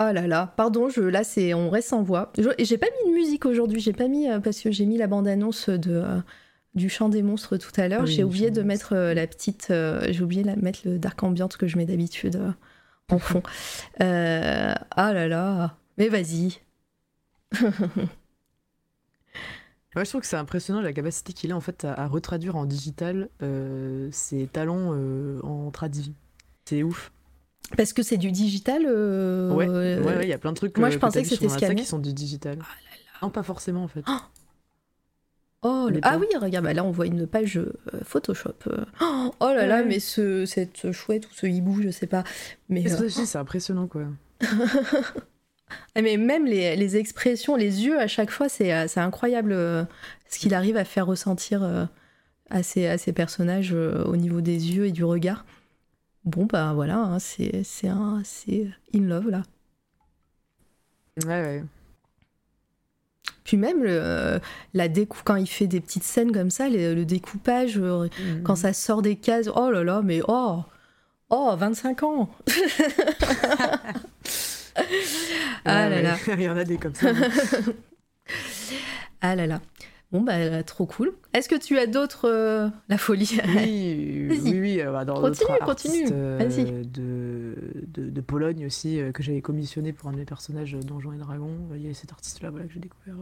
[0.00, 2.32] Oh là là, pardon, je, là c'est on reste sans voix.
[2.58, 5.06] J'ai pas mis de musique aujourd'hui, j'ai pas mis euh, parce que j'ai mis la
[5.06, 6.20] bande-annonce de euh,
[6.74, 8.00] du chant des monstres tout à l'heure.
[8.02, 10.98] Ah oui, j'ai oublié de mettre euh, la petite, euh, j'ai oublié de mettre le
[10.98, 12.50] dark ambient que je mets d'habitude euh,
[13.10, 13.42] en fond.
[14.00, 16.60] Euh, ah là là, mais vas-y.
[19.94, 22.56] Ouais, je trouve que c'est impressionnant la capacité qu'il a en fait à, à retraduire
[22.56, 26.14] en digital euh, ses talents euh, en tradi.
[26.64, 27.12] C'est ouf.
[27.76, 28.82] Parce que c'est du digital.
[28.86, 30.76] euh, Ouais, ouais, ouais, il y a plein de trucs.
[30.78, 31.74] moi, euh, je pensais t'as que c'était scanné.
[31.82, 32.58] qui sont du digital.
[33.22, 34.04] Non, pas forcément en fait.
[35.64, 37.72] Oh, le- Mais ah oui, regarde, bah là on voit une page euh,
[38.04, 38.54] Photoshop.
[38.66, 38.84] euh.
[39.00, 42.24] Oh, oh là là, mais ce, cette chouette ou ce hibou, je sais pas.
[42.68, 44.02] Mais, euh, c'est impressionnant quoi.
[45.94, 49.84] Ah, Mais même les, les expressions, les yeux à chaque fois, c'est euh, incroyable euh,
[50.28, 51.84] ce qu'il arrive à faire ressentir euh,
[52.50, 52.62] à, à
[52.98, 55.46] ses personnages euh, au niveau des yeux et du regard.
[56.24, 59.42] Bon, bah voilà, hein, c'est c'est un- c'est in love là.
[61.24, 61.64] Ouais, ouais.
[63.44, 64.38] Puis même le, euh,
[64.72, 68.42] la décou quand il fait des petites scènes comme ça, le, le découpage, euh, Mhm.
[68.44, 70.62] quand ça sort des cases, oh là là, mais oh,
[71.28, 72.30] oh, 25 ans.
[75.64, 76.02] ah Ouais, là ouais.
[76.02, 76.16] là.
[76.28, 77.08] Il y en a des comme ça.
[79.24, 79.60] Ah là là.
[80.12, 81.14] Bon, bah, trop cool.
[81.32, 82.28] Est-ce que tu as d'autres.
[82.28, 83.40] euh, La folie?
[83.56, 84.80] Oui, oui, oui.
[84.82, 86.06] euh, bah, dans Continue, continue.
[86.12, 86.64] euh, Vas-y.
[86.86, 87.54] De,
[87.86, 91.56] de, de Pologne aussi, que j'avais commissionné pour un de mes personnages Donjons et Dragons.
[91.74, 93.14] Il y a cet artiste-là voilà, que j'ai découvert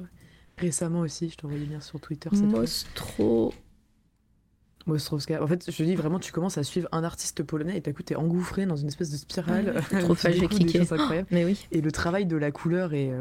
[0.59, 1.31] récemment aussi.
[1.31, 2.61] Je t'envoyais bien sur Twitter cette fois.
[2.61, 3.55] Mostro.
[4.87, 5.43] Mostrovska.
[5.43, 7.93] En fait, je te dis vraiment, tu commences à suivre un artiste polonais et d'un
[7.93, 9.85] coup, t'es engouffré dans une espèce de spirale.
[9.93, 10.81] Ouais, trop des cliqué.
[10.81, 11.29] incroyables.
[11.31, 11.67] Mais oui.
[11.71, 13.13] Et le travail de la couleur est.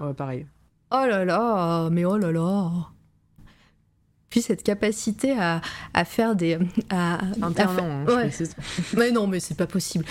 [0.00, 0.46] euh, pareil.
[0.92, 2.70] Oh là là, mais oh là là.
[4.28, 5.60] Puis cette capacité à,
[5.92, 6.58] à faire des.
[6.88, 8.30] À, hein, ouais.
[8.96, 10.06] Mais non, mais c'est pas possible.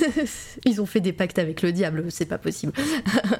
[0.66, 2.74] Ils ont fait des pactes avec le diable, c'est pas possible.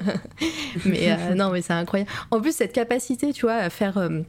[0.85, 2.09] mais euh, non, mais c'est incroyable.
[2.31, 3.97] En plus, cette capacité, tu vois, à faire.
[3.99, 4.21] euh,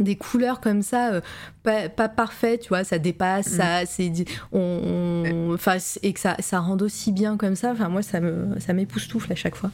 [0.00, 1.20] des couleurs comme ça, euh,
[1.62, 3.56] pas, pas parfaites, tu vois, ça dépasse, Mm.
[3.56, 4.12] ça, c'est,
[4.50, 5.56] on,
[6.02, 7.72] et que ça, ça rende aussi bien comme ça.
[7.72, 9.70] Enfin, moi, ça me, ça m'époustoufle à chaque fois.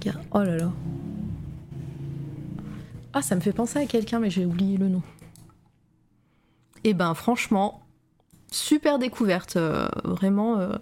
[0.00, 0.72] Regarde, oh là là.
[3.12, 5.02] Ah, ça me fait penser à quelqu'un, mais j'ai oublié le nom.
[6.84, 7.82] Et ben, franchement,
[8.50, 10.58] super découverte, euh, vraiment.
[10.58, 10.76] euh,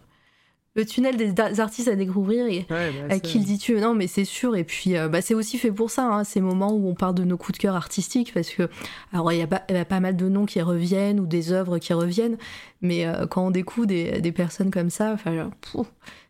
[0.74, 4.06] le tunnel des artistes à découvrir et Ouais, bah, à qui le dis-tu Non, mais
[4.06, 4.54] c'est sûr.
[4.54, 7.16] Et puis, euh, bah, c'est aussi fait pour ça, hein, ces moments où on parle
[7.16, 8.68] de nos coups de cœur artistiques, parce que,
[9.12, 11.26] alors, il y, a pas- il y a pas mal de noms qui reviennent ou
[11.26, 12.36] des œuvres qui reviennent,
[12.80, 15.50] mais quand on découvre des, des personnes comme ça, enfin,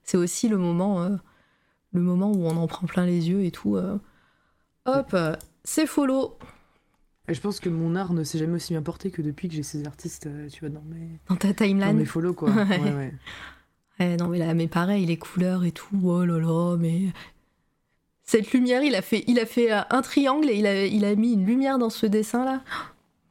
[0.04, 1.10] c'est aussi le moment,
[1.92, 3.76] le moment où on en prend plein les yeux et tout.
[3.76, 3.98] euh.
[4.86, 5.34] Hop, euh,
[5.64, 6.38] c'est follow
[7.28, 9.54] Et je pense que mon art ne s'est jamais aussi bien porté que depuis que
[9.54, 11.96] j'ai ces artistes, euh, tu vois, dans mes, dans ta dans timeline.
[11.96, 12.50] mes follow, quoi.
[12.54, 12.78] Ouais.
[12.80, 13.12] Ouais,
[14.00, 14.16] ouais.
[14.16, 17.12] Non, mais là, mais pareil, les couleurs et tout, oh là là, mais.
[18.24, 21.14] Cette lumière, il a fait, il a fait un triangle et il a, il a
[21.16, 22.62] mis une lumière dans ce dessin-là.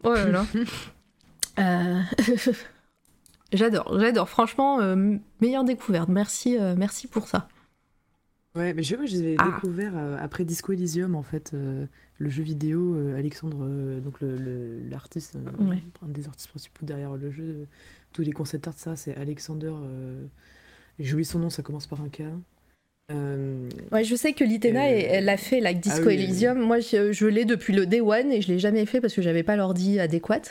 [0.04, 0.46] Oh là là.
[1.60, 2.02] Euh,
[3.54, 4.30] j'adore, j'adore.
[4.30, 6.08] Franchement, euh, meilleure découverte.
[6.10, 7.48] Merci, euh, merci pour ça.
[8.58, 9.46] Ouais, mais je sais pas, je les ai Ah.
[9.54, 11.86] découverts euh, après Disco Elysium, en fait, euh,
[12.18, 15.78] le jeu vidéo, euh, Alexandre, euh, donc le- le- l'artiste, Ouais.
[16.04, 17.68] un des artistes principaux derrière le jeu,
[18.14, 19.72] tous les concept art, ça, c'est Alexander,
[21.00, 22.24] j'ai oublié son nom, ça commence par un K.
[23.92, 26.60] Ouais, je sais que Litena, elle, l'a fait, like Disco oui, Elysium.
[26.60, 29.22] Moi, je, je l'ai depuis le Day One et je l'ai jamais fait parce que
[29.22, 30.42] j'avais pas l'ordi adéquat.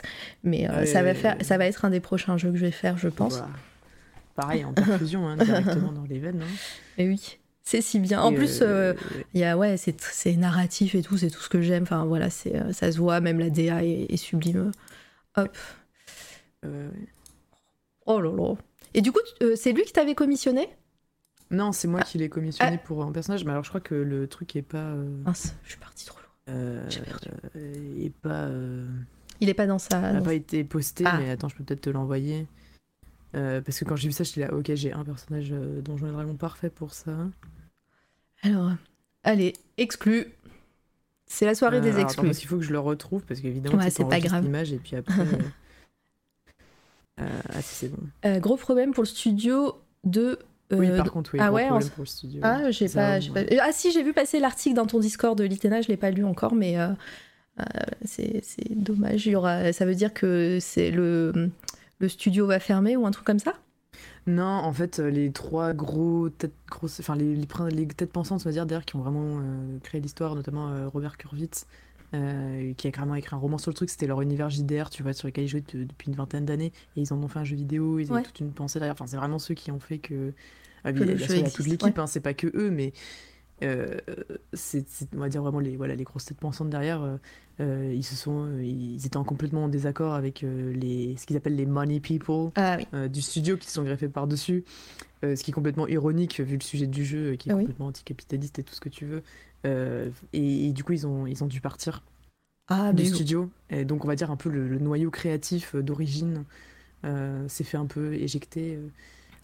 [0.43, 2.97] Mais ça, va faire, ça va être un des prochains jeux que je vais faire,
[2.97, 3.33] je pense.
[3.37, 3.49] voilà.
[4.35, 6.41] Pareil, en perfusion, hein, directement dans les veines.
[6.41, 6.55] hein.
[6.97, 7.37] Et oui,
[7.69, 8.21] c'est si bien.
[8.21, 8.93] En Et, plus, euh, euh,
[9.33, 11.83] Il y a, ouais, c'est, c'est narratif et tout, c'est tout ce que j'aime.
[11.83, 14.71] Enfin, voilà, c'est, euh, ça se voit, même la DA est, est sublime.
[15.35, 15.55] Hop.
[16.65, 16.89] euh,
[18.05, 18.53] Oh là là.
[18.93, 19.19] Et du coup,
[19.55, 20.69] c'est lui qui t'avait commissionné?
[21.51, 22.85] Non, c'est moi qui l'ai commissionné Ah.
[22.85, 24.93] pour un personnage, mais alors je crois que le truc est pas.
[25.25, 26.83] Mince, je suis partie trop loin.
[26.89, 27.27] J'ai perdu.
[28.01, 28.49] est pas.
[29.41, 29.99] Il est pas dans sa.
[29.99, 31.17] n'a dans- pas été posté, Ah.
[31.19, 32.47] mais attends, je peux peut-être te l'envoyer.
[33.35, 36.07] Euh, parce que quand j'ai vu ça, j'étais là, ok, j'ai un personnage euh, Donjons
[36.07, 37.11] et Dragons parfait pour ça.
[38.43, 38.71] Alors,
[39.23, 40.27] allez, exclu.
[41.25, 42.31] C'est la soirée Euh, des attends, exclus.
[42.31, 44.43] qu'il faut que je le retrouve, parce qu'évidemment, Ouais, c'est pas grave.
[44.43, 45.13] l'image et puis après.
[45.21, 45.25] euh,
[47.21, 47.97] euh, ah, si, c'est bon.
[48.25, 50.39] Euh, gros problème pour le studio de.
[50.71, 52.39] oui, par contre, oui, ah ouais, problème pour le studio.
[52.43, 53.45] Ah, j'ai pas, j'ai ouais.
[53.45, 56.11] pas- Ah si, j'ai vu passer l'article dans ton Discord de l'Itena, je l'ai pas
[56.11, 56.77] lu encore, mais
[58.05, 59.25] c'est c'est dommage.
[59.25, 61.49] Il y aura, ça veut dire que c'est le
[61.99, 63.55] le studio va fermer ou un truc comme ça?
[64.27, 68.41] Non, en fait, euh, les trois gros têtes grosses, enfin les, les, les têtes pensantes,
[68.41, 71.65] on va dire, d'ailleurs, qui ont vraiment euh, créé l'histoire, notamment euh, Robert Kurwitz,
[72.13, 73.89] euh, qui a carrément écrit un roman sur le truc.
[73.89, 76.71] C'était leur univers JDR, tu vois, sur lequel ils jouaient de- depuis une vingtaine d'années,
[76.95, 77.99] et ils en ont fait un jeu vidéo.
[77.99, 78.23] Ils ont Ouais.
[78.23, 78.93] toute une pensée derrière.
[78.93, 80.33] Enfin, c'est vraiment ceux qui ont fait que.
[80.83, 82.93] Ah, Que il y a existe, toute l'équipe, hein, c'est pas que eux, mais
[83.63, 83.97] euh,
[84.53, 87.01] c'est, on va dire vraiment les, voilà, les grosses têtes pensantes derrière.
[87.01, 87.17] euh,
[87.59, 91.55] euh, ils se sont, ils étaient en complètement en désaccord avec les, ce qu'ils appellent
[91.55, 93.09] les money people Ah oui.
[93.09, 94.63] du studio qui se sont greffés par-dessus,
[95.23, 97.63] ce qui est complètement ironique vu le sujet du jeu, qui est Ah oui.
[97.63, 99.23] complètement anticapitaliste et tout ce que tu veux.
[100.33, 102.03] Et, et du coup, ils ont, ils ont dû partir
[102.67, 103.49] Ah du studio.
[103.71, 106.43] Et donc, on va dire un peu le, le noyau créatif d'origine
[107.47, 108.77] s'est fait un peu éjecter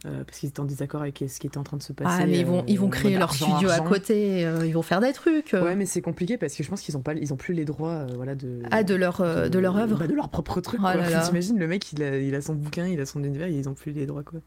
[0.05, 2.23] euh, parce qu'ils étaient en désaccord avec ce qui était en train de se passer.
[2.23, 4.65] ah mais ils vont euh, ils vont en créer leur argent, studio à côté, euh,
[4.65, 5.53] ils vont faire des trucs.
[5.53, 7.65] Ouais, mais c'est compliqué parce que je pense qu'ils ont pas, ils ont plus les
[7.65, 8.61] droits, voilà, de.
[8.71, 9.97] Ah de leur de leur œuvre.
[9.97, 10.81] bah, de leur propre truc.
[10.83, 10.87] Oh.
[11.25, 13.69] T'imagines, le mec, il a, il a son bouquin, il a son univers, et ils
[13.69, 14.39] ont plus les droits, quoi.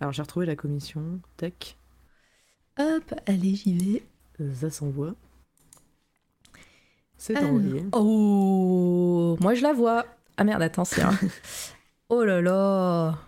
[0.00, 1.02] Alors, j'ai retrouvé la commission,
[1.36, 1.76] tech,
[2.78, 4.02] Hop, allez j'y vais.
[4.54, 5.14] ça s'envoie.
[7.16, 7.84] C'est envoyé.
[7.92, 10.04] Oh, moi je la vois.
[10.36, 11.18] Ah merde, attends, c'est un...
[12.08, 13.18] Oh là là.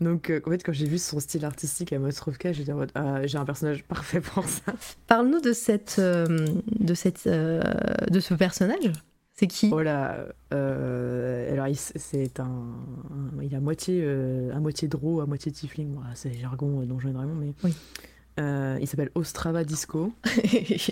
[0.00, 3.26] Donc, euh, en fait, quand j'ai vu son style artistique à Mostrovka, j'ai dit ah,
[3.26, 4.72] j'ai un personnage parfait pour ça.
[5.06, 6.46] Parle-nous de cette euh,
[6.80, 7.62] de cette euh,
[8.10, 8.92] de ce personnage.
[9.36, 9.68] C'est qui?
[9.68, 10.26] Voilà.
[10.52, 15.50] euh, alors, il- c'est un, un- Il a moitié, euh, à moitié draw, à moitié
[15.50, 15.92] tiefling.
[15.94, 17.52] Voilà, c'est jargon euh, Donjons et Dragons, mais.
[17.64, 17.74] Oui.
[18.40, 20.12] Euh, il s'appelle Ostrava Disco.
[20.24, 20.90] je,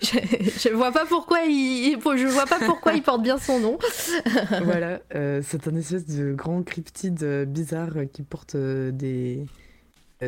[0.00, 3.78] je vois pas pourquoi il je vois pas pourquoi il porte bien son nom.
[4.64, 9.44] voilà, euh, c'est un espèce de grand cryptide euh, bizarre qui porte des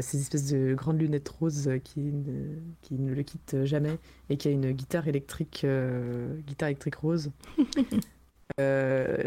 [0.01, 4.47] ces espèces de grandes lunettes roses qui ne, qui ne le quittent jamais et qui
[4.47, 7.31] a une guitare électrique euh, guitare électrique rose.
[8.59, 9.23] Euh,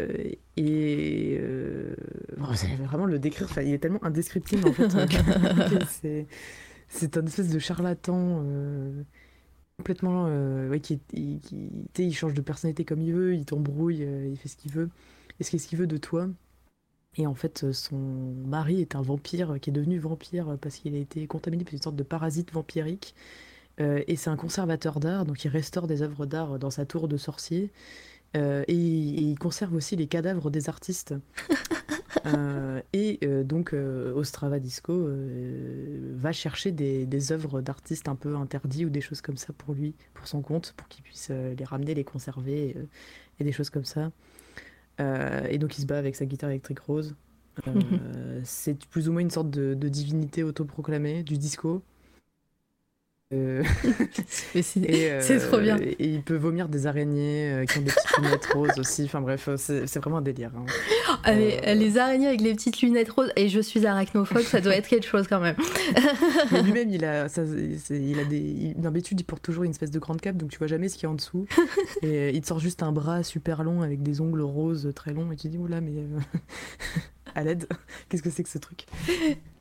[0.58, 1.96] et euh,
[2.36, 4.94] bon, vous allez vraiment le décrire, enfin, il est tellement indescriptible en fait.
[6.94, 8.42] C'est un espèce de charlatan.
[8.44, 9.02] euh,
[9.78, 10.26] complètement.
[10.28, 14.48] euh, ouais, qui, il, change de personnalité comme il veut, il t'embrouille, euh, il fait
[14.48, 14.90] ce qu'il veut.
[15.40, 16.28] Et ce qu'il veut de toi.
[17.16, 17.96] Et en fait, son
[18.46, 21.82] mari est un vampire qui est devenu vampire parce qu'il a été contaminé par une
[21.82, 23.14] sorte de parasite vampirique.
[23.78, 27.16] Et c'est un conservateur d'art, donc il restaure des œuvres d'art dans sa tour de
[27.16, 27.72] sorcier.
[28.34, 31.14] Et il conserve aussi les cadavres des artistes.
[32.26, 35.08] Euh, et euh, donc, euh, Ostrava Disco
[36.14, 39.74] va chercher des, des œuvres d'artistes un peu interdits ou des choses comme ça pour
[39.74, 42.76] lui, pour son compte, pour qu'il puisse les ramener, les conserver
[43.40, 44.10] et des choses comme ça.
[44.98, 47.14] Et donc, il se bat avec sa guitare électrique rose.
[48.44, 51.82] C'est plus ou moins une sorte de, de divinité autoproclamée du disco.
[53.34, 53.62] Euh,
[54.62, 55.76] c'est et, euh, trop bien.
[55.80, 59.04] Et il peut vomir des araignées euh, qui ont des petites lunettes roses aussi.
[59.04, 60.52] Enfin bref, euh, c'est vraiment un délire.
[60.56, 60.64] hein.
[61.24, 64.60] Ah, mais, euh, les araignées avec les petites lunettes roses, et je suis arachnophobe, ça
[64.60, 65.56] doit être quelque chose quand même.
[66.52, 67.42] Mais lui-même, il a, ça,
[67.78, 68.38] c'est- il a des.
[68.38, 70.94] il- D'habitude, il porte toujours une espèce de grande cape, donc tu vois jamais ce
[70.94, 71.46] qu'il y a en dessous.
[72.02, 75.12] Et euh, il te sort juste un bras super long avec des ongles roses très
[75.12, 75.92] longs, et tu dis, oula, mais.
[75.96, 76.18] euh,
[77.34, 77.66] à l'aide,
[78.08, 78.86] qu'est-ce que c'est que ce truc?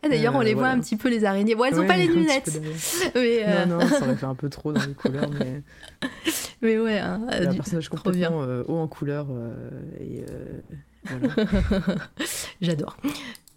[0.03, 1.55] Ah, D'ailleurs, on Euh, les voit un petit peu, les araignées.
[1.55, 2.59] Bon, elles ont Ouais, pas les lunettes.
[3.15, 5.61] Mais, euh, Non, non, ça aurait fait un peu trop dans les couleurs, mais
[6.61, 9.27] mais ouais, hein, euh, un personnage complètement haut en couleur.
[9.99, 10.23] et
[11.05, 11.33] voilà.
[12.61, 12.97] J'adore.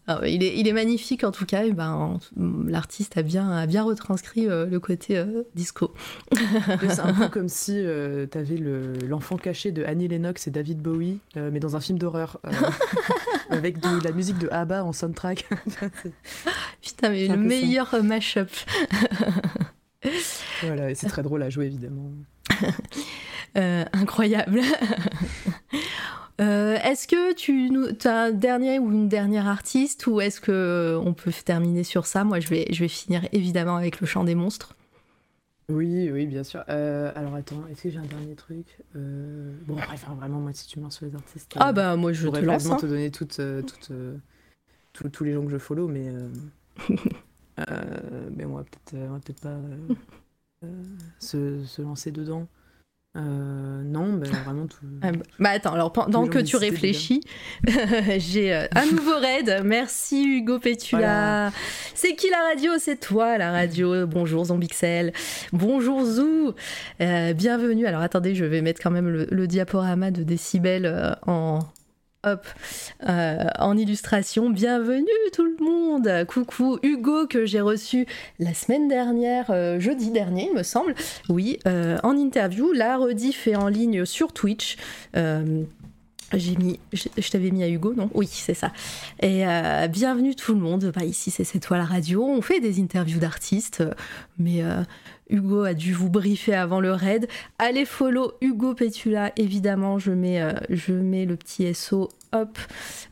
[0.09, 1.65] Ah il, est, il est magnifique en tout cas.
[1.65, 2.19] Et ben,
[2.67, 5.93] l'artiste a bien, a bien retranscrit euh, le côté euh, disco.
[6.89, 10.79] C'est un peu comme si tu t'avais le- l'enfant caché de Annie Lennox et David
[10.81, 12.51] Bowie, euh, mais dans un film d'horreur, euh,
[13.51, 15.47] avec de la musique de ABBA en soundtrack.
[16.83, 18.51] Putain, mais le meilleur euh, mash-up.
[20.63, 22.11] voilà, et c'est très drôle à jouer évidemment.
[23.57, 24.61] Euh, incroyable.
[26.41, 30.53] Euh, est-ce que tu nous, as un dernier ou une dernière artiste ou est-ce que
[30.53, 32.25] euh, on peut terminer sur ça?
[32.25, 34.77] Moi, je vais, je vais finir évidemment avec le chant des monstres.
[35.69, 36.63] Oui, oui, bien sûr.
[36.69, 38.79] Euh, alors attends, est-ce que j'ai un dernier truc?
[38.95, 41.55] Euh, Bon, bref, enfin, vraiment, moi, si tu me lances sur les artistes.
[41.57, 42.67] Ah bah moi je te lance.
[42.67, 42.77] hein.
[42.77, 43.91] te donner toutes, toutes,
[45.13, 46.13] tous- les gens que je follow, mais.
[48.37, 48.91] mais on va peut-être
[49.25, 49.57] peut-être pas
[51.19, 52.47] se, se lancer dedans.
[53.17, 54.77] Euh, non, ben vraiment tout.
[55.03, 57.23] Ah bah- Bah attends, alors pendant que tu réfléchis,
[58.19, 59.63] j'ai euh, un nouveau raid.
[59.65, 60.99] Merci Hugo Pétula.
[61.01, 61.53] Voilà.
[61.95, 62.73] C'est qui la radio?
[62.79, 64.07] C'est toi la radio.
[64.07, 65.13] Bonjour Zombixel.
[65.53, 66.53] Bonjour Zou.
[67.01, 67.87] Euh, bienvenue.
[67.87, 71.61] Alors attendez, je vais mettre quand même le, le diaporama de décibels en
[72.27, 74.51] euh, en illustration.
[74.51, 76.27] Bienvenue tout le monde.
[76.27, 78.07] Coucou Hugo que j'ai reçu
[78.39, 80.95] la semaine dernière, euh, jeudi dernier, il me semble.
[81.29, 82.73] Oui, euh, en interview.
[82.73, 84.77] La rediff est en ligne sur Twitch.
[86.33, 88.11] J'ai mis, je, t'avais mis à Hugo, non?
[88.13, 88.73] Oui, c'est ça.
[89.23, 89.45] Et
[89.89, 90.93] bienvenue tout le monde.
[90.93, 92.25] Bah, ici, c'est C'est toi la radio.
[92.25, 93.85] On fait des interviews d'artistes,
[94.39, 94.65] mais
[95.29, 97.29] Hugo a dû vous briefer avant le raid.
[97.59, 99.99] Allez follow Hugo Petula, évidemment.
[99.99, 102.09] Je mets, euh, le petit SO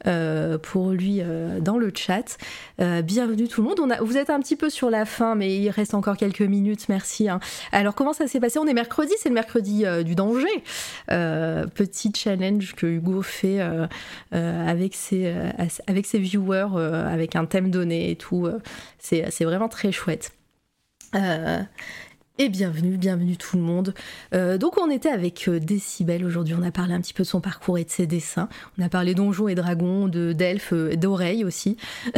[0.06, 2.36] euh, pour lui euh, dans le chat.
[2.78, 3.96] Bienvenue tout le monde.
[4.00, 6.88] Vous êtes un petit peu sur la fin, mais il reste encore quelques minutes.
[6.88, 7.28] Merci.
[7.28, 7.40] hein.
[7.72, 8.58] Alors, comment ça s'est passé?
[8.58, 10.62] On est mercredi, c'est le mercredi du danger.
[11.08, 13.60] Petit challenge que Hugo fait
[14.30, 15.34] avec, ses,
[15.86, 18.48] avec ses viewers, avec un thème donné et tout.
[18.98, 20.32] c'est vraiment très chouette.
[21.14, 21.62] Euh,
[22.36, 23.94] et bienvenue, bienvenue tout le monde.
[24.34, 27.28] Euh, donc on était avec euh, Décibel aujourd'hui, on a parlé un petit peu de
[27.28, 28.48] son parcours et de ses dessins.
[28.76, 31.76] On a parlé donjons et dragons, de d'elfes, d'oreilles aussi.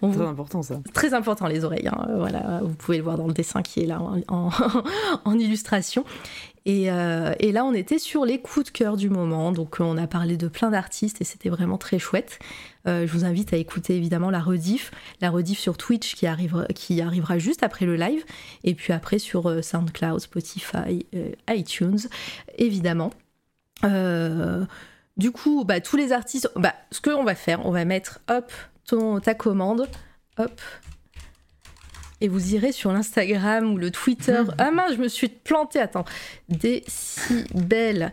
[0.00, 0.80] On Très vous- important ça.
[0.94, 1.88] très important les oreilles.
[1.88, 2.06] hein.
[2.16, 4.50] Voilà, vous pouvez le voir dans le dessin qui est là en, en-
[5.26, 6.04] en illustration.
[6.66, 9.52] Et, euh, et là, on était sur les coups de cœur du moment.
[9.52, 12.38] Donc, on a parlé de plein d'artistes et c'était vraiment très chouette.
[12.86, 14.90] Euh, je vous invite à écouter évidemment la rediff,
[15.20, 18.24] la rediff sur Twitch qui arrivera, qui arrivera juste après le live,
[18.62, 22.00] et puis après sur euh, SoundCloud, Spotify, euh, iTunes,
[22.58, 23.10] évidemment.
[25.16, 28.50] Du coup, bah, tous les artistes, bah, ce qu'on va faire, on va mettre hop
[28.86, 29.88] ton, ta commande,
[30.38, 30.60] hop,
[32.20, 34.42] et vous irez sur l'Instagram ou le Twitter.
[34.58, 36.06] Ah mince, je me suis plantée, attends.
[36.48, 38.12] Décibel.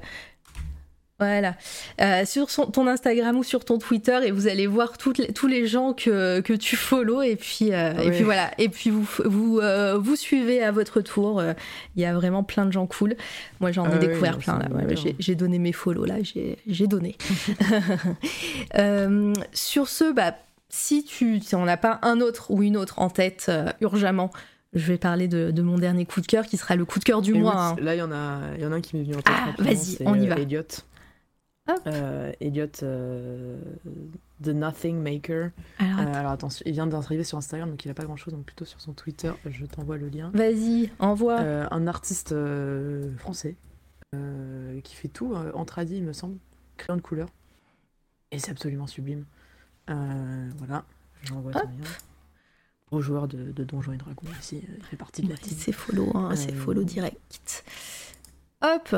[1.21, 1.55] Voilà.
[2.01, 5.47] Euh, sur son- ton Instagram ou sur ton Twitter et vous allez voir les- tous
[5.47, 8.49] les gens que, que tu follow et puis, euh, et puis voilà.
[8.57, 11.41] Et puis vous, vous, euh, vous suivez à votre tour.
[11.95, 13.15] Il y a vraiment plein de gens cool.
[13.59, 14.65] Moi j'en ai Ah découvert plein là.
[14.73, 16.15] Ouais, j'ai- donné mes follow là.
[16.67, 17.15] J'ai donné.
[19.53, 20.35] Sur ce, bah,
[20.69, 23.51] si tu si on n'a pas un autre ou une autre en tête
[23.81, 24.31] urgemment,
[24.73, 27.03] je vais parler de, de mon dernier coup de cœur qui sera le coup de
[27.03, 27.73] cœur du Et mois.
[27.75, 27.85] oui, hein.
[27.85, 29.33] Là, il y en a, y en a un qui m'est venu en tête.
[29.35, 30.35] Ah, vas-y, on y va.
[30.37, 30.61] Elliot.
[31.87, 33.59] Euh, Elliot euh,
[34.43, 35.51] The Nothing Maker.
[35.79, 36.13] Alors, Euh, attends.
[36.19, 38.65] alors attention, il vient d'arriver sur Instagram, donc il a pas grand chose, donc plutôt
[38.65, 40.31] sur son Twitter, je t'envoie le lien.
[40.33, 41.39] vas-y, envoie.
[41.41, 43.55] Euh, un artiste euh, français
[44.83, 46.35] qui fait tout en tradi, il me semble,
[46.75, 47.29] crayon de couleur.
[48.31, 49.23] Et c'est absolument sublime.
[49.87, 50.83] Voilà,
[51.23, 51.67] j'envoie ton lien.
[52.89, 55.57] Gros joueur de, de Donjons et Dragons aussi, il fait partie de la Ouais, team.
[55.57, 57.63] c'est follow, hein, c'est follow direct.
[58.61, 58.93] Hop,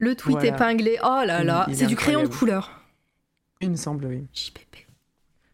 [0.00, 0.48] le tweet Voilà.
[0.56, 0.98] épinglé.
[1.04, 2.82] Oh là là, c'est du crayon de couleur.
[3.60, 4.26] Il me semble, oui.
[4.34, 4.86] JPP.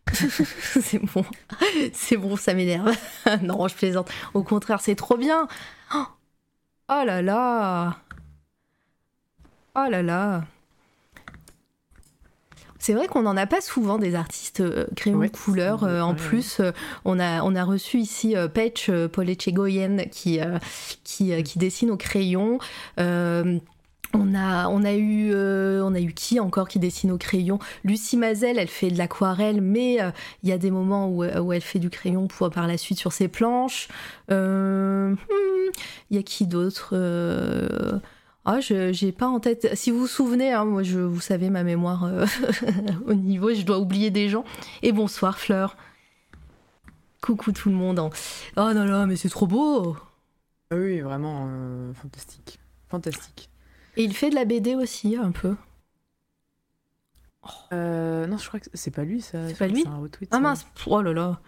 [0.14, 1.24] c'est bon,
[1.92, 2.96] c'est bon, ça m'énerve.
[3.42, 4.08] non, je plaisante.
[4.34, 5.48] Au contraire, c'est trop bien.
[5.94, 6.04] Oh,
[6.88, 7.96] Oh là là.
[9.74, 10.44] Oh là là.
[12.78, 15.82] C'est vrai qu'on n'en a pas souvent des artistes euh, crayons Ouais, de couleur.
[15.82, 16.70] euh, en ouais, plus, euh,
[17.04, 20.58] on, a, on a reçu ici euh, Polechegoyen qui, euh,
[21.02, 22.60] qui, euh, qui dessine au crayon.
[24.20, 27.58] Euh, on a, eu, euh, qui encore qui dessine au crayon?
[27.84, 30.10] Lucie Mazel, elle fait de l'aquarelle, mais euh,
[30.42, 32.98] il y a des moments où, où elle fait du crayon pour, par la suite
[32.98, 33.88] sur ses planches.
[34.30, 35.70] Euh, hmm,
[36.10, 37.98] Il y a qui d'autre Euh,
[38.44, 39.74] ah, je j'ai pas en tête.
[39.74, 42.26] Si vous vous souvenez, hein, moi, je, vous savez ma mémoire euh,
[43.06, 44.44] au niveau, je dois oublier des gens.
[44.82, 45.76] Et bonsoir Fleur.
[47.20, 47.98] Coucou tout le monde.
[47.98, 48.10] hein.
[48.56, 49.96] Oh non là, mais c'est trop beau.
[50.70, 52.58] Ah oui, vraiment euh, fantastique.
[52.88, 53.50] Fantastique.
[53.96, 55.56] Et il fait de la BD aussi un peu.
[57.72, 59.48] Euh, non, je crois que c'est pas lui, ça.
[59.48, 60.28] C'est pas lui un retweet.
[60.32, 60.40] Ah ça.
[60.40, 61.40] mince, oh là là.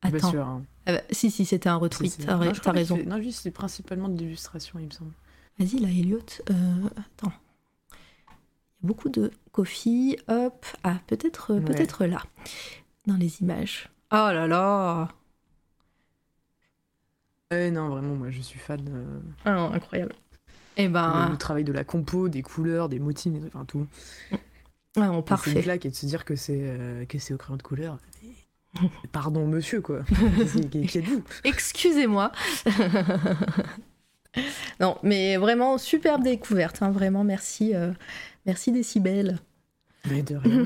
[0.00, 0.30] Pas Attends.
[0.30, 0.62] sûr, hein.
[0.86, 2.26] Ah bah, si si, c'était un retweet.
[2.26, 2.98] T'as raison.
[3.06, 5.12] Non, lui, c'est principalement de l'illustration, il me semble.
[5.58, 6.18] Vas-y, là, Elliot.
[6.50, 7.32] Euh, attends.
[8.82, 10.18] Il y a beaucoup de coffee.
[10.28, 10.66] Hop.
[10.82, 11.64] Ah, peut-être euh, Ouais.
[11.64, 12.22] peut-être là,
[13.06, 13.88] dans les images.
[14.12, 15.08] Oh là là.
[17.52, 19.22] Ouais, non, vraiment, moi, je suis fan.
[19.44, 20.14] Ah non, incroyable.
[20.76, 23.64] Eh le, ben, le travail de la compo, des couleurs, des motifs, des trucs, enfin
[23.64, 23.86] tout.
[24.32, 24.36] ah
[25.00, 25.62] non, Et C'est une parfait.
[25.62, 27.98] claque et de se dire que c'est euh, que c'est au crayon de couleur.
[29.12, 30.00] Pardon, monsieur, quoi.
[30.70, 31.22] Qui êtes-vous?
[31.44, 32.32] Excusez-moi.
[34.80, 36.82] non, mais vraiment, superbe découverte.
[36.82, 37.74] hein, Vraiment, merci.
[37.74, 37.92] euh,
[38.46, 39.38] merci Décibel.
[40.10, 40.64] Mais de rien.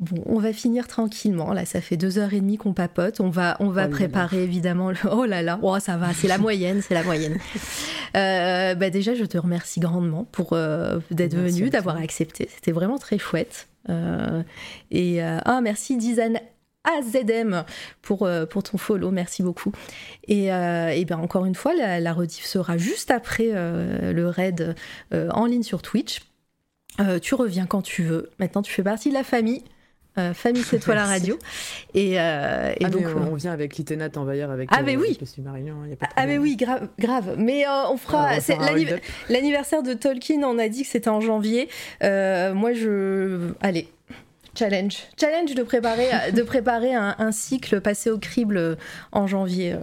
[0.00, 1.52] Bon, on va finir tranquillement.
[1.52, 3.20] Là, ça fait deux heures et demie qu'on papote.
[3.20, 3.88] On va, on va Oh là là.
[3.88, 4.90] préparer évidemment.
[4.90, 4.96] Le...
[5.10, 7.38] Oh là là, oh ça va, c'est la moyenne, c'est la moyenne.
[8.16, 12.48] Euh, bah déjà, je te remercie grandement pour euh, d'être venu, d'avoir accepté.
[12.54, 13.68] C'était vraiment très chouette.
[13.88, 14.42] Euh,
[14.90, 16.34] et ah, merci Dizan
[16.84, 17.64] AZM
[18.02, 19.72] pour, pour ton follow, merci beaucoup.
[20.26, 24.28] Et, euh, et ben encore une fois, la, la rediff sera juste après euh, le
[24.28, 24.74] raid
[25.12, 26.20] euh, en ligne sur Twitch.
[27.22, 28.30] Tu reviens quand tu veux.
[28.40, 29.62] Maintenant, tu fais partie de la famille.
[30.18, 31.38] Euh, famille, c'est toi la radio.
[31.94, 33.02] Et, euh, et Ah, donc.
[33.02, 34.68] mais euh, on vient avec Litena Envahir avec.
[34.72, 35.16] Ah, mais oui.
[35.20, 37.36] y a pas de Ah mais oui, grave, grave.
[37.38, 38.30] Mais euh, on On fera.
[39.28, 41.68] L'anniversaire de Tolkien, on a dit que c'était en janvier.
[42.02, 43.52] Euh, moi, je.
[43.60, 43.88] Allez.
[44.58, 44.94] Challenge.
[45.20, 48.76] Challenge de préparer, de préparer un, un cycle passé au crible
[49.12, 49.76] en janvier.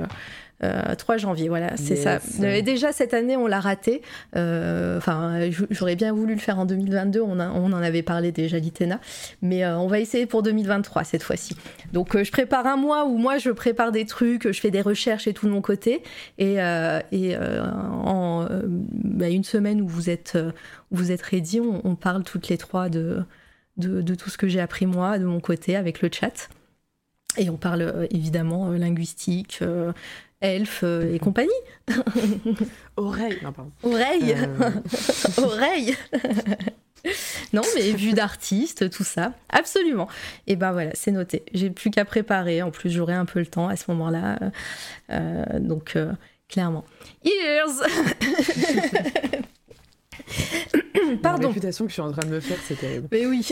[0.63, 2.13] Euh, euh, 3 janvier, voilà, c'est ça.
[2.13, 2.39] Yes.
[2.41, 4.01] Euh, déjà, cette année, on l'a raté.
[4.35, 8.31] Euh, Enfin, j'aurais bien voulu le faire en 2022, on, a- on en avait parlé
[8.31, 8.99] déjà, l'ITENA.
[9.41, 11.55] Mais euh, on va essayer pour 2023 cette fois-ci.
[11.93, 15.27] Donc, je prépare un mois où moi, je prépare des trucs, je fais des recherches
[15.27, 16.01] et tout de mon côté.
[16.37, 16.55] Et,
[17.11, 18.47] et en
[19.03, 20.37] bah, une semaine où vous êtes,
[20.91, 23.23] où vous êtes ready, on, on parle toutes les trois de,
[23.77, 26.49] de, de tout ce que j'ai appris moi, de mon côté, avec le chat.
[27.37, 29.91] Et on parle évidemment linguistique, euh,
[30.41, 31.49] elfe euh, et compagnie.
[32.97, 33.39] Oreille.
[33.43, 33.71] Non, pardon.
[33.83, 34.71] Oreille Euh,
[35.37, 35.95] Oreille
[37.53, 39.33] Non, mais vue d'artiste, tout ça.
[39.49, 40.07] Absolument.
[40.47, 41.43] Et ben voilà, c'est noté.
[41.53, 42.61] J'ai plus qu'à préparer.
[42.61, 44.39] En plus, j'aurai un peu le temps à ce moment-là.
[45.11, 46.11] Euh, donc, euh,
[46.49, 46.83] clairement.
[47.23, 47.83] Ears
[50.27, 51.49] La Pardon.
[51.49, 53.07] réputation que je suis en train de me faire, c'est terrible.
[53.11, 53.47] Mais oui.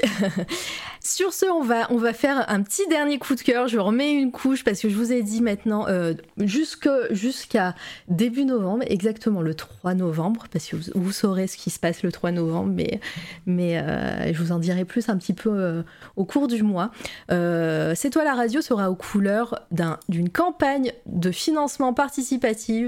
[1.01, 3.67] Sur ce, on va, on va faire un petit dernier coup de cœur.
[3.67, 7.75] Je remets une couche parce que je vous ai dit maintenant euh, jusqu'à
[8.07, 12.03] début novembre, exactement le 3 novembre, parce que vous, vous saurez ce qui se passe
[12.03, 12.99] le 3 novembre, mais,
[13.45, 15.83] mais euh, je vous en dirai plus un petit peu euh,
[16.15, 16.91] au cours du mois.
[17.29, 22.87] C'est toi la radio sera aux couleurs d'un- d'une campagne de financement participatif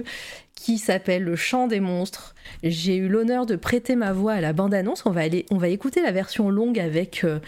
[0.55, 2.33] qui s'appelle Le Chant des monstres.
[2.63, 5.05] J'ai eu l'honneur de prêter ma voix à la bande-annonce.
[5.05, 7.23] On va aller, on va écouter la version longue avec.
[7.23, 7.39] euh,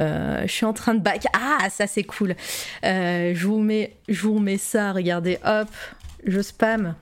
[0.00, 1.24] euh, je suis en train de back.
[1.32, 2.34] Ah, ça c'est cool.
[2.84, 4.92] Euh, je vous mets, je vous remets ça.
[4.92, 5.68] Regardez, hop,
[6.26, 6.94] je spam.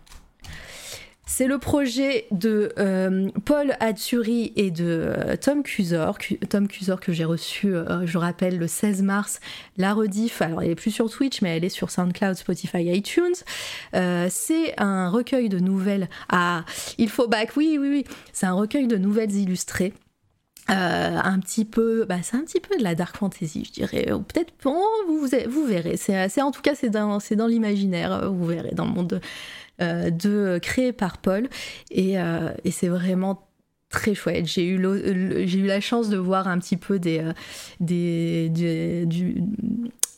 [1.27, 4.85] C'est le projet de euh, Paul Atsuri et de
[5.17, 6.19] euh, Tom Cusor.
[6.19, 9.41] Cu- Tom Cusor que j'ai reçu, euh, je rappelle, le 16 mars.
[9.79, 13.35] La rediff, alors elle est plus sur Twitch, mais elle est sur SoundCloud, Spotify, iTunes.
[14.29, 16.09] C'est un recueil de nouvelles.
[16.29, 16.65] Ah,
[16.99, 18.05] il faut back, oui, oui, oui.
[18.35, 19.95] C'est un recueil de nouvelles illustrées.
[20.69, 24.13] un petit peu, bah, c'est un petit peu de la dark fantasy, je dirais.
[24.13, 24.79] Ou peut-être, bon,
[25.09, 25.97] vous, vous, verrez.
[25.97, 28.31] C'est, en tout cas, c'est dans l'imaginaire.
[28.31, 29.21] Vous verrez dans le monde
[29.81, 31.49] de, de créé par Paul,
[31.91, 32.15] et,
[32.65, 33.49] et c'est vraiment
[33.91, 34.47] très chouette.
[34.47, 37.23] J'ai eu, j'ai eu la chance de voir un petit peu des,
[37.81, 38.49] des,
[39.07, 39.43] du,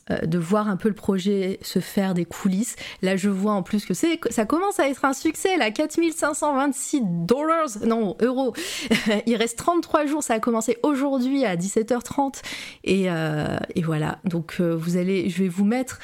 [0.09, 2.75] euh, de voir un peu le projet se faire des coulisses.
[3.01, 7.01] Là, je vois en plus que c'est, ça commence à être un succès, là, 4526
[7.03, 8.53] dollars, non, euros.
[9.25, 12.41] Il reste 33 jours, ça a commencé aujourd'hui à 17h30.
[12.85, 15.99] Et, euh, et voilà, donc euh, vous allez, je vais vous mettre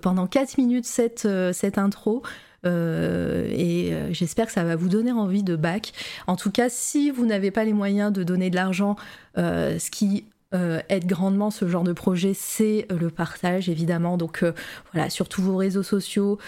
[0.00, 2.22] pendant 4 minutes cette, cette intro.
[2.64, 5.92] Et j'espère que ça va vous donner envie de back.
[6.26, 8.96] En tout cas, si vous n'avez pas les moyens de donner de l'argent,
[9.36, 10.24] ce qui
[10.54, 14.18] euh, aide grandement ce genre de projet, c'est euh, le partage évidemment.
[14.18, 14.52] Donc euh,
[14.92, 16.38] voilà, sur tous vos réseaux sociaux,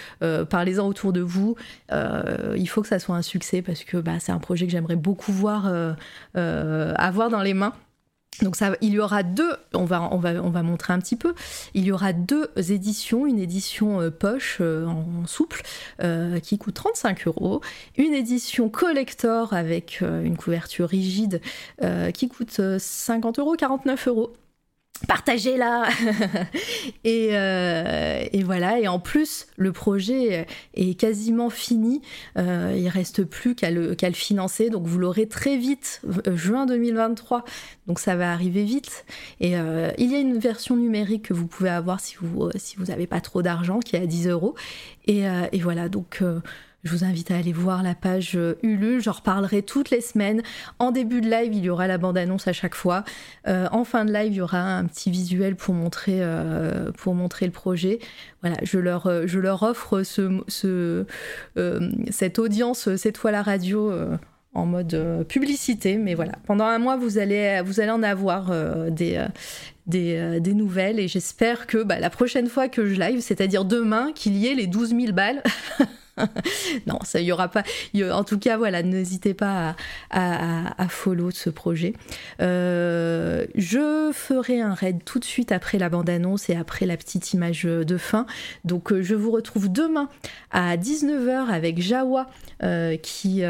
[0.51, 1.57] parlez-en autour de vous.
[1.91, 4.97] il faut que ça soit un succès parce que bah, c'est un projet que j'aimerais
[4.97, 5.67] beaucoup voir
[6.35, 7.73] avoir dans les mains.
[8.43, 11.17] Donc ça, il y aura deux, on va, on, va, on va montrer un petit
[11.17, 11.35] peu,
[11.75, 15.63] il y aura deux éditions, une édition euh, poche euh, en souple
[16.03, 17.61] euh, qui coûte 35 euros,
[17.97, 21.41] une édition collector avec une couverture rigide
[22.15, 24.33] qui coûte 50 euros, 49 euros
[25.07, 25.89] partagez-la
[27.07, 28.79] euh, et, voilà.
[28.79, 32.01] Et en plus le projet est quasiment fini.
[32.39, 34.71] Euh, il reste plus qu'à le, le, financer.
[34.71, 37.45] Donc vous l'aurez très vite euh, juin 2023
[37.87, 39.05] donc ça va arriver vite.
[39.41, 42.77] Et euh, il y a une version numérique que vous pouvez avoir si vous si
[42.77, 44.55] vous n'avez pas trop d'argent qui est à 10 euros.
[45.07, 45.89] Et, et voilà.
[45.91, 46.23] Donc
[46.85, 50.43] je vous invite à aller voir la page euh, Ulule, j'en reparlerai toutes les semaines.
[50.79, 53.05] En début de live, il y aura la bande-annonce à chaque fois.
[53.49, 57.15] Euh, en fin de live, il y aura un petit visuel pour montrer, euh, pour
[57.15, 58.01] montrer le projet.
[58.43, 61.07] Voilà, je leur, je leur offre ce, ce
[62.11, 63.91] cette audience, cette fois la radio
[64.53, 65.97] en mode publicité.
[65.97, 68.53] Mais voilà, pendant un mois, vous allez, vous allez en avoir
[68.91, 69.25] des,
[69.87, 74.13] des, des, nouvelles et j'espère que bah, la prochaine fois que je live, c'est-à-dire demain,
[74.15, 75.43] qu'il y ait les 12 000 balles.
[76.87, 77.65] non, ça y aura pas.
[78.13, 79.77] En tout cas, voilà, n'hésitez pas
[80.11, 81.95] à, follow ce projet.
[82.41, 87.33] Euh, je ferai un raid tout de suite après la bande-annonce et après la petite
[87.33, 88.27] image de fin.
[88.65, 90.09] Donc, euh, je vous retrouve demain
[90.51, 92.27] à 19h avec Jawa
[92.63, 93.41] euh, qui,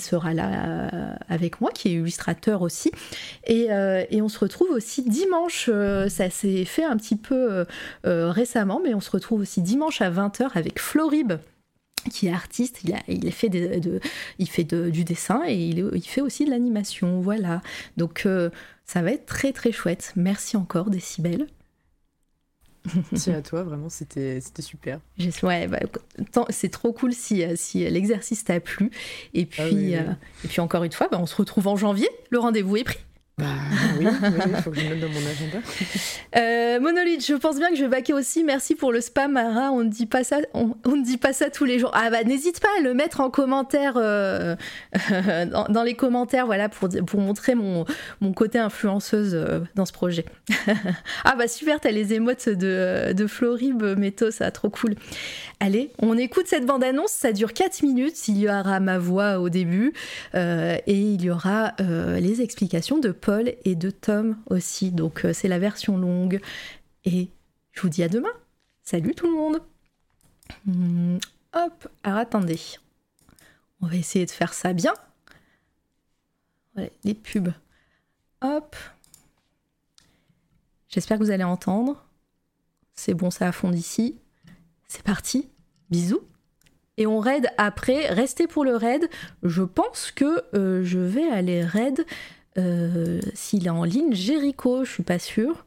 [0.00, 0.90] sera là
[1.28, 2.90] avec moi, qui est illustrateur aussi.
[3.46, 3.68] Et,
[4.10, 5.70] et on se retrouve aussi dimanche.
[6.08, 7.64] ça s'est fait un petit peu
[8.04, 11.34] récemment, mais on se retrouve aussi dimanche à 20h avec Florib
[12.10, 14.00] qui est artiste, il, a, il fait, de,
[14.38, 17.62] il fait du dessin et il, il, fait aussi de l'animation, voilà.
[17.96, 18.50] Donc euh,
[18.84, 20.12] ça va être très très chouette.
[20.16, 21.46] Merci encore Décibel.
[23.10, 25.00] Merci à toi, vraiment, c'était super.
[25.42, 25.78] Ouais, bah,
[26.50, 28.90] c'est trop cool si, euh, si l'exercice t'a plu.
[29.32, 30.02] Et ah puis, euh,
[30.44, 32.08] et puis encore une fois, bah, on se retrouve en janvier.
[32.30, 32.98] Le rendez-vous est pris.
[33.36, 33.46] Bah
[33.98, 34.06] oui,
[34.46, 35.58] il faut que je mette dans mon agenda.
[36.36, 38.44] Euh, Monolith, je pense bien que je vais baquer aussi.
[38.44, 39.72] Merci pour le spam, Mara.
[39.72, 41.90] On ne dit pas ça, on, ne dit pas ça tous les jours.
[41.94, 44.54] Ah bah n'hésite pas à le mettre en commentaire, euh,
[45.68, 47.84] dans, les commentaires, voilà, pour, pour montrer mon,
[48.20, 50.26] mon côté influenceuse euh, dans ce projet.
[51.24, 54.94] ah bah super, t'as les émotes de, de Florib, Méto, ça trop cool.
[55.58, 58.28] Allez, on écoute cette bande-annonce, ça dure 4 minutes.
[58.28, 59.92] Il y aura ma voix au début
[60.34, 64.90] et il y aura les explications de Paul et de Tom aussi.
[64.90, 66.40] Donc euh, c'est la version longue.
[67.06, 67.30] Et
[67.72, 68.28] je vous dis à demain.
[68.82, 69.62] Salut tout le monde.
[70.66, 71.16] Hmm,
[71.54, 72.60] hop, alors attendez.
[73.80, 74.92] On va essayer de faire ça bien.
[77.04, 77.52] Les pubs.
[78.42, 78.76] Hop.
[80.88, 82.04] J'espère que vous allez entendre.
[82.94, 84.18] C'est bon, ça fond d'ici.
[84.86, 85.48] C'est parti.
[85.88, 86.22] Bisous.
[86.98, 88.08] Et on raid après.
[88.08, 89.08] Restez pour le raid.
[89.42, 92.04] Je pense que euh, je vais aller raid
[92.56, 94.14] euh, s'il est en ligne.
[94.14, 95.66] Jericho, je suis pas sûre.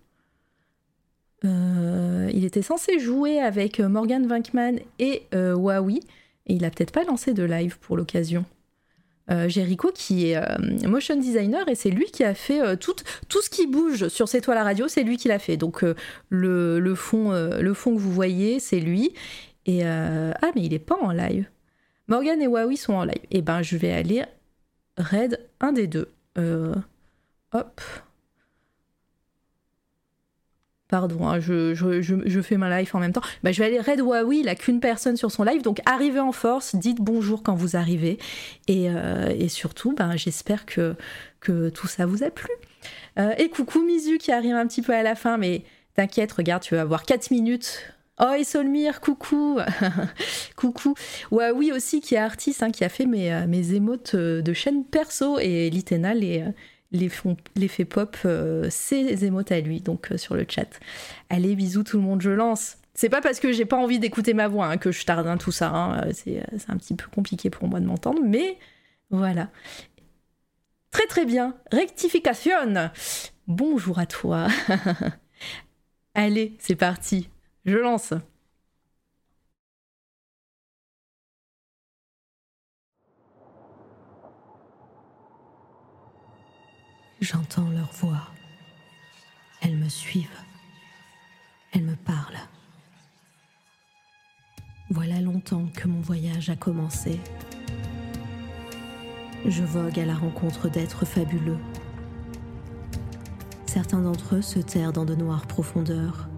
[1.46, 6.00] Euh, il était censé jouer avec Morgan Winkman et euh, Huawei,
[6.48, 8.46] et il a peut-être pas lancé de live pour l'occasion.
[9.50, 12.96] Jericho qui est motion designer et c'est lui qui a fait tout,
[13.30, 15.58] ce qui bouge sur cette toile à radio, c'est lui qui l'a fait.
[15.58, 15.84] Donc
[16.30, 19.12] le, fond, le fond que vous voyez, c'est lui.
[19.66, 21.46] Et ah mais il est pas en live.
[22.08, 23.20] Morgan et Huawei sont en live.
[23.30, 24.24] Et eh ben je vais aller
[24.98, 26.08] raid un des deux.
[26.38, 26.76] Euh,
[27.54, 27.82] hop.
[30.88, 33.22] Pardon, hein, je, fais ma live en même temps.
[33.44, 35.62] Bah, je vais aller raid Huawei, il a qu'une personne sur son live.
[35.62, 38.18] Donc arrivez en force, dites bonjour quand vous arrivez.
[38.68, 40.96] Et, euh, surtout, ben, j'espère que,
[41.42, 42.50] que tout ça vous a plu.
[43.20, 45.64] Euh, et coucou Mizu qui arrive un petit peu à la fin, mais
[45.96, 47.84] t'inquiète, regarde, tu vas avoir 4 minutes
[48.20, 49.60] Oh, et Solmir, coucou
[50.56, 50.96] Coucou
[51.30, 54.54] Ouais, oui, aussi, qui est artiste, hein, qui a fait mes, euh, émotes euh, de
[54.54, 60.36] chaîne perso, et Litena les, euh, l'effet pop, euh, ses émotes à lui, donc sur
[60.36, 60.80] le chat.
[61.30, 62.78] Allez, bisous tout le monde, je lance.
[62.96, 65.38] C'est pas parce que j'ai pas envie d'écouter ma voix hein, que je tarde hein,
[65.38, 66.04] tout ça.
[66.14, 68.58] C'est un petit peu compliqué pour moi de m'entendre, mais
[69.12, 69.52] voilà.
[70.90, 71.56] Très très bien.
[71.72, 72.90] Rectification.
[73.46, 74.48] Bonjour à toi.
[76.16, 77.30] Allez, c'est parti.
[77.68, 78.14] Je lance.
[87.20, 88.30] J'entends leur voix.
[89.62, 90.30] Elles me suivent.
[91.74, 92.40] Elles me parlent.
[94.90, 97.20] Voilà longtemps que mon voyage a commencé.
[99.46, 101.60] Je vogue à la rencontre d'êtres fabuleux.
[103.66, 106.30] Certains d'entre eux se terrent dans de noires profondeurs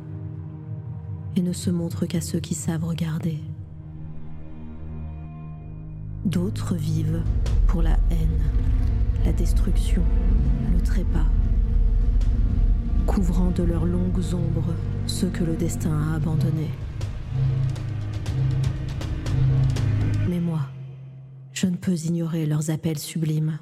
[1.35, 3.40] et ne se montrent qu'à ceux qui savent regarder.
[6.25, 7.24] D'autres vivent
[7.67, 8.41] pour la haine,
[9.25, 10.03] la destruction,
[10.74, 11.27] le trépas,
[13.08, 14.74] couvrant de leurs longues ombres
[15.08, 16.72] ceux que le destin a abandonnés.
[20.30, 20.61] Mais moi,
[21.53, 23.58] je ne peux ignorer leurs appels sublimes,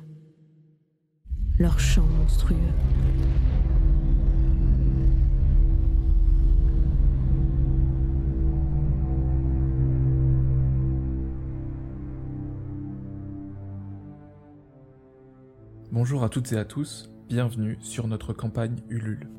[1.60, 2.56] leurs chants monstrueux.
[15.90, 19.30] Bonjour à toutes et à tous, bienvenue sur notre campagne Ulule.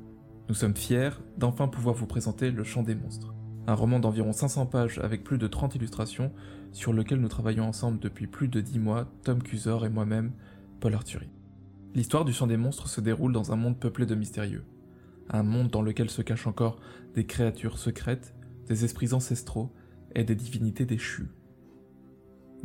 [0.48, 3.34] Nous sommes fiers d'enfin pouvoir vous présenter Le Chant des Monstres,
[3.66, 6.32] un roman d'environ 500 pages avec plus de 30 illustrations
[6.72, 10.32] sur lequel nous travaillons ensemble depuis plus de 10 mois, Tom Cusor et moi-même,
[10.80, 11.28] Paul Arthurie.
[11.94, 14.64] L'histoire du Chant des Monstres se déroule dans un monde peuplé de mystérieux,
[15.28, 16.80] un monde dans lequel se cachent encore
[17.14, 18.34] des créatures secrètes,
[18.68, 19.70] des esprits ancestraux
[20.14, 21.28] et des divinités déchues.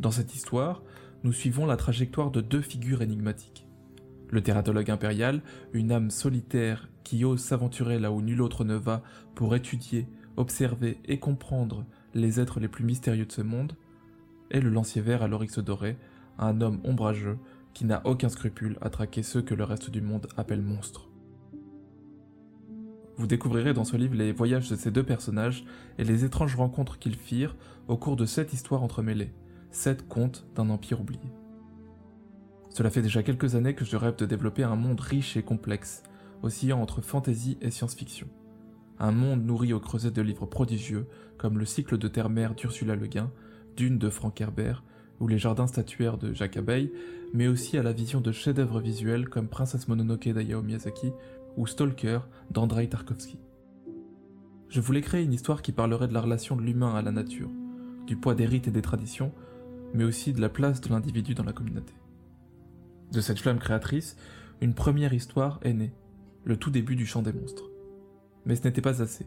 [0.00, 0.82] Dans cette histoire,
[1.22, 3.63] nous suivons la trajectoire de deux figures énigmatiques
[4.30, 9.02] le tératologue impérial, une âme solitaire qui ose s'aventurer là où nul autre ne va
[9.34, 13.76] pour étudier, observer et comprendre les êtres les plus mystérieux de ce monde,
[14.50, 15.96] et le lancier vert à l'oryx doré,
[16.38, 17.38] un homme ombrageux
[17.72, 21.08] qui n'a aucun scrupule à traquer ceux que le reste du monde appelle monstres.
[23.16, 25.64] Vous découvrirez dans ce livre les voyages de ces deux personnages
[25.98, 29.32] et les étranges rencontres qu'ils firent au cours de sept histoires entremêlées,
[29.70, 31.32] sept contes d'un empire oublié.
[32.74, 36.02] Cela fait déjà quelques années que je rêve de développer un monde riche et complexe,
[36.42, 38.26] oscillant entre fantasy et science-fiction.
[38.98, 41.06] Un monde nourri au creuset de livres prodigieux,
[41.38, 43.30] comme le cycle de terre-mère d'Ursula Le Guin,
[43.76, 44.82] Dune de Frank Herbert,
[45.20, 46.92] ou les jardins statuaires de Jacques Abeille,
[47.32, 51.12] mais aussi à la vision de chefs-d'œuvre visuels comme Princesse Mononoke d'Ayao Miyazaki
[51.56, 52.18] ou Stalker
[52.50, 53.38] d'Andrei Tarkovsky.
[54.68, 57.50] Je voulais créer une histoire qui parlerait de la relation de l'humain à la nature,
[58.08, 59.30] du poids des rites et des traditions,
[59.92, 61.94] mais aussi de la place de l'individu dans la communauté.
[63.14, 64.16] De cette flamme créatrice,
[64.60, 65.92] une première histoire est née,
[66.42, 67.70] le tout début du chant des monstres.
[68.44, 69.26] Mais ce n'était pas assez.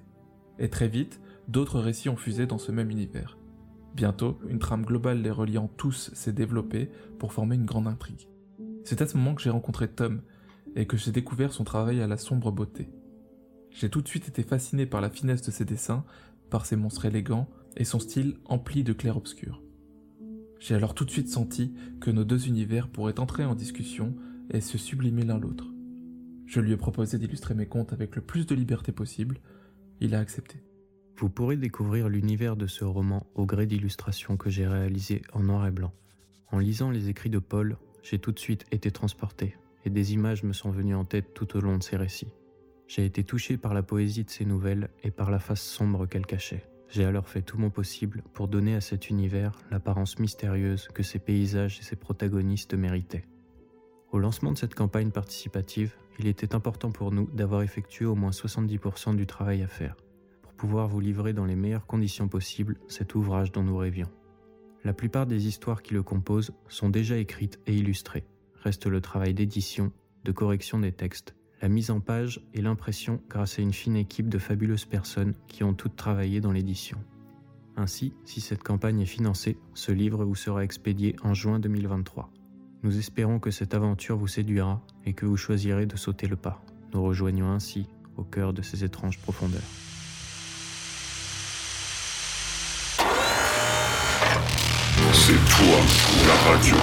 [0.60, 3.38] Et très vite, d'autres récits ont fusé dans ce même univers.
[3.96, 8.28] Bientôt, une trame globale les reliant tous s'est développée pour former une grande intrigue.
[8.84, 10.22] C'est à ce moment que j'ai rencontré Tom
[10.76, 12.90] et que j'ai découvert son travail à la sombre beauté.
[13.72, 16.04] J'ai tout de suite été fasciné par la finesse de ses dessins,
[16.50, 19.62] par ses monstres élégants et son style empli de clair-obscur.
[20.60, 24.16] J'ai alors tout de suite senti que nos deux univers pourraient entrer en discussion
[24.52, 25.68] et se sublimer l'un l'autre.
[26.46, 29.40] Je lui ai proposé d'illustrer mes contes avec le plus de liberté possible.
[30.00, 30.64] Il a accepté.
[31.18, 35.68] Vous pourrez découvrir l'univers de ce roman au gré d'illustrations que j'ai réalisées en noir
[35.68, 35.94] et blanc.
[36.52, 40.44] En lisant les écrits de Paul, j'ai tout de suite été transporté, et des images
[40.44, 42.32] me sont venues en tête tout au long de ses récits.
[42.88, 46.26] J'ai été touché par la poésie de ses nouvelles et par la face sombre qu'elles
[46.26, 46.64] cachaient.
[46.90, 51.20] J'ai alors fait tout mon possible pour donner à cet univers l'apparence mystérieuse que ses
[51.20, 53.26] paysages et ses protagonistes méritaient.
[54.12, 58.30] Au lancement de cette campagne participative, il était important pour nous d'avoir effectué au moins
[58.30, 59.98] 70% du travail à faire,
[60.42, 64.10] pour pouvoir vous livrer dans les meilleures conditions possibles cet ouvrage dont nous rêvions.
[64.86, 68.26] La plupart des histoires qui le composent sont déjà écrites et illustrées.
[68.64, 69.92] Reste le travail d'édition,
[70.24, 74.30] de correction des textes la mise en page et l'impression grâce à une fine équipe
[74.30, 76.98] de fabuleuses personnes qui ont toutes travaillé dans l'édition.
[77.76, 82.32] Ainsi, si cette campagne est financée, ce livre vous sera expédié en juin 2023.
[82.84, 86.64] Nous espérons que cette aventure vous séduira et que vous choisirez de sauter le pas.
[86.94, 87.88] Nous rejoignons ainsi
[88.18, 89.62] au cœur de ces étranges profondeurs.
[95.14, 95.80] C'est toi,
[96.26, 96.76] la radio.